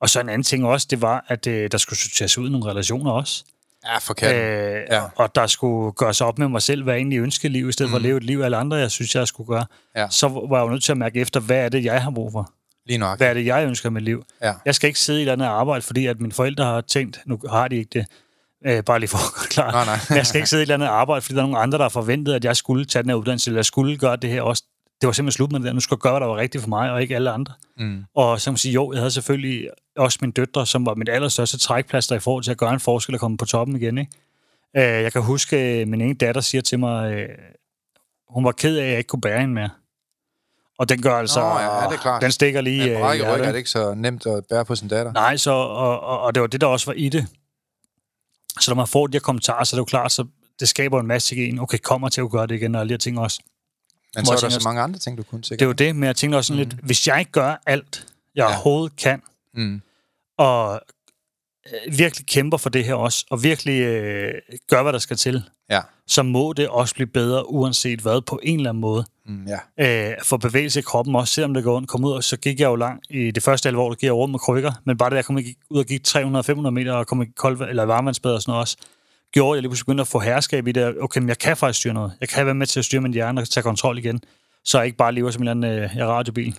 Og 0.00 0.08
så 0.10 0.20
en 0.20 0.28
anden 0.28 0.42
ting 0.44 0.66
også, 0.66 0.86
det 0.90 1.02
var, 1.02 1.24
at 1.28 1.46
øh, 1.46 1.70
der 1.72 1.78
skulle 1.78 1.98
sorteres 1.98 2.38
ud 2.38 2.50
nogle 2.50 2.66
relationer 2.70 3.10
også. 3.12 3.44
Ja, 3.86 3.98
for 3.98 4.14
katten. 4.14 4.42
Øh, 4.42 4.72
Ja. 4.90 4.96
ja. 4.96 5.02
Og 5.16 5.34
der 5.34 5.46
skulle 5.46 5.92
gøres 5.92 6.20
op 6.20 6.38
med 6.38 6.48
mig 6.48 6.62
selv, 6.62 6.82
hvad 6.82 6.94
jeg 6.94 6.98
egentlig 6.98 7.18
ønskede 7.18 7.52
liv, 7.52 7.68
i 7.68 7.72
stedet 7.72 7.90
mm. 7.90 7.92
for 7.92 7.96
at 7.96 8.02
leve 8.02 8.16
et 8.16 8.24
liv, 8.24 8.40
alle 8.40 8.56
andre, 8.56 8.76
jeg 8.76 8.90
synes, 8.90 9.14
jeg 9.14 9.28
skulle 9.28 9.46
gøre. 9.48 9.66
Ja. 9.96 10.06
Så 10.10 10.28
var 10.28 10.56
jeg 10.58 10.64
jo 10.66 10.70
nødt 10.70 10.84
til 10.84 10.92
at 10.92 10.98
mærke 10.98 11.20
efter, 11.20 11.40
hvad 11.40 11.56
er 11.58 11.68
det, 11.68 11.84
jeg 11.84 12.02
har 12.02 12.10
brug 12.10 12.32
for? 12.32 12.50
Lige 12.88 12.98
nok. 12.98 13.18
Hvad 13.18 13.28
er 13.28 13.34
det, 13.34 13.46
jeg 13.46 13.66
ønsker 13.66 13.90
med 13.90 14.00
mit 14.00 14.04
liv? 14.04 14.24
Ja. 14.42 14.54
Jeg 14.64 14.74
skal 14.74 14.88
ikke 14.88 15.00
sidde 15.00 15.18
i 15.18 15.22
et 15.22 15.22
eller 15.22 15.32
andet 15.32 15.46
arbejde, 15.46 15.82
fordi 15.82 16.06
at 16.06 16.20
mine 16.20 16.32
forældre 16.32 16.64
har 16.64 16.80
tænkt, 16.80 17.20
nu 17.26 17.40
har 17.50 17.68
de 17.68 17.76
ikke 17.76 17.90
det, 17.92 18.06
øh, 18.66 18.84
bare 18.84 19.00
lige 19.00 19.10
for 19.10 19.18
at 19.18 19.34
gøre 19.34 19.46
klar. 19.50 19.70
Nej, 19.70 19.84
nej. 19.84 19.98
Men 20.08 20.16
jeg 20.16 20.26
skal 20.26 20.38
ikke 20.38 20.48
sidde 20.48 20.60
i 20.60 20.62
et 20.62 20.66
eller 20.66 20.74
andet 20.74 20.86
arbejde, 20.86 21.22
fordi 21.22 21.34
der 21.34 21.42
er 21.42 21.46
nogle 21.46 21.58
andre, 21.58 21.78
der 21.78 21.84
har 21.84 21.88
forventet, 21.88 22.34
at 22.34 22.44
jeg 22.44 22.56
skulle 22.56 22.84
tage 22.84 23.02
den 23.02 23.10
her 23.10 23.16
uddannelse, 23.16 23.50
eller 23.50 23.58
jeg 23.58 23.64
skulle 23.64 23.96
gøre 23.98 24.16
det 24.16 24.30
her 24.30 24.42
også. 24.42 24.62
Det 25.00 25.06
var 25.06 25.12
simpelthen 25.12 25.36
slut 25.36 25.52
med 25.52 25.60
det 25.60 25.66
der. 25.66 25.72
Nu 25.72 25.80
skulle 25.80 25.98
jeg 25.98 26.02
gøre, 26.02 26.12
hvad 26.12 26.20
der 26.20 26.26
var 26.26 26.36
rigtigt 26.36 26.62
for 26.62 26.68
mig, 26.68 26.90
og 26.90 27.02
ikke 27.02 27.14
alle 27.14 27.30
andre. 27.30 27.54
Mm. 27.78 28.04
Og 28.14 28.40
så 28.40 28.44
kan 28.44 28.52
man 28.52 28.58
sige, 28.58 28.72
jo, 28.72 28.92
jeg 28.92 29.00
havde 29.00 29.10
selvfølgelig 29.10 29.68
også 29.96 30.18
mine 30.20 30.32
døtre, 30.32 30.66
som 30.66 30.86
var 30.86 30.94
mit 30.94 31.08
allerstørste 31.08 31.58
trækplaster 31.58 32.16
i 32.16 32.18
forhold 32.18 32.44
til 32.44 32.50
at 32.50 32.58
gøre 32.58 32.72
en 32.72 32.80
forskel 32.80 33.14
og 33.14 33.20
komme 33.20 33.36
på 33.36 33.44
toppen 33.44 33.76
igen. 33.76 33.98
Ikke? 33.98 34.12
Øh, 34.76 35.02
jeg 35.02 35.12
kan 35.12 35.22
huske, 35.22 35.56
at 35.56 35.88
min 35.88 36.00
ene 36.00 36.14
datter 36.14 36.40
siger 36.40 36.62
til 36.62 36.78
mig, 36.78 37.12
øh, 37.12 37.28
hun 38.28 38.44
var 38.44 38.52
ked 38.52 38.76
af, 38.76 38.84
at 38.84 38.90
jeg 38.90 38.98
ikke 38.98 39.08
kunne 39.08 39.20
bære 39.20 39.40
hende 39.40 39.54
mere. 39.54 39.70
Og 40.78 40.88
den 40.88 41.02
gør 41.02 41.14
altså, 41.16 41.40
Nå, 41.40 41.46
ja, 41.58 41.86
det 41.88 41.96
er 41.96 42.00
klart. 42.02 42.22
den 42.22 42.32
stikker 42.32 42.60
lige 42.60 42.78
Med 42.78 42.90
øh, 42.92 42.98
i 42.98 43.00
brækket 43.00 43.26
ryg 43.26 43.40
er 43.40 43.46
det 43.52 43.56
ikke 43.58 43.70
så 43.70 43.94
nemt 43.94 44.26
at 44.26 44.44
bære 44.50 44.64
på 44.64 44.74
sin 44.76 44.88
datter. 44.88 45.12
Nej, 45.12 45.36
så, 45.36 45.50
og, 45.50 46.00
og, 46.00 46.20
og 46.20 46.34
det 46.34 46.40
var 46.40 46.46
det, 46.46 46.60
der 46.60 46.66
også 46.66 46.86
var 46.86 46.92
i 46.92 47.08
det. 47.08 47.26
Så 48.60 48.70
når 48.70 48.74
man 48.76 48.86
får 48.86 49.06
de 49.06 49.12
her 49.14 49.20
kommentarer, 49.20 49.64
så 49.64 49.76
er 49.76 49.78
det 49.78 49.80
jo 49.80 49.84
klart, 49.84 50.12
så 50.12 50.24
det 50.60 50.68
skaber 50.68 51.00
en 51.00 51.06
masse 51.06 51.36
en. 51.36 51.58
Okay, 51.58 51.78
kommer 51.78 52.08
til 52.08 52.20
at 52.20 52.30
gøre 52.30 52.46
det 52.46 52.54
igen, 52.54 52.74
og 52.74 52.80
alle 52.80 52.88
de 52.88 52.92
her 52.92 52.98
ting 52.98 53.18
også. 53.18 53.40
Men 54.16 54.26
så 54.26 54.32
er 54.32 54.36
der 54.36 54.48
så 54.48 54.60
mange 54.64 54.80
andre 54.80 54.98
ting, 54.98 55.18
du 55.18 55.22
kunne 55.22 55.44
sikkert. 55.44 55.58
Det 55.58 55.64
er 55.64 55.86
jo 55.86 55.88
det, 55.90 55.96
men 55.96 56.06
jeg 56.06 56.16
tænker 56.16 56.36
også 56.38 56.48
sådan 56.48 56.64
mm. 56.64 56.68
lidt, 56.70 56.80
hvis 56.84 57.06
jeg 57.08 57.18
ikke 57.18 57.32
gør 57.32 57.62
alt, 57.66 58.06
jeg 58.34 58.42
Ja. 58.42 58.46
overhovedet 58.46 58.96
kan, 58.96 59.22
Mm. 59.54 59.82
og 60.38 60.80
øh, 61.86 61.98
virkelig 61.98 62.26
kæmper 62.26 62.56
for 62.56 62.70
det 62.70 62.84
her 62.84 62.94
også, 62.94 63.26
og 63.30 63.42
virkelig 63.42 63.80
øh, 63.80 64.34
gør, 64.70 64.82
hvad 64.82 64.92
der 64.92 64.98
skal 64.98 65.16
til, 65.16 65.42
Ja. 65.70 65.80
så 66.06 66.22
må 66.22 66.52
det 66.52 66.68
også 66.68 66.94
blive 66.94 67.06
bedre, 67.06 67.50
uanset 67.50 68.00
hvad, 68.00 68.20
på 68.20 68.40
en 68.42 68.56
eller 68.58 68.70
anden 68.70 68.80
måde. 68.80 69.04
Mm, 69.26 69.46
ja. 69.78 70.08
Øh, 70.10 70.14
for 70.24 70.36
bevægelse 70.36 70.78
i 70.78 70.82
kroppen 70.82 71.16
også, 71.16 71.34
selvom 71.34 71.54
det 71.54 71.64
går 71.64 71.76
ondt, 71.76 71.88
kom 71.88 72.04
ud, 72.04 72.12
og 72.12 72.24
så 72.24 72.36
gik 72.36 72.60
jeg 72.60 72.66
jo 72.66 72.76
langt. 72.76 73.06
I 73.10 73.30
det 73.30 73.42
første 73.42 73.66
halve 73.66 73.80
år, 73.80 73.88
der 73.88 73.94
gik 73.96 74.02
jeg 74.04 74.12
rundt 74.12 74.30
med 74.32 74.38
krykker, 74.38 74.72
men 74.84 74.96
bare 74.98 75.10
det, 75.10 75.16
jeg 75.16 75.24
kom 75.24 75.36
ud 75.70 75.78
og 75.78 75.84
gik 75.84 76.08
300-500 76.08 76.70
meter, 76.70 76.92
og 76.92 77.06
kom 77.06 77.22
i 77.22 77.26
kold, 77.36 77.60
eller 77.60 77.82
varmvandsbad 77.84 78.32
og 78.34 78.42
sådan 78.42 78.50
noget 78.52 78.60
også, 78.60 78.76
gjorde, 79.32 79.52
at 79.52 79.56
jeg 79.56 79.62
lige 79.62 79.70
pludselig 79.70 79.86
begyndte 79.86 80.00
at 80.02 80.08
få 80.08 80.18
herskab 80.18 80.66
i 80.66 80.72
det. 80.72 80.94
Okay, 81.00 81.20
men 81.20 81.28
jeg 81.28 81.38
kan 81.38 81.56
faktisk 81.56 81.78
styre 81.80 81.94
noget. 81.94 82.12
Jeg 82.20 82.28
kan 82.28 82.46
være 82.46 82.54
med 82.54 82.66
til 82.66 82.78
at 82.78 82.84
styre 82.84 83.00
min 83.00 83.12
hjerne 83.14 83.40
og 83.40 83.48
tage 83.48 83.62
kontrol 83.62 83.98
igen, 83.98 84.20
så 84.64 84.78
jeg 84.78 84.86
ikke 84.86 84.98
bare 84.98 85.12
lever 85.12 85.30
som 85.30 85.42
en 85.42 85.48
eller 85.48 85.68
anden 85.68 86.00
øh, 86.00 86.08
radiobil. 86.08 86.54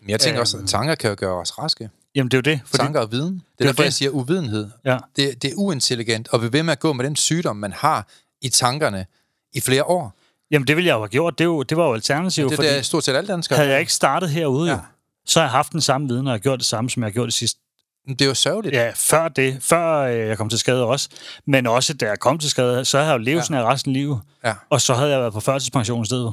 Men 0.00 0.10
jeg 0.10 0.20
tænker 0.20 0.38
Øhm. 0.38 0.40
også, 0.40 0.58
at 0.58 0.68
tanker 0.68 0.94
kan 0.94 1.10
jo 1.10 1.16
gøre 1.18 1.34
os 1.40 1.58
raske. 1.58 1.90
Jamen, 2.14 2.30
det 2.30 2.34
er 2.36 2.38
jo 2.50 2.56
det. 2.56 2.60
Fordi, 2.66 2.76
tanker 2.82 3.00
og 3.00 3.12
viden. 3.12 3.34
Det 3.34 3.40
er 3.40 3.64
er 3.64 3.68
derfor, 3.68 3.76
det. 3.76 3.84
jeg 3.84 3.92
siger 3.92 4.10
uvidenhed. 4.10 4.70
Ja. 4.84 4.98
Det, 5.16 5.42
det 5.42 5.50
er 5.50 5.54
uintelligent 5.56 6.28
at 6.32 6.40
blive 6.40 6.52
ved 6.52 6.62
med 6.62 6.72
at 6.72 6.78
gå 6.80 6.92
med 6.92 7.04
den 7.04 7.16
sygdom, 7.16 7.56
man 7.56 7.72
har 7.72 8.06
i 8.44 8.48
tankerne 8.48 9.06
i 9.52 9.60
flere 9.60 9.84
år. 9.84 10.14
Jamen, 10.50 10.66
det 10.68 10.76
ville 10.76 10.88
jeg 10.88 10.94
jo 10.94 10.98
have 11.00 11.08
gjort. 11.08 11.38
Det, 11.38 11.44
jo, 11.44 11.62
det 11.62 11.76
var 11.76 11.86
jo 11.86 11.94
alternativet, 11.94 12.50
Det 12.50 12.56
fordi 12.56 12.68
er 12.68 12.82
stort 12.82 13.04
set 13.04 13.16
alle 13.16 13.28
danskere. 13.28 13.56
havde 13.56 13.70
jeg 13.70 13.80
ikke 13.80 13.92
startet 13.92 14.30
herude, 14.30 14.66
ja. 14.70 14.72
Ja. 14.74 14.78
jo, 14.80 14.84
så 15.26 15.40
har 15.40 15.46
jeg 15.46 15.50
haft 15.52 15.72
den 15.72 15.80
samme 15.80 16.08
viden, 16.08 16.26
og 16.26 16.30
jeg 16.30 16.34
har 16.34 16.42
gjort 16.42 16.58
det 16.58 16.66
samme, 16.66 16.90
som 16.90 17.02
jeg 17.02 17.06
har 17.06 17.12
gjort 17.12 17.26
det 17.26 17.34
sidste 17.34 17.60
Det 18.08 18.20
er 18.20 18.26
jo 18.26 18.34
sørgeligt. 18.34 18.74
Ja, 18.74 18.92
før 18.96 19.28
det. 19.28 19.56
Før 19.60 19.98
øh, 20.00 20.28
jeg 20.28 20.36
kom 20.38 20.48
til 20.48 20.58
skade 20.58 20.84
også. 20.84 21.08
Men 21.46 21.66
også 21.66 21.94
da 21.94 22.06
jeg 22.06 22.18
kom 22.18 22.38
til 22.38 22.50
skade, 22.50 22.84
så 22.84 22.98
havde 22.98 23.10
jeg 23.10 23.18
jo 23.18 23.22
levet 23.24 23.38
ja. 23.38 23.42
sådan 23.42 23.56
her 23.56 23.64
resten 23.72 23.90
af 23.90 23.94
livet. 23.94 24.20
Ja. 24.44 24.54
Og 24.70 24.80
så 24.80 24.94
havde 24.94 25.10
jeg 25.10 25.20
været 25.20 25.32
på 25.32 25.40
førtidspension 25.40 26.02
i 26.02 26.06
stedet. 26.06 26.32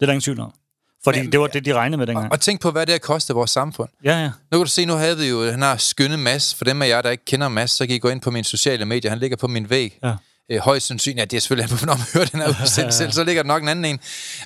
Det 0.00 0.02
er 0.02 0.06
der 0.06 0.12
ingen 0.12 0.20
tvivl 0.22 0.40
om. 0.40 0.52
Fordi 1.04 1.20
Men- 1.22 1.32
det 1.32 1.40
var 1.40 1.46
det, 1.46 1.64
de 1.64 1.74
regnede 1.74 1.98
med 1.98 2.06
dengang. 2.06 2.32
Og 2.32 2.40
tænk 2.40 2.60
på, 2.60 2.70
hvad 2.70 2.86
det 2.86 2.92
har 2.92 2.98
kostet 2.98 3.36
vores 3.36 3.50
samfund. 3.50 3.88
Ja, 4.04 4.18
ja. 4.22 4.26
Nu 4.26 4.58
kan 4.58 4.60
du 4.60 4.66
se, 4.70 4.84
nu 4.84 4.94
havde 4.94 5.18
vi 5.18 5.24
jo 5.28 5.46
den 5.46 5.62
her 5.62 5.76
skønne 5.76 6.16
Mads. 6.16 6.54
For 6.54 6.64
dem 6.64 6.82
af 6.82 6.88
jer, 6.88 7.02
der 7.02 7.10
ikke 7.10 7.24
kender 7.24 7.48
Mads, 7.48 7.70
så 7.70 7.86
kan 7.86 7.96
I 7.96 7.98
gå 7.98 8.08
ind 8.08 8.20
på 8.20 8.30
mine 8.30 8.44
sociale 8.44 8.84
medier. 8.84 9.10
Han 9.10 9.18
ligger 9.18 9.36
på 9.36 9.46
min 9.48 9.70
væg. 9.70 9.98
Ja. 10.02 10.14
Øh, 10.52 10.58
højst 10.60 10.86
sandsynligt, 10.86 11.18
ja, 11.20 11.24
det 11.24 11.36
er 11.36 11.40
selvfølgelig, 11.40 11.72
at 11.72 11.86
når 11.86 11.96
man 11.96 12.06
hører 12.14 12.24
den 12.24 12.40
her 12.40 12.48
udsendelse 12.62 12.98
selv, 12.98 13.12
så 13.12 13.24
ligger 13.24 13.42
der 13.42 13.46
nok 13.48 13.62
en 13.62 13.68
anden 13.68 13.84
en. 13.84 14.00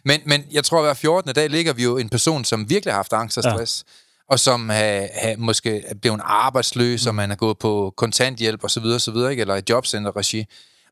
Men, 0.04 0.20
men 0.24 0.44
jeg 0.52 0.64
tror, 0.64 0.78
at 0.78 0.84
hver 0.84 0.94
14. 0.94 1.34
dag 1.34 1.50
ligger 1.50 1.72
vi 1.72 1.82
jo 1.82 1.96
en 1.98 2.08
person, 2.08 2.44
som 2.44 2.70
virkelig 2.70 2.92
har 2.92 2.98
haft 2.98 3.12
angst 3.12 3.38
og 3.38 3.44
Ja. 3.44 3.50
stress. 3.50 3.84
Og 4.30 4.40
som 4.40 4.68
har, 4.68 5.08
har 5.22 5.36
måske 5.38 5.82
er 5.86 5.94
blevet 5.94 6.20
arbejdsløs, 6.24 7.04
mm. 7.04 7.08
og 7.08 7.14
man 7.14 7.30
er 7.30 7.34
gået 7.34 7.58
på 7.58 7.94
kontanthjælp 7.96 8.64
osv., 8.64 8.84
osv. 8.84 9.16
Ikke? 9.30 9.40
eller 9.40 9.56
i 9.56 9.62
jobcenter-regi. 9.70 10.44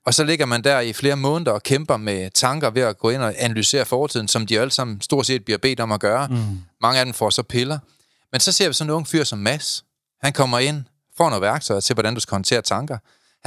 Og 0.06 0.14
så 0.14 0.24
ligger 0.24 0.46
man 0.46 0.64
der 0.64 0.80
i 0.80 0.92
flere 0.92 1.16
måneder 1.16 1.52
og 1.52 1.62
kæmper 1.62 1.96
med 1.96 2.30
tanker 2.34 2.70
ved 2.70 2.82
at 2.82 2.98
gå 2.98 3.11
ind 3.11 3.22
og 3.22 3.34
analysere 3.38 3.84
fortiden, 3.84 4.28
som 4.28 4.46
de 4.46 4.61
alle 4.61 4.70
sammen 4.70 5.00
stort 5.00 5.26
set 5.26 5.44
bliver 5.44 5.59
bedt 5.59 5.80
om 5.80 5.92
at 5.92 6.00
gøre. 6.00 6.28
Mm. 6.28 6.36
Mange 6.82 6.98
af 7.00 7.04
dem 7.06 7.14
får 7.14 7.30
så 7.30 7.42
piller. 7.42 7.78
Men 8.32 8.40
så 8.40 8.52
ser 8.52 8.68
vi 8.68 8.74
sådan 8.74 8.90
en 8.90 8.94
ung 8.94 9.09
fyr 9.09 9.24
som 9.24 9.38
Mads. 9.38 9.84
Han 10.22 10.32
kommer 10.32 10.59
ind, 10.59 10.84
får 11.16 11.28
noget 11.28 11.42
værktøj 11.42 11.80
til, 11.80 11.94
hvordan 11.94 12.14
du 12.14 12.20
skal 12.20 12.34
håndtere 12.34 12.62
tanker. 12.62 12.98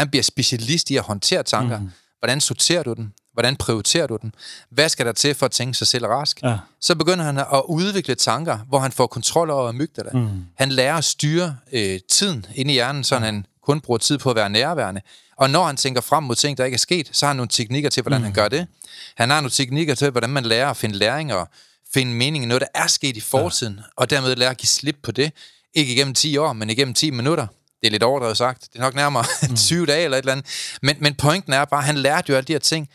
Han 0.02 0.10
bliver 0.10 0.24
specialist 0.24 0.90
i 0.90 0.96
at 0.96 1.04
håndtere 1.04 1.44
tanker. 1.44 1.80
Mm. 1.80 1.90
Hvordan 2.20 2.42
sorterer 2.42 2.84
du 2.84 2.94
den? 2.94 3.14
Hvordan 3.34 3.56
prioriterer 3.56 4.08
du 4.08 4.18
den? 4.22 4.36
Hvad 4.70 4.90
skal 4.90 5.06
der 5.06 5.12
til 5.12 5.36
for 5.36 5.46
at 5.46 5.52
tænke 5.52 5.74
sig 5.74 5.88
selv 5.88 6.06
rask? 6.06 6.44
Ja. 6.44 6.58
Så 6.80 6.96
begynder 6.96 7.26
han 7.26 7.38
at 7.38 7.62
udvikle 7.68 8.16
tanker, 8.16 8.58
hvor 8.58 8.80
han 8.80 8.92
får 8.92 9.08
kontrol 9.08 9.50
over 9.50 9.70
amygdala. 9.70 10.10
Mm. 10.14 10.28
Han 10.56 10.72
lærer 10.72 10.96
at 10.96 11.04
styre 11.04 11.58
øh, 11.72 12.00
tiden 12.10 12.46
inde 12.56 12.72
i 12.72 12.74
hjernen, 12.74 13.04
så 13.04 13.18
han 13.18 13.46
kun 13.64 13.82
bruger 13.82 13.98
tid 13.98 14.18
på 14.18 14.30
at 14.30 14.36
være 14.36 14.50
nærværende. 14.50 15.02
Og 15.38 15.50
når 15.50 15.66
han 15.66 15.78
tænker 15.78 16.02
frem 16.02 16.24
mod 16.24 16.36
ting, 16.36 16.58
der 16.58 16.66
ikke 16.66 16.76
er 16.76 16.80
sket, 16.80 17.10
så 17.12 17.26
har 17.26 17.30
han 17.30 17.38
nogle 17.38 17.50
teknikker 17.50 17.90
til, 17.90 18.04
hvordan 18.04 18.20
mm. 18.20 18.24
han 18.24 18.34
gør 18.34 18.48
det. 18.48 18.68
Han 19.16 19.30
har 19.30 19.42
nogle 19.42 19.52
teknikker 19.52 19.96
til, 19.96 20.10
hvordan 20.10 20.30
man 20.30 20.46
lærer 20.46 20.70
at 20.70 20.78
finde 20.78 20.96
læring 20.96 21.34
og 21.34 21.48
finde 21.94 22.14
mening 22.14 22.44
i 22.44 22.48
noget, 22.48 22.62
der 22.62 22.82
er 22.82 22.88
sket 22.88 23.18
i 23.18 23.22
fortiden, 23.22 23.76
ja. 23.78 23.84
og 23.96 24.10
dermed 24.10 24.36
lære 24.36 24.50
at 24.50 24.58
give 24.58 24.68
slip 24.68 24.98
på 25.04 25.12
det. 25.12 25.32
Ikke 25.74 25.94
igennem 25.94 26.14
10 26.14 26.38
år, 26.38 26.54
men 26.54 26.70
igennem 26.70 26.94
10 26.94 27.12
minutter. 27.12 27.48
Det 27.82 27.88
er 27.88 27.92
lidt 27.92 28.04
overdrevet 28.04 28.38
sagt. 28.38 28.62
Det 28.74 28.80
er 28.80 28.84
nok 28.84 28.96
nærmere 28.96 29.26
mm. 29.50 29.56
20 29.56 29.86
dage 29.86 30.04
eller 30.04 30.18
et 30.18 30.22
eller 30.22 30.32
andet. 30.32 30.78
Men, 30.82 30.96
men 31.00 31.16
pointen 31.16 31.54
er 31.54 31.66
bare, 31.66 31.80
at 31.80 31.86
han 31.86 31.98
lærte 31.98 32.30
jo 32.30 32.36
alle 32.36 32.48
de 32.48 32.54
her 32.54 32.60
ting. 32.60 32.90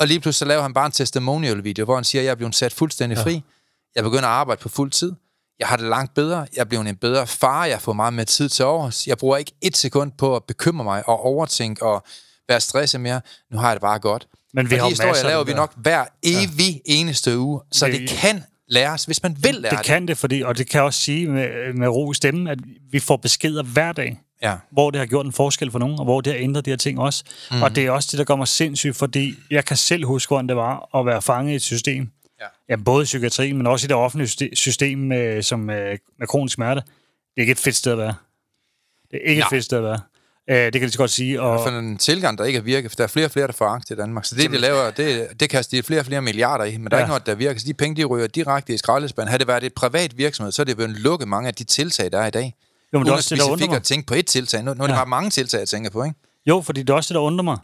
Og 0.00 0.06
lige 0.06 0.20
pludselig 0.20 0.38
så 0.38 0.44
laver 0.44 0.62
han 0.62 0.74
bare 0.74 0.86
en 0.86 0.92
testimonial-video, 0.92 1.84
hvor 1.84 1.94
han 1.94 2.04
siger, 2.04 2.22
at 2.22 2.24
jeg 2.24 2.30
er 2.30 2.34
blevet 2.34 2.54
sat 2.54 2.72
fuldstændig 2.72 3.18
fri. 3.18 3.42
Jeg 3.96 4.04
begynder 4.04 4.28
at 4.28 4.34
arbejde 4.34 4.60
på 4.60 4.68
fuld 4.68 4.90
tid. 4.90 5.12
Jeg 5.58 5.68
har 5.68 5.76
det 5.76 5.86
langt 5.86 6.14
bedre. 6.14 6.38
Jeg 6.38 6.60
er 6.60 6.64
blevet 6.64 6.88
en 6.88 6.96
bedre 6.96 7.26
far. 7.26 7.64
Jeg 7.64 7.80
får 7.80 7.92
meget 7.92 8.12
mere 8.12 8.24
tid 8.24 8.48
til 8.48 8.64
overs. 8.64 9.06
Jeg 9.06 9.18
bruger 9.18 9.36
ikke 9.36 9.52
et 9.62 9.76
sekund 9.76 10.12
på 10.18 10.36
at 10.36 10.44
bekymre 10.44 10.84
mig 10.84 11.08
og 11.08 11.20
overtænke 11.24 11.82
og 11.84 12.04
være 12.48 12.60
stresset 12.60 13.00
mere. 13.00 13.20
Nu 13.52 13.58
har 13.58 13.68
jeg 13.68 13.74
det 13.76 13.80
bare 13.80 13.98
godt. 13.98 14.26
Men 14.54 14.70
vi 14.70 14.74
og 14.74 14.80
har 14.80 14.86
de 14.86 14.90
historier 14.90 15.22
laver 15.24 15.44
vi 15.44 15.52
nok 15.52 15.72
hver 15.76 16.04
evig 16.22 16.74
ja. 16.74 16.78
eneste 16.84 17.38
uge. 17.38 17.60
Så 17.72 17.86
Vi- 17.86 17.92
det 17.98 18.08
kan 18.08 18.44
læres, 18.68 19.04
hvis 19.04 19.22
man 19.22 19.36
vil 19.42 19.54
lære 19.54 19.76
Det 19.76 19.84
kan 19.84 20.08
det, 20.08 20.18
fordi, 20.18 20.42
og 20.42 20.58
det 20.58 20.68
kan 20.68 20.78
jeg 20.78 20.84
også 20.84 21.00
sige 21.00 21.26
med, 21.28 21.74
med 21.74 21.88
ro 21.88 22.12
i 22.12 22.14
stemmen, 22.14 22.46
at 22.46 22.58
vi 22.90 23.00
får 23.00 23.16
beskeder 23.16 23.62
hver 23.62 23.92
dag, 23.92 24.20
Ja. 24.42 24.54
hvor 24.70 24.90
det 24.90 24.98
har 24.98 25.06
gjort 25.06 25.26
en 25.26 25.32
forskel 25.32 25.70
for 25.70 25.78
nogen, 25.78 25.98
og 25.98 26.04
hvor 26.04 26.20
det 26.20 26.32
har 26.32 26.40
ændret 26.40 26.64
de 26.64 26.70
her 26.70 26.76
ting 26.76 26.98
også. 27.00 27.24
Mm. 27.50 27.62
Og 27.62 27.76
det 27.76 27.86
er 27.86 27.90
også 27.90 28.08
det, 28.12 28.18
der 28.18 28.24
gør 28.24 28.36
mig 28.36 28.48
sindssygt, 28.48 28.96
fordi 28.96 29.34
jeg 29.50 29.64
kan 29.64 29.76
selv 29.76 30.04
huske, 30.06 30.30
hvordan 30.30 30.48
det 30.48 30.56
var 30.56 30.96
at 30.98 31.06
være 31.06 31.22
fanget 31.22 31.52
i 31.52 31.56
et 31.56 31.62
system. 31.62 32.10
Ja. 32.40 32.46
Ja, 32.68 32.76
både 32.76 33.02
i 33.02 33.04
psykiatrien, 33.04 33.56
men 33.56 33.66
også 33.66 33.86
i 33.86 33.88
det 33.88 33.96
offentlige 33.96 34.28
syste- 34.28 34.50
system 34.54 34.98
med, 34.98 35.42
som, 35.42 35.58
med, 35.60 35.98
med 36.18 36.26
kronisk 36.26 36.54
smerte. 36.54 36.80
Det 36.80 36.88
er 37.36 37.40
ikke 37.40 37.50
et 37.52 37.58
fedt 37.58 37.76
sted 37.76 37.92
at 37.92 37.98
være. 37.98 38.14
Det 39.10 39.20
er 39.24 39.28
ikke 39.30 39.40
Nej. 39.40 39.46
et 39.46 39.50
fedt 39.50 39.64
sted 39.64 39.78
at 39.78 39.84
være. 39.84 40.00
Uh, 40.50 40.54
det 40.56 40.72
kan 40.72 40.82
jeg 40.82 40.90
så 40.92 40.98
godt 40.98 41.10
sige. 41.10 41.40
Og, 41.42 41.60
For 41.62 41.78
en 41.78 41.98
tilgang, 41.98 42.38
der 42.38 42.44
ikke 42.44 42.56
er 42.56 42.62
virket, 42.62 42.90
for 42.90 42.96
der 42.96 43.04
er 43.04 43.08
flere 43.08 43.26
og 43.26 43.30
flere, 43.30 43.46
der 43.46 43.52
får 43.52 43.66
angst 43.66 43.90
i 43.90 43.94
Danmark. 43.96 44.24
Så 44.24 44.34
det, 44.34 44.50
de 44.50 44.58
laver, 44.58 44.90
det, 44.90 45.40
det 45.40 45.50
kaster 45.50 45.76
de 45.78 45.82
flere 45.82 46.00
og 46.00 46.06
flere 46.06 46.22
milliarder 46.22 46.64
i, 46.64 46.76
men 46.76 46.84
der 46.90 46.96
er 46.96 46.98
Ja. 47.00 47.04
ikke 47.04 47.08
noget, 47.08 47.26
der 47.26 47.34
virker. 47.34 47.60
Så 47.60 47.66
de 47.66 47.74
penge, 47.74 47.96
de 47.96 48.04
ryger 48.04 48.26
direkte 48.26 48.74
i 48.74 48.76
skraldespanden. 48.76 49.28
Havde 49.28 49.38
det 49.38 49.48
været 49.48 49.64
et 49.64 49.74
privat 49.74 50.18
virksomhed, 50.18 50.52
så 50.52 50.62
er 50.62 50.64
det 50.64 50.76
blevet 50.76 50.92
lukket 50.96 51.28
mange 51.28 51.48
af 51.48 51.54
de 51.54 51.64
tiltag, 51.64 52.12
der 52.12 52.18
er 52.20 52.26
i 52.26 52.30
dag. 52.30 52.54
Jo, 52.92 52.98
men 52.98 53.06
det 53.06 53.12
er 53.12 53.16
også 53.16 53.34
det, 53.34 53.42
der 53.44 53.50
undrer 53.50 53.66
mig. 53.66 53.76
at 53.76 53.82
tænke 53.82 54.06
på 54.06 54.14
et 54.14 54.26
tiltag. 54.26 54.62
Nu, 54.64 54.74
nu 54.74 54.82
er 54.82 54.86
det 54.86 54.94
Ja. 54.94 54.98
bare 54.98 55.06
mange 55.06 55.30
tiltag, 55.30 55.58
jeg 55.58 55.68
tænker 55.68 55.90
på, 55.90 56.04
ikke? 56.04 56.16
Jo, 56.46 56.60
fordi 56.62 56.80
det 56.82 56.90
er 56.90 56.94
også 56.94 57.08
det, 57.08 57.14
der 57.14 57.20
undrer 57.20 57.42
mig. 57.44 57.58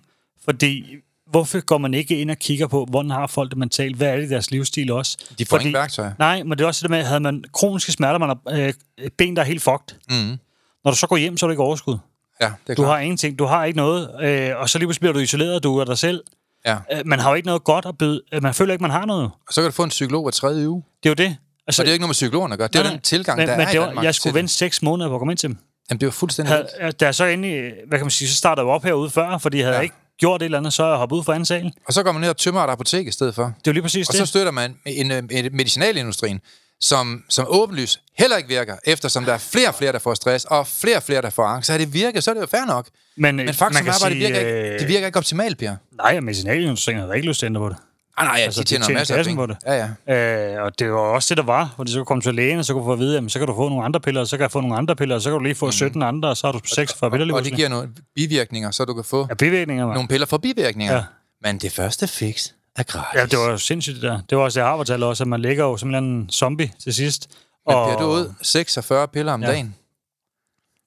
Fordi 0.45 0.85
hvorfor 1.31 1.61
går 1.61 1.79
man 1.79 1.95
ikke 1.95 2.21
ind 2.21 2.31
og 2.31 2.37
kigger 2.37 2.67
på, 2.67 2.87
hvordan 2.91 3.11
har 3.11 3.27
folk 3.27 3.51
det 3.51 3.59
mentalt? 3.59 3.97
Hvad 3.97 4.09
er 4.09 4.17
det 4.17 4.25
i 4.25 4.29
deres 4.29 4.51
livsstil 4.51 4.93
også? 4.93 5.17
De 5.39 5.45
får 5.47 5.57
fordi, 5.57 5.65
ingen 5.69 5.79
værktøjer. 5.81 6.13
Nej, 6.19 6.43
men 6.43 6.59
det 6.59 6.61
er 6.61 6.67
også 6.69 6.83
det 6.83 6.91
med, 6.91 7.03
havde 7.03 7.21
man 7.21 7.45
kroniske 7.53 7.93
smerter, 7.93 8.19
man 8.19 8.29
har 8.29 8.39
øh, 8.51 8.73
ben, 9.19 9.37
der 9.37 9.43
er 9.43 9.47
helt 9.47 9.63
fucked. 9.63 9.97
Mm. 10.11 10.39
Når 10.85 10.91
du 10.91 10.97
så 10.97 11.07
går 11.07 11.17
hjem, 11.17 11.37
så 11.37 11.47
er 11.47 11.49
du 11.49 11.53
ikke 11.53 11.63
overskud. 11.63 11.99
Ja, 12.41 12.47
det 12.47 12.53
er 12.71 12.75
Du 12.75 12.83
klart. 12.83 12.89
har 12.89 12.99
ingenting, 12.99 13.39
du 13.39 13.45
har 13.45 13.65
ikke 13.65 13.77
noget, 13.77 14.11
øh, 14.25 14.51
og 14.57 14.71
så 14.71 14.79
lige 14.79 14.87
pludselig 14.87 15.01
bliver 15.01 15.13
du 15.13 15.19
isoleret, 15.19 15.63
du 15.63 15.79
er 15.79 15.85
dig 15.85 15.99
selv. 15.99 16.21
Ja. 16.67 16.77
Øh, 16.93 17.03
man 17.07 17.21
har 17.21 17.31
jo 17.31 17.35
ikke 17.37 17.47
noget 17.47 17.65
godt 17.65 17.87
at 17.87 17.99
byde. 17.99 18.21
Øh, 18.33 18.43
Man 18.43 18.55
føler 18.55 18.73
ikke, 18.73 18.83
man 18.83 18.91
har 18.91 19.05
noget. 19.07 19.25
Og 19.49 19.53
så 19.55 19.61
kan 19.61 19.71
du 19.71 19.75
få 19.75 19.83
en 19.83 19.89
psykolog 19.89 20.23
hver 20.25 20.31
tredje 20.31 20.69
uge. 20.69 20.83
Det 21.03 21.09
er 21.09 21.11
jo 21.11 21.29
det. 21.29 21.37
Altså, 21.67 21.83
Og 21.83 21.87
det 21.87 21.91
er 21.91 21.93
jo 21.93 21.95
ikke 21.95 22.03
noget 22.03 22.09
med 22.09 22.15
psykologerne 22.15 22.53
at 22.53 22.59
gøre. 22.59 22.69
Det 22.69 22.77
er 22.79 22.83
nej, 22.83 22.93
den 22.93 23.01
tilgang, 23.01 23.39
men, 23.39 23.49
der 23.49 23.55
men 23.57 23.61
er 23.61 23.67
det 23.67 23.75
i 23.75 23.79
var, 23.79 23.87
Danmark 23.87 24.05
Jeg 24.05 24.15
skulle 24.15 24.33
det. 24.33 24.39
vente 24.39 24.53
seks 24.53 24.83
måneder 24.83 25.09
på 25.09 25.15
at 25.15 25.19
komme 25.19 25.33
ind 25.33 25.39
til 25.39 25.49
dem. 25.49 25.57
Jamen, 25.91 26.01
det 26.01 26.07
var 26.07 26.13
fuldstændig. 26.13 26.55
Havde, 26.81 26.93
da 26.93 27.05
jeg 27.05 27.15
så 27.15 27.25
endelig, 27.25 27.73
hvad 27.89 27.99
kan 27.99 28.05
man 28.05 28.11
sige, 28.11 28.29
så 28.29 28.37
startede 28.37 28.67
jeg 28.67 28.73
op 28.75 28.85
herude 28.85 29.11
før, 29.11 29.39
fordi 29.39 29.59
havde 29.59 29.71
Ja. 29.71 29.75
jeg 29.77 29.83
ikke 29.85 29.95
gjort 30.21 30.43
et 30.43 30.45
eller 30.45 30.59
andet, 30.59 30.73
så 30.73 30.85
er 30.85 30.89
jeg 30.89 30.97
hoppet 30.99 31.17
ud 31.17 31.25
fra 31.25 31.33
anden 31.35 31.47
sal. 31.47 31.65
Det 31.65 31.73
Og 31.87 31.93
så 31.93 32.03
går 32.03 32.13
man 32.13 32.21
ned 32.21 32.29
og 32.29 32.37
tømmer 32.37 32.61
et 32.65 32.71
apotek 32.71 33.07
i 33.07 33.11
stedet 33.11 33.35
for. 33.35 33.43
er 33.45 33.51
jo 33.67 33.73
lige 33.73 33.83
præcis 33.83 34.09
Og 34.09 34.13
det. 34.13 34.19
så 34.19 34.27
støtter 34.27 34.53
man 34.53 34.77
en, 34.87 35.11
en, 35.13 35.29
en 35.31 35.57
medicinalindustrien, 35.57 36.41
som, 36.81 37.23
som 37.29 37.47
åbenlyst 37.49 38.01
heller 38.19 38.37
ikke 38.37 38.49
virker, 38.49 38.77
eftersom 38.85 39.25
der 39.25 39.33
er 39.33 39.39
flere 39.39 39.69
og 39.69 39.75
flere, 39.75 39.93
der 39.93 39.99
får 39.99 40.15
stress, 40.15 40.45
og 40.45 40.67
flere 40.67 40.97
og 40.97 41.03
flere, 41.03 41.23
der 41.23 41.31
får 41.31 41.45
angst. 41.45 41.67
Så 41.67 41.73
har 41.73 41.79
det 41.79 41.95
virket, 41.95 42.25
så 42.25 42.31
er 42.31 42.35
det 42.35 42.41
jo 42.41 42.47
fair 42.47 42.65
nok. 42.67 42.87
men, 43.17 43.37
Men 43.37 43.55
faktum 43.55 43.87
er 43.87 43.93
bare, 44.03 44.11
det 44.11 44.19
virker, 44.19 44.39
ikke, 44.39 44.73
øh, 44.75 44.79
det 44.81 44.89
virker 44.89 45.07
ikke 45.07 45.19
optimalt, 45.19 45.59
Pia. 45.59 45.77
Nej, 45.93 46.21
medicinalindustrien 46.21 46.99
havde 46.99 47.17
ikke 47.17 47.29
lyst 47.29 47.39
til 47.39 47.47
at 47.47 47.51
ændre 47.51 47.61
på 47.61 47.69
det. 47.69 47.77
Ah, 48.17 48.27
nej, 48.27 48.37
ja, 48.39 48.43
Altså, 48.45 48.61
de 48.61 48.65
de 48.65 48.69
tjener 48.69 48.85
tjener 48.87 49.01
masser 49.01 49.17
af 49.17 49.25
penge. 49.25 49.37
på 49.37 49.47
det. 49.47 49.57
Ja, 49.67 49.89
ja. 50.09 50.57
Øh, 50.57 50.63
og 50.65 50.79
det 50.79 50.93
var 50.93 50.99
også 50.99 51.35
det, 51.35 51.37
der 51.39 51.45
var, 51.45 51.73
hvor 51.77 51.85
de 51.85 51.91
så 51.93 51.99
kunne 51.99 52.05
komme 52.07 52.21
til 52.23 52.35
lægen, 52.35 52.59
og 52.59 52.65
så 52.65 52.73
kunne 52.73 52.85
få 52.85 52.93
at 52.93 52.99
vide, 52.99 53.15
jamen, 53.15 53.31
så 53.31 53.39
kan 53.39 53.49
du 53.49 53.55
få 53.55 53.69
nogle 53.69 53.85
andre 53.85 54.01
piller, 54.01 54.21
og 54.21 54.27
så 54.27 54.37
kan 54.37 54.43
jeg 54.43 54.51
få 54.51 54.61
nogle 54.61 54.77
andre 54.77 54.97
piller, 54.97 55.15
og 55.15 55.23
så 55.23 55.31
kan 55.31 55.39
du 55.39 55.43
lige 55.45 55.55
få 55.55 55.71
17 55.71 56.03
andre, 56.03 56.29
og 56.29 56.37
så 56.37 56.47
har 56.47 56.53
du 56.53 56.61
46 56.65 57.11
piller 57.11 57.25
lige 57.25 57.33
Mm. 57.33 57.37
Og 57.37 57.45
det 57.45 57.53
giver 57.53 57.69
nogle 57.69 57.89
bivirkninger, 58.15 58.71
så 58.71 58.85
du 58.85 58.95
kan 58.95 59.05
få 59.05 59.27
Ja, 59.31 59.35
bivirkninger, 59.35 59.87
man. 59.87 59.95
nogle 59.95 60.09
piller 60.09 60.27
for 60.27 60.39
bivirkninger. 60.39 60.95
Ja. 60.95 61.03
Men 61.43 61.59
det 61.59 61.73
første 61.73 62.07
fix 62.09 62.49
er 62.77 62.83
gratis. 62.83 63.21
Ja, 63.21 63.27
det 63.27 63.39
var 63.39 63.51
jo 63.51 63.59
sindssygt 63.59 63.95
det 63.95 64.03
der. 64.03 64.21
Det 64.31 64.39
var 64.39 64.45
også 64.45 64.61
det, 64.61 64.65
jeg 64.65 64.71
har 64.71 64.77
fortalt 64.77 65.03
også, 65.05 65.25
at 65.25 65.29
man 65.29 65.41
ligger 65.43 65.65
jo 65.65 65.77
som 65.77 65.95
en 65.95 66.31
zombie 66.31 66.71
til 66.83 66.95
sidst. 66.95 67.29
Men 67.69 67.77
bliver 67.87 67.99
du 67.99 68.07
ud 68.07 68.33
46 68.43 69.09
piller 69.09 69.33
om 69.33 69.43
Ja. 69.43 69.49
dagen? 69.49 69.75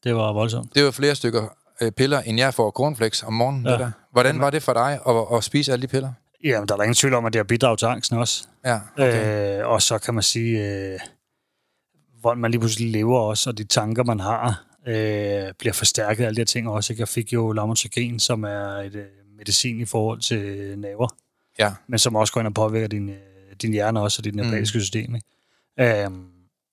Det 0.04 0.16
var 0.16 0.34
voldsomt. 0.34 0.76
Det 0.76 0.82
jo 0.82 0.92
flere 0.92 1.16
stykker 1.16 1.44
øh, 1.82 1.92
piller, 1.92 2.20
end 2.22 2.38
jeg 2.40 2.54
får 2.54 2.72
cornflakes 2.72 3.24
om 3.24 3.34
morgenen. 3.34 3.66
Ja. 3.66 3.72
Det 3.72 3.80
der. 3.80 3.92
Hvordan 4.12 4.40
var 4.42 4.50
det 4.50 4.64
for 4.64 4.74
dig 4.74 5.00
at, 5.08 5.38
at 5.38 5.44
spise 5.44 5.72
alle 5.74 5.82
de 5.82 5.88
piller? 5.88 6.12
Jamen, 6.44 6.68
der 6.68 6.74
er 6.74 6.78
der 6.78 6.84
ingen 6.84 6.96
tvivl 6.96 7.14
om, 7.14 7.26
at 7.26 7.34
det 7.34 7.40
har 7.40 7.44
bidraget 7.44 7.80
til 7.80 7.86
angsten 7.86 8.18
også. 8.18 8.48
Ja, 8.66 8.80
okay. 8.94 9.60
Øh, 9.60 9.68
og 9.68 9.82
så 9.82 9.98
kan 9.98 10.14
man 10.14 10.24
sige, 10.24 10.68
øh, 10.94 11.00
hvordan 12.22 12.42
man 12.42 12.52
lige 12.52 12.60
pludselig 12.60 12.92
lever 12.92 13.20
også, 13.20 13.50
og 13.50 13.58
de 13.58 13.64
tanker, 13.64 14.04
man 14.04 14.20
har, 14.20 14.66
øh, 14.88 15.54
bliver 15.60 15.74
forstærket 15.74 16.24
af 16.24 16.28
alle 16.28 16.36
de 16.36 16.40
her 16.40 16.46
ting 16.46 16.70
også. 16.70 16.94
Ikke? 16.94 17.02
Jeg 17.02 17.08
fik 17.08 17.34
jo 17.34 17.52
lamotrigin, 17.52 18.20
som 18.20 18.44
er 18.44 18.68
et 18.68 18.96
øh, 18.96 19.06
medicin 19.38 19.80
i 19.80 19.86
forhold 19.86 20.22
til 20.22 20.74
naver, 20.80 21.08
Ja. 21.60 21.74
men 21.88 22.00
som 22.00 22.16
også 22.16 22.34
går 22.34 22.42
ind 22.42 22.48
og 22.48 22.54
påvirker 22.54 22.88
din, 22.88 23.10
øh, 23.10 23.16
din 23.62 23.72
hjerne 23.74 24.02
også, 24.02 24.20
og 24.20 24.24
dit 24.26 24.36
neurologiske 24.36 24.78
mm. 24.78 24.82
system. 24.82 25.16
Ikke? 25.16 26.04
Øhm, 26.04 26.26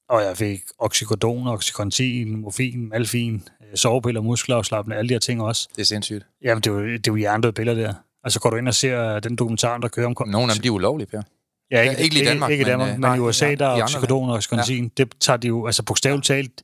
og 0.08 0.22
jeg 0.22 0.36
fik 0.36 0.60
oxycodon, 0.78 1.46
oxycontin, 1.46 2.36
morfin, 2.36 2.88
malfin, 2.88 3.48
øh, 3.60 3.76
sovepiller, 3.76 4.20
muskelafslappende, 4.20 4.96
alle 4.96 5.08
de 5.08 5.14
her 5.14 5.18
ting 5.18 5.42
også. 5.42 5.68
Det 5.76 5.80
er 5.80 5.84
sindssygt. 5.86 6.26
Jamen, 6.42 6.62
det 6.62 6.70
er 6.70 6.74
jo, 6.74 6.86
det 6.86 7.06
er 7.06 7.12
jo 7.12 7.16
hjernedøde 7.16 7.52
piller 7.52 7.74
der. 7.74 7.94
Altså 8.24 8.40
går 8.40 8.50
du 8.50 8.56
ind 8.56 8.68
og 8.68 8.74
ser 8.74 9.20
den 9.20 9.36
dokumentar, 9.36 9.78
der 9.78 9.88
kører 9.88 10.06
om... 10.06 10.28
Nogle 10.28 10.52
af 10.52 10.54
dem, 10.56 10.62
de 10.62 10.68
er 10.68 10.72
ulovlige, 10.72 11.06
Per. 11.06 11.22
Ja, 11.70 11.82
Ja, 11.84 11.90
ikke 11.96 12.22
i 12.22 12.24
Danmark, 12.24 12.50
Ikke, 12.50 12.60
ikke 12.60 12.70
i 12.72 12.76
men, 12.76 12.80
Danmark, 12.80 12.88
øh, 12.88 12.94
men, 12.94 13.00
nej, 13.00 13.16
i 13.16 13.18
USA, 13.18 13.50
i- 13.50 13.54
der 13.54 13.66
er 13.66 13.82
oxycodon 13.82 14.28
og 14.28 14.34
oxycontin. 14.34 14.84
Ja. 14.98 15.04
Det 15.04 15.12
tager 15.20 15.36
de 15.36 15.48
jo, 15.48 15.66
altså 15.66 15.82
bogstaveligt 15.82 16.26
talt, 16.26 16.62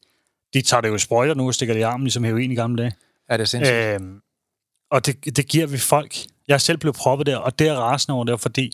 de 0.55 0.63
tager 0.63 0.81
det 0.81 0.89
jo 0.89 0.95
i 0.95 0.99
sprøjter 0.99 1.35
nu 1.35 1.47
og 1.47 1.55
stikker 1.55 1.75
det 1.75 1.81
i 1.81 1.83
armen, 1.83 2.05
ligesom 2.05 2.25
heroin 2.25 2.53
i 2.53 2.55
gamle 2.55 2.83
dage. 2.83 2.93
Ja, 3.31 3.37
det 3.37 3.41
er 3.41 3.47
sindssygt. 3.47 3.77
Øhm, 3.77 4.21
og 4.91 5.07
det, 5.07 5.37
det 5.37 5.49
giver 5.49 5.67
vi 5.67 5.79
folk. 5.79 6.17
Jeg 6.49 6.61
selv 6.61 6.79
blevet 6.79 6.97
proppet 6.97 7.27
der, 7.27 7.37
og 7.37 7.59
det 7.59 7.69
er 7.69 7.75
rasende 7.75 8.15
over 8.15 8.25
det, 8.25 8.41
fordi 8.41 8.73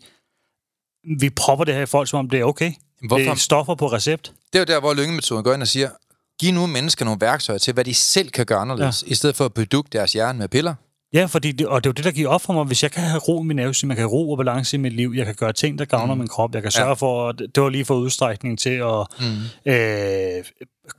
vi 1.18 1.30
propper 1.30 1.64
det 1.64 1.74
her 1.74 1.82
i 1.82 1.86
folk, 1.86 2.08
som 2.08 2.18
om 2.18 2.30
det 2.30 2.40
er 2.40 2.44
okay. 2.44 2.72
Hvorfor? 3.08 3.16
Det 3.18 3.28
er 3.28 3.34
stoffer 3.34 3.74
på 3.74 3.86
recept. 3.86 4.32
Det 4.52 4.58
er 4.58 4.60
jo 4.60 4.64
der, 4.74 4.80
hvor 4.80 4.94
lyngemetoden 4.94 5.44
går 5.44 5.54
ind 5.54 5.62
og 5.62 5.68
siger, 5.68 5.90
giv 6.40 6.52
nu 6.52 6.66
mennesker 6.66 7.04
nogle 7.04 7.20
værktøjer 7.20 7.58
til, 7.58 7.74
hvad 7.74 7.84
de 7.84 7.94
selv 7.94 8.30
kan 8.30 8.46
gøre 8.46 8.58
anderledes, 8.58 9.04
ja. 9.06 9.10
i 9.12 9.14
stedet 9.14 9.36
for 9.36 9.44
at 9.44 9.54
bedukke 9.54 9.88
deres 9.92 10.12
hjerne 10.12 10.38
med 10.38 10.48
piller. 10.48 10.74
Ja, 11.12 11.24
fordi 11.26 11.52
det, 11.52 11.66
og 11.66 11.84
det 11.84 11.88
er 11.88 11.90
jo 11.90 11.92
det, 11.92 12.04
der 12.04 12.10
giver 12.10 12.28
op 12.28 12.42
for 12.42 12.52
mig. 12.52 12.64
Hvis 12.64 12.82
jeg 12.82 12.90
kan 12.92 13.02
have 13.02 13.18
ro 13.20 13.42
i 13.42 13.46
min 13.46 13.56
nervesystem, 13.56 13.90
jeg 13.90 13.96
kan 13.96 14.02
have 14.02 14.10
ro 14.12 14.30
og 14.30 14.38
balance 14.38 14.76
i 14.76 14.80
mit 14.80 14.92
liv, 14.92 15.12
jeg 15.16 15.26
kan 15.26 15.34
gøre 15.34 15.52
ting, 15.52 15.78
der 15.78 15.84
gavner 15.84 16.14
mm. 16.14 16.18
min 16.18 16.28
krop, 16.28 16.54
jeg 16.54 16.62
kan 16.62 16.70
sørge 16.70 16.88
Ja. 16.88 16.92
for, 16.94 17.28
at 17.28 17.38
det 17.54 17.62
var 17.62 17.68
lige 17.68 17.84
for 17.84 17.94
udstrækning 17.94 18.58
til 18.58 18.70
at 18.70 19.06
Mm. 19.20 19.72
øh, 19.72 20.44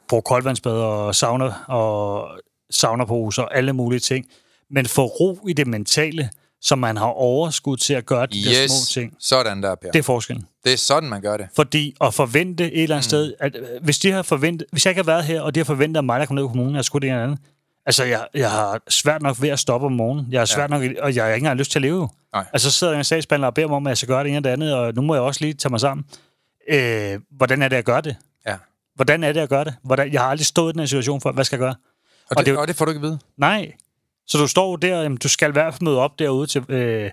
bruge 0.09 0.21
koldvandsbad 0.21 0.71
og 0.71 1.15
sauna 1.15 1.53
og 1.67 2.27
saunaposer 2.71 3.41
og 3.43 3.57
alle 3.57 3.73
mulige 3.73 3.99
ting. 3.99 4.25
Men 4.71 4.85
få 4.85 5.05
ro 5.05 5.47
i 5.49 5.53
det 5.53 5.67
mentale, 5.67 6.29
så 6.61 6.75
man 6.75 6.97
har 6.97 7.05
overskud 7.05 7.77
til 7.77 7.93
at 7.93 8.05
gøre 8.05 8.25
de 8.25 8.43
der 8.43 8.63
Yes, 8.63 8.71
små 8.71 9.01
ting. 9.01 9.13
sådan 9.19 9.63
der, 9.63 9.75
Per. 9.75 9.91
Det 9.91 9.99
er 9.99 10.03
forskellen. 10.03 10.45
Det 10.63 10.73
er 10.73 10.77
sådan, 10.77 11.09
man 11.09 11.21
gør 11.21 11.37
det. 11.37 11.47
Fordi 11.55 11.95
at 12.01 12.13
forvente 12.13 12.63
et 12.73 12.83
eller 12.83 12.95
andet 12.95 13.05
mm. 13.07 13.09
sted, 13.09 13.33
at 13.39 13.55
øh, 13.55 13.83
hvis, 13.83 13.99
de 13.99 14.11
har 14.11 14.21
forventet, 14.21 14.67
hvis 14.71 14.85
jeg 14.85 14.91
ikke 14.91 14.99
har 14.99 15.05
været 15.11 15.23
her, 15.23 15.41
og 15.41 15.55
de 15.55 15.59
har 15.59 15.65
forventet 15.65 15.97
af 15.97 16.03
mig, 16.03 16.19
der 16.19 16.25
kommer 16.25 16.41
ned 16.41 16.49
i 16.49 16.51
kommunen, 16.51 16.75
jeg 16.75 16.85
skulle 16.85 17.07
det 17.07 17.13
eller 17.13 17.23
andet, 17.23 17.39
altså 17.87 18.03
jeg, 18.03 18.27
jeg 18.33 18.51
har 18.51 18.81
svært 18.89 19.21
nok 19.21 19.41
ved 19.41 19.49
at 19.49 19.59
stoppe 19.59 19.85
om 19.85 19.91
morgenen. 19.91 20.27
Jeg 20.31 20.41
har 20.41 20.45
svært 20.45 20.71
ja. 20.71 20.77
nok, 20.77 20.91
og 20.99 21.15
jeg 21.15 21.23
har 21.23 21.31
ikke 21.31 21.43
engang 21.43 21.57
lyst 21.59 21.71
til 21.71 21.79
at 21.79 21.81
leve. 21.81 22.09
Nej. 22.33 22.45
Altså 22.53 22.71
så 22.71 22.77
sidder 22.77 22.93
jeg 22.93 22.99
en 22.99 23.03
sagsbehandler 23.03 23.47
og 23.47 23.53
beder 23.53 23.67
mig 23.67 23.75
om, 23.75 23.87
at 23.87 23.89
jeg 23.89 23.97
skal 23.97 24.07
gøre 24.07 24.23
det 24.23 24.29
ene 24.29 24.37
og 24.37 24.43
det 24.43 24.49
andet, 24.49 24.75
og 24.75 24.93
nu 24.93 25.01
må 25.01 25.13
jeg 25.13 25.23
også 25.23 25.41
lige 25.41 25.53
tage 25.53 25.69
mig 25.69 25.79
sammen. 25.79 26.05
Øh, 26.69 27.19
hvordan 27.31 27.61
er 27.61 27.67
det, 27.67 27.75
at 27.75 27.85
gøre 27.85 28.01
det? 28.01 28.15
Ja. 28.45 28.55
Hvordan 28.95 29.23
er 29.23 29.31
det 29.31 29.39
at 29.39 29.49
gøre 29.49 29.63
det? 29.63 29.75
Hvordan, 29.83 30.13
jeg 30.13 30.21
har 30.21 30.27
aldrig 30.27 30.45
stået 30.45 30.69
i 30.69 30.73
den 30.73 30.79
her 30.79 30.85
situation 30.85 31.21
før. 31.21 31.31
Hvad 31.31 31.43
skal 31.43 31.55
jeg 31.55 31.59
gøre? 31.59 31.75
Og, 32.29 32.37
Og 32.37 32.37
det, 32.37 32.45
det 32.45 32.57
og 32.57 32.67
det 32.67 32.75
får 32.75 32.85
du 32.85 32.91
ikke 32.91 32.99
at 32.99 33.03
vide. 33.03 33.19
Nej. 33.37 33.71
Så 34.27 34.37
du 34.37 34.47
står 34.47 34.75
der, 34.75 35.01
jamen, 35.01 35.17
du 35.17 35.29
skal 35.29 35.49
i 35.49 35.51
hvert 35.51 35.73
fald 35.73 35.83
møde 35.83 35.99
op 35.99 36.19
derude 36.19 36.47
til, 36.47 36.71
øh, 36.71 37.11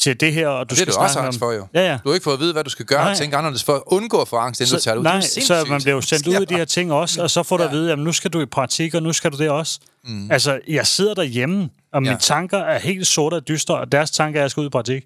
til 0.00 0.20
det 0.20 0.32
her, 0.32 0.48
og 0.48 0.70
du 0.70 0.74
det 0.74 0.80
er 0.80 0.84
skal 0.84 0.94
du 0.94 0.98
også 0.98 1.18
angst 1.18 1.38
for, 1.38 1.52
jo. 1.52 1.66
Ja, 1.74 1.80
ja. 1.90 1.98
Du 2.04 2.08
har 2.08 2.14
ikke 2.14 2.24
fået 2.24 2.34
at 2.34 2.40
vide, 2.40 2.52
hvad 2.52 2.64
du 2.64 2.70
skal 2.70 2.86
gøre 2.86 3.02
Nej. 3.02 3.10
og 3.10 3.16
tænke 3.16 3.36
anderledes 3.36 3.64
for 3.64 3.74
at 3.74 3.82
undgå 3.86 4.20
at 4.20 4.28
få 4.28 4.36
angst, 4.36 4.60
inden 4.60 4.74
du 4.74 4.80
tager 4.80 4.94
det 4.94 4.98
ud. 4.98 5.04
nej, 5.04 5.14
det 5.34 5.42
så 5.42 5.66
man 5.68 5.80
bliver 5.82 5.94
jo 5.94 6.00
sendt 6.00 6.26
ud 6.26 6.34
i 6.34 6.44
de 6.44 6.54
her 6.54 6.64
ting 6.64 6.92
også, 6.92 7.22
og 7.22 7.30
så 7.30 7.42
får 7.42 7.56
du 7.56 7.62
at 7.62 7.70
vide, 7.72 7.92
at 7.92 7.98
nu 7.98 8.12
skal 8.12 8.30
du 8.30 8.40
i 8.40 8.46
praktik, 8.46 8.94
og 8.94 9.02
nu 9.02 9.12
skal 9.12 9.32
du 9.32 9.36
det 9.36 9.50
også. 9.50 9.80
Mm. 10.04 10.30
Altså, 10.30 10.60
jeg 10.68 10.86
sidder 10.86 11.14
derhjemme, 11.14 11.70
og 11.92 12.02
mine 12.02 12.12
Ja. 12.14 12.18
tanker 12.20 12.58
er 12.58 12.78
helt 12.78 13.06
sorte 13.06 13.34
og 13.34 13.48
dystre, 13.48 13.78
og 13.78 13.92
deres 13.92 14.10
tanker 14.10 14.40
er, 14.40 14.42
at 14.42 14.44
jeg 14.44 14.50
skal 14.50 14.60
ud 14.60 14.66
i 14.66 14.70
praktik. 14.70 15.04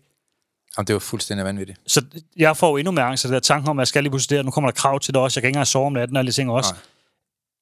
Jamen, 0.77 0.87
det 0.87 0.91
er 0.91 0.95
jo 0.95 0.99
fuldstændig 0.99 1.47
vanvittigt. 1.47 1.79
Så 1.87 2.03
jeg 2.37 2.57
får 2.57 2.71
jo 2.71 2.77
endnu 2.77 2.91
mere 2.93 3.05
angst 3.05 3.25
af 3.25 3.29
det 3.29 3.35
der 3.35 3.41
tanke 3.41 3.71
om, 3.71 3.79
at 3.79 3.81
jeg 3.83 3.89
skal 3.89 4.03
lige 4.03 4.11
pludselig 4.11 4.37
der, 4.37 4.43
nu 4.43 4.51
kommer 4.51 4.71
der 4.71 4.75
krav 4.75 5.01
til 5.01 5.15
det 5.15 5.23
også, 5.23 5.39
jeg 5.39 5.43
kan 5.43 5.49
ikke 5.49 5.57
engang 5.57 5.67
sove 5.67 5.87
om 5.87 5.93
natten 5.93 6.17
og 6.17 6.25
de 6.25 6.33
ting 6.33 6.51
også. 6.51 6.73
Nej. 6.73 6.81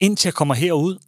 Indtil 0.01 0.29
jeg 0.29 0.35
kommer 0.35 0.55
herud, 0.55 0.99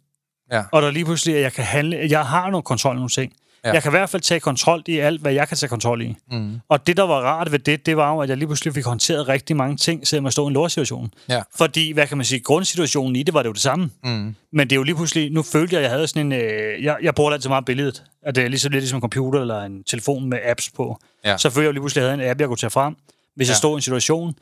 Ja. 0.51 0.63
og 0.71 0.81
der 0.81 0.91
lige 0.91 1.05
pludselig, 1.05 1.35
at 1.35 1.41
jeg 1.41 1.53
kan 1.53 1.63
handle, 1.63 2.07
jeg 2.09 2.25
har 2.25 2.49
noget 2.49 2.65
kontrol 2.65 2.95
i 2.95 2.95
nogle 2.95 3.09
ting. 3.09 3.33
Ja. 3.65 3.73
Jeg 3.73 3.83
kan 3.83 3.89
i 3.89 3.95
hvert 3.97 4.09
fald 4.09 4.21
tage 4.21 4.39
kontrol 4.39 4.83
i 4.87 4.97
alt, 4.97 5.21
hvad 5.21 5.33
jeg 5.33 5.47
kan 5.47 5.57
tage 5.57 5.69
kontrol 5.69 6.01
i. 6.01 6.15
Mm. 6.31 6.59
Og 6.69 6.87
det, 6.87 6.97
der 6.97 7.03
var 7.03 7.15
rart 7.21 7.51
ved 7.51 7.59
det, 7.59 7.85
det 7.85 7.97
var 7.97 8.13
jo, 8.13 8.19
at 8.19 8.29
jeg 8.29 8.37
lige 8.37 8.47
pludselig 8.47 8.73
fik 8.73 8.85
håndteret 8.85 9.27
rigtig 9.27 9.55
mange 9.55 9.77
ting, 9.77 10.07
selvom 10.07 10.25
jeg 10.25 10.31
stod 10.31 10.45
i 10.45 10.47
en 10.47 10.53
lortsituation. 10.53 11.11
Ja. 11.29 11.41
Fordi, 11.57 11.91
hvad 11.91 12.07
kan 12.07 12.17
man 12.17 12.25
sige, 12.25 12.39
grundsituationen 12.39 13.15
i 13.15 13.23
det 13.23 13.33
var 13.33 13.41
det 13.41 13.47
jo 13.49 13.53
det 13.53 13.61
samme. 13.61 13.89
Mm. 14.03 14.35
Men 14.51 14.67
det 14.69 14.71
er 14.71 14.75
jo 14.75 14.83
lige 14.83 14.95
pludselig, 14.95 15.31
nu 15.31 15.43
følte 15.43 15.73
jeg, 15.75 15.79
at 15.79 15.83
jeg 15.83 15.91
havde 15.91 16.07
sådan 16.07 16.25
en, 16.25 16.31
øh, 16.31 16.83
jeg, 16.83 16.97
jeg 17.01 17.15
bruger 17.15 17.31
altid 17.31 17.49
meget 17.49 17.65
billedet, 17.65 18.03
at 18.23 18.35
det 18.35 18.43
er 18.43 18.47
ligesom 18.47 18.71
lidt 18.71 18.81
ligesom 18.81 18.97
en 18.97 19.01
computer 19.01 19.41
eller 19.41 19.61
en 19.61 19.83
telefon 19.83 20.29
med 20.29 20.37
apps 20.45 20.69
på. 20.69 20.99
Ja. 21.25 21.37
Så 21.37 21.49
følte 21.49 21.65
jeg 21.65 21.73
lige 21.73 21.81
pludselig, 21.81 22.01
at 22.01 22.05
jeg 22.07 22.11
havde 22.15 22.23
en 22.25 22.31
app, 22.31 22.39
jeg 22.39 22.47
kunne 22.47 22.57
tage 22.57 22.69
frem, 22.69 22.95
hvis 23.35 23.47
ja. 23.47 23.51
Jeg 23.51 23.57
stod 23.57 23.71
i 23.71 23.75
en 23.77 23.81
situation. 23.81 24.35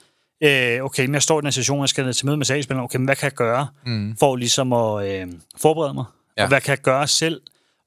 Øh, 0.44 0.84
okay, 0.84 1.06
men 1.06 1.14
jeg 1.14 1.22
står 1.24 1.38
i 1.38 1.42
den 1.42 1.46
her 1.46 1.52
situation, 1.52 1.82
jeg 1.82 1.90
skal 1.90 2.06
ned 2.06 2.14
til 2.14 2.26
møde 2.26 2.38
med 2.38 2.46
sagsspilleren. 2.46 2.84
Okay, 2.84 2.98
men 2.98 3.06
hvad 3.06 3.16
kan 3.16 3.24
jeg 3.26 3.34
gøre 3.34 3.68
Mm. 3.86 4.16
for 4.20 4.36
ligesom 4.36 4.74
at 4.74 5.08
øh, 5.08 5.28
forberede 5.62 5.94
mig? 5.94 6.06
Ja. 6.38 6.44
Og 6.44 6.48
hvad 6.48 6.62
kan 6.62 6.70
jeg 6.72 6.78
gøre 6.78 7.08
selv 7.08 7.42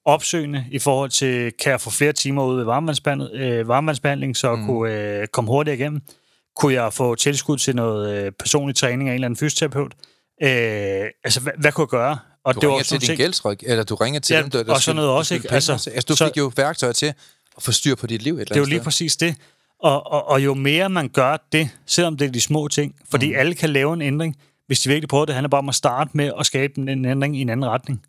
opsøgende 0.07 0.65
i 0.71 0.79
forhold 0.79 1.11
til, 1.11 1.53
kan 1.63 1.71
jeg 1.71 1.81
få 1.81 1.91
flere 1.91 2.13
timer 2.13 2.45
ud 2.45 2.57
ved 2.57 2.65
varmevandsbehandling, 2.65 3.35
øh, 3.35 3.69
varmevandsbehandling 3.69 4.37
så 4.37 4.57
mm. 4.57 4.67
kunne 4.67 4.93
øh, 5.21 5.27
komme 5.27 5.51
hurtigere 5.51 5.77
igennem? 5.79 6.01
Kunne 6.57 6.75
jeg 6.75 6.93
få 6.93 7.15
tilskud 7.15 7.59
til 7.59 7.77
noget 7.77 8.15
øh, 8.25 8.33
personlig 8.39 8.77
træning 8.77 9.09
af 9.09 9.13
en 9.13 9.15
eller 9.15 9.27
anden 9.27 9.37
fysioterapeut? 9.39 9.93
Øh, 10.43 10.49
altså, 11.25 11.41
hvad, 11.41 11.53
hvad 11.59 11.73
kunne 11.73 11.83
jeg 11.83 11.89
gøre? 11.89 12.19
Og 12.45 12.55
Du 12.55 12.61
det 12.61 12.69
var 12.69 12.73
ringer 12.75 12.85
sådan 12.85 13.01
til 13.01 13.09
din 13.09 13.17
gældsryg, 13.17 13.59
eller 13.63 13.85
du 13.85 13.95
ringer 13.95 14.21
til 14.21 14.35
Ja, 14.35 14.43
dem, 14.43 14.51
der, 14.51 14.63
der 14.63 14.73
og 14.75 14.81
sådan 14.83 14.97
noget 14.97 15.11
også, 15.11 15.35
ikke? 15.35 15.43
penge. 15.43 15.55
Altså, 15.55 15.73
altså, 15.73 16.07
du 16.09 16.17
så- 16.17 16.27
fik 16.27 16.37
jo 16.37 16.53
værktøjer 16.57 16.93
til 16.93 17.07
at 17.57 17.63
få 17.63 17.73
styr 17.73 17.95
på 17.95 18.07
dit 18.07 18.23
liv 18.23 18.35
et 18.35 18.41
eller 18.41 18.45
Det 18.45 18.51
er 18.51 18.57
jo 18.57 18.61
andet 18.63 18.69
lige 18.69 18.79
sted. 18.79 18.85
præcis 18.85 19.17
det. 19.17 19.35
Og, 19.83 20.07
og, 20.13 20.29
og 20.29 20.45
jo 20.45 20.55
mere 20.55 20.89
man 20.89 21.09
gør 21.09 21.37
det, 21.53 21.69
selvom 21.87 22.17
det 22.17 22.27
er 22.29 22.33
de 22.33 22.41
små 22.41 22.69
ting, 22.69 22.95
fordi 23.11 23.29
mm. 23.33 23.39
alle 23.39 23.55
kan 23.55 23.71
lave 23.71 23.95
en 23.95 24.03
ændring, 24.03 24.37
hvis 24.67 24.81
de 24.81 24.89
virkelig 24.89 25.09
prøver 25.09 25.25
det, 25.25 25.35
handler 25.35 25.49
bare 25.49 25.59
om 25.59 25.69
at 25.69 25.75
starte 25.75 26.11
med 26.15 26.33
at 26.41 26.47
skabe 26.47 26.73
en, 26.79 26.89
en 26.89 27.05
ændring 27.05 27.37
i 27.37 27.41
en 27.41 27.49
anden 27.49 27.67
retning. 27.71 28.03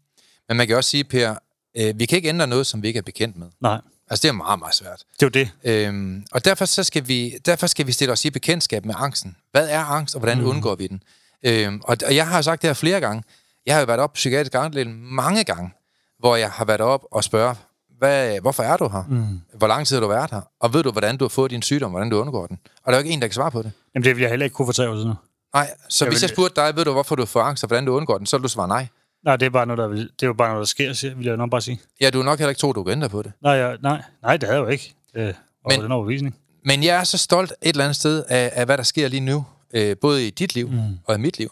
Men 0.47 0.57
man 0.57 0.67
kan 0.67 0.75
også 0.77 0.89
sige, 0.89 1.03
Per, 1.03 1.35
øh, 1.77 1.99
vi 1.99 2.05
kan 2.05 2.15
ikke 2.15 2.29
ændre 2.29 2.47
noget, 2.47 2.67
som 2.67 2.81
vi 2.83 2.87
ikke 2.87 2.97
er 2.97 3.01
bekendt 3.01 3.37
med. 3.37 3.47
Nej, 3.61 3.81
Altså, 4.09 4.21
det 4.23 4.29
er 4.29 4.33
meget, 4.33 4.59
meget 4.59 4.75
svært. 4.75 5.03
det 5.19 5.35
er 5.37 5.41
jo 5.41 5.45
det. 5.63 5.87
Øhm, 5.87 6.25
og 6.31 6.45
derfor, 6.45 6.65
så 6.65 6.83
skal 6.83 7.07
vi, 7.07 7.33
derfor 7.45 7.67
skal 7.67 7.87
vi 7.87 7.91
stille 7.91 8.11
os 8.11 8.25
i 8.25 8.29
bekendtskab 8.29 8.85
med 8.85 8.95
angsten. 8.97 9.35
Hvad 9.51 9.69
er 9.69 9.79
angst, 9.79 10.15
og 10.15 10.19
hvordan 10.19 10.37
mm. 10.41 10.47
undgår 10.47 10.75
vi 10.75 10.87
den? 10.87 11.03
Øhm, 11.43 11.81
og, 11.83 11.97
og 12.05 12.15
jeg 12.15 12.27
har 12.27 12.41
sagt 12.41 12.61
det 12.61 12.67
her 12.67 12.73
flere 12.73 12.99
gange. 12.99 13.23
Jeg 13.65 13.75
har 13.75 13.79
jo 13.79 13.85
været 13.85 13.99
op 13.99 14.09
på 14.09 14.13
psykiatrisk 14.13 14.55
afdeling 14.55 15.01
mange 15.13 15.43
gange, 15.43 15.71
hvor 16.19 16.35
jeg 16.35 16.51
har 16.51 16.65
været 16.65 16.81
op 16.81 17.01
og 17.11 17.23
spørge, 17.23 17.55
hvad, 17.97 18.39
hvorfor 18.41 18.63
er 18.63 18.77
du 18.77 18.87
her? 18.89 19.03
Mm. 19.09 19.41
Hvor 19.57 19.67
lang 19.67 19.87
tid 19.87 19.95
har 19.95 20.01
du 20.01 20.07
været 20.07 20.31
her? 20.31 20.41
Og 20.59 20.73
ved 20.73 20.83
du, 20.83 20.91
hvordan 20.91 21.17
du 21.17 21.23
har 21.25 21.29
fået 21.29 21.51
din 21.51 21.61
sygdom, 21.61 21.91
hvordan 21.91 22.09
du 22.09 22.19
undgår 22.21 22.47
den? 22.47 22.57
Og 22.83 22.91
der 22.91 22.91
er 22.91 23.01
jo 23.01 23.03
ikke 23.03 23.13
en, 23.13 23.21
der 23.21 23.27
kan 23.27 23.33
svare 23.33 23.51
på 23.51 23.61
det. 23.61 23.71
Jamen, 23.95 24.03
det 24.03 24.15
vil 24.15 24.21
jeg 24.21 24.29
heller 24.29 24.43
ikke 24.45 24.53
kunne 24.53 24.65
for 24.65 24.73
tre 24.73 24.89
år 24.89 24.95
siden. 24.95 25.13
Nej, 25.53 25.69
så 25.89 26.05
Jeg 26.05 26.09
hvis 26.11 26.21
vil- 26.21 26.27
jeg 26.27 26.29
spurgte 26.35 26.61
dig, 26.61 26.75
ved 26.75 26.85
du, 26.85 26.91
hvorfor 26.91 27.15
du 27.15 27.25
får 27.25 27.41
angst, 27.41 27.63
og 27.63 27.67
hvordan 27.67 27.85
du 27.85 27.95
undgår 27.97 28.17
den, 28.17 28.25
så 28.27 28.37
vil 28.37 28.43
du 28.43 28.49
svare 28.49 28.67
nej. 28.67 28.87
Nej, 29.27 29.35
det 29.35 29.45
er 29.45 29.49
bare 29.49 29.65
noget, 29.65 29.77
der, 29.77 29.87
vil- 29.87 30.09
det 30.19 30.23
er 30.23 30.27
jo 30.27 30.33
bare 30.33 30.47
noget, 30.49 30.59
der 30.59 30.65
sker, 30.65 30.93
siger- 30.93 31.15
vil 31.15 31.25
jeg 31.25 31.37
nok 31.37 31.49
bare 31.51 31.61
sige. 31.61 31.79
Ja, 32.01 32.09
du 32.09 32.19
er 32.19 32.23
nok 32.23 32.39
heller 32.39 32.49
ikke 32.49 32.59
tro, 32.59 32.73
du 32.73 32.83
kan 32.83 32.91
ændre 32.91 33.09
på 33.09 33.21
det. 33.21 33.31
Nej, 33.41 33.51
jeg, 33.53 33.77
nej, 33.81 34.01
nej, 34.21 34.37
det 34.37 34.49
havde 34.49 34.59
jeg 34.59 34.65
jo 34.65 34.71
ikke. 34.71 34.93
Men- 35.15 35.33
Men, 35.69 35.81
den 35.81 35.91
overbevisning. 35.91 36.35
Men 36.65 36.83
jeg 36.83 36.99
er 36.99 37.03
så 37.03 37.17
stolt 37.17 37.51
et 37.51 37.69
eller 37.69 37.83
andet 37.83 37.95
sted 37.95 38.23
af, 38.27 38.51
af 38.53 38.65
hvad 38.65 38.77
der 38.77 38.83
sker 38.83 39.07
lige 39.07 39.19
nu, 39.19 39.45
øh, 39.73 39.95
både 40.01 40.27
i 40.27 40.29
dit 40.29 40.55
liv 40.55 40.69
mm. 40.69 40.79
og 41.05 41.15
i 41.15 41.17
mit 41.17 41.37
liv. 41.37 41.51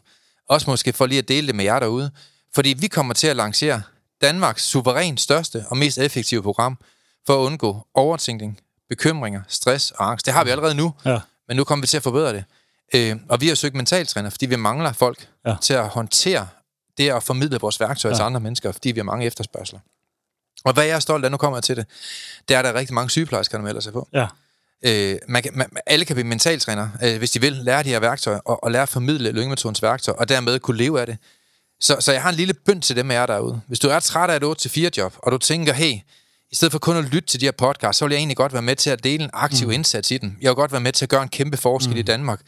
Også 0.49 0.69
måske 0.69 0.93
for 0.93 1.05
lige 1.05 1.19
at 1.19 1.27
dele 1.27 1.47
det 1.47 1.55
med 1.55 1.65
jer 1.65 1.79
derude. 1.79 2.11
Fordi 2.55 2.75
vi 2.79 2.87
kommer 2.87 3.13
til 3.13 3.27
at 3.27 3.35
lancere 3.35 3.81
Danmarks 4.21 4.63
suverænt 4.65 5.21
største 5.21 5.65
og 5.69 5.77
mest 5.77 5.97
effektive 5.97 6.43
program 6.43 6.77
for 7.27 7.33
at 7.33 7.45
undgå 7.45 7.87
overtænkning, 7.93 8.59
bekymringer, 8.89 9.41
stress 9.47 9.91
og 9.91 10.09
angst. 10.11 10.25
Det 10.25 10.33
har 10.33 10.43
vi 10.43 10.49
allerede 10.49 10.75
nu, 10.75 10.93
Ja. 11.05 11.19
men 11.47 11.57
nu 11.57 11.63
kommer 11.63 11.83
vi 11.83 11.87
til 11.87 11.97
at 11.97 12.03
forbedre 12.03 12.33
det. 12.33 12.43
Øh, 12.95 13.15
og 13.29 13.41
vi 13.41 13.47
har 13.47 13.55
søgt 13.55 13.75
mentaltræner, 13.75 14.29
fordi 14.29 14.45
vi 14.45 14.55
mangler 14.55 14.93
folk 14.93 15.27
Ja. 15.47 15.55
til 15.61 15.73
at 15.73 15.87
håndtere 15.89 16.47
det 16.97 17.09
at 17.09 17.23
formidle 17.23 17.57
vores 17.61 17.79
værktøjer 17.79 18.15
ja. 18.15 18.17
til 18.17 18.23
andre 18.23 18.39
mennesker, 18.39 18.71
fordi 18.71 18.91
vi 18.91 18.99
har 18.99 19.03
mange 19.03 19.25
efterspørgseler. 19.25 19.79
Og 20.65 20.73
hvad 20.73 20.85
jeg 20.85 20.95
er 20.95 20.99
stolt 20.99 21.25
af, 21.25 21.31
nu 21.31 21.37
kommer 21.37 21.57
jeg 21.57 21.63
til 21.63 21.75
det, 21.75 21.85
det 22.47 22.55
er, 22.55 22.59
at 22.59 22.65
der 22.65 22.71
er 22.71 22.75
rigtig 22.75 22.93
mange 22.93 23.09
sygeplejersker, 23.09 23.57
der 23.57 23.65
melder 23.65 23.81
sig 23.81 23.93
på. 23.93 24.07
Ja. 24.13 24.27
Øh, 24.85 25.17
man 25.27 25.43
kan, 25.43 25.51
man, 25.55 25.69
alle 25.85 26.05
kan 26.05 26.15
blive 26.15 26.27
mentaltræner, 26.27 26.89
øh, 27.03 27.17
hvis 27.17 27.31
de 27.31 27.41
vil 27.41 27.53
lære 27.53 27.83
de 27.83 27.89
her 27.89 27.99
værktøjer, 27.99 28.39
og, 28.39 28.63
og 28.63 28.71
lære 28.71 28.83
at 28.83 28.89
formidle 28.89 29.31
lyngemetodens 29.31 29.83
værktøjer, 29.83 30.17
og 30.17 30.29
dermed 30.29 30.59
kunne 30.59 30.77
leve 30.77 31.01
af 31.01 31.05
det. 31.05 31.17
Så, 31.79 31.97
så 31.99 32.11
jeg 32.11 32.21
har 32.21 32.29
en 32.29 32.35
lille 32.35 32.53
bønd 32.53 32.81
til 32.81 32.95
dem 32.95 33.11
af 33.11 33.15
jer 33.15 33.25
derude. 33.25 33.61
Hvis 33.67 33.79
du 33.79 33.87
er 33.87 33.99
træt 33.99 34.29
af 34.29 34.35
et 34.35 34.65
8-4 34.67 34.89
job, 34.97 35.13
og 35.17 35.31
du 35.31 35.37
tænker, 35.37 35.73
hey, 35.73 35.93
i 36.51 36.55
stedet 36.55 36.71
for 36.71 36.79
kun 36.79 36.97
at 36.97 37.03
lytte 37.03 37.27
til 37.27 37.41
de 37.41 37.45
her 37.45 37.51
podcasts, 37.51 37.99
så 37.99 38.05
vil 38.05 38.11
jeg 38.11 38.19
egentlig 38.19 38.37
godt 38.37 38.53
være 38.53 38.61
med 38.61 38.75
til 38.75 38.89
at 38.89 39.03
dele 39.03 39.23
en 39.23 39.29
aktiv 39.33 39.67
mm. 39.67 39.73
indsats 39.73 40.11
i 40.11 40.17
den. 40.17 40.37
Jeg 40.41 40.49
vil 40.49 40.55
godt 40.55 40.71
være 40.71 40.81
med 40.81 40.91
til 40.91 41.05
at 41.05 41.09
gøre 41.09 41.23
en 41.23 41.29
kæmpe 41.29 41.57
forskel 41.57 41.93
mm. 41.93 41.99
i 41.99 42.01
Danmark. 42.01 42.41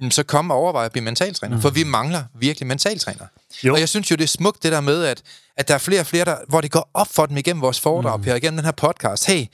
Jamen, 0.00 0.10
Så 0.10 0.22
kom 0.22 0.50
og 0.50 0.56
overvej 0.56 0.84
at 0.84 0.92
blive 0.92 1.04
mentaltræner, 1.04 1.56
mm. 1.56 1.62
for 1.62 1.70
vi 1.70 1.84
mangler 1.84 2.22
virkelig 2.34 2.66
mentaltræner. 2.66 3.26
Jo. 3.64 3.72
Og 3.74 3.80
jeg 3.80 3.88
synes 3.88 4.10
jo, 4.10 4.16
det 4.16 4.22
er 4.24 4.28
smukt 4.28 4.62
det 4.62 4.72
der 4.72 4.80
med, 4.80 5.04
at, 5.04 5.22
at 5.56 5.68
der 5.68 5.74
er 5.74 5.78
flere 5.78 6.00
og 6.00 6.06
flere, 6.06 6.24
der, 6.24 6.36
hvor 6.48 6.60
det 6.60 6.70
går 6.70 6.90
op 6.94 7.08
for 7.12 7.26
dem 7.26 7.36
igennem 7.36 7.62
vores 7.62 7.80
foredrag, 7.80 8.18
mm. 8.18 8.24
Per, 8.24 8.34
igennem 8.34 8.56
den 8.56 8.64
her 8.64 8.72
podcast. 8.72 9.26
Hey, 9.26 9.46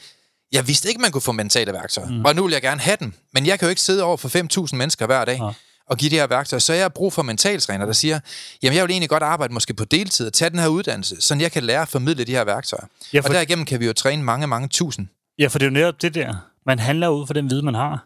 jeg 0.52 0.66
vidste 0.68 0.88
ikke, 0.88 1.00
man 1.00 1.10
kunne 1.12 1.22
få 1.22 1.32
mentale 1.32 1.72
værktøjer, 1.72 2.08
mm. 2.08 2.24
og 2.24 2.34
nu 2.34 2.42
vil 2.44 2.52
jeg 2.52 2.62
gerne 2.62 2.80
have 2.80 2.96
dem. 3.00 3.12
Men 3.34 3.46
jeg 3.46 3.58
kan 3.58 3.66
jo 3.66 3.70
ikke 3.70 3.82
sidde 3.82 4.02
over 4.02 4.16
for 4.16 4.62
5.000 4.68 4.76
mennesker 4.76 5.06
hver 5.06 5.24
dag 5.24 5.38
Ja. 5.42 5.50
og 5.90 5.96
give 5.96 6.10
de 6.10 6.14
her 6.16 6.26
værktøjer. 6.26 6.58
Så 6.60 6.72
jeg 6.72 6.84
har 6.84 6.88
brug 6.88 7.12
for 7.12 7.22
mentaltræner, 7.22 7.86
der 7.86 7.92
siger, 7.92 8.20
jamen 8.62 8.76
jeg 8.76 8.82
vil 8.84 8.90
egentlig 8.90 9.08
godt 9.10 9.22
arbejde 9.22 9.54
måske 9.54 9.74
på 9.74 9.84
deltid 9.84 10.26
og 10.26 10.32
tage 10.32 10.50
den 10.50 10.58
her 10.58 10.66
uddannelse, 10.68 11.16
så 11.20 11.34
jeg 11.40 11.52
kan 11.52 11.62
lære 11.62 11.82
at 11.82 11.88
formidle 11.88 12.24
de 12.24 12.32
her 12.32 12.44
værktøjer. 12.44 12.84
Ja, 12.84 13.06
Ja, 13.16 13.20
for- 13.20 13.28
Og 13.28 13.34
derigennem 13.34 13.64
kan 13.64 13.80
vi 13.80 13.86
jo 13.86 13.92
træne 13.92 14.22
mange, 14.22 14.46
mange 14.46 14.68
tusind. 14.68 15.06
Ja, 15.38 15.46
for 15.46 15.58
det 15.58 15.66
er 15.66 15.70
jo 15.70 15.74
netop 15.74 16.02
det 16.02 16.14
der. 16.14 16.34
Man 16.66 16.78
handler 16.78 17.08
ud 17.08 17.26
for 17.26 17.34
den 17.34 17.50
viden, 17.50 17.64
man 17.64 17.74
har. 17.74 18.05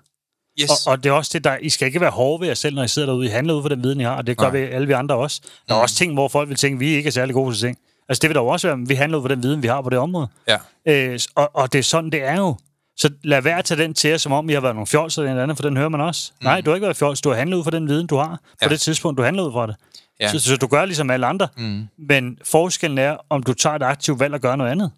Yes. 0.63 0.71
Og, 0.87 0.93
og 0.93 1.05
det 1.05 1.11
er 1.11 1.15
også 1.15 1.31
det, 1.35 1.45
der... 1.45 1.57
I 1.63 1.69
skal 1.69 1.87
ikke 1.87 2.01
være 2.01 2.11
hårde 2.11 2.41
ved 2.41 2.49
jer 2.49 2.55
selv, 2.55 2.75
når 2.77 2.83
I 2.83 2.89
sidder 2.89 3.09
derude. 3.09 3.27
I 3.27 3.29
handler 3.29 3.55
ud 3.55 3.63
for 3.63 3.69
den 3.69 3.83
viden, 3.83 4.01
I 4.01 4.05
har, 4.05 4.17
og 4.17 4.27
det 4.27 4.37
gør 4.37 4.51
Nej. 4.51 4.61
vi 4.61 4.67
alle 4.67 4.87
vi 4.87 4.93
andre 4.93 5.15
også. 5.17 5.41
Der 5.69 5.75
er 5.75 5.79
også 5.79 5.95
ting, 5.95 6.15
hvor 6.15 6.29
folk 6.29 6.49
vil 6.49 6.57
tænke, 6.57 6.79
vi 6.79 6.89
ikke 6.89 7.07
er 7.07 7.11
særlig 7.13 7.35
gode 7.35 7.55
til 7.55 7.61
ting. 7.61 7.79
Altså, 8.09 8.21
det 8.21 8.29
vil 8.31 8.35
der 8.35 8.41
jo 8.43 8.47
også 8.47 8.67
være, 8.69 8.77
men 8.77 8.89
vi 8.89 8.95
handler 8.95 9.19
ud 9.19 9.23
for 9.23 9.29
den 9.29 9.43
viden, 9.43 9.63
vi 9.63 9.69
har 9.69 9.83
på 9.83 9.91
det 9.91 9.99
område. 9.99 10.29
ja. 10.49 10.57
Øh, 10.87 11.21
og, 11.35 11.51
og 11.57 11.73
det 11.73 11.79
er 11.79 11.83
sådan, 11.83 12.11
det 12.11 12.23
er 12.25 12.37
jo. 12.37 12.57
Så 12.97 13.11
lad 13.25 13.43
være 13.43 13.59
at 13.59 13.65
tage 13.65 13.83
den 13.83 13.95
til 13.95 14.11
jer, 14.11 14.17
som 14.17 14.33
om 14.33 14.51
I 14.51 14.53
har 14.53 14.61
været 14.61 14.75
nogle 14.75 14.87
fjolser 14.87 15.23
eller 15.23 15.43
andet, 15.43 15.57
for 15.57 15.63
den 15.63 15.77
hører 15.77 15.89
man 15.89 16.01
også. 16.01 16.33
Mm. 16.41 16.45
Nej, 16.45 16.61
du 16.61 16.71
har 16.71 16.75
ikke 16.75 16.85
været 16.85 16.97
fjols. 16.97 17.21
Du 17.21 17.29
har 17.29 17.37
handlet 17.37 17.57
ud 17.57 17.65
for 17.65 17.71
den 17.71 17.89
viden, 17.89 18.07
du 18.07 18.17
har. 18.17 18.29
På 18.53 18.57
Ja. 18.63 18.69
det 18.69 18.81
tidspunkt, 18.81 19.19
du 19.19 19.23
handler 19.23 19.43
ud 19.43 19.53
for 19.53 19.67
det. 19.67 19.77
Ja. 20.21 20.29
Så, 20.33 20.39
så 20.39 20.57
du 20.57 20.67
gør 20.67 20.85
ligesom 20.85 21.11
alle 21.11 21.27
andre. 21.27 21.49
Mm. 21.57 21.89
Men 22.09 22.39
forskellen 22.45 22.99
er, 22.99 23.17
om 23.31 23.43
du 23.43 23.53
tager 23.55 23.77
et 23.77 23.83
aktivt 23.83 24.21
valg 24.21 24.35
og 24.35 24.41
gør 24.41 24.57
noget 24.57 24.71
andet. 24.71 24.91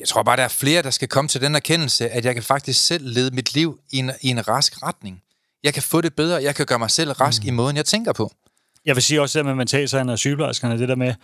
Jeg 0.00 0.08
tror 0.08 0.22
bare, 0.22 0.36
der 0.36 0.42
er 0.42 0.48
flere, 0.48 0.82
der 0.82 0.90
skal 0.90 1.08
komme 1.08 1.28
til 1.28 1.40
den 1.40 1.54
erkendelse, 1.54 2.08
at 2.10 2.24
jeg 2.24 2.34
kan 2.34 2.42
faktisk 2.42 2.86
selv 2.86 3.08
lede 3.08 3.34
mit 3.34 3.54
liv 3.54 3.78
i 3.92 3.96
en, 3.98 4.10
i 4.20 4.28
en 4.28 4.48
rask 4.48 4.82
retning. 4.82 5.22
Jeg 5.64 5.74
kan 5.74 5.82
få 5.82 6.00
det 6.00 6.14
bedre. 6.14 6.42
Jeg 6.42 6.54
kan 6.54 6.66
gøre 6.66 6.78
mig 6.78 6.90
selv 6.90 7.10
rask 7.12 7.42
mm. 7.42 7.48
i 7.48 7.50
måden, 7.50 7.76
jeg 7.76 7.84
tænker 7.84 8.12
på. 8.12 8.32
Jeg 8.84 8.96
vil 8.96 9.02
sige 9.02 9.20
også 9.22 9.38
det 9.38 9.44
der 9.44 9.50
med 9.50 9.56
mentaltræner 9.56 10.12
og 10.12 10.18
sygeplejerskerne, 10.18 10.78
det 10.78 10.88
der 10.88 10.94
med, 10.94 11.14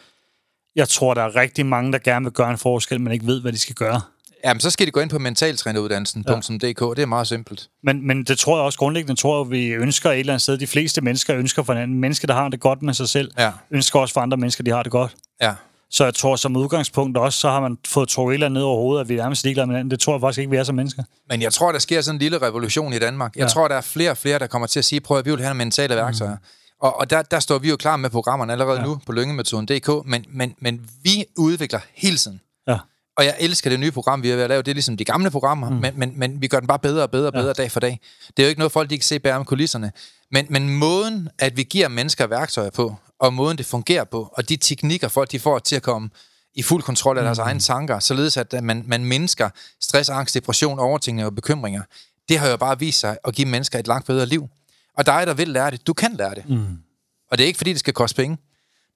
jeg 0.77 0.89
tror, 0.89 1.15
der 1.15 1.23
er 1.23 1.37
rigtig 1.37 1.67
mange, 1.67 1.93
der 1.93 1.99
gerne 1.99 2.25
vil 2.25 2.33
gøre 2.33 2.51
en 2.51 2.59
forskel, 2.59 3.01
men 3.01 3.13
ikke 3.13 3.27
ved, 3.27 3.41
hvad 3.41 3.53
de 3.53 3.59
skal 3.59 3.75
gøre. 3.75 4.01
Jamen, 4.45 4.61
så 4.61 4.71
skal 4.71 4.87
de 4.87 4.91
gå 4.91 5.01
ind 5.01 5.11
på 5.11 5.19
mentaltræneruddannelsen.dk. 5.19 6.97
Det 6.97 6.99
er 7.03 7.07
meget 7.07 7.27
simpelt. 7.27 7.69
Men, 7.83 8.07
men 8.07 8.25
det 8.25 8.39
tror 8.39 8.57
jeg 8.57 8.65
også 8.65 8.79
grundlæggende, 8.79 9.21
tror 9.21 9.45
jeg, 9.45 9.51
vi 9.51 9.67
ønsker 9.67 10.11
et 10.11 10.21
eller 10.21 10.33
andet 10.33 10.43
sted. 10.43 10.59
De 10.59 10.67
fleste 10.67 11.01
mennesker 11.01 11.37
ønsker 11.37 11.63
for 11.63 11.73
hinanden. 11.73 12.01
Mennesker, 12.01 12.27
der 12.27 12.35
har 12.35 12.49
det 12.49 12.61
godt 12.61 12.83
med 12.83 12.95
sig 12.95 13.09
selv, 13.09 13.31
Ja. 13.39 13.53
ønsker 13.71 14.01
også 14.01 14.15
for 14.15 14.21
andre 14.21 14.37
mennesker, 14.37 14.65
de 14.65 14.71
har 14.71 14.83
det 14.83 14.93
godt. 14.93 15.15
Ja. 15.41 15.55
Så 15.91 16.05
jeg 16.05 16.15
tror, 16.15 16.37
som 16.37 16.57
udgangspunkt 16.57 17.17
også, 17.17 17.41
så 17.41 17.51
har 17.51 17.61
man 17.61 17.79
fået 17.87 18.19
andet 18.19 18.53
ned 18.53 18.63
over 18.63 18.77
hovedet, 18.77 19.01
at 19.01 19.09
vi 19.09 19.15
er 19.15 19.19
nærmest 19.19 19.45
ligeglade 19.45 19.67
med 19.67 19.75
hinanden. 19.75 19.91
Det 19.91 20.01
tror 20.01 20.15
jeg 20.15 20.21
faktisk 20.21 20.39
ikke, 20.39 20.51
vi 20.51 20.57
er 20.57 20.65
som 20.65 20.75
mennesker. 20.75 21.03
Men 21.31 21.43
jeg 21.43 21.53
tror, 21.53 21.73
der 21.73 21.79
sker 21.79 22.01
sådan 22.01 22.17
en 22.17 22.19
lille 22.19 22.43
revolution 22.43 22.93
i 22.93 22.99
Danmark. 22.99 23.37
Jeg 23.37 23.43
ja. 23.43 23.49
Tror, 23.49 23.69
der 23.69 23.75
er 23.75 23.81
flere 23.81 24.11
og 24.11 24.17
flere, 24.17 24.39
der 24.39 24.47
kommer 24.47 24.69
til 24.69 24.79
at 24.79 24.85
sige, 24.85 25.01
prøv 25.01 25.19
at 25.19 25.25
vi 25.25 25.31
vil 25.31 25.41
have 25.41 25.49
nogle 25.49 25.59
mentale 25.59 25.95
værktøjer. 25.95 26.35
Mm. 26.35 26.45
Og, 26.81 27.01
og 27.01 27.11
der, 27.11 27.23
der 27.23 27.41
står 27.41 27.59
vi 27.59 27.69
jo 27.69 27.77
klar 27.77 27.97
med 27.97 28.11
programmerne 28.11 28.53
allerede 28.53 28.79
ja. 28.79 28.85
Nu 28.85 28.99
på 29.07 29.13
lyngemetoden.dk, 29.13 30.07
men, 30.07 30.25
men, 30.29 30.55
men 30.59 30.91
vi 31.03 31.25
udvikler 31.37 31.81
hele 31.95 32.17
tiden. 32.17 32.41
Ja. 32.69 32.79
Og 33.19 33.25
jeg 33.25 33.37
elsker 33.41 33.71
det 33.71 33.81
nye 33.81 33.91
program, 33.91 34.23
vi 34.23 34.31
er 34.31 34.35
ved 34.35 34.43
at 34.43 34.49
lave. 34.49 34.63
Det 34.63 34.69
er 34.71 34.75
ligesom 34.75 34.97
de 34.97 35.05
gamle 35.05 35.31
programmer, 35.31 35.71
mm. 35.71 35.77
men, 35.77 35.93
men, 35.97 36.13
men 36.17 36.43
vi 36.43 36.47
gør 36.49 36.59
den 36.59 36.67
bare 36.67 36.79
bedre 36.79 37.03
og 37.03 37.11
bedre 37.11 37.27
og 37.27 37.33
bedre 37.33 37.47
ja. 37.47 37.53
dag 37.53 37.73
for 37.73 37.81
dag. 37.81 38.01
Det 38.37 38.43
er 38.43 38.47
jo 38.47 38.49
ikke 38.49 38.59
noget, 38.59 38.73
folk 38.73 38.91
de 38.91 38.97
kan 38.97 39.05
se 39.05 39.19
bag 39.19 39.33
om 39.33 39.45
kulisserne. 39.45 39.93
Men, 40.31 40.47
men 40.51 40.69
måden, 40.69 41.29
at 41.39 41.57
vi 41.57 41.63
giver 41.63 41.89
mennesker 41.89 42.27
værktøjer 42.27 42.71
på, 42.71 42.97
og 43.19 43.33
måden, 43.33 43.59
det 43.59 43.67
fungerer 43.67 44.05
på, 44.05 44.31
og 44.33 44.49
de 44.49 44.57
teknikker, 44.57 45.09
folk 45.09 45.33
de 45.33 45.39
får 45.39 45.59
til 45.59 45.77
at 45.77 45.83
komme 45.83 46.11
i 46.55 46.63
fuld 46.63 46.83
kontrol 46.83 47.19
af 47.19 47.25
deres 47.25 47.39
mm. 47.39 47.45
egne 47.45 47.61
tanker, 47.61 47.99
således 47.99 48.37
at 48.37 48.65
man, 48.65 48.85
man 48.87 49.05
mindsker 49.05 49.51
stress, 49.81 50.11
angst, 50.11 50.35
depression, 50.35 50.79
overtænkning 50.79 51.27
og 51.27 51.35
bekymringer, 51.35 51.83
det 52.29 52.39
har 52.39 52.49
jo 52.49 52.57
bare 52.57 52.79
vist 52.79 53.01
sig 53.01 53.19
at 53.25 53.35
give 53.35 53.49
mennesker 53.49 53.79
et 53.79 53.87
langt 53.87 54.07
bedre 54.07 54.27
liv. 54.27 54.49
Og 54.97 55.07
dig, 55.07 55.27
der 55.27 55.35
vil 55.35 55.49
lære 55.49 55.71
det, 55.71 55.87
du 55.87 55.93
kan 55.93 56.15
lære 56.15 56.35
det. 56.35 56.49
Mm. 56.49 56.79
Og 57.31 57.39
det 57.39 57.45
er 57.45 57.47
ikke, 57.47 57.57
fordi 57.57 57.73
det 57.73 57.81
skal 57.81 57.95
koste 57.95 58.17
penge. 58.17 58.39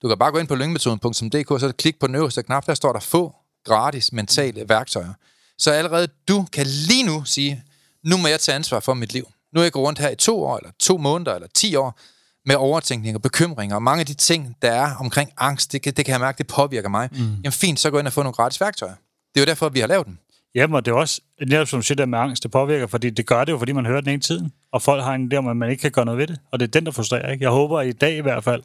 Du 0.02 0.08
kan 0.08 0.18
bare 0.18 0.32
gå 0.32 0.38
ind 0.38 0.48
på 0.48 0.54
lyngemetoden.dk, 0.54 1.60
så 1.60 1.72
klik 1.78 1.98
på 1.98 2.06
den 2.06 2.14
øverste 2.14 2.42
knap, 2.42 2.66
der 2.66 2.74
står 2.74 2.92
der 2.92 3.00
få 3.00 3.34
gratis 3.64 4.12
mentale 4.12 4.68
værktøjer. 4.68 5.12
Så 5.58 5.70
allerede 5.70 6.08
du 6.28 6.46
kan 6.52 6.66
lige 6.66 7.02
nu 7.02 7.24
sige, 7.24 7.64
nu 8.04 8.16
må 8.16 8.28
jeg 8.28 8.40
tage 8.40 8.56
ansvar 8.56 8.80
for 8.80 8.94
mit 8.94 9.12
liv. 9.12 9.28
Nu 9.55 9.61
er 9.61 9.64
jeg 9.64 9.72
gået 9.72 9.86
rundt 9.86 9.98
her 9.98 10.09
i 10.09 10.16
to 10.16 10.44
år, 10.44 10.57
eller 10.57 10.70
to 10.80 10.98
måneder, 10.98 11.34
eller 11.34 11.48
ti 11.55 11.76
år, 11.76 11.98
med 12.46 12.57
overtænkning 12.57 13.16
og 13.16 13.22
bekymringer, 13.22 13.76
og 13.76 13.82
mange 13.82 14.01
af 14.01 14.07
de 14.07 14.14
ting, 14.14 14.57
der 14.62 14.70
er 14.70 14.94
omkring 14.96 15.30
angst, 15.38 15.72
det 15.72 15.82
kan, 15.82 15.92
det 15.92 16.05
kan 16.05 16.12
jeg 16.12 16.20
mærke, 16.20 16.38
det 16.38 16.46
påvirker 16.46 16.88
mig. 16.88 17.09
Mm. 17.12 17.18
Jamen 17.18 17.53
fint, 17.53 17.80
så 17.80 17.90
gå 17.90 17.98
ind 17.98 18.07
og 18.07 18.12
få 18.12 18.22
nogle 18.22 18.34
gratis 18.34 18.61
værktøjer. 18.61 18.94
Det 19.34 19.40
er 19.40 19.40
jo 19.40 19.46
derfor, 19.46 19.68
vi 19.68 19.80
har 19.80 19.86
lavet 19.86 20.07
dem. 20.07 20.18
Jamen, 20.55 20.74
og 20.74 20.84
det 20.84 20.90
er 20.90 20.96
også, 20.96 21.20
netop 21.46 21.68
som 21.68 21.78
du 21.78 21.82
siger 21.82 21.96
der 21.96 22.07
med 22.07 22.18
angst, 22.18 22.42
det 22.42 22.51
påvirker, 22.51 22.86
fordi 22.86 23.11
det 23.11 23.26
gør 23.26 23.44
det 23.44 23.53
jo, 23.53 23.59
fordi 23.59 23.72
man 23.72 23.86
hører 23.86 24.01
den 24.01 24.11
hele 24.11 24.22
tiden. 24.22 24.53
Og 24.72 24.82
folk 24.82 25.03
har 25.03 25.14
en 25.14 25.32
idé 25.32 25.36
om, 25.36 25.48
at 25.48 25.57
man 25.57 25.70
ikke 25.70 25.80
kan 25.80 25.90
gøre 25.90 26.05
noget 26.05 26.18
ved 26.18 26.26
det. 26.26 26.38
Og 26.53 26.61
det 26.61 26.66
er 26.66 26.70
den, 26.70 26.86
der 26.86 26.92
frustrerer, 26.92 27.32
ikke? 27.32 27.42
Jeg 27.42 27.51
håber, 27.51 27.78
at 27.78 27.86
i 27.86 27.92
dag 27.92 28.16
i 28.16 28.20
hvert 28.20 28.44
fald, 28.44 28.62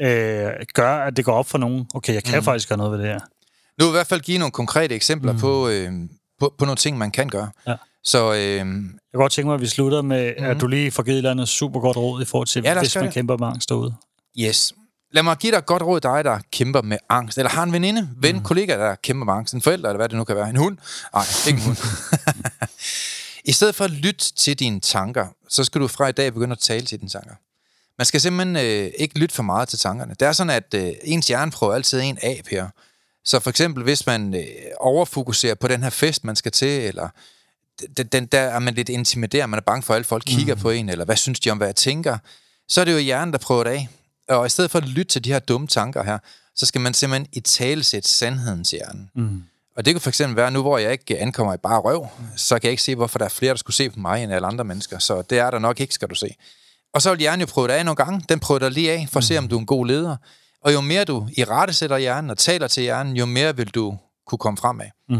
øh, 0.00 0.50
gør, 0.74 0.96
at 0.96 1.16
det 1.16 1.24
går 1.24 1.32
op 1.32 1.48
for 1.48 1.58
nogen. 1.58 1.86
Okay, 1.94 2.14
jeg 2.14 2.24
kan 2.24 2.38
mm. 2.38 2.44
faktisk 2.44 2.68
gøre 2.68 2.78
noget 2.78 2.92
ved 2.92 2.98
det 2.98 3.06
her. 3.06 3.20
Nu 3.78 3.84
vil 3.84 3.86
jeg 3.86 3.90
i 3.90 3.96
hvert 3.96 4.06
fald 4.06 4.20
give 4.20 4.38
nogle 4.38 4.52
konkrete 4.52 4.94
eksempler 4.94 5.32
mm. 5.32 5.38
på, 5.38 5.68
øh, 5.68 5.92
på, 6.40 6.54
på 6.58 6.64
nogle 6.64 6.76
ting, 6.76 6.98
man 6.98 7.10
kan 7.10 7.28
gøre. 7.28 7.50
Ja. 7.66 7.74
Så 8.04 8.32
øh, 8.32 8.38
Jeg 8.38 8.64
kan 8.64 8.94
godt 9.12 9.32
tænke 9.32 9.46
mig, 9.46 9.54
at 9.54 9.60
vi 9.60 9.66
slutter 9.66 10.02
med, 10.02 10.32
mm. 10.38 10.44
at 10.44 10.60
du 10.60 10.66
lige 10.66 10.90
får 10.90 11.02
givet 11.02 11.14
et 11.14 11.18
eller 11.18 11.30
andet 11.30 11.48
super 11.48 11.80
godt 11.80 11.96
råd 11.96 12.22
i 12.22 12.24
forhold 12.24 12.48
til, 12.48 12.62
Ja, 12.64 12.78
hvis 12.78 12.94
man 12.96 13.04
det. 13.04 13.14
kæmper 13.14 13.36
med 13.36 13.46
angst 13.46 13.68
derude. 13.68 13.94
yes. 14.38 14.72
Lad 15.14 15.22
mig 15.22 15.36
give 15.36 15.50
dig 15.52 15.58
et 15.58 15.66
godt 15.66 15.82
råd, 15.82 16.00
dig, 16.00 16.24
der 16.24 16.38
kæmper 16.52 16.82
med 16.82 16.98
angst. 17.08 17.38
Eller 17.38 17.50
har 17.50 17.62
en 17.62 17.72
veninde, 17.72 18.08
ven, 18.16 18.36
mm. 18.36 18.42
kollega, 18.42 18.76
der 18.78 18.94
kæmper 18.94 19.24
med 19.24 19.32
angst. 19.34 19.54
En 19.54 19.62
forælder, 19.62 19.88
eller 19.88 19.96
hvad 19.98 20.08
det 20.08 20.16
nu 20.16 20.24
kan 20.24 20.36
være. 20.36 20.50
En 20.50 20.56
hund? 20.56 20.78
Nej, 21.14 21.24
ikke 21.48 21.58
en 21.58 21.64
hund. 21.64 21.76
I 23.44 23.52
stedet 23.52 23.74
for 23.74 23.84
at 23.84 23.90
lytte 23.90 24.32
til 24.34 24.58
dine 24.58 24.80
tanker, 24.80 25.26
så 25.48 25.64
skal 25.64 25.80
du 25.80 25.88
fra 25.88 26.08
i 26.08 26.12
dag 26.12 26.32
begynde 26.32 26.52
at 26.52 26.58
tale 26.58 26.86
til 26.86 26.98
dine 27.00 27.08
tanker. 27.10 27.34
Man 27.98 28.04
skal 28.06 28.20
simpelthen 28.20 28.56
øh, 28.56 28.90
ikke 28.98 29.18
lytte 29.18 29.34
for 29.34 29.42
meget 29.42 29.68
til 29.68 29.78
tankerne. 29.78 30.14
Det 30.20 30.28
er 30.28 30.32
sådan, 30.32 30.50
at 30.50 30.74
øh, 30.74 30.92
ens 31.04 31.28
hjerne 31.28 31.50
prøver 31.50 31.74
altid 31.74 32.00
en 32.00 32.18
af, 32.22 32.42
Per. 32.50 32.66
Så 33.24 33.40
for 33.40 33.50
eksempel, 33.50 33.82
hvis 33.84 34.06
man 34.06 34.34
øh, 34.34 34.44
overfokuserer 34.80 35.54
på 35.54 35.68
den 35.68 35.82
her 35.82 35.90
fest, 35.90 36.24
man 36.24 36.36
skal 36.36 36.52
til, 36.52 36.68
eller 36.88 37.08
den, 37.96 38.06
den, 38.06 38.26
der 38.26 38.40
er 38.40 38.58
man 38.58 38.74
lidt 38.74 38.88
intimideret, 38.88 39.50
man 39.50 39.58
er 39.58 39.62
bange 39.62 39.82
for, 39.82 39.94
at 39.94 39.96
alle 39.96 40.04
folk 40.04 40.22
kigger 40.26 40.54
mm. 40.54 40.60
på 40.60 40.70
en, 40.70 40.88
eller 40.88 41.04
hvad 41.04 41.16
synes 41.16 41.40
de 41.40 41.50
om, 41.50 41.56
hvad 41.56 41.68
jeg 41.68 41.76
tænker, 41.76 42.18
så 42.68 42.80
er 42.80 42.84
det 42.84 42.92
jo 42.92 42.98
hjernen, 42.98 43.32
der 43.32 43.38
prøver 43.38 43.64
det 43.64 43.70
af. 43.70 43.88
Og 44.28 44.46
i 44.46 44.48
stedet 44.48 44.70
for 44.70 44.78
at 44.78 44.88
lytte 44.88 45.12
til 45.12 45.24
de 45.24 45.32
her 45.32 45.38
dumme 45.38 45.66
tanker 45.66 46.02
her, 46.02 46.18
så 46.56 46.66
skal 46.66 46.80
man 46.80 46.94
simpelthen 46.94 47.28
i 47.32 47.40
talesætte 47.40 48.08
sandheden 48.08 48.64
til 48.64 48.76
hjernen. 48.76 49.10
Mm. 49.14 49.42
Og 49.76 49.84
det 49.84 49.94
kunne 49.94 50.00
for 50.00 50.10
eksempel 50.10 50.36
være, 50.36 50.50
nu 50.50 50.62
hvor 50.62 50.78
jeg 50.78 50.92
ikke 50.92 51.18
ankommer 51.18 51.54
i 51.54 51.56
bare 51.56 51.80
røv, 51.80 52.06
så 52.36 52.58
kan 52.58 52.66
jeg 52.66 52.70
ikke 52.70 52.82
se, 52.82 52.94
hvorfor 52.94 53.18
der 53.18 53.24
er 53.24 53.28
flere, 53.28 53.50
der 53.50 53.58
skulle 53.58 53.76
se 53.76 53.90
på 53.90 54.00
mig, 54.00 54.22
end 54.22 54.32
alle 54.32 54.46
andre 54.46 54.64
mennesker. 54.64 54.98
Så 54.98 55.22
det 55.22 55.38
er 55.38 55.50
der 55.50 55.58
nok 55.58 55.80
ikke, 55.80 55.94
skal 55.94 56.08
du 56.08 56.14
se. 56.14 56.34
Og 56.94 57.02
så 57.02 57.10
vil 57.10 57.18
hjernen 57.18 57.40
jo 57.40 57.46
prøve 57.46 57.68
det 57.68 57.74
af 57.74 57.84
nogle 57.84 57.96
gange. 57.96 58.24
Den 58.28 58.40
prøver 58.40 58.58
dig 58.58 58.70
lige 58.70 58.92
af, 58.92 59.08
for 59.12 59.18
at 59.18 59.24
se, 59.24 59.38
om 59.38 59.48
du 59.48 59.56
er 59.56 59.60
en 59.60 59.66
god 59.66 59.86
leder. 59.86 60.16
Og 60.64 60.72
jo 60.72 60.80
mere 60.80 61.04
du 61.04 61.28
i 61.36 61.44
rette 61.44 61.74
sætter 61.74 61.98
hjernen 61.98 62.30
og 62.30 62.38
taler 62.38 62.68
til 62.68 62.82
hjernen, 62.82 63.16
jo 63.16 63.26
mere 63.26 63.56
vil 63.56 63.68
du 63.68 63.98
kunne 64.26 64.38
komme 64.38 64.56
fremad. 64.56 64.86
Mm. 65.08 65.16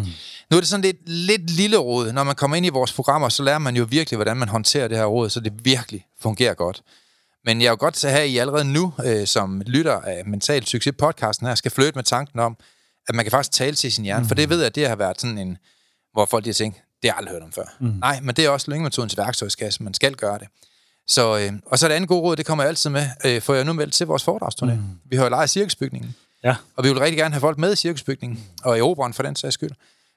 Nu 0.51 0.57
er 0.57 0.61
det 0.61 0.69
sådan 0.69 0.85
lidt, 0.85 1.09
lidt 1.09 1.51
lille 1.51 1.77
råd. 1.77 2.13
Når 2.13 2.25
man 2.25 2.35
kommer 2.35 2.57
ind 2.57 2.67
i 2.67 2.69
vores 2.69 2.93
programmer, 2.93 3.29
så 3.29 3.43
lærer 3.43 3.59
man 3.59 3.77
jo 3.77 3.87
virkelig, 3.91 4.17
hvordan 4.17 4.37
man 4.37 4.49
håndterer 4.49 4.89
det 4.89 4.97
her 4.97 5.05
råd, 5.05 5.31
så 5.31 5.41
det 5.41 5.53
virkelig 5.65 6.07
fungerer 6.21 6.55
godt. 6.55 6.83
Men 7.45 7.61
jeg 7.61 7.67
er 7.67 7.71
jo 7.71 7.77
godt 7.81 7.95
til 7.95 8.07
at 8.07 8.13
have, 8.13 8.25
at 8.25 8.31
I 8.31 8.39
allerede 8.39 8.65
nu, 8.65 8.93
øh, 9.05 9.27
som 9.27 9.63
lytter 9.67 10.01
af 10.01 10.25
Mental 10.27 10.67
Succes 10.67 10.95
podcasten 10.99 11.47
her, 11.47 11.55
skal 11.55 11.71
flytte 11.71 11.93
med 11.95 12.05
tanken 12.05 12.39
om, 12.41 12.57
at 13.09 13.15
man 13.15 13.25
kan 13.25 13.31
faktisk 13.31 13.53
tale 13.53 13.77
til 13.77 13.93
sin 13.93 14.05
hjerne. 14.05 14.23
Mm. 14.23 14.29
For 14.29 14.35
det 14.35 14.49
ved 14.49 14.59
jeg, 14.59 14.67
at 14.67 14.75
det 14.75 14.89
har 14.89 14.97
været 14.97 15.21
sådan 15.21 15.39
en, 15.39 15.59
hvor 16.13 16.27
folk 16.27 16.47
har 16.47 16.53
tænkt, 16.53 16.77
det 16.77 16.85
har 17.03 17.09
jeg 17.09 17.17
aldrig 17.17 17.33
hørt 17.33 17.43
om 17.43 17.53
før. 17.53 17.77
Mm. 17.81 17.87
Nej, 17.87 18.21
men 18.21 18.35
det 18.35 18.45
er 18.45 18.51
også 18.51 18.71
lyngemetodens 18.71 19.17
værktøjskasse, 19.17 19.83
man 19.83 19.95
skal 19.95 20.15
gøre 20.15 20.39
det. 20.39 20.49
Så, 21.07 21.39
øh, 21.39 21.53
og 21.67 21.79
så 21.79 21.87
er 21.87 21.89
det 21.89 21.95
andet 21.95 22.09
gode 22.09 22.21
råd, 22.21 22.37
det 22.37 22.47
kommer 22.47 22.65
jeg 22.65 22.69
altid 22.69 22.91
med, 22.91 23.07
øh, 23.25 23.43
for 23.43 23.55
jeg 23.55 23.65
nu 23.65 23.73
meldt 23.73 23.95
til 23.95 24.07
vores 24.07 24.29
foredragsturné. 24.29 24.73
Mm. 24.73 24.99
Vi 25.05 25.17
har 25.17 25.25
jo 25.25 25.31
lejet 25.31 25.51
cirkusbygningen, 25.51 26.15
Ja. 26.45 26.55
og 26.77 26.85
vi 26.85 26.89
vil 26.89 26.99
rigtig 26.99 27.19
gerne 27.19 27.35
have 27.35 27.41
folk 27.41 27.59
med 27.59 27.73
i 27.73 27.77
cirkusbygningen, 27.77 28.45
og 28.65 28.79
i 28.79 28.81
operan 28.81 29.15
for 29.15 29.23
den 29.23 29.37
sags 29.37 29.55
skyld. 29.55 29.71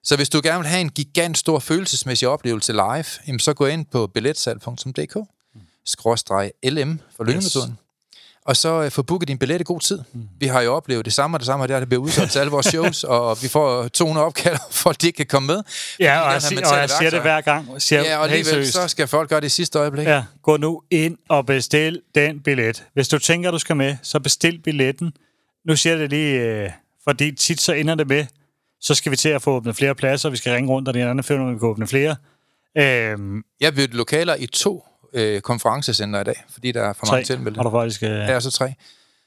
Så 0.03 0.15
hvis 0.15 0.29
du 0.29 0.41
gerne 0.43 0.59
vil 0.59 0.67
have 0.67 0.81
en 0.81 0.89
gigant 0.89 1.37
stor 1.37 1.59
følelsesmæssig 1.59 2.27
oplevelse 2.27 2.73
live, 2.73 3.05
jamen 3.27 3.39
så 3.39 3.53
gå 3.53 3.65
ind 3.65 3.85
på 3.85 4.07
billetsal.dk, 4.07 5.17
skråstreg 5.85 6.51
LM 6.63 6.99
for 7.17 7.23
lyngemetoden. 7.23 7.77
Og 8.45 8.57
så 8.57 8.83
øh, 8.83 8.91
få 8.91 9.01
booket 9.03 9.27
din 9.27 9.37
billet 9.37 9.61
i 9.61 9.63
god 9.63 9.79
tid. 9.79 9.99
Mm. 10.13 10.27
Vi 10.39 10.47
har 10.47 10.61
jo 10.61 10.75
oplevet 10.75 11.05
det 11.05 11.13
samme 11.13 11.35
og 11.35 11.39
det 11.39 11.45
samme, 11.45 11.63
og 11.63 11.67
det 11.69 11.75
er, 11.75 11.79
det 11.79 11.89
bliver 11.89 12.01
udsolgt 12.01 12.31
til 12.31 12.39
alle 12.39 12.51
vores 12.51 12.65
shows, 12.65 13.03
og 13.13 13.37
vi 13.41 13.47
får 13.47 13.87
200 13.87 14.25
opkald, 14.25 14.57
for 14.71 14.89
at 14.89 15.01
de 15.01 15.07
ikke 15.07 15.17
kan 15.17 15.25
komme 15.25 15.47
med. 15.47 15.63
Ja, 15.99 16.19
og 16.19 16.33
jeg, 16.33 16.41
sig, 16.41 16.71
og 16.71 16.77
jeg 16.77 16.89
siger 16.89 17.09
det 17.09 17.21
hver 17.21 17.41
gang. 17.41 17.81
Siger, 17.81 18.03
Ja, 18.03 18.17
og 18.17 18.23
alligevel 18.23 18.71
så 18.71 18.87
skal 18.87 19.07
folk 19.07 19.29
gøre 19.29 19.41
det 19.41 19.47
i 19.47 19.49
sidste 19.49 19.79
øjeblik. 19.79 20.07
Ja, 20.07 20.23
gå 20.43 20.57
nu 20.57 20.81
ind 20.91 21.17
og 21.29 21.45
bestil 21.45 22.01
den 22.15 22.39
billet. 22.39 22.83
Hvis 22.93 23.07
du 23.07 23.19
tænker, 23.19 23.51
du 23.51 23.59
skal 23.59 23.75
med, 23.75 23.95
så 24.03 24.19
bestil 24.19 24.59
billetten. 24.59 25.13
Nu 25.65 25.75
siger 25.75 25.93
jeg 25.93 25.99
det 25.99 26.09
lige, 26.09 26.39
øh, 26.41 26.69
fordi 27.03 27.31
tit 27.31 27.61
så 27.61 27.73
ender 27.73 27.95
det 27.95 28.07
med, 28.07 28.25
så 28.81 28.95
skal 28.95 29.11
vi 29.11 29.17
til 29.17 29.29
at 29.29 29.41
få 29.41 29.51
åbnet 29.55 29.75
flere 29.75 29.95
pladser, 29.95 30.29
vi 30.29 30.37
skal 30.37 30.53
ringe 30.53 30.69
rundt, 30.69 30.87
og 30.87 30.93
det 30.93 31.01
andet 31.01 31.25
finder, 31.25 31.51
vi 31.53 31.59
kan 31.59 31.67
åbne 31.67 31.87
flere. 31.87 32.15
Øhm, 32.77 33.43
Jeg 33.61 33.71
har 33.75 33.87
lokaler 33.95 34.35
i 34.35 34.45
to 34.47 34.85
øh, 35.13 35.41
konferencecenter 35.41 36.21
i 36.21 36.23
dag, 36.23 36.43
fordi 36.49 36.71
der 36.71 36.81
er 36.83 36.93
for 36.93 37.05
tre 37.05 37.15
mange 37.15 37.25
tilmeldte. 37.25 37.57
har 37.57 37.63
du 37.63 37.71
faktisk 37.71 38.03
øh, 38.03 38.09
Ja, 38.09 38.39
så 38.39 38.51
tre. 38.51 38.73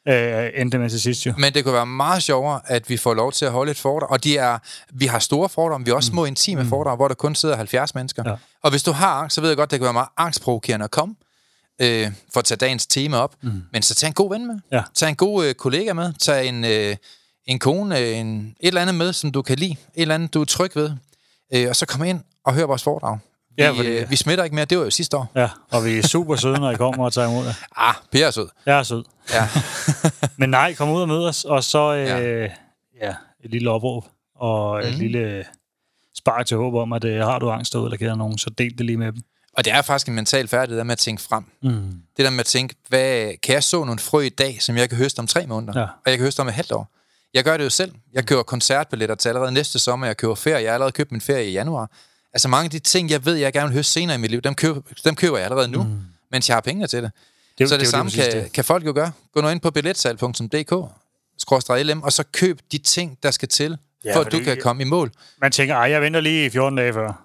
øh, 0.08 0.50
endte 0.54 0.78
med 0.78 0.90
til 0.90 1.00
sidst 1.00 1.26
jo. 1.26 1.32
Men 1.38 1.54
det 1.54 1.64
kunne 1.64 1.74
være 1.74 1.86
meget 1.86 2.22
sjovere, 2.22 2.60
at 2.66 2.90
vi 2.90 2.96
får 2.96 3.14
lov 3.14 3.32
til 3.32 3.44
at 3.44 3.52
holde 3.52 3.70
et 3.70 3.76
foredrag. 3.78 4.10
Og 4.10 4.24
de 4.24 4.36
er, 4.38 4.58
vi 4.92 5.06
har 5.06 5.18
store 5.18 5.48
foredrag, 5.48 5.80
men 5.80 5.86
vi 5.86 5.90
har 5.90 5.96
også 5.96 6.08
små 6.08 6.24
intime 6.24 6.62
mm. 6.62 6.68
foredrag, 6.68 6.96
hvor 6.96 7.08
der 7.08 7.14
kun 7.14 7.34
sidder 7.34 7.56
70 7.56 7.94
mennesker. 7.94 8.22
Ja. 8.26 8.34
Og 8.62 8.70
hvis 8.70 8.82
du 8.82 8.92
har 8.92 9.10
angst, 9.12 9.34
så 9.34 9.40
ved 9.40 9.48
jeg 9.50 9.56
godt, 9.56 9.70
det 9.70 9.78
kan 9.78 9.84
være 9.84 9.92
meget 9.92 10.08
angstprovokerende 10.16 10.84
at 10.84 10.90
komme, 10.90 11.14
øh, 11.80 12.12
for 12.32 12.38
at 12.40 12.44
tage 12.44 12.58
dagens 12.58 12.86
tema 12.86 13.16
op. 13.16 13.34
Mm. 13.42 13.62
Men 13.72 13.82
så 13.82 13.94
tag 13.94 14.06
en 14.06 14.12
god 14.14 14.30
ven 14.30 14.46
med. 14.46 14.56
Ja. 14.72 14.82
Tag 14.94 15.08
en 15.08 15.16
god 15.16 15.46
øh, 15.46 15.54
kollega 15.54 15.92
med. 15.92 16.12
Tag 16.18 16.48
en, 16.48 16.64
øh, 16.64 16.96
en 17.46 17.58
kone, 17.58 17.98
øh, 17.98 18.18
en, 18.18 18.56
et 18.60 18.66
eller 18.68 18.80
andet 18.82 18.94
med, 18.94 19.12
som 19.12 19.32
du 19.32 19.42
kan 19.42 19.58
lide. 19.58 19.72
Et 19.72 19.78
eller 20.02 20.14
andet, 20.14 20.34
du 20.34 20.40
er 20.40 20.44
tryg 20.44 20.76
ved. 20.76 20.90
Øh, 21.54 21.66
og 21.68 21.76
så 21.76 21.86
kom 21.86 22.04
ind 22.04 22.20
og 22.44 22.54
hør 22.54 22.64
vores 22.66 22.82
foredrag. 22.82 23.18
Vi, 23.56 23.62
Ja, 23.62 23.70
fordi- 23.70 23.88
øh, 23.88 24.10
vi 24.10 24.16
smitter 24.16 24.44
ikke 24.44 24.54
mere. 24.56 24.64
Det 24.64 24.78
var 24.78 24.84
jo 24.84 24.90
sidste 24.90 25.16
år. 25.16 25.32
Ja, 25.34 25.48
og 25.70 25.84
vi 25.84 25.98
er 25.98 26.02
super 26.06 26.36
søde, 26.36 26.60
når 26.60 26.70
I 26.70 26.74
kommer 26.76 27.04
og 27.04 27.12
tager 27.12 27.28
imod 27.28 27.44
jer. 27.46 27.52
Ah, 27.76 27.94
Per 28.12 28.26
er 28.26 28.30
sød. 28.30 28.48
Jeg 28.66 28.78
er 28.78 28.82
sød. 28.82 29.04
Ja. 29.32 29.48
Men 30.40 30.50
nej, 30.50 30.74
kom 30.74 30.90
ud 30.90 31.00
og 31.02 31.08
mød 31.08 31.24
os, 31.24 31.44
og 31.44 31.64
så 31.64 31.94
øh, 31.94 32.06
Ja. 32.06 32.42
ja. 33.06 33.14
et 33.44 33.50
lille 33.50 33.70
opråb, 33.70 34.04
og 34.36 34.84
et 34.84 34.90
Mhm. 34.90 34.98
lille 35.00 35.44
spark 36.18 36.46
til 36.46 36.56
håb 36.56 36.74
om, 36.74 36.92
at 36.92 37.04
øh, 37.04 37.20
har 37.20 37.38
du 37.38 37.50
angst 37.50 37.72
derude, 37.72 37.86
eller 37.86 37.96
kender 37.96 38.14
nogen, 38.16 38.38
så 38.38 38.50
del 38.50 38.78
det 38.78 38.86
lige 38.86 38.96
med 38.96 39.12
dem. 39.12 39.22
Og 39.58 39.64
det 39.64 39.72
er 39.72 39.82
faktisk 39.82 40.08
en 40.08 40.14
mental 40.14 40.48
færdighed, 40.48 40.78
der 40.78 40.84
med 40.84 40.92
at 40.92 40.98
tænke 40.98 41.22
frem. 41.22 41.44
Mm. 41.62 41.70
Det 42.16 42.24
der 42.24 42.30
med 42.30 42.40
at 42.40 42.46
tænke, 42.46 42.74
hvad, 42.88 43.32
kan 43.42 43.54
jeg 43.54 43.62
så 43.62 43.84
nogle 43.84 43.98
frø 43.98 44.20
i 44.20 44.28
dag, 44.28 44.58
som 44.62 44.76
jeg 44.76 44.88
kan 44.88 44.98
høste 44.98 45.18
om 45.20 45.26
tre 45.26 45.46
måneder? 45.46 45.80
Ja. 45.80 45.84
Og 45.86 46.06
jeg 46.06 46.16
kan 46.18 46.24
høste 46.24 46.40
om 46.40 46.48
et 46.48 46.54
halvt 46.54 46.72
år. 46.72 46.88
Jeg 47.34 47.44
gør 47.44 47.56
det 47.56 47.64
jo 47.64 47.70
selv. 47.70 47.92
Jeg 48.12 48.26
køber 48.26 48.42
koncertbilletter 48.42 49.14
til 49.14 49.28
allerede 49.28 49.52
næste 49.52 49.78
sommer. 49.78 50.06
Jeg 50.06 50.16
køber 50.16 50.34
ferie. 50.34 50.62
Jeg 50.62 50.68
har 50.70 50.74
allerede 50.74 50.92
købt 50.92 51.12
min 51.12 51.20
ferie 51.20 51.46
i 51.48 51.52
januar. 51.52 51.90
Altså 52.32 52.48
mange 52.48 52.64
af 52.64 52.70
de 52.70 52.78
ting, 52.78 53.10
jeg 53.10 53.24
ved, 53.24 53.34
jeg 53.34 53.52
gerne 53.52 53.68
vil 53.68 53.74
høste 53.74 53.92
senere 53.92 54.14
i 54.16 54.18
mit 54.18 54.30
liv, 54.30 54.40
dem 54.40 54.54
køber, 54.54 54.80
dem 55.04 55.14
køber 55.14 55.36
jeg 55.36 55.44
allerede 55.44 55.68
nu, 55.68 55.82
mm. 55.82 56.00
mens 56.30 56.48
jeg 56.48 56.56
har 56.56 56.60
pengene 56.60 56.86
til 56.86 57.02
det. 57.02 57.10
Det, 57.58 57.64
er- 57.64 57.68
så 57.68 57.76
det, 57.76 57.84
jo 57.84 57.90
samme 57.90 58.10
præcis 58.10 58.34
kan, 58.34 58.50
kan 58.50 58.64
folk 58.64 58.86
jo 58.86 58.92
gøre. 58.94 59.12
Gå 59.34 59.40
nu 59.40 59.48
ind 59.48 59.60
på 59.60 59.70
billetsal.dk 59.70 60.72
LM, 61.84 62.02
og 62.02 62.12
så 62.12 62.24
køb 62.32 62.60
de 62.72 62.78
ting, 62.78 63.18
der 63.22 63.30
skal 63.30 63.48
til, 63.48 63.78
Ja, 64.04 64.16
for 64.16 64.20
at 64.20 64.32
du 64.32 64.38
kan 64.40 64.58
komme 64.62 64.82
i 64.82 64.86
mål. 64.86 65.12
Man 65.40 65.52
tænker, 65.52 65.74
ej, 65.74 65.90
jeg 65.90 66.02
venter 66.02 66.20
lige 66.20 66.46
i 66.46 66.50
14 66.50 66.78
dage 66.78 66.92
før. 66.92 67.24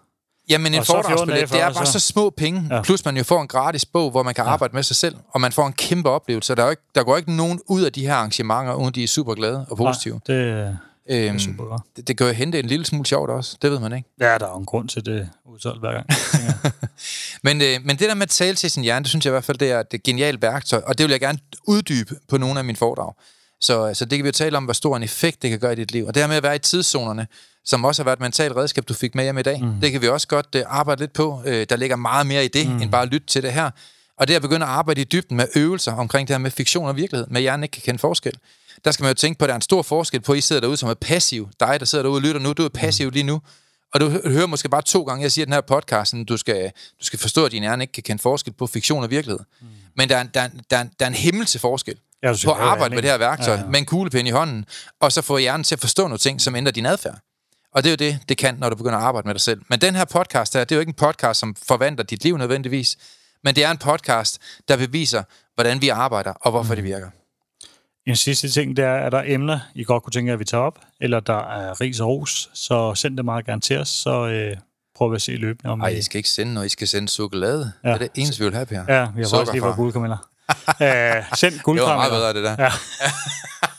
Jamen 0.50 0.74
en 0.74 0.80
Og 0.80 0.86
så 0.86 0.92
14 0.94 1.04
foredragsbillet, 1.04 1.50
det 1.52 1.60
er 1.62 1.74
bare 1.74 1.86
så- 1.86 1.92
så 1.92 2.00
små 2.00 2.30
penge, 2.30 2.68
ja. 2.72 2.82
Plus 2.82 3.06
man 3.06 3.18
jo 3.18 3.24
får 3.24 3.42
en 3.42 3.48
gratis 3.48 3.86
bog, 3.86 4.12
hvor 4.12 4.24
man 4.24 4.34
kan 4.34 4.44
arbejde 4.44 4.74
med 4.76 4.84
sig 4.84 4.96
selv, 4.96 5.16
og 5.30 5.42
man 5.42 5.52
får 5.52 5.68
en 5.68 5.74
kæmpe 5.74 6.10
oplevelse. 6.10 6.56
Der, 6.56 6.62
er 6.62 6.66
jo 6.66 6.70
ikke, 6.72 6.82
der 6.96 7.04
går 7.04 7.18
ikke 7.18 7.36
nogen 7.36 7.60
ud 7.68 7.82
af 7.82 7.94
de 7.94 8.02
her 8.06 8.14
arrangementer, 8.14 8.74
uden 8.74 8.94
de 8.94 9.04
er 9.04 9.08
super 9.08 9.34
glade 9.36 9.66
og 9.70 9.78
positive. 9.78 10.20
Nej, 10.28 10.38
det, 10.38 10.78
det 11.10 11.28
øhm, 11.28 11.36
er 11.36 11.40
super 11.40 11.64
godt. 11.64 11.82
det, 11.96 12.08
det 12.08 12.18
kan 12.18 12.28
jo 12.28 12.34
hente 12.34 12.60
en 12.60 12.66
lille 12.66 12.86
smule 12.86 13.06
sjovt 13.06 13.30
også, 13.30 13.58
det 13.62 13.72
ved 13.72 13.80
man 13.80 13.94
ikke. 13.94 14.10
Ja, 14.20 14.26
der 14.38 14.46
er 14.46 14.50
jo 14.50 14.58
en 14.58 14.66
grund 14.66 14.90
til 14.90 15.06
det 15.06 15.30
udsolgt 15.46 15.80
hver 15.80 15.92
gang. 15.92 16.06
Men, 17.44 17.62
øh, 17.62 17.80
men 17.86 17.90
det 18.00 18.10
der 18.10 18.14
med 18.14 18.24
at 18.24 18.30
tale 18.30 18.56
til 18.56 18.72
sin 18.72 18.84
hjerne, 18.84 19.04
det 19.04 19.10
synes 19.10 19.26
jeg 19.26 19.30
i 19.32 19.34
hvert 19.34 19.44
fald, 19.44 19.58
det 19.58 19.72
er 19.72 19.84
et 19.94 20.04
genialt 20.04 20.42
værktøj, 20.42 20.82
og 20.86 20.98
det 20.98 21.04
vil 21.04 21.12
jeg 21.12 21.20
gerne 21.20 21.40
uddybe 21.68 22.16
på 22.30 22.38
nogle 22.38 22.60
af 22.60 22.66
mine 22.66 22.76
foredrag. 22.78 23.14
Så, 23.62 23.94
så 23.94 24.06
det 24.06 24.18
kan 24.18 24.24
vi 24.24 24.28
jo 24.28 24.32
tale 24.32 24.58
om, 24.58 24.64
hvor 24.64 24.74
stor 24.74 24.98
en 24.98 25.04
effekt 25.04 25.42
det 25.42 25.50
kan 25.50 25.60
gøre 25.60 25.74
i 25.74 25.76
dit 25.76 25.92
liv. 25.92 26.06
Og 26.06 26.16
det 26.16 26.24
her 26.24 26.28
med 26.28 26.36
at 26.36 26.44
være 26.44 26.56
i 26.56 26.60
tidszonerne, 26.60 27.28
som 27.66 27.86
også 27.86 28.02
har 28.02 28.06
været 28.06 28.18
et 28.18 28.22
mentalt 28.22 28.56
redskab, 28.56 28.88
du 28.88 28.94
fik 28.94 29.16
med 29.16 29.24
hjem 29.24 29.38
i 29.38 29.42
dag, 29.42 29.64
mm. 29.64 29.82
det 29.82 29.92
kan 29.92 30.02
vi 30.02 30.08
også 30.08 30.28
godt 30.28 30.48
øh, 30.56 30.64
arbejde 30.68 31.02
lidt 31.02 31.14
på. 31.14 31.42
Øh, 31.46 31.66
der 31.70 31.76
ligger 31.76 31.96
meget 31.96 32.28
mere 32.28 32.46
i 32.46 32.48
det, 32.48 32.70
mm. 32.70 32.82
end 32.82 32.92
bare 32.92 33.02
at 33.02 33.08
lytte 33.08 33.28
til 33.28 33.44
det 33.44 33.54
her. 33.54 33.70
Og 34.18 34.28
det 34.28 34.36
at 34.36 34.42
begynde 34.42 34.66
at 34.66 34.72
arbejde 34.72 35.02
i 35.02 35.04
dybden 35.04 35.38
med 35.38 35.48
øvelser 35.56 35.94
omkring 35.94 36.28
det 36.28 36.34
her 36.34 36.40
med 36.40 36.52
fiktion 36.52 36.88
og 36.88 36.96
virkelighed, 36.96 37.28
med 37.28 37.38
at 37.38 37.42
hjernen 37.42 37.64
ikke 37.64 37.74
kan 37.74 37.82
kende 37.82 38.00
forskel. 38.00 38.34
Der 38.86 38.92
skal 38.92 39.04
man 39.04 39.10
jo 39.10 39.14
tænke 39.14 39.40
på, 39.40 39.46
at 39.46 39.50
der 39.50 39.54
er 39.54 39.56
en 39.56 39.62
stor 39.62 39.82
forskel 39.82 40.22
på, 40.22 40.32
at 40.32 40.38
I 40.38 40.42
sidder 40.42 40.60
derude 40.60 40.78
som 40.78 40.90
er 40.90 40.94
passiv. 40.94 41.50
Dig, 41.60 41.80
der 41.80 41.86
sidder 41.86 42.04
derude 42.04 42.18
og 42.18 42.22
lytter 42.22 42.42
nu, 42.42 42.54
du 42.54 42.66
er 42.66 42.70
passiv 42.70 43.10
lige 43.10 43.24
nu. 43.24 43.42
Og 43.94 44.00
du 44.00 44.10
hø- 44.10 44.22
hører 44.26 44.48
måske 44.48 44.70
bare 44.70 44.82
to 44.82 45.04
gange, 45.04 45.24
jeg 45.24 45.32
siger 45.32 45.46
den 45.46 45.54
her 45.54 45.62
podcast, 45.62 46.16
du 46.30 46.38
skal, 46.38 46.72
du 47.00 47.06
skal 47.06 47.20
forstå, 47.20 47.46
at 47.46 47.52
din 47.52 47.62
hjerne 47.62 47.84
ikke 47.84 47.92
kan 47.92 48.04
kende 48.04 48.22
forskel 48.22 48.54
på 48.54 48.68
fiktion 48.68 49.04
og 49.04 49.10
virkelighed. 49.10 49.40
Mm. 49.62 49.68
Men 49.98 50.10
der 50.10 50.18
er, 50.18 50.24
der, 50.24 50.42
er, 50.42 50.50
der, 50.70 50.78
er, 50.78 50.86
der 51.00 51.06
er 51.06 51.10
en 51.10 51.16
himmel 51.16 51.46
til 51.46 51.60
forskel 51.60 51.96
Ja, 52.24 52.36
på 52.46 52.52
at 52.52 52.60
arbejde 52.60 52.96
med 52.96 53.02
det 53.02 53.12
her 53.12 53.18
værktøj, 53.18 53.54
ja, 53.54 53.62
ja. 53.62 53.68
med 53.68 53.80
en 53.80 53.86
kuglepen 53.86 54.28
i 54.28 54.30
hånden, 54.30 54.66
og 55.00 55.12
så 55.12 55.22
få 55.22 55.38
hjernen 55.38 55.64
til 55.64 55.76
at 55.76 55.80
forstå 55.80 56.04
nogle 56.04 56.18
ting, 56.18 56.42
som 56.42 56.56
ændrer 56.56 56.72
din 56.72 56.86
adfærd. 56.86 57.20
Og 57.76 57.84
det 57.84 57.90
er 57.90 57.92
jo 57.92 58.12
det, 58.12 58.20
det 58.30 58.38
kan, 58.38 58.56
når 58.56 58.70
du 58.70 58.76
begynder 58.76 58.98
at 58.98 59.04
arbejde 59.04 59.28
med 59.28 59.34
dig 59.36 59.42
selv. 59.42 59.62
Men 59.70 59.82
den 59.82 59.96
her 59.96 60.06
podcast 60.06 60.54
her, 60.54 60.64
det 60.64 60.72
er 60.72 60.76
jo 60.76 60.80
ikke 60.80 60.90
en 60.90 60.94
podcast, 60.94 61.40
som 61.40 61.56
forvandler 61.68 62.04
dit 62.04 62.24
liv 62.24 62.38
nødvendigvis, 62.38 62.98
men 63.44 63.56
det 63.56 63.64
er 63.64 63.72
en 63.72 63.78
podcast, 63.78 64.40
der 64.68 64.78
beviser, 64.78 65.24
hvordan 65.56 65.82
vi 65.82 65.90
arbejder, 65.90 66.34
og 66.34 66.52
hvorfor 66.52 66.76
det 66.76 66.84
virker. 66.84 67.10
En 68.06 68.16
sidste 68.16 68.50
ting, 68.50 68.78
det 68.78 68.86
er, 68.86 68.90
er 68.90 69.10
der 69.10 69.24
emner, 69.26 69.60
I 69.76 69.84
godt 69.84 70.04
kunne 70.04 70.12
tænke 70.12 70.30
jer, 70.30 70.34
at 70.34 70.40
vi 70.40 70.46
tager 70.46 70.64
op, 70.64 70.80
eller 71.02 71.20
der 71.20 71.52
er 71.52 71.82
ris 71.82 72.00
og 72.00 72.08
ros, 72.08 72.50
så 72.54 72.96
send 72.96 73.18
det 73.18 73.26
meget 73.26 73.46
gerne 73.46 73.62
til 73.62 73.78
os, 73.80 73.90
så 73.90 74.28
øh, 74.28 74.58
prøver 74.96 75.16
at 75.16 75.22
se 75.22 75.32
løbende 75.32 75.72
om... 75.72 75.82
Ej, 75.82 75.92
øh, 75.92 75.98
I 75.98 76.02
skal 76.02 76.18
ikke 76.18 76.30
sende 76.30 76.54
noget, 76.54 76.66
I 76.66 76.70
skal 76.70 76.88
sende 76.88 77.08
chokolade. 77.08 77.72
Ja. 77.84 77.90
Det 77.90 77.96
er 77.96 78.00
det 78.00 78.10
eneste, 78.16 78.40
vi 78.40 78.46
vil 78.46 78.54
have, 78.54 78.66
Per. 78.66 78.76
Ja, 78.76 79.08
vi 79.16 79.22
har 79.22 79.30
faktisk 79.30 79.52
lige 79.52 79.62
fået 79.62 79.76
guldkarameller. 79.76 80.18
øh, 80.84 81.24
send 81.36 81.52
Det 81.54 81.58
var 81.58 81.64
guldkarameller. 81.64 82.20
meget 82.20 82.36
bedre, 82.36 82.52
det 82.52 82.58
der. 82.58 82.64
Ja. 82.64 82.72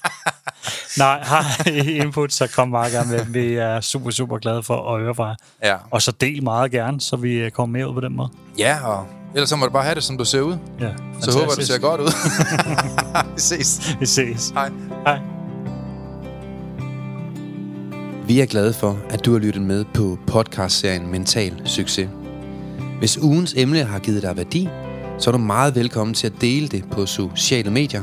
Nej, 0.99 1.21
har 1.23 1.69
I 1.69 1.91
input, 1.99 2.33
så 2.33 2.47
kom 2.55 2.69
meget 2.69 2.93
gerne 2.93 3.11
med. 3.11 3.19
dem. 3.25 3.35
Vi 3.35 3.55
er 3.55 3.81
super, 3.81 4.11
super 4.11 4.39
glade 4.39 4.63
for 4.63 4.95
at 4.95 5.01
høre 5.03 5.15
fra 5.15 5.27
jer. 5.29 5.35
Ja. 5.65 5.77
Og 5.91 6.03
så 6.03 6.13
del 6.21 6.43
meget 6.45 6.71
gerne, 6.71 7.01
så 7.01 7.17
vi 7.17 7.33
øh, 7.35 7.51
kommer 7.51 7.79
mere 7.79 7.89
ud 7.89 7.95
på 7.95 8.01
den 8.01 8.17
måde. 8.17 8.29
ja, 8.59 8.77
og 8.87 9.07
ellers 9.35 9.49
så 9.49 9.57
må 9.57 9.67
du 9.67 9.73
bare 9.73 9.83
have 9.83 9.95
det, 9.95 10.03
som 10.03 10.19
du 10.19 10.25
ser 10.25 10.41
ud. 10.41 10.57
Ja, 10.81 10.89
Så 11.21 11.31
håber 11.33 11.47
jeg, 11.53 11.57
du 11.61 11.67
ser 11.67 11.79
godt 11.79 12.01
ud. 12.01 12.07
vi 13.35 13.41
ses. 13.41 13.97
Vi 14.01 14.07
ses. 14.07 14.49
Hej. 14.55 14.71
Hej. 15.07 15.19
Vi 18.27 18.41
er 18.41 18.47
glade 18.47 18.73
for, 18.73 18.99
at 19.11 19.25
du 19.25 19.33
har 19.33 19.39
lyttet 19.39 19.63
med 19.63 19.85
på 19.95 20.19
podcastserien 20.27 21.11
Mental 21.11 21.63
Succes. 21.65 22.09
Hvis 22.99 23.19
ugens 23.19 23.55
emne 23.57 23.85
har 23.85 23.99
givet 23.99 24.23
dig 24.23 24.37
værdi, 24.37 24.69
så 25.19 25.31
er 25.31 25.33
du 25.33 25.39
meget 25.39 25.75
velkommen 25.75 26.15
til 26.15 26.27
at 26.27 26.33
dele 26.41 26.69
det 26.69 26.85
på 26.91 27.07
sociale 27.07 27.71
medier. 27.71 28.03